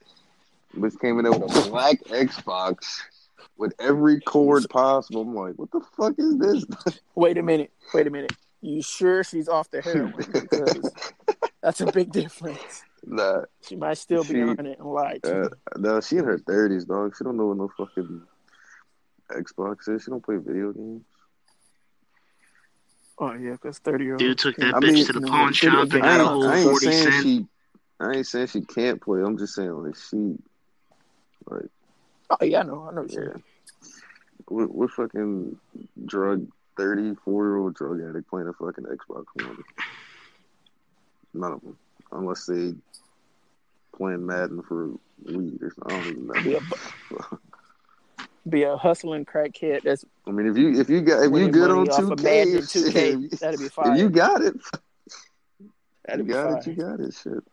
But 0.73 0.99
came 1.01 1.19
in 1.19 1.25
there 1.25 1.39
with 1.39 1.67
a 1.67 1.71
black 1.71 2.01
Xbox 2.05 3.01
with 3.59 3.75
every 3.79 4.21
cord 4.21 4.67
possible. 4.71 5.21
I'm 5.21 5.35
like, 5.35 5.55
"What 5.57 5.71
the 5.71 5.83
fuck 5.99 6.15
is 6.17 6.39
this?" 6.39 6.65
Wait 7.15 7.37
a 7.37 7.43
minute. 7.43 7.73
Wait 7.93 8.07
a 8.07 8.11
minute 8.11 8.33
you 8.61 8.83
sure 8.83 9.25
she's 9.25 9.49
off 9.49 9.71
the 9.71 9.81
heroin? 9.81 10.15
Because 10.33 10.93
that's 11.63 11.81
a 11.81 11.87
big 11.87 12.13
difference. 12.13 12.85
Nah, 13.05 13.43
she 13.63 13.77
might 13.77 13.99
still 13.99 14.25
be 14.25 14.43
on 14.43 14.67
it 14.67 14.79
and 14.79 14.89
lie 14.89 15.19
to 15.23 15.43
uh, 15.43 15.49
No, 15.77 16.01
she 16.01 16.17
in 16.17 16.25
her 16.25 16.39
thirties, 16.39 16.85
dog. 16.85 17.15
She 17.17 17.25
don't 17.25 17.37
know 17.37 17.47
what 17.47 17.57
no 17.57 17.71
fucking 17.77 18.23
Xbox 19.31 19.89
is. 19.89 20.03
She 20.03 20.11
don't 20.11 20.25
play 20.25 20.37
video 20.37 20.73
games. 20.73 21.05
Oh 23.19 23.33
yeah, 23.35 23.53
because 23.53 23.79
thirty 23.79 24.05
year 24.05 24.15
old 24.15 24.19
dude 24.19 24.39
took 24.39 24.57
that 24.57 24.75
I 24.75 24.81
bitch 24.81 24.93
mean, 24.93 25.07
to 25.07 25.13
the 25.13 25.21
pawn 25.23 25.53
shop 25.53 25.91
and 25.93 26.03
got 26.03 26.21
a 26.21 26.25
whole 26.25 26.63
forty 26.65 26.93
cent. 26.93 27.23
She, 27.23 27.47
I 28.01 28.13
ain't 28.13 28.27
saying 28.27 28.49
she 28.49 28.61
can't 28.63 29.01
play. 29.01 29.21
I'm 29.23 29.39
just 29.39 29.55
saying 29.55 29.71
like 29.71 29.97
she, 29.97 30.37
like. 31.49 31.71
Oh 32.29 32.45
yeah, 32.45 32.61
I 32.61 32.63
know. 32.65 32.89
I 32.91 32.95
know. 32.95 33.07
Yeah. 33.09 33.41
What, 34.49 34.75
what 34.75 34.91
fucking 34.91 35.59
drug 36.05 36.47
34 36.77 37.45
year 37.45 37.57
old 37.57 37.75
drug 37.75 38.01
addict 38.01 38.29
playing 38.29 38.49
a 38.49 38.53
fucking 38.53 38.85
Xbox 38.85 39.25
One. 39.35 39.65
None 41.35 41.53
of 41.53 41.61
them. 41.63 41.79
Unless 42.13 42.47
they 42.47 42.75
playing 43.95 44.27
Madden 44.27 44.63
for 44.63 44.91
weed 45.25 45.63
or 45.63 45.73
something. 45.73 45.85
I 45.87 46.03
don't 46.03 46.07
even 46.07 46.27
know. 46.27 46.43
Be 46.43 46.55
a, 46.55 47.39
be 48.49 48.63
a 48.63 48.77
hustling 48.77 49.25
crackhead. 49.25 49.83
That's. 49.83 50.05
I 50.27 50.31
mean, 50.31 50.47
if 50.47 50.57
you 50.57 50.81
if 50.81 50.89
you 50.89 51.01
got 51.01 51.25
if 51.25 51.33
you 51.33 51.49
good 51.51 51.71
on 51.71 51.87
two 51.87 52.15
K, 52.17 52.61
two 52.61 52.91
K, 52.91 53.15
that'd 53.39 53.61
be 53.61 53.69
fine. 53.69 53.95
If 53.95 53.99
you 54.01 54.11
got 54.11 54.43
it, 54.43 54.55
that'd 56.05 56.27
you 56.27 56.33
got 56.33 56.65
fine. 56.65 56.73
it. 56.73 56.77
You 56.77 56.83
got 56.83 57.01
it. 57.01 57.15
Shit. 57.15 57.45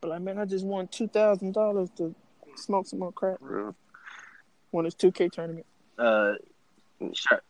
But 0.00 0.12
I 0.12 0.18
mean, 0.18 0.38
I 0.38 0.44
just 0.44 0.64
want 0.64 0.90
two 0.90 1.08
thousand 1.08 1.52
dollars 1.52 1.90
to 1.98 2.14
smoke 2.56 2.86
some 2.86 2.98
more 2.98 3.12
crack. 3.12 3.38
When 4.70 4.86
it's 4.86 4.94
two 4.94 5.12
K 5.12 5.28
tournament. 5.28 5.66
Uh, 5.98 6.32
sure 7.12 7.42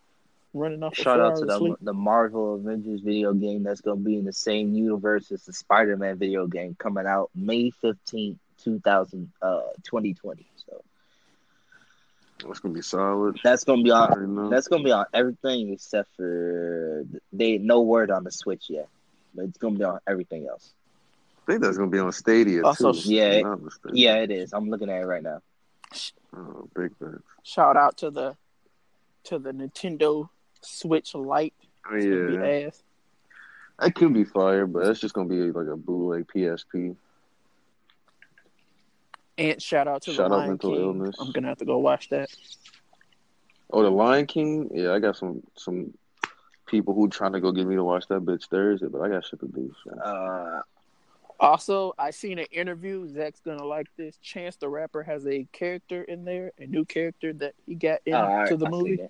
running 0.54 0.82
off. 0.82 0.94
Shout 0.94 1.20
out 1.20 1.36
to 1.36 1.44
the, 1.44 1.76
the 1.80 1.92
Marvel 1.92 2.54
Avengers 2.56 3.00
video 3.00 3.32
game 3.32 3.62
that's 3.62 3.80
going 3.80 3.98
to 3.98 4.04
be 4.04 4.16
in 4.16 4.24
the 4.24 4.32
same 4.32 4.74
universe 4.74 5.30
as 5.32 5.44
the 5.44 5.52
Spider 5.52 5.96
Man 5.96 6.16
video 6.16 6.46
game 6.46 6.76
coming 6.78 7.06
out 7.06 7.30
May 7.34 7.70
fifteenth, 7.70 8.38
two 8.58 8.78
thousand 8.80 9.30
uh 9.40 9.62
twenty 9.84 10.14
twenty. 10.14 10.46
So 10.66 10.82
that's 12.46 12.60
gonna 12.60 12.74
be 12.74 12.82
solid. 12.82 13.38
That's 13.44 13.64
gonna 13.64 13.82
be 13.82 13.90
on. 13.90 14.50
That's 14.50 14.68
gonna 14.68 14.84
be 14.84 14.92
on 14.92 15.06
everything 15.14 15.72
except 15.72 16.08
for 16.16 17.04
they 17.32 17.58
no 17.58 17.82
word 17.82 18.10
on 18.10 18.24
the 18.24 18.32
Switch 18.32 18.68
yet, 18.68 18.88
but 19.34 19.44
it's 19.46 19.58
gonna 19.58 19.78
be 19.78 19.84
on 19.84 20.00
everything 20.06 20.46
else. 20.46 20.72
I 21.42 21.52
think 21.52 21.62
that's 21.62 21.76
gonna 21.76 21.90
be 21.90 21.98
on 21.98 22.12
Stadia 22.12 22.62
also, 22.64 22.92
too. 22.92 23.12
Yeah, 23.12 23.56
yeah, 23.92 24.16
it 24.16 24.30
is. 24.30 24.52
I'm 24.52 24.70
looking 24.70 24.90
at 24.90 25.02
it 25.02 25.06
right 25.06 25.22
now. 25.22 25.40
Oh, 26.36 26.68
big 26.74 26.92
thanks. 27.00 27.22
Shout 27.42 27.76
out 27.76 27.96
to 27.98 28.10
the 28.10 28.36
to 29.24 29.38
the 29.38 29.52
Nintendo 29.52 30.28
Switch 30.62 31.14
Lite. 31.14 31.54
Oh, 31.90 31.96
yeah. 31.96 32.66
ass. 32.66 32.82
That 33.78 33.94
could 33.94 34.14
be 34.14 34.24
fire, 34.24 34.66
but 34.66 34.84
that's 34.84 35.00
just 35.00 35.14
gonna 35.14 35.28
be 35.28 35.40
like 35.50 35.66
a 35.66 35.76
bootleg 35.76 36.26
PSP. 36.28 36.96
And 39.38 39.62
shout 39.62 39.88
out 39.88 40.02
to 40.02 40.12
shout 40.12 40.30
the 40.30 40.36
Lion 40.36 40.58
King. 40.58 40.76
Illness. 40.76 41.16
I'm 41.18 41.32
gonna 41.32 41.48
have 41.48 41.58
to 41.58 41.64
go 41.64 41.78
watch 41.78 42.08
that. 42.10 42.30
Oh, 43.70 43.82
the 43.82 43.90
Lion 43.90 44.26
King. 44.26 44.70
Yeah, 44.72 44.92
I 44.92 44.98
got 44.98 45.16
some 45.16 45.42
some 45.56 45.94
people 46.66 46.94
who 46.94 47.08
trying 47.08 47.32
to 47.32 47.40
go 47.40 47.50
get 47.50 47.66
me 47.66 47.74
to 47.74 47.84
watch 47.84 48.06
that 48.08 48.20
bitch 48.20 48.46
Thursday, 48.48 48.86
but 48.86 49.00
I 49.00 49.08
got 49.08 49.24
shit 49.24 49.40
to 49.40 49.48
do. 49.48 49.74
So. 49.84 49.98
Uh, 49.98 50.62
also, 51.40 51.92
I 51.98 52.10
seen 52.10 52.38
an 52.38 52.46
interview. 52.52 53.08
Zach's 53.08 53.40
gonna 53.40 53.64
like 53.64 53.88
this. 53.96 54.16
Chance 54.18 54.56
the 54.56 54.68
Rapper 54.68 55.02
has 55.02 55.26
a 55.26 55.44
character 55.52 56.04
in 56.04 56.24
there, 56.24 56.52
a 56.58 56.66
new 56.66 56.84
character 56.84 57.32
that 57.32 57.54
he 57.66 57.74
got 57.74 58.00
into 58.06 58.18
uh, 58.18 58.54
the 58.54 58.68
movie 58.70 59.00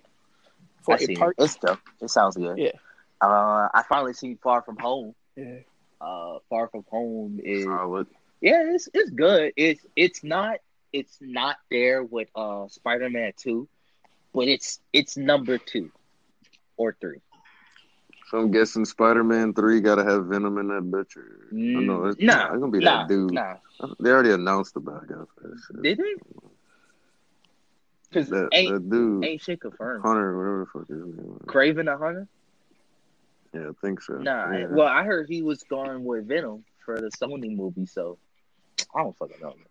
for 0.83 0.97
a 0.99 1.15
part. 1.15 1.35
It. 1.37 1.43
It's 1.43 1.55
dope. 1.55 1.79
It 2.01 2.09
sounds 2.09 2.35
good. 2.35 2.57
Yeah. 2.57 2.71
Uh, 3.21 3.69
I 3.73 3.83
finally 3.87 4.13
seen 4.13 4.37
Far 4.37 4.61
From 4.61 4.77
Home. 4.77 5.15
Yeah. 5.35 5.59
Uh, 6.01 6.39
Far 6.49 6.67
From 6.67 6.83
Home 6.89 7.39
is 7.43 7.63
solid. 7.63 8.07
Yeah, 8.41 8.73
it's 8.73 8.89
it's 8.93 9.09
good. 9.09 9.53
It's 9.55 9.85
it's 9.95 10.23
not 10.23 10.57
it's 10.91 11.17
not 11.21 11.57
there 11.71 12.03
with 12.03 12.27
uh 12.35 12.67
Spider 12.67 13.09
Man 13.09 13.31
two, 13.37 13.69
but 14.33 14.47
it's 14.49 14.79
it's 14.91 15.15
number 15.15 15.57
two 15.57 15.91
or 16.75 16.95
three. 16.99 17.21
So 18.29 18.39
I'm 18.39 18.51
guessing 18.51 18.83
Spider 18.83 19.23
Man 19.23 19.53
three 19.53 19.79
got 19.79 19.95
to 19.95 20.03
have 20.03 20.25
Venom 20.25 20.57
in 20.57 20.67
that 20.69 20.83
bitch. 20.83 21.15
Or, 21.15 21.47
mm, 21.53 21.85
no, 21.85 22.05
it's, 22.07 22.19
nah, 22.19 22.47
it's 22.47 22.59
gonna 22.59 22.71
be 22.71 22.79
nah, 22.79 23.01
that 23.03 23.07
dude. 23.07 23.31
Nah. 23.31 23.55
They 23.99 24.09
already 24.09 24.31
announced 24.31 24.73
the 24.73 24.81
bad 24.81 25.07
guy. 25.07 25.23
Did 25.81 25.99
they? 25.99 26.15
Because 28.13 28.29
that, 28.29 28.49
ain't, 28.53 28.89
dude 28.89 29.25
ain't 29.25 29.41
shit 29.41 29.61
confirmed. 29.61 30.03
Hunter, 30.03 30.37
whatever 30.37 30.59
the 30.59 30.79
fuck 30.79 30.87
his 30.87 30.97
name. 30.97 31.39
Kraven 31.45 31.85
the 31.85 31.97
Hunter. 31.97 32.27
Yeah, 33.53 33.69
I 33.69 33.71
think 33.81 34.01
so. 34.01 34.13
Nah, 34.13 34.51
yeah. 34.51 34.65
well, 34.69 34.87
I 34.87 35.03
heard 35.03 35.27
he 35.27 35.41
was 35.41 35.63
going 35.63 36.03
with 36.03 36.27
Venom 36.27 36.63
for 36.85 36.99
the 36.99 37.09
Sony 37.09 37.55
movie, 37.55 37.85
so 37.85 38.17
I 38.95 39.03
don't 39.03 39.17
fucking 39.17 39.39
know. 39.41 39.49
Man. 39.49 39.65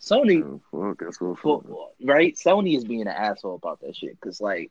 Sony, 0.00 0.40
yeah, 0.40 0.58
well, 0.70 0.94
guess 0.94 1.20
what, 1.20 1.42
well, 1.44 1.92
right? 2.04 2.36
Sony 2.36 2.76
is 2.76 2.84
being 2.84 3.02
an 3.02 3.08
asshole 3.08 3.56
about 3.56 3.80
that 3.80 3.96
shit 3.96 4.20
because, 4.20 4.40
like, 4.40 4.70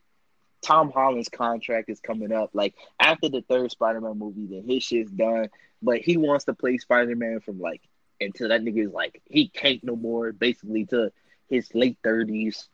Tom 0.62 0.90
Holland's 0.90 1.28
contract 1.28 1.88
is 1.90 2.00
coming 2.00 2.32
up. 2.32 2.50
Like 2.52 2.74
after 2.98 3.28
the 3.28 3.42
third 3.42 3.70
Spider-Man 3.70 4.18
movie, 4.18 4.46
then 4.46 4.64
his 4.66 4.82
shit's 4.82 5.10
done. 5.10 5.48
But 5.82 5.98
he 5.98 6.16
wants 6.16 6.46
to 6.46 6.54
play 6.54 6.78
Spider-Man 6.78 7.40
from 7.40 7.60
like 7.60 7.82
until 8.20 8.48
that 8.48 8.62
nigga 8.62 8.86
is 8.86 8.92
like 8.92 9.22
he 9.26 9.48
can't 9.48 9.84
no 9.84 9.94
more, 9.94 10.32
basically 10.32 10.86
to 10.86 11.12
his 11.48 11.72
late 11.74 11.98
thirties. 12.02 12.68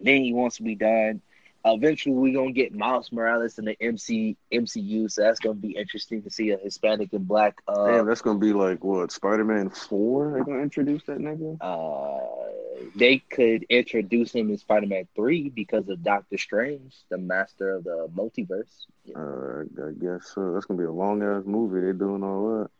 Then 0.00 0.22
he 0.22 0.32
wants 0.32 0.56
to 0.56 0.62
be 0.62 0.74
done. 0.74 1.20
eventually 1.64 2.14
we're 2.14 2.32
gonna 2.34 2.52
get 2.52 2.74
Miles 2.74 3.10
Morales 3.12 3.58
in 3.58 3.64
the 3.66 3.76
MC 3.80 4.36
MCU, 4.52 5.10
so 5.10 5.22
that's 5.22 5.40
gonna 5.40 5.54
be 5.54 5.72
interesting 5.72 6.22
to 6.22 6.30
see 6.30 6.50
a 6.50 6.56
Hispanic 6.56 7.12
and 7.12 7.26
black. 7.26 7.60
Uh, 7.66 7.88
Damn, 7.88 8.06
that's 8.06 8.22
gonna 8.22 8.38
be 8.38 8.52
like 8.52 8.82
what 8.84 9.10
Spider 9.12 9.44
Man 9.44 9.68
four? 9.70 10.32
They're 10.32 10.44
gonna 10.44 10.62
introduce 10.62 11.02
that 11.04 11.18
nigga. 11.18 11.58
Uh, 11.60 12.88
they 12.94 13.18
could 13.18 13.64
introduce 13.68 14.32
him 14.32 14.50
in 14.50 14.56
Spider 14.56 14.86
Man 14.86 15.08
three 15.14 15.48
because 15.50 15.88
of 15.88 16.02
Doctor 16.02 16.38
Strange, 16.38 16.94
the 17.10 17.18
master 17.18 17.74
of 17.74 17.84
the 17.84 18.08
multiverse. 18.14 18.86
Yeah. 19.04 19.18
Uh, 19.18 19.88
I 19.88 19.92
guess 19.92 20.30
so. 20.34 20.52
That's 20.52 20.64
gonna 20.66 20.78
be 20.78 20.86
a 20.86 20.92
long 20.92 21.22
ass 21.22 21.42
movie. 21.44 21.80
They're 21.80 21.92
doing 21.92 22.22
all 22.22 22.60
that. 22.60 22.70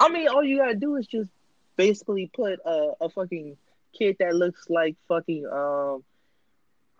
I 0.00 0.08
mean, 0.08 0.26
all 0.28 0.42
you 0.42 0.56
gotta 0.58 0.74
do 0.74 0.96
is 0.96 1.06
just 1.06 1.30
basically 1.76 2.30
put 2.34 2.58
a, 2.64 2.92
a 3.00 3.08
fucking 3.10 3.56
kid 3.96 4.16
that 4.18 4.34
looks 4.34 4.68
like 4.68 4.96
fucking 5.06 5.46
um 5.46 6.02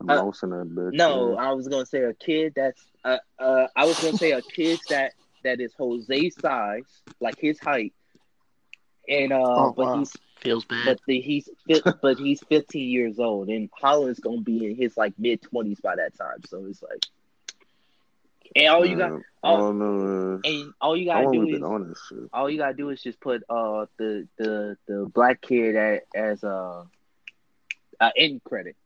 mouse 0.04 0.42
in 0.42 0.50
that 0.50 0.74
bitch. 0.74 0.94
No, 0.94 1.36
I 1.36 1.52
was 1.52 1.68
gonna 1.68 1.86
say 1.86 2.02
a 2.02 2.14
kid 2.14 2.52
that's 2.56 2.82
uh, 3.04 3.18
uh 3.38 3.66
I 3.76 3.84
was 3.84 3.98
gonna 4.00 4.16
say 4.16 4.32
a 4.32 4.42
kid 4.42 4.80
that 4.88 5.12
that 5.42 5.60
is 5.60 5.72
Jose 5.78 6.30
size, 6.30 7.02
like 7.20 7.38
his 7.38 7.58
height, 7.58 7.92
and 9.08 9.32
uh, 9.32 9.42
oh, 9.42 9.74
but 9.76 9.86
wow. 9.86 9.98
he's 9.98 10.16
feels 10.44 10.64
bad. 10.64 10.84
But 10.84 11.00
the, 11.06 11.20
he's 11.20 11.48
but 12.02 12.18
he's 12.18 12.40
15 12.48 12.88
years 12.88 13.18
old, 13.18 13.48
and 13.48 13.68
Holland's 13.72 14.20
gonna 14.20 14.40
be 14.40 14.66
in 14.66 14.76
his 14.76 14.96
like 14.96 15.14
mid 15.18 15.42
20s 15.42 15.80
by 15.82 15.96
that 15.96 16.16
time. 16.16 16.42
So 16.46 16.66
it's 16.66 16.82
like, 16.82 17.04
and 18.54 18.68
all 18.68 18.84
you 18.84 18.96
got, 18.96 19.22
all, 19.42 19.72
know, 19.72 20.40
and 20.44 20.72
all 20.80 20.96
you 20.96 21.06
gotta 21.06 21.30
do 21.32 21.48
is 21.48 21.62
all 22.32 22.50
you 22.50 22.58
gotta 22.58 22.74
do 22.74 22.90
is 22.90 23.02
just 23.02 23.20
put 23.20 23.42
uh 23.48 23.86
the 23.96 24.28
the 24.38 24.76
the 24.86 25.10
black 25.12 25.40
kid 25.40 25.76
at, 25.76 26.04
as 26.14 26.44
a, 26.44 26.86
a 28.00 28.12
end 28.16 28.44
credit. 28.44 28.76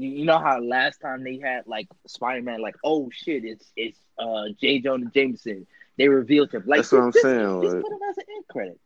You, 0.00 0.24
know 0.24 0.38
how 0.38 0.60
last 0.60 1.00
time 1.00 1.22
they 1.24 1.38
had 1.38 1.66
like 1.66 1.88
Spider 2.06 2.42
Man, 2.42 2.60
like 2.60 2.76
oh 2.84 3.10
shit, 3.12 3.44
it's 3.44 3.70
it's 3.76 3.98
uh 4.18 4.44
J. 4.60 4.80
Jonah 4.80 5.10
Jameson. 5.12 5.66
They 5.98 6.08
revealed 6.08 6.52
him. 6.52 6.64
Like 6.66 6.78
that's 6.78 6.92
what 6.92 7.02
I'm 7.02 7.12
saying. 7.12 7.62
Just, 7.62 7.74
like, 7.74 7.82
put 7.82 7.92
him 7.92 7.98
as 8.08 8.18
an 8.18 8.24
end 8.34 8.44
credit. 8.48 8.80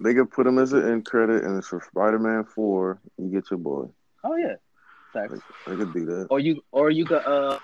They 0.00 0.14
could 0.14 0.30
put 0.30 0.46
him 0.46 0.58
as 0.58 0.72
an 0.72 0.88
end 0.88 1.06
credit, 1.06 1.44
and 1.44 1.58
it's 1.58 1.68
for 1.68 1.80
Spider 1.80 2.18
Man 2.18 2.44
Four. 2.44 3.00
You 3.16 3.28
get 3.28 3.50
your 3.50 3.58
boy. 3.58 3.86
Oh 4.24 4.36
yeah, 4.36 4.54
They, 5.14 5.26
they 5.66 5.76
could 5.76 5.92
do 5.92 6.04
that. 6.06 6.26
Or 6.30 6.40
you, 6.40 6.62
or 6.72 6.90
you 6.90 7.04
could 7.04 7.24
uh, 7.24 7.58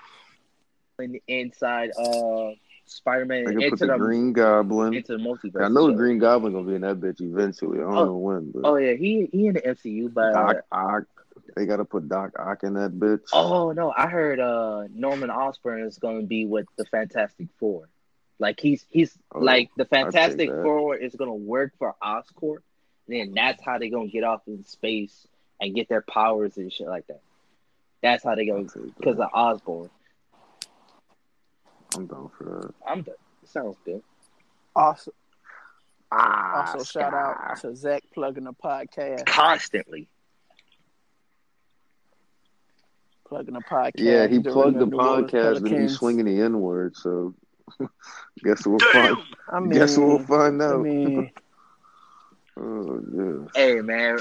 in 0.99 1.11
the 1.13 1.23
inside 1.27 1.91
uh 1.97 2.51
Spider 2.85 3.25
Man 3.25 3.51
into 3.51 3.69
put 3.71 3.79
the, 3.79 3.87
the 3.87 3.97
Green 3.97 4.31
Goblin 4.31 4.93
into 4.93 5.17
the 5.17 5.23
multiverse. 5.23 5.65
I 5.65 5.69
know 5.69 5.87
the 5.87 5.93
Green 5.97 6.19
Goblin 6.19 6.53
gonna 6.53 6.67
be 6.67 6.75
in 6.75 6.81
that 6.81 6.99
bitch 6.99 7.19
eventually. 7.21 7.79
I 7.79 7.81
don't 7.81 7.97
oh, 7.97 8.05
know 8.05 8.17
when. 8.17 8.51
But 8.51 8.61
oh 8.63 8.75
yeah, 8.77 8.93
he 8.93 9.27
he 9.31 9.47
in 9.47 9.55
the 9.55 9.61
MCU, 9.61 10.13
but 10.13 10.65
Ock 10.71 11.07
they 11.55 11.65
got 11.65 11.77
to 11.77 11.85
put 11.85 12.09
Doc 12.09 12.33
Ock 12.37 12.63
in 12.63 12.73
that 12.73 12.91
bitch. 12.91 13.29
Oh 13.33 13.71
no, 13.71 13.93
I 13.95 14.07
heard 14.07 14.39
uh 14.39 14.83
Norman 14.93 15.29
Osborn 15.29 15.83
is 15.83 15.97
going 15.97 16.21
to 16.21 16.27
be 16.27 16.45
with 16.45 16.67
the 16.75 16.85
Fantastic 16.85 17.47
Four. 17.59 17.89
Like 18.39 18.59
he's 18.59 18.85
he's 18.89 19.17
oh, 19.33 19.39
like 19.39 19.69
the 19.77 19.85
Fantastic 19.85 20.49
Four 20.49 20.97
is 20.97 21.15
going 21.15 21.29
to 21.29 21.33
work 21.33 21.73
for 21.79 21.95
Oscorp. 22.03 22.59
Then 23.07 23.33
that's 23.33 23.63
how 23.63 23.77
they're 23.77 23.89
going 23.89 24.07
to 24.07 24.11
get 24.11 24.23
off 24.23 24.41
in 24.47 24.65
space 24.65 25.27
and 25.61 25.73
get 25.73 25.87
their 25.87 26.01
powers 26.01 26.57
and 26.57 26.71
shit 26.71 26.87
like 26.87 27.07
that. 27.07 27.21
That's 28.01 28.23
how 28.23 28.35
they 28.35 28.45
go 28.45 28.63
because 28.97 29.19
of 29.19 29.29
Osborn. 29.33 29.89
I'm 31.95 32.07
down 32.07 32.29
for 32.37 32.43
that. 32.43 32.73
I'm 32.85 33.01
done. 33.03 33.15
Sounds 33.45 33.77
good. 33.85 34.01
Awesome. 34.75 35.13
Ah, 36.11 36.71
also, 36.73 36.83
shout 36.83 37.13
out 37.13 37.59
to 37.61 37.75
Zach 37.75 38.03
plugging 38.13 38.43
the 38.43 38.53
podcast 38.53 39.25
constantly. 39.25 40.07
Plugging 43.27 43.55
a 43.55 43.61
podcast. 43.61 43.93
Yeah, 43.97 44.27
he 44.27 44.39
plugged 44.39 44.79
the 44.79 44.87
podcast, 44.87 45.57
and 45.57 45.67
he's 45.67 45.95
swinging 45.95 46.25
the 46.25 46.41
N 46.41 46.59
word. 46.59 46.95
So, 46.95 47.33
guess 48.43 48.65
we'll 48.65 48.77
Damn! 48.77 49.15
find. 49.15 49.17
I 49.49 49.59
mean, 49.59 49.69
guess 49.71 49.97
we'll 49.97 50.19
find 50.19 50.61
out. 50.61 50.75
I 50.75 50.77
mean, 50.77 51.31
oh 52.57 53.01
yeah. 53.13 53.47
Hey 53.55 53.81
man. 53.81 54.19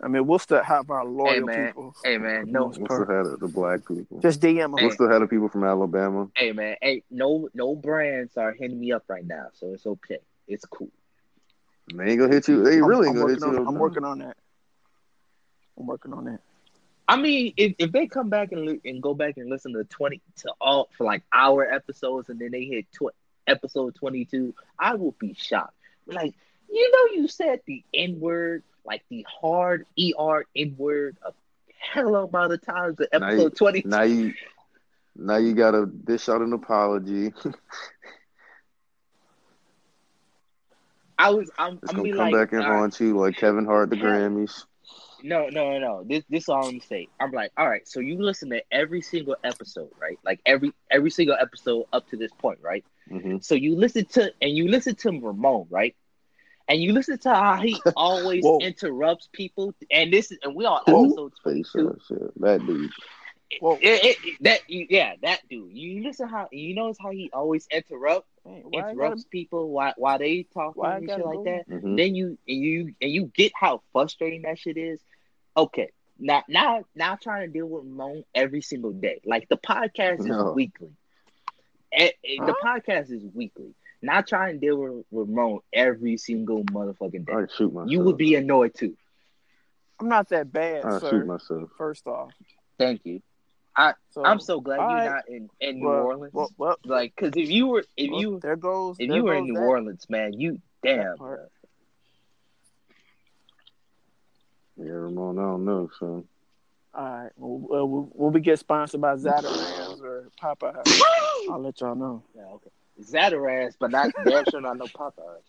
I 0.00 0.06
mean, 0.06 0.28
we'll 0.28 0.38
still 0.38 0.62
have 0.62 0.90
our 0.90 1.04
loyal 1.04 1.34
hey, 1.34 1.40
man. 1.40 1.66
people. 1.66 1.94
Hey 2.04 2.18
man, 2.18 2.52
no, 2.52 2.66
we'll 2.66 2.72
still 2.72 3.06
have 3.06 3.40
the 3.40 3.50
black 3.52 3.80
people. 3.86 4.20
Just 4.20 4.40
DM 4.40 4.56
them. 4.56 4.72
We'll 4.72 4.92
still 4.92 5.10
have 5.10 5.22
the 5.22 5.26
people 5.26 5.48
from 5.48 5.64
Alabama. 5.64 6.28
Hey 6.36 6.52
man, 6.52 6.76
hey, 6.80 7.02
no, 7.10 7.48
no 7.52 7.74
brands 7.74 8.36
are 8.36 8.52
hitting 8.52 8.78
me 8.78 8.92
up 8.92 9.04
right 9.08 9.26
now, 9.26 9.46
so 9.54 9.72
it's 9.72 9.86
okay. 9.86 10.18
It's 10.46 10.64
cool. 10.66 10.90
They 11.92 12.10
ain't 12.10 12.20
gonna 12.20 12.32
hit 12.32 12.46
you. 12.46 12.62
They 12.62 12.80
really 12.80 13.08
I'm, 13.08 13.16
gonna 13.16 13.32
hit 13.32 13.42
on, 13.42 13.54
you. 13.54 13.66
I'm 13.66 13.74
working 13.74 14.04
on 14.04 14.20
that. 14.20 14.36
I'm 15.78 15.86
working 15.86 16.12
on 16.12 16.24
that. 16.26 16.40
I 17.08 17.16
mean, 17.16 17.54
if, 17.56 17.74
if 17.78 17.90
they 17.90 18.06
come 18.06 18.28
back 18.28 18.52
and 18.52 18.80
and 18.84 19.02
go 19.02 19.14
back 19.14 19.38
and 19.38 19.48
listen 19.48 19.72
to 19.72 19.84
twenty 19.84 20.20
to 20.40 20.52
all 20.60 20.90
for 20.96 21.04
like 21.04 21.22
hour 21.32 21.64
episodes, 21.64 22.28
and 22.28 22.38
then 22.38 22.50
they 22.50 22.64
hit 22.64 22.86
tw- 22.92 23.14
episode 23.46 23.94
twenty 23.94 24.26
two, 24.26 24.54
I 24.78 24.94
will 24.94 25.14
be 25.18 25.34
shocked. 25.34 25.72
Like, 26.06 26.34
you 26.70 26.90
know, 26.92 27.16
you 27.16 27.26
said 27.26 27.62
the 27.66 27.82
N 27.94 28.20
word, 28.20 28.62
like 28.84 29.02
the 29.08 29.26
hard 29.28 29.86
er 29.98 30.44
N 30.54 30.74
word, 30.76 31.16
a 31.24 31.32
hell 31.80 32.14
of 32.14 32.28
amount 32.28 32.52
of 32.52 32.60
times 32.60 33.00
in 33.00 33.06
episode 33.10 33.56
twenty. 33.56 33.82
Now 33.86 34.02
you, 34.02 34.34
now 35.16 35.38
you 35.38 35.54
gotta 35.54 35.86
dish 35.86 36.28
out 36.28 36.42
an 36.42 36.52
apology. 36.52 37.32
I 41.18 41.30
was. 41.30 41.50
I'm. 41.58 41.80
It's 41.82 41.90
I'm 41.90 41.96
gonna 41.96 42.10
come 42.10 42.18
like, 42.18 42.34
back 42.34 42.52
and 42.52 42.62
haunt 42.62 43.00
you 43.00 43.16
like 43.16 43.36
Kevin 43.36 43.64
Hart 43.64 43.88
the 43.88 43.96
Grammys. 43.96 44.66
No, 45.22 45.48
no, 45.48 45.72
no, 45.72 45.78
no. 45.78 46.04
This 46.04 46.24
this 46.28 46.44
is 46.44 46.48
all 46.48 46.64
I'm 46.64 46.70
gonna 46.70 46.80
say. 46.80 47.08
I'm 47.20 47.32
like, 47.32 47.52
all 47.56 47.68
right, 47.68 47.86
so 47.86 48.00
you 48.00 48.22
listen 48.22 48.50
to 48.50 48.62
every 48.70 49.00
single 49.00 49.36
episode, 49.44 49.90
right? 50.00 50.18
Like 50.24 50.40
every 50.46 50.72
every 50.90 51.10
single 51.10 51.36
episode 51.40 51.86
up 51.92 52.08
to 52.10 52.16
this 52.16 52.32
point, 52.38 52.58
right? 52.62 52.84
Mm-hmm. 53.10 53.38
So 53.40 53.54
you 53.54 53.76
listen 53.76 54.04
to 54.12 54.32
and 54.40 54.56
you 54.56 54.68
listen 54.68 54.94
to 54.96 55.20
Ramon, 55.20 55.66
right? 55.70 55.96
And 56.68 56.82
you 56.82 56.92
listen 56.92 57.18
to 57.18 57.34
how 57.34 57.56
he 57.56 57.80
always 57.96 58.44
interrupts 58.60 59.28
people, 59.32 59.74
and 59.90 60.12
this 60.12 60.30
is 60.30 60.38
and 60.42 60.54
we 60.54 60.66
all 60.66 60.82
episode 60.86 61.32
two. 61.42 61.98
That 62.36 62.64
dude. 62.66 62.90
Well, 63.62 63.78
it, 63.80 64.16
it, 64.22 64.36
that 64.42 64.60
yeah, 64.68 65.14
that 65.22 65.40
dude. 65.48 65.72
You 65.72 66.02
listen 66.02 66.28
how 66.28 66.48
you 66.52 66.74
notice 66.74 66.98
how 67.00 67.10
he 67.10 67.30
always 67.32 67.66
interrupt 67.70 68.26
hey, 68.48 68.64
interrupts 68.72 69.24
gotta, 69.24 69.30
people 69.30 69.70
while 69.70 69.94
while 69.96 70.18
they 70.18 70.44
talking 70.54 70.84
and 70.84 71.08
shit 71.08 71.24
like 71.24 71.44
that. 71.44 71.68
Mm-hmm. 71.68 71.96
Then 71.96 72.14
you 72.14 72.38
and 72.46 72.58
you 72.58 72.94
and 73.00 73.10
you 73.10 73.30
get 73.34 73.52
how 73.54 73.82
frustrating 73.92 74.42
that 74.42 74.58
shit 74.58 74.76
is. 74.76 75.00
Okay, 75.56 75.90
now 76.18 76.44
now 76.48 76.84
now 76.94 77.16
trying 77.20 77.46
to 77.46 77.52
deal 77.52 77.66
with 77.66 77.84
Moan 77.84 78.24
every 78.34 78.62
single 78.62 78.92
day. 78.92 79.20
Like 79.24 79.48
the 79.48 79.56
podcast 79.56 80.20
no. 80.20 80.48
is 80.50 80.54
weekly. 80.54 80.90
huh? 81.92 82.08
The 82.22 82.54
podcast 82.64 83.10
is 83.10 83.22
weekly. 83.34 83.74
Not 84.00 84.28
trying 84.28 84.54
to 84.54 84.58
deal 84.60 84.76
with 84.76 85.04
Ramon 85.10 85.60
every 85.72 86.16
single 86.16 86.62
motherfucking 86.64 87.26
day. 87.26 87.32
I 87.32 87.46
shoot 87.52 87.72
myself. 87.72 87.90
You 87.90 88.00
would 88.02 88.16
be 88.16 88.36
annoyed 88.36 88.74
too. 88.74 88.96
I'm 90.00 90.08
not 90.08 90.28
that 90.28 90.52
bad, 90.52 90.84
I 90.84 90.98
sir. 91.00 91.10
shoot 91.10 91.26
myself. 91.26 91.70
First 91.76 92.06
off, 92.06 92.30
thank 92.78 93.04
you. 93.04 93.20
I 93.78 93.94
so, 94.10 94.24
I'm 94.24 94.40
so 94.40 94.60
glad 94.60 94.78
you're 94.78 94.86
right. 94.86 95.04
not 95.06 95.28
in, 95.28 95.48
in 95.60 95.78
New 95.78 95.86
Orleans. 95.86 96.34
Well, 96.34 96.50
well, 96.58 96.76
like, 96.84 97.14
cause 97.14 97.30
if 97.36 97.48
you 97.48 97.68
were 97.68 97.84
if 97.96 98.10
well, 98.10 98.20
you 98.20 98.40
there 98.42 98.56
goes 98.56 98.96
if 98.98 99.08
there 99.08 99.16
you 99.16 99.24
were 99.24 99.34
in 99.34 99.44
New 99.44 99.54
that. 99.54 99.60
Orleans, 99.60 100.04
man, 100.10 100.32
you 100.32 100.60
damn. 100.82 101.14
Yeah, 104.76 104.92
Ramon, 104.92 105.38
I 105.38 105.42
don't 105.42 105.64
know, 105.64 105.90
so. 105.98 106.24
All 106.94 107.04
right, 107.04 107.30
well, 107.36 107.86
we'll, 107.86 108.10
we'll 108.12 108.30
be 108.32 108.40
get 108.40 108.58
sponsored 108.58 109.00
by 109.00 109.14
Zatarain's 109.14 110.00
or 110.00 110.28
Popeyes. 110.42 111.00
I'll 111.50 111.60
let 111.60 111.80
y'all 111.80 111.94
know. 111.94 112.24
Yeah, 112.34 112.42
okay. 112.54 112.70
Zatarain's, 113.00 113.76
but 113.78 113.92
not 113.92 114.10
damn 114.24 114.44
sure 114.46 114.60
not 114.60 114.76
no 114.76 114.86
Popeyes. 114.86 115.42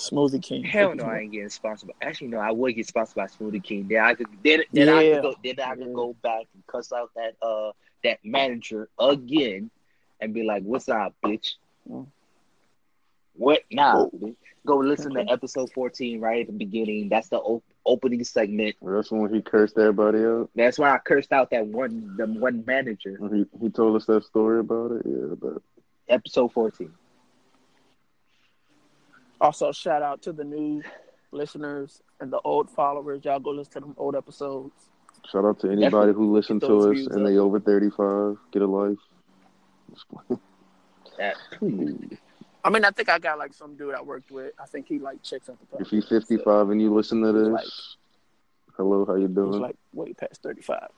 Smoothie 0.00 0.42
King. 0.42 0.64
Hell 0.64 0.94
no, 0.94 1.04
I 1.04 1.18
ain't 1.20 1.32
getting 1.32 1.50
sponsored. 1.50 1.88
By, 1.88 2.06
actually, 2.06 2.28
no, 2.28 2.38
I 2.38 2.50
would 2.50 2.74
get 2.74 2.86
sponsored 2.86 3.16
by 3.16 3.26
Smoothie 3.26 3.62
King. 3.62 3.86
Then 3.86 4.00
I 4.02 4.14
could 4.14 4.28
then, 4.42 4.62
then 4.72 4.88
yeah. 4.88 4.94
I 4.94 5.12
could 5.12 5.22
go 5.22 5.34
then 5.44 5.60
I 5.60 5.74
could 5.74 5.86
yeah. 5.88 5.92
go 5.94 6.16
back 6.22 6.46
and 6.54 6.66
cuss 6.66 6.92
out 6.92 7.10
that 7.16 7.34
uh 7.42 7.72
that 8.02 8.18
manager 8.24 8.88
again 8.98 9.70
and 10.20 10.32
be 10.32 10.42
like, 10.42 10.62
"What's 10.62 10.88
up, 10.88 11.14
bitch? 11.22 11.54
Mm. 11.88 12.06
What 13.34 13.60
now? 13.70 14.10
Nah, 14.12 14.30
go 14.64 14.78
listen 14.78 15.12
okay. 15.12 15.26
to 15.26 15.32
episode 15.32 15.70
fourteen 15.72 16.18
right 16.18 16.40
at 16.40 16.46
the 16.46 16.52
beginning. 16.54 17.10
That's 17.10 17.28
the 17.28 17.38
op- 17.38 17.64
opening 17.84 18.24
segment. 18.24 18.76
That's 18.82 19.10
when 19.10 19.34
he 19.34 19.42
cursed 19.42 19.76
everybody 19.76 20.24
out. 20.24 20.50
That's 20.54 20.78
why 20.78 20.94
I 20.94 20.98
cursed 20.98 21.32
out 21.32 21.50
that 21.50 21.66
one 21.66 22.16
the 22.16 22.26
one 22.26 22.64
manager. 22.66 23.18
He 23.30 23.44
he 23.60 23.68
told 23.68 23.96
us 23.96 24.06
that 24.06 24.24
story 24.24 24.60
about 24.60 24.92
it. 24.92 25.02
Yeah, 25.04 25.34
but 25.38 25.60
episode 26.08 26.52
fourteen. 26.52 26.92
Also, 29.40 29.72
shout 29.72 30.02
out 30.02 30.22
to 30.22 30.32
the 30.32 30.44
new 30.44 30.82
listeners 31.32 32.02
and 32.20 32.32
the 32.32 32.40
old 32.40 32.70
followers. 32.70 33.24
Y'all 33.24 33.40
go 33.40 33.50
listen 33.50 33.72
to 33.74 33.80
them 33.80 33.94
old 33.96 34.14
episodes. 34.14 34.74
Shout 35.30 35.44
out 35.44 35.60
to 35.60 35.68
anybody 35.68 35.90
Definitely 35.90 36.12
who 36.14 36.32
listened 36.34 36.60
to 36.62 36.90
us 36.90 37.06
and 37.06 37.20
up. 37.20 37.26
they 37.26 37.36
over 37.36 37.60
thirty 37.60 37.90
five. 37.90 38.36
Get 38.52 38.62
a 38.62 38.66
life. 38.66 38.98
I 42.62 42.70
mean, 42.70 42.84
I 42.84 42.90
think 42.90 43.08
I 43.08 43.18
got 43.18 43.38
like 43.38 43.54
some 43.54 43.76
dude 43.76 43.94
I 43.94 44.02
worked 44.02 44.30
with. 44.30 44.52
I 44.58 44.66
think 44.66 44.86
he 44.86 44.98
like 44.98 45.22
checks 45.22 45.48
out 45.48 45.58
the. 45.70 45.78
If 45.78 45.88
he's 45.88 46.06
fifty 46.06 46.36
five 46.36 46.66
so, 46.66 46.70
and 46.70 46.80
you 46.80 46.94
listen 46.94 47.22
to 47.22 47.32
this, 47.32 47.48
like, 47.48 47.66
Hello, 48.76 49.04
how 49.04 49.14
you 49.14 49.28
doing? 49.28 49.60
like 49.60 49.76
way 49.92 50.12
past 50.12 50.42
thirty 50.42 50.62
five. 50.62 50.88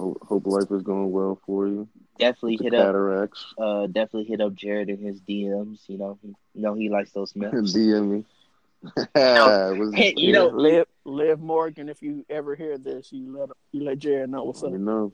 Hope, 0.00 0.18
hope 0.26 0.46
life 0.46 0.70
is 0.70 0.82
going 0.82 1.10
well 1.10 1.38
for 1.44 1.68
you. 1.68 1.86
Definitely 2.18 2.58
hit 2.62 2.72
cataracts. 2.72 3.44
up. 3.58 3.64
Uh, 3.64 3.86
definitely 3.86 4.24
hit 4.24 4.40
up 4.40 4.54
Jared 4.54 4.88
in 4.88 4.98
his 4.98 5.20
DMs. 5.20 5.80
You 5.88 5.98
know, 5.98 6.18
he, 6.22 6.28
you 6.54 6.62
know 6.62 6.74
he 6.74 6.88
likes 6.88 7.12
those 7.12 7.36
myths. 7.36 7.74
DM 7.74 8.10
me. 8.10 8.24
was, 9.14 9.94
hey, 9.94 10.14
you 10.16 10.32
know, 10.32 10.46
Liv, 10.46 10.86
Liv 11.04 11.38
Morgan. 11.38 11.90
If 11.90 12.00
you 12.00 12.24
ever 12.30 12.54
hear 12.54 12.78
this, 12.78 13.12
you 13.12 13.36
let 13.36 13.50
you 13.72 13.84
let 13.84 13.98
Jared 13.98 14.30
know 14.30 14.44
what's 14.44 14.62
up. 14.62 14.70
You 14.70 14.78
know. 14.78 15.12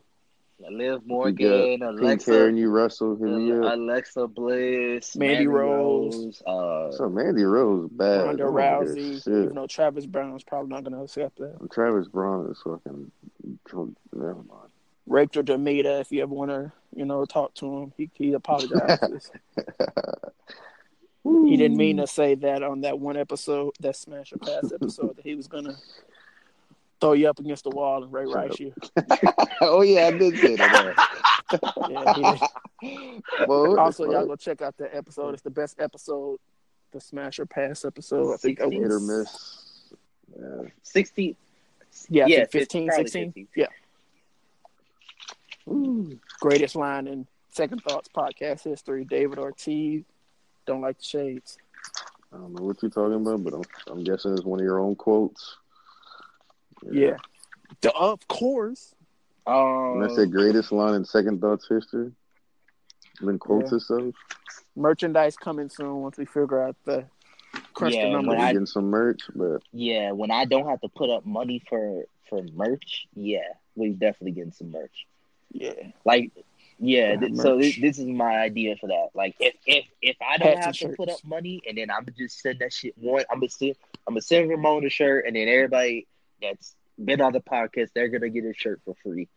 Liv 0.71 1.03
Morgan, 1.05 1.83
Alexa, 1.83 2.31
Karen, 2.31 2.57
you 2.57 2.71
wrestle 2.71 3.15
him, 3.17 3.63
uh, 3.63 3.75
Alexa 3.75 4.27
Bliss, 4.29 5.15
Mandy, 5.15 5.35
Mandy 5.35 5.47
Rose. 5.49 6.15
Rose 6.17 6.43
uh, 6.47 6.97
so 6.97 7.11
Mandy 7.11 7.45
Rose 7.45 7.91
bad. 7.91 8.25
Ronda 8.25 8.45
Rousey. 8.45 9.21
Even 9.27 9.55
though 9.55 9.67
Travis 9.67 10.07
Browne 10.07 10.35
is 10.35 10.45
probably 10.45 10.71
not 10.71 10.83
going 10.83 10.95
to 10.95 11.03
accept 11.03 11.37
that. 11.39 11.59
Travis 11.71 12.09
Browne 12.09 12.51
is 12.51 12.59
fucking. 12.63 13.11
Never 14.15 14.35
mind. 14.35 14.66
Rachel 15.07 15.43
Demita, 15.43 16.01
if 16.01 16.11
you 16.11 16.23
ever 16.23 16.35
want 16.35 16.51
to, 16.51 16.73
you 16.95 17.05
know, 17.05 17.25
talk 17.25 17.55
to 17.55 17.79
him, 17.79 17.93
he 17.97 18.11
he 18.15 18.33
apologizes. 18.33 19.31
he 21.25 21.57
didn't 21.57 21.77
mean 21.77 21.99
to 21.99 22.07
say 22.07 22.35
that 22.35 22.63
on 22.63 22.81
that 22.83 22.99
one 22.99 23.17
episode, 23.17 23.75
that 23.81 23.97
Smash 23.97 24.33
or 24.33 24.39
Pass 24.39 24.73
episode, 24.73 25.17
that 25.17 25.25
he 25.25 25.35
was 25.35 25.47
gonna 25.47 25.77
throw 27.01 27.13
you 27.13 27.29
up 27.29 27.39
against 27.39 27.65
the 27.65 27.71
wall 27.71 28.03
and 28.03 28.13
Ray 28.13 28.27
Rice 28.27 28.59
you. 28.59 28.75
oh 29.61 29.83
yeah, 29.83 30.07
I 30.09 30.11
did 30.13 30.39
say 30.39 30.57
that. 30.57 31.09
yeah, 32.83 33.47
well, 33.47 33.79
also, 33.79 34.11
y'all 34.11 34.27
go 34.27 34.37
check 34.37 34.63
out 34.63 34.77
that 34.79 34.95
episode. 34.95 35.35
It's 35.35 35.43
the 35.43 35.51
best 35.51 35.81
episode, 35.81 36.39
the 36.93 37.01
Smash 37.01 37.39
or 37.39 37.47
Pass 37.47 37.85
episode. 37.85 38.35
I 38.35 38.37
think 38.39 38.61
I 38.61 38.69
hit 38.69 38.91
or 38.91 39.01
miss. 39.01 39.93
Yeah. 40.39 40.69
16. 40.83 41.37
Yeah, 42.09 42.27
yeah 42.27 42.45
15, 42.47 42.91
16. 42.91 43.27
15. 43.33 43.49
Yeah. 43.55 43.67
Ooh. 45.69 46.19
Greatest 46.41 46.77
line 46.77 47.07
in 47.07 47.27
Second 47.51 47.83
Thoughts 47.83 48.09
podcast 48.15 48.63
history. 48.63 49.05
David 49.05 49.39
Ortiz. 49.39 50.05
Don't 50.67 50.81
like 50.81 50.99
the 50.99 51.05
shades. 51.05 51.59
I 52.33 52.39
don't 52.39 52.55
know 52.55 52.65
what 52.65 52.83
you're 52.83 52.91
talking 52.91 53.15
about, 53.15 53.45
but 53.45 53.55
I'm, 53.55 53.63
I'm 53.89 54.05
guessing 54.05 54.33
it's 54.33 54.45
one 54.45 54.61
of 54.61 54.65
your 54.65 54.81
own 54.81 54.97
quotes. 54.97 55.57
Yeah. 56.91 57.17
yeah. 57.83 57.91
of 57.95 58.27
course. 58.29 58.95
Um, 59.47 60.01
that's 60.01 60.17
the 60.17 60.27
greatest 60.27 60.73
line 60.73 60.95
in 60.95 61.05
Second 61.05 61.41
Thoughts 61.41 61.67
history. 61.69 62.11
then 63.21 63.39
quotes 63.39 63.71
yeah. 63.73 63.79
stuff. 63.79 64.15
Merchandise 64.75 65.37
coming 65.37 65.69
soon 65.69 66.03
once 66.03 66.19
we 66.19 66.25
figure 66.27 66.63
out 66.63 66.77
the 66.85 67.05
crunch 67.73 67.95
yeah, 67.95 68.05
the 68.05 68.11
numbers. 68.11 68.39
I, 68.41 68.53
getting 68.53 68.67
some 68.67 68.91
merch, 68.91 69.21
but 69.35 69.63
yeah, 69.73 70.11
when 70.11 70.31
I 70.31 70.45
don't 70.45 70.69
have 70.69 70.81
to 70.81 70.89
put 70.89 71.11
up 71.11 71.25
money 71.25 71.63
for 71.69 72.05
for 72.29 72.43
merch, 72.55 73.07
yeah, 73.15 73.49
we 73.77 73.91
definitely 73.91 74.33
getting 74.33 74.53
some 74.53 74.73
merch. 74.73 75.07
Yeah, 75.53 75.73
like 76.05 76.33
yeah. 76.79 77.17
Th- 77.17 77.35
so 77.35 77.59
this, 77.59 77.79
this, 77.81 77.99
is 77.99 78.07
my 78.07 78.37
idea 78.39 78.77
for 78.77 78.89
that. 78.89 79.09
Like 79.15 79.37
if 79.41 79.55
if 79.67 79.87
if 80.03 80.17
I 80.21 80.37
don't 80.39 80.59
have 80.59 80.73
to 80.73 80.79
shirts. 80.79 80.97
put 80.97 81.09
up 81.09 81.25
money, 81.25 81.63
and 81.69 81.79
then 81.79 81.91
I'm 81.91 82.07
just 82.17 82.41
send 82.41 82.59
that 82.61 82.73
shit 82.73 82.95
one, 82.99 83.25
I'm 83.31 83.41
gonna 83.41 83.49
send 83.49 83.77
I'm 84.07 84.15
gonna 84.15 84.23
send 84.23 84.51
Ramon 84.51 84.85
a 84.85 84.91
shirt, 84.91 85.27
and 85.27 85.37
then 85.37 85.49
everybody 85.49 86.07
that's 86.43 86.75
been 87.03 87.21
on 87.21 87.33
the 87.33 87.41
podcast, 87.41 87.91
they're 87.95 88.09
gonna 88.09 88.29
get 88.29 88.45
a 88.45 88.55
shirt 88.55 88.81
for 88.85 88.95
free. 89.03 89.29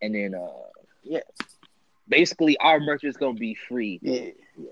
And 0.00 0.14
then 0.14 0.34
uh 0.34 0.48
yeah. 1.04 1.20
Basically 2.08 2.56
our 2.58 2.80
merch 2.80 3.04
is 3.04 3.16
gonna 3.16 3.38
be 3.38 3.54
free. 3.54 4.00
Yeah. 4.02 4.30
yeah. 4.58 4.70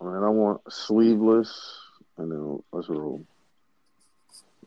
All 0.00 0.08
right, 0.08 0.26
I 0.26 0.30
want 0.30 0.60
sleeveless 0.72 1.78
and 2.16 2.30
then 2.30 2.62
let's 2.72 2.88
roll. 2.88 3.24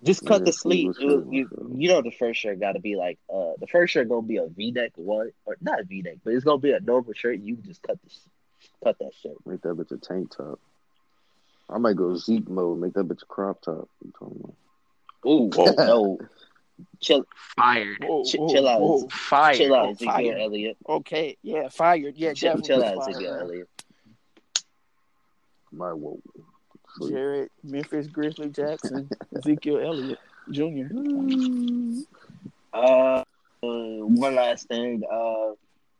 Just 0.04 0.26
cut 0.26 0.42
yeah, 0.42 0.46
the 0.46 0.54
sleeve. 0.54 0.96
You, 1.00 1.28
you, 1.32 1.50
you, 1.78 1.90
know 1.90 2.02
the 2.02 2.12
first 2.12 2.42
shirt 2.42 2.60
got 2.60 2.74
to 2.74 2.80
be 2.80 2.96
like 2.96 3.20
uh 3.34 3.54
the 3.60 3.68
first 3.68 3.94
shirt 3.94 4.10
gonna 4.10 4.22
be 4.22 4.38
a 4.38 4.48
V 4.48 4.72
neck 4.72 4.92
what 4.96 5.28
or 5.46 5.56
not 5.62 5.80
a 5.80 5.84
V 5.84 6.02
neck, 6.02 6.18
but 6.24 6.34
it's 6.34 6.44
gonna 6.44 6.58
be 6.58 6.72
a 6.72 6.80
normal 6.80 7.14
shirt. 7.14 7.40
You 7.40 7.56
just 7.58 7.82
cut 7.82 8.00
this, 8.04 8.20
cut 8.84 8.98
that 9.00 9.12
shirt. 9.22 9.36
Make 9.46 9.62
that 9.62 9.76
bitch 9.76 9.92
a 9.92 9.98
tank 9.98 10.36
top. 10.36 10.60
I 11.70 11.78
might 11.78 11.96
go 11.96 12.16
Zeke 12.16 12.50
mode. 12.50 12.80
Make 12.80 12.94
that 12.94 13.08
bitch 13.08 13.24
a 13.24 13.26
crop 13.26 13.62
top. 13.62 13.90
You 14.04 14.14
talking 14.20 14.42
about? 14.44 14.56
Ooh, 15.26 15.50
whoa, 15.54 15.74
no. 15.86 16.20
Chill. 17.00 17.26
Fired. 17.56 17.98
Whoa, 18.02 18.24
Ch- 18.24 18.36
whoa, 18.36 18.50
chill 18.50 18.68
out. 18.68 18.82
Whoa. 18.82 19.08
Fired. 19.10 19.56
Chill 19.56 19.76
out, 19.76 19.90
Ezekiel 19.92 20.12
fired. 20.12 20.42
Elliott. 20.42 20.78
Okay, 20.88 21.38
yeah, 21.42 21.70
fired. 21.70 22.16
Yeah, 22.18 22.34
chill, 22.34 22.60
chill 22.62 22.84
out, 22.84 23.08
Ezekiel 23.08 23.40
Elliott. 23.42 23.70
My 25.72 25.92
whoa. 25.94 26.20
Jared, 27.02 27.50
Memphis 27.64 28.08
Grizzly 28.08 28.50
Jackson, 28.50 29.10
Ezekiel 29.36 29.80
Elliott 29.80 30.20
Jr. 30.52 30.88
Uh, 32.74 33.24
one 33.62 34.36
last 34.36 34.68
thing. 34.68 35.04
Uh, 35.12 35.54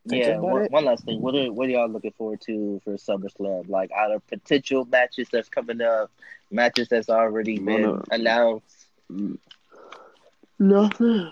yeah, 0.06 0.38
one, 0.38 0.66
one, 0.66 0.86
last 0.86 1.06
thing. 1.06 1.22
What 1.22 1.36
are 1.36 1.52
what 1.52 1.68
are 1.68 1.72
y'all 1.72 1.90
looking 1.90 2.12
forward 2.12 2.42
to 2.42 2.82
for 2.84 2.94
SummerSlam? 2.96 3.70
Like 3.70 3.92
out 3.92 4.12
of 4.12 4.26
potential 4.28 4.86
matches 4.86 5.30
that's 5.32 5.50
coming 5.50 5.82
up, 5.82 6.12
matches 6.52 6.90
that's 6.90 7.10
already 7.10 7.58
been 7.58 8.02
announced. 8.12 8.88
Nothing. 10.60 11.32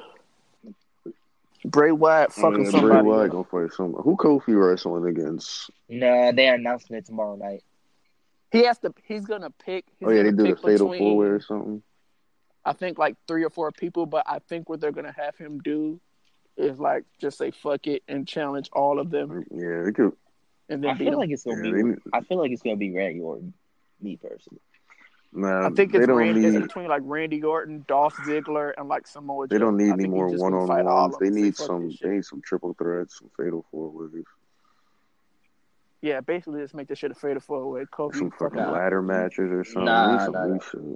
Bray 1.65 1.91
Wyatt 1.91 2.33
fucking 2.33 2.65
yeah, 2.65 2.71
somebody. 2.71 3.01
Bray 3.01 3.01
Wyatt 3.01 3.31
gonna 3.31 3.43
fight 3.43 3.73
some. 3.73 3.93
Who 3.93 4.15
Kofi 4.15 4.59
wrestling 4.59 5.05
against? 5.05 5.69
Nah, 5.89 6.31
they're 6.31 6.55
announcing 6.55 6.95
it 6.95 7.05
tomorrow 7.05 7.35
night. 7.35 7.63
He 8.51 8.65
has 8.65 8.77
to. 8.79 8.93
He's 9.03 9.25
gonna 9.25 9.49
pick. 9.49 9.85
oh 10.03 10.11
yeah, 10.11 10.23
they 10.23 10.31
do 10.31 10.43
the 10.43 10.55
fatal 10.55 10.93
four 10.93 11.17
way 11.17 11.27
or 11.27 11.41
something. 11.41 11.81
I 12.63 12.73
think 12.73 12.97
like 12.97 13.15
three 13.27 13.43
or 13.43 13.49
four 13.49 13.71
people, 13.71 14.05
but 14.05 14.25
I 14.27 14.39
think 14.39 14.69
what 14.69 14.81
they're 14.81 14.91
gonna 14.91 15.15
have 15.17 15.37
him 15.37 15.59
do 15.59 15.99
is 16.57 16.77
like 16.79 17.03
just 17.19 17.37
say 17.37 17.51
fuck 17.51 17.87
it 17.87 18.03
and 18.07 18.27
challenge 18.27 18.69
all 18.73 18.99
of 18.99 19.09
them. 19.09 19.29
Mm, 19.29 19.45
yeah, 19.51 19.85
they 19.85 19.91
could. 19.91 20.13
And 20.69 20.83
then 20.83 20.91
I 20.91 20.97
feel 20.97 21.17
like 21.17 21.29
it's 21.29 21.43
gonna 21.43 21.65
yeah, 21.65 21.83
be. 21.83 21.91
They, 21.91 21.97
I 22.13 22.21
feel 22.21 22.37
like 22.37 22.51
it's 22.51 22.61
gonna 22.61 22.75
be 22.75 22.91
Randy 22.91 23.21
Orton. 23.21 23.53
Me 24.01 24.17
personally. 24.17 24.61
Nah, 25.33 25.67
I 25.67 25.69
think 25.69 25.95
it's, 25.95 26.07
Randy, 26.07 26.41
need, 26.41 26.55
it's 26.55 26.67
between 26.67 26.89
like 26.89 27.03
Randy 27.05 27.41
Orton, 27.41 27.85
Dolph 27.87 28.15
Ziggler, 28.15 28.73
and 28.77 28.89
like 28.89 29.07
Samoa 29.07 29.47
Joe. 29.47 29.55
They 29.55 29.59
don't 29.59 29.77
need 29.77 29.93
any 29.93 30.07
more 30.07 30.27
one 30.27 30.53
on 30.53 30.67
ones. 30.67 31.15
They 31.21 31.29
need 31.29 31.55
some. 31.55 31.89
They 32.01 32.09
need 32.09 32.25
some 32.25 32.41
triple 32.41 32.73
threats, 32.73 33.19
some 33.19 33.29
fatal 33.37 33.65
four 33.71 33.89
ways. 33.89 34.25
Yeah, 36.01 36.21
basically 36.21 36.61
just 36.61 36.73
make 36.73 36.87
this 36.87 36.99
shit 36.99 37.11
a 37.11 37.15
fatal 37.15 37.41
four 37.41 37.69
way. 37.69 37.85
Kofi 37.85 38.15
some 38.15 38.31
fucking 38.31 38.57
ladder 38.57 39.01
matches 39.01 39.51
or 39.51 39.63
something. 39.63 39.85
Nah, 39.85 40.27
nah, 40.27 40.45
nah. 40.45 40.95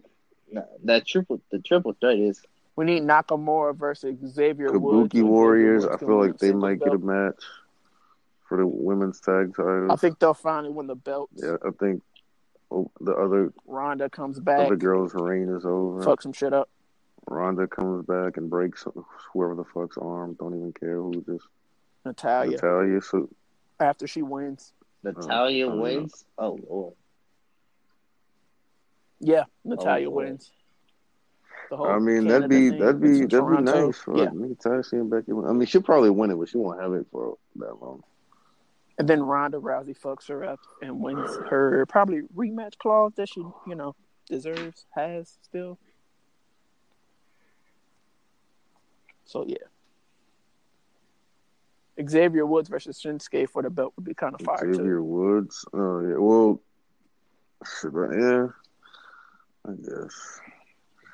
nah, 0.52 0.62
that 0.84 1.06
triple 1.06 1.42
the 1.52 1.60
triple 1.60 1.96
threat 2.00 2.18
is. 2.18 2.42
We 2.76 2.86
need 2.86 3.04
Nakamura 3.04 3.76
versus 3.76 4.18
Xavier 4.28 4.70
Kabuki 4.70 4.82
Woods. 4.82 5.14
Warriors. 5.22 5.86
I 5.86 5.98
feel 5.98 6.20
like 6.20 6.38
they 6.40 6.52
might 6.52 6.80
get 6.80 6.94
a 6.94 6.98
match 6.98 7.42
for 8.50 8.58
the 8.58 8.68
women's 8.68 9.22
tag 9.22 9.56
titles. 9.56 9.92
I 9.92 9.96
think 9.96 10.20
they'll 10.20 10.34
finally 10.34 10.74
win 10.74 10.88
the 10.88 10.96
belts. 10.96 11.34
Yeah, 11.42 11.56
I 11.66 11.70
think 11.80 12.02
Oh, 12.72 12.92
the 13.00 13.14
other 13.14 13.54
Ronda 13.66 14.10
comes 14.10 14.40
back. 14.40 14.70
The 14.70 14.76
girl's 14.76 15.14
reign 15.14 15.50
is 15.50 15.66
over. 15.66 16.04
Fuck 16.04 16.22
some 16.22 16.34
shit 16.34 16.54
up. 16.54 16.70
Ronda 17.28 17.68
comes 17.68 18.06
back 18.06 18.38
and 18.38 18.50
breaks 18.50 18.86
whoever 19.34 19.56
the 19.56 19.64
fuck's 19.64 19.98
arm. 19.98 20.36
Don't 20.40 20.56
even 20.56 20.74
care 20.74 20.98
who. 20.98 21.24
Just 21.26 21.46
Natalya. 22.04 22.52
Natalya. 22.52 23.02
So 23.02 23.30
after 23.80 24.08
she 24.08 24.22
wins, 24.22 24.74
Natalya 25.06 25.68
oh, 25.68 25.78
wins. 25.78 26.26
Oh 26.38 26.60
lord. 26.68 26.94
Yeah, 29.20 29.44
Natalya 29.64 30.08
oh, 30.08 30.12
wins. 30.12 30.52
I 31.72 32.00
mean, 32.00 32.28
that'd 32.28 32.50
be 32.50 32.70
that'd 32.70 33.02
be 33.02 33.22
that'd 33.22 33.30
Toronto. 33.32 33.74
be 33.74 33.88
nice. 33.88 33.98
For 33.98 34.18
yeah. 34.18 34.30
Natalya 34.34 34.84
seeing 34.84 35.10
Becky. 35.10 35.32
I 35.32 35.54
mean, 35.54 35.66
she'll 35.66 35.82
probably 35.82 36.10
win 36.10 36.32
it, 36.32 36.36
but 36.36 36.50
she 36.50 36.58
won't 36.58 36.82
have 36.82 36.94
it 36.94 37.06
for 37.12 37.38
that 37.58 37.82
long. 37.82 38.04
And 38.98 39.08
then 39.10 39.24
Ronda 39.24 39.60
Rousey 39.60 39.98
fucks 39.98 40.28
her 40.30 40.46
up 40.46 40.60
and 40.82 41.02
wins 41.02 41.30
her 41.50 41.86
probably 41.88 42.22
rematch 42.36 42.78
clause 42.78 43.12
that 43.18 43.28
she, 43.28 43.42
you 43.68 43.76
know, 43.76 43.96
deserves, 44.30 44.86
has 44.92 45.38
still. 45.44 45.78
So 49.26 49.44
yeah. 49.48 49.58
Xavier 52.08 52.46
Woods 52.46 52.70
versus 52.70 53.02
Shinsuke 53.02 53.50
for 53.50 53.62
the 53.62 53.70
belt 53.70 53.94
would 53.96 54.06
be 54.06 54.14
kind 54.14 54.36
of 54.36 54.42
fire. 54.42 54.74
Xavier 54.74 54.98
too. 54.98 55.04
Woods. 55.04 55.66
Oh 55.74 56.02
yeah. 56.02 56.18
Well, 56.18 56.62
yeah. 57.94 58.48
I 59.68 59.72
guess. 59.74 60.42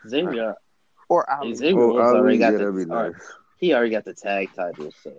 Xavier. 0.08 0.56
Or 1.08 1.30
Ali. 1.30 1.54
Xavier 1.54 1.80
oh, 1.80 1.94
Woods 1.94 2.16
already 2.16 2.38
got 2.38 2.54
yeah, 2.54 2.60
the. 2.60 2.86
Nice. 2.88 3.14
He 3.58 3.74
already 3.74 3.92
got 3.92 4.06
the 4.06 4.14
tag 4.14 4.50
title, 4.56 4.92
so 5.04 5.14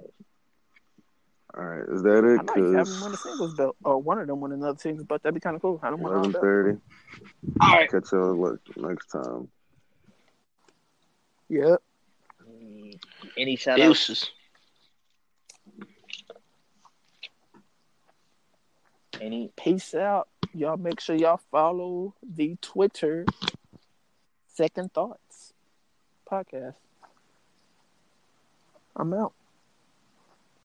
all 1.55 1.64
right, 1.64 1.84
is 1.86 2.02
that 2.02 2.24
it? 2.24 2.40
I 2.40 2.43
might 2.43 2.78
have 2.78 2.89
him 2.89 3.02
win 3.02 3.12
a 3.12 3.16
singles 3.16 3.55
belt, 3.55 3.76
or 3.84 3.98
one 3.98 4.18
of 4.18 4.26
them 4.26 4.40
win 4.40 4.52
another 4.52 4.78
singles, 4.78 5.06
belt. 5.06 5.22
that'd 5.22 5.34
be 5.34 5.40
kind 5.40 5.55
of 5.55 5.60
cool. 5.60 5.78
I 5.82 5.90
don't 5.90 6.01
want 6.01 6.14
eleven 6.14 6.32
thirty. 6.32 6.78
All 7.60 7.76
right, 7.76 7.90
catch 7.90 8.10
y'all 8.10 8.59
next 8.76 9.09
time. 9.09 9.48
Yep. 11.51 11.82
Mm, 12.48 12.98
any 13.36 13.56
shout 13.56 13.78
outs? 13.80 14.30
And 19.23 19.55
peace 19.55 19.94
out. 19.94 20.27
Y'all 20.53 20.77
make 20.77 20.99
sure 20.99 21.15
y'all 21.15 21.40
follow 21.53 22.12
the 22.28 22.57
Twitter 22.61 23.24
Second 24.49 24.93
Thoughts 24.93 25.53
podcast. 26.28 26.74
I'm 28.97 29.15
out. 29.15 29.32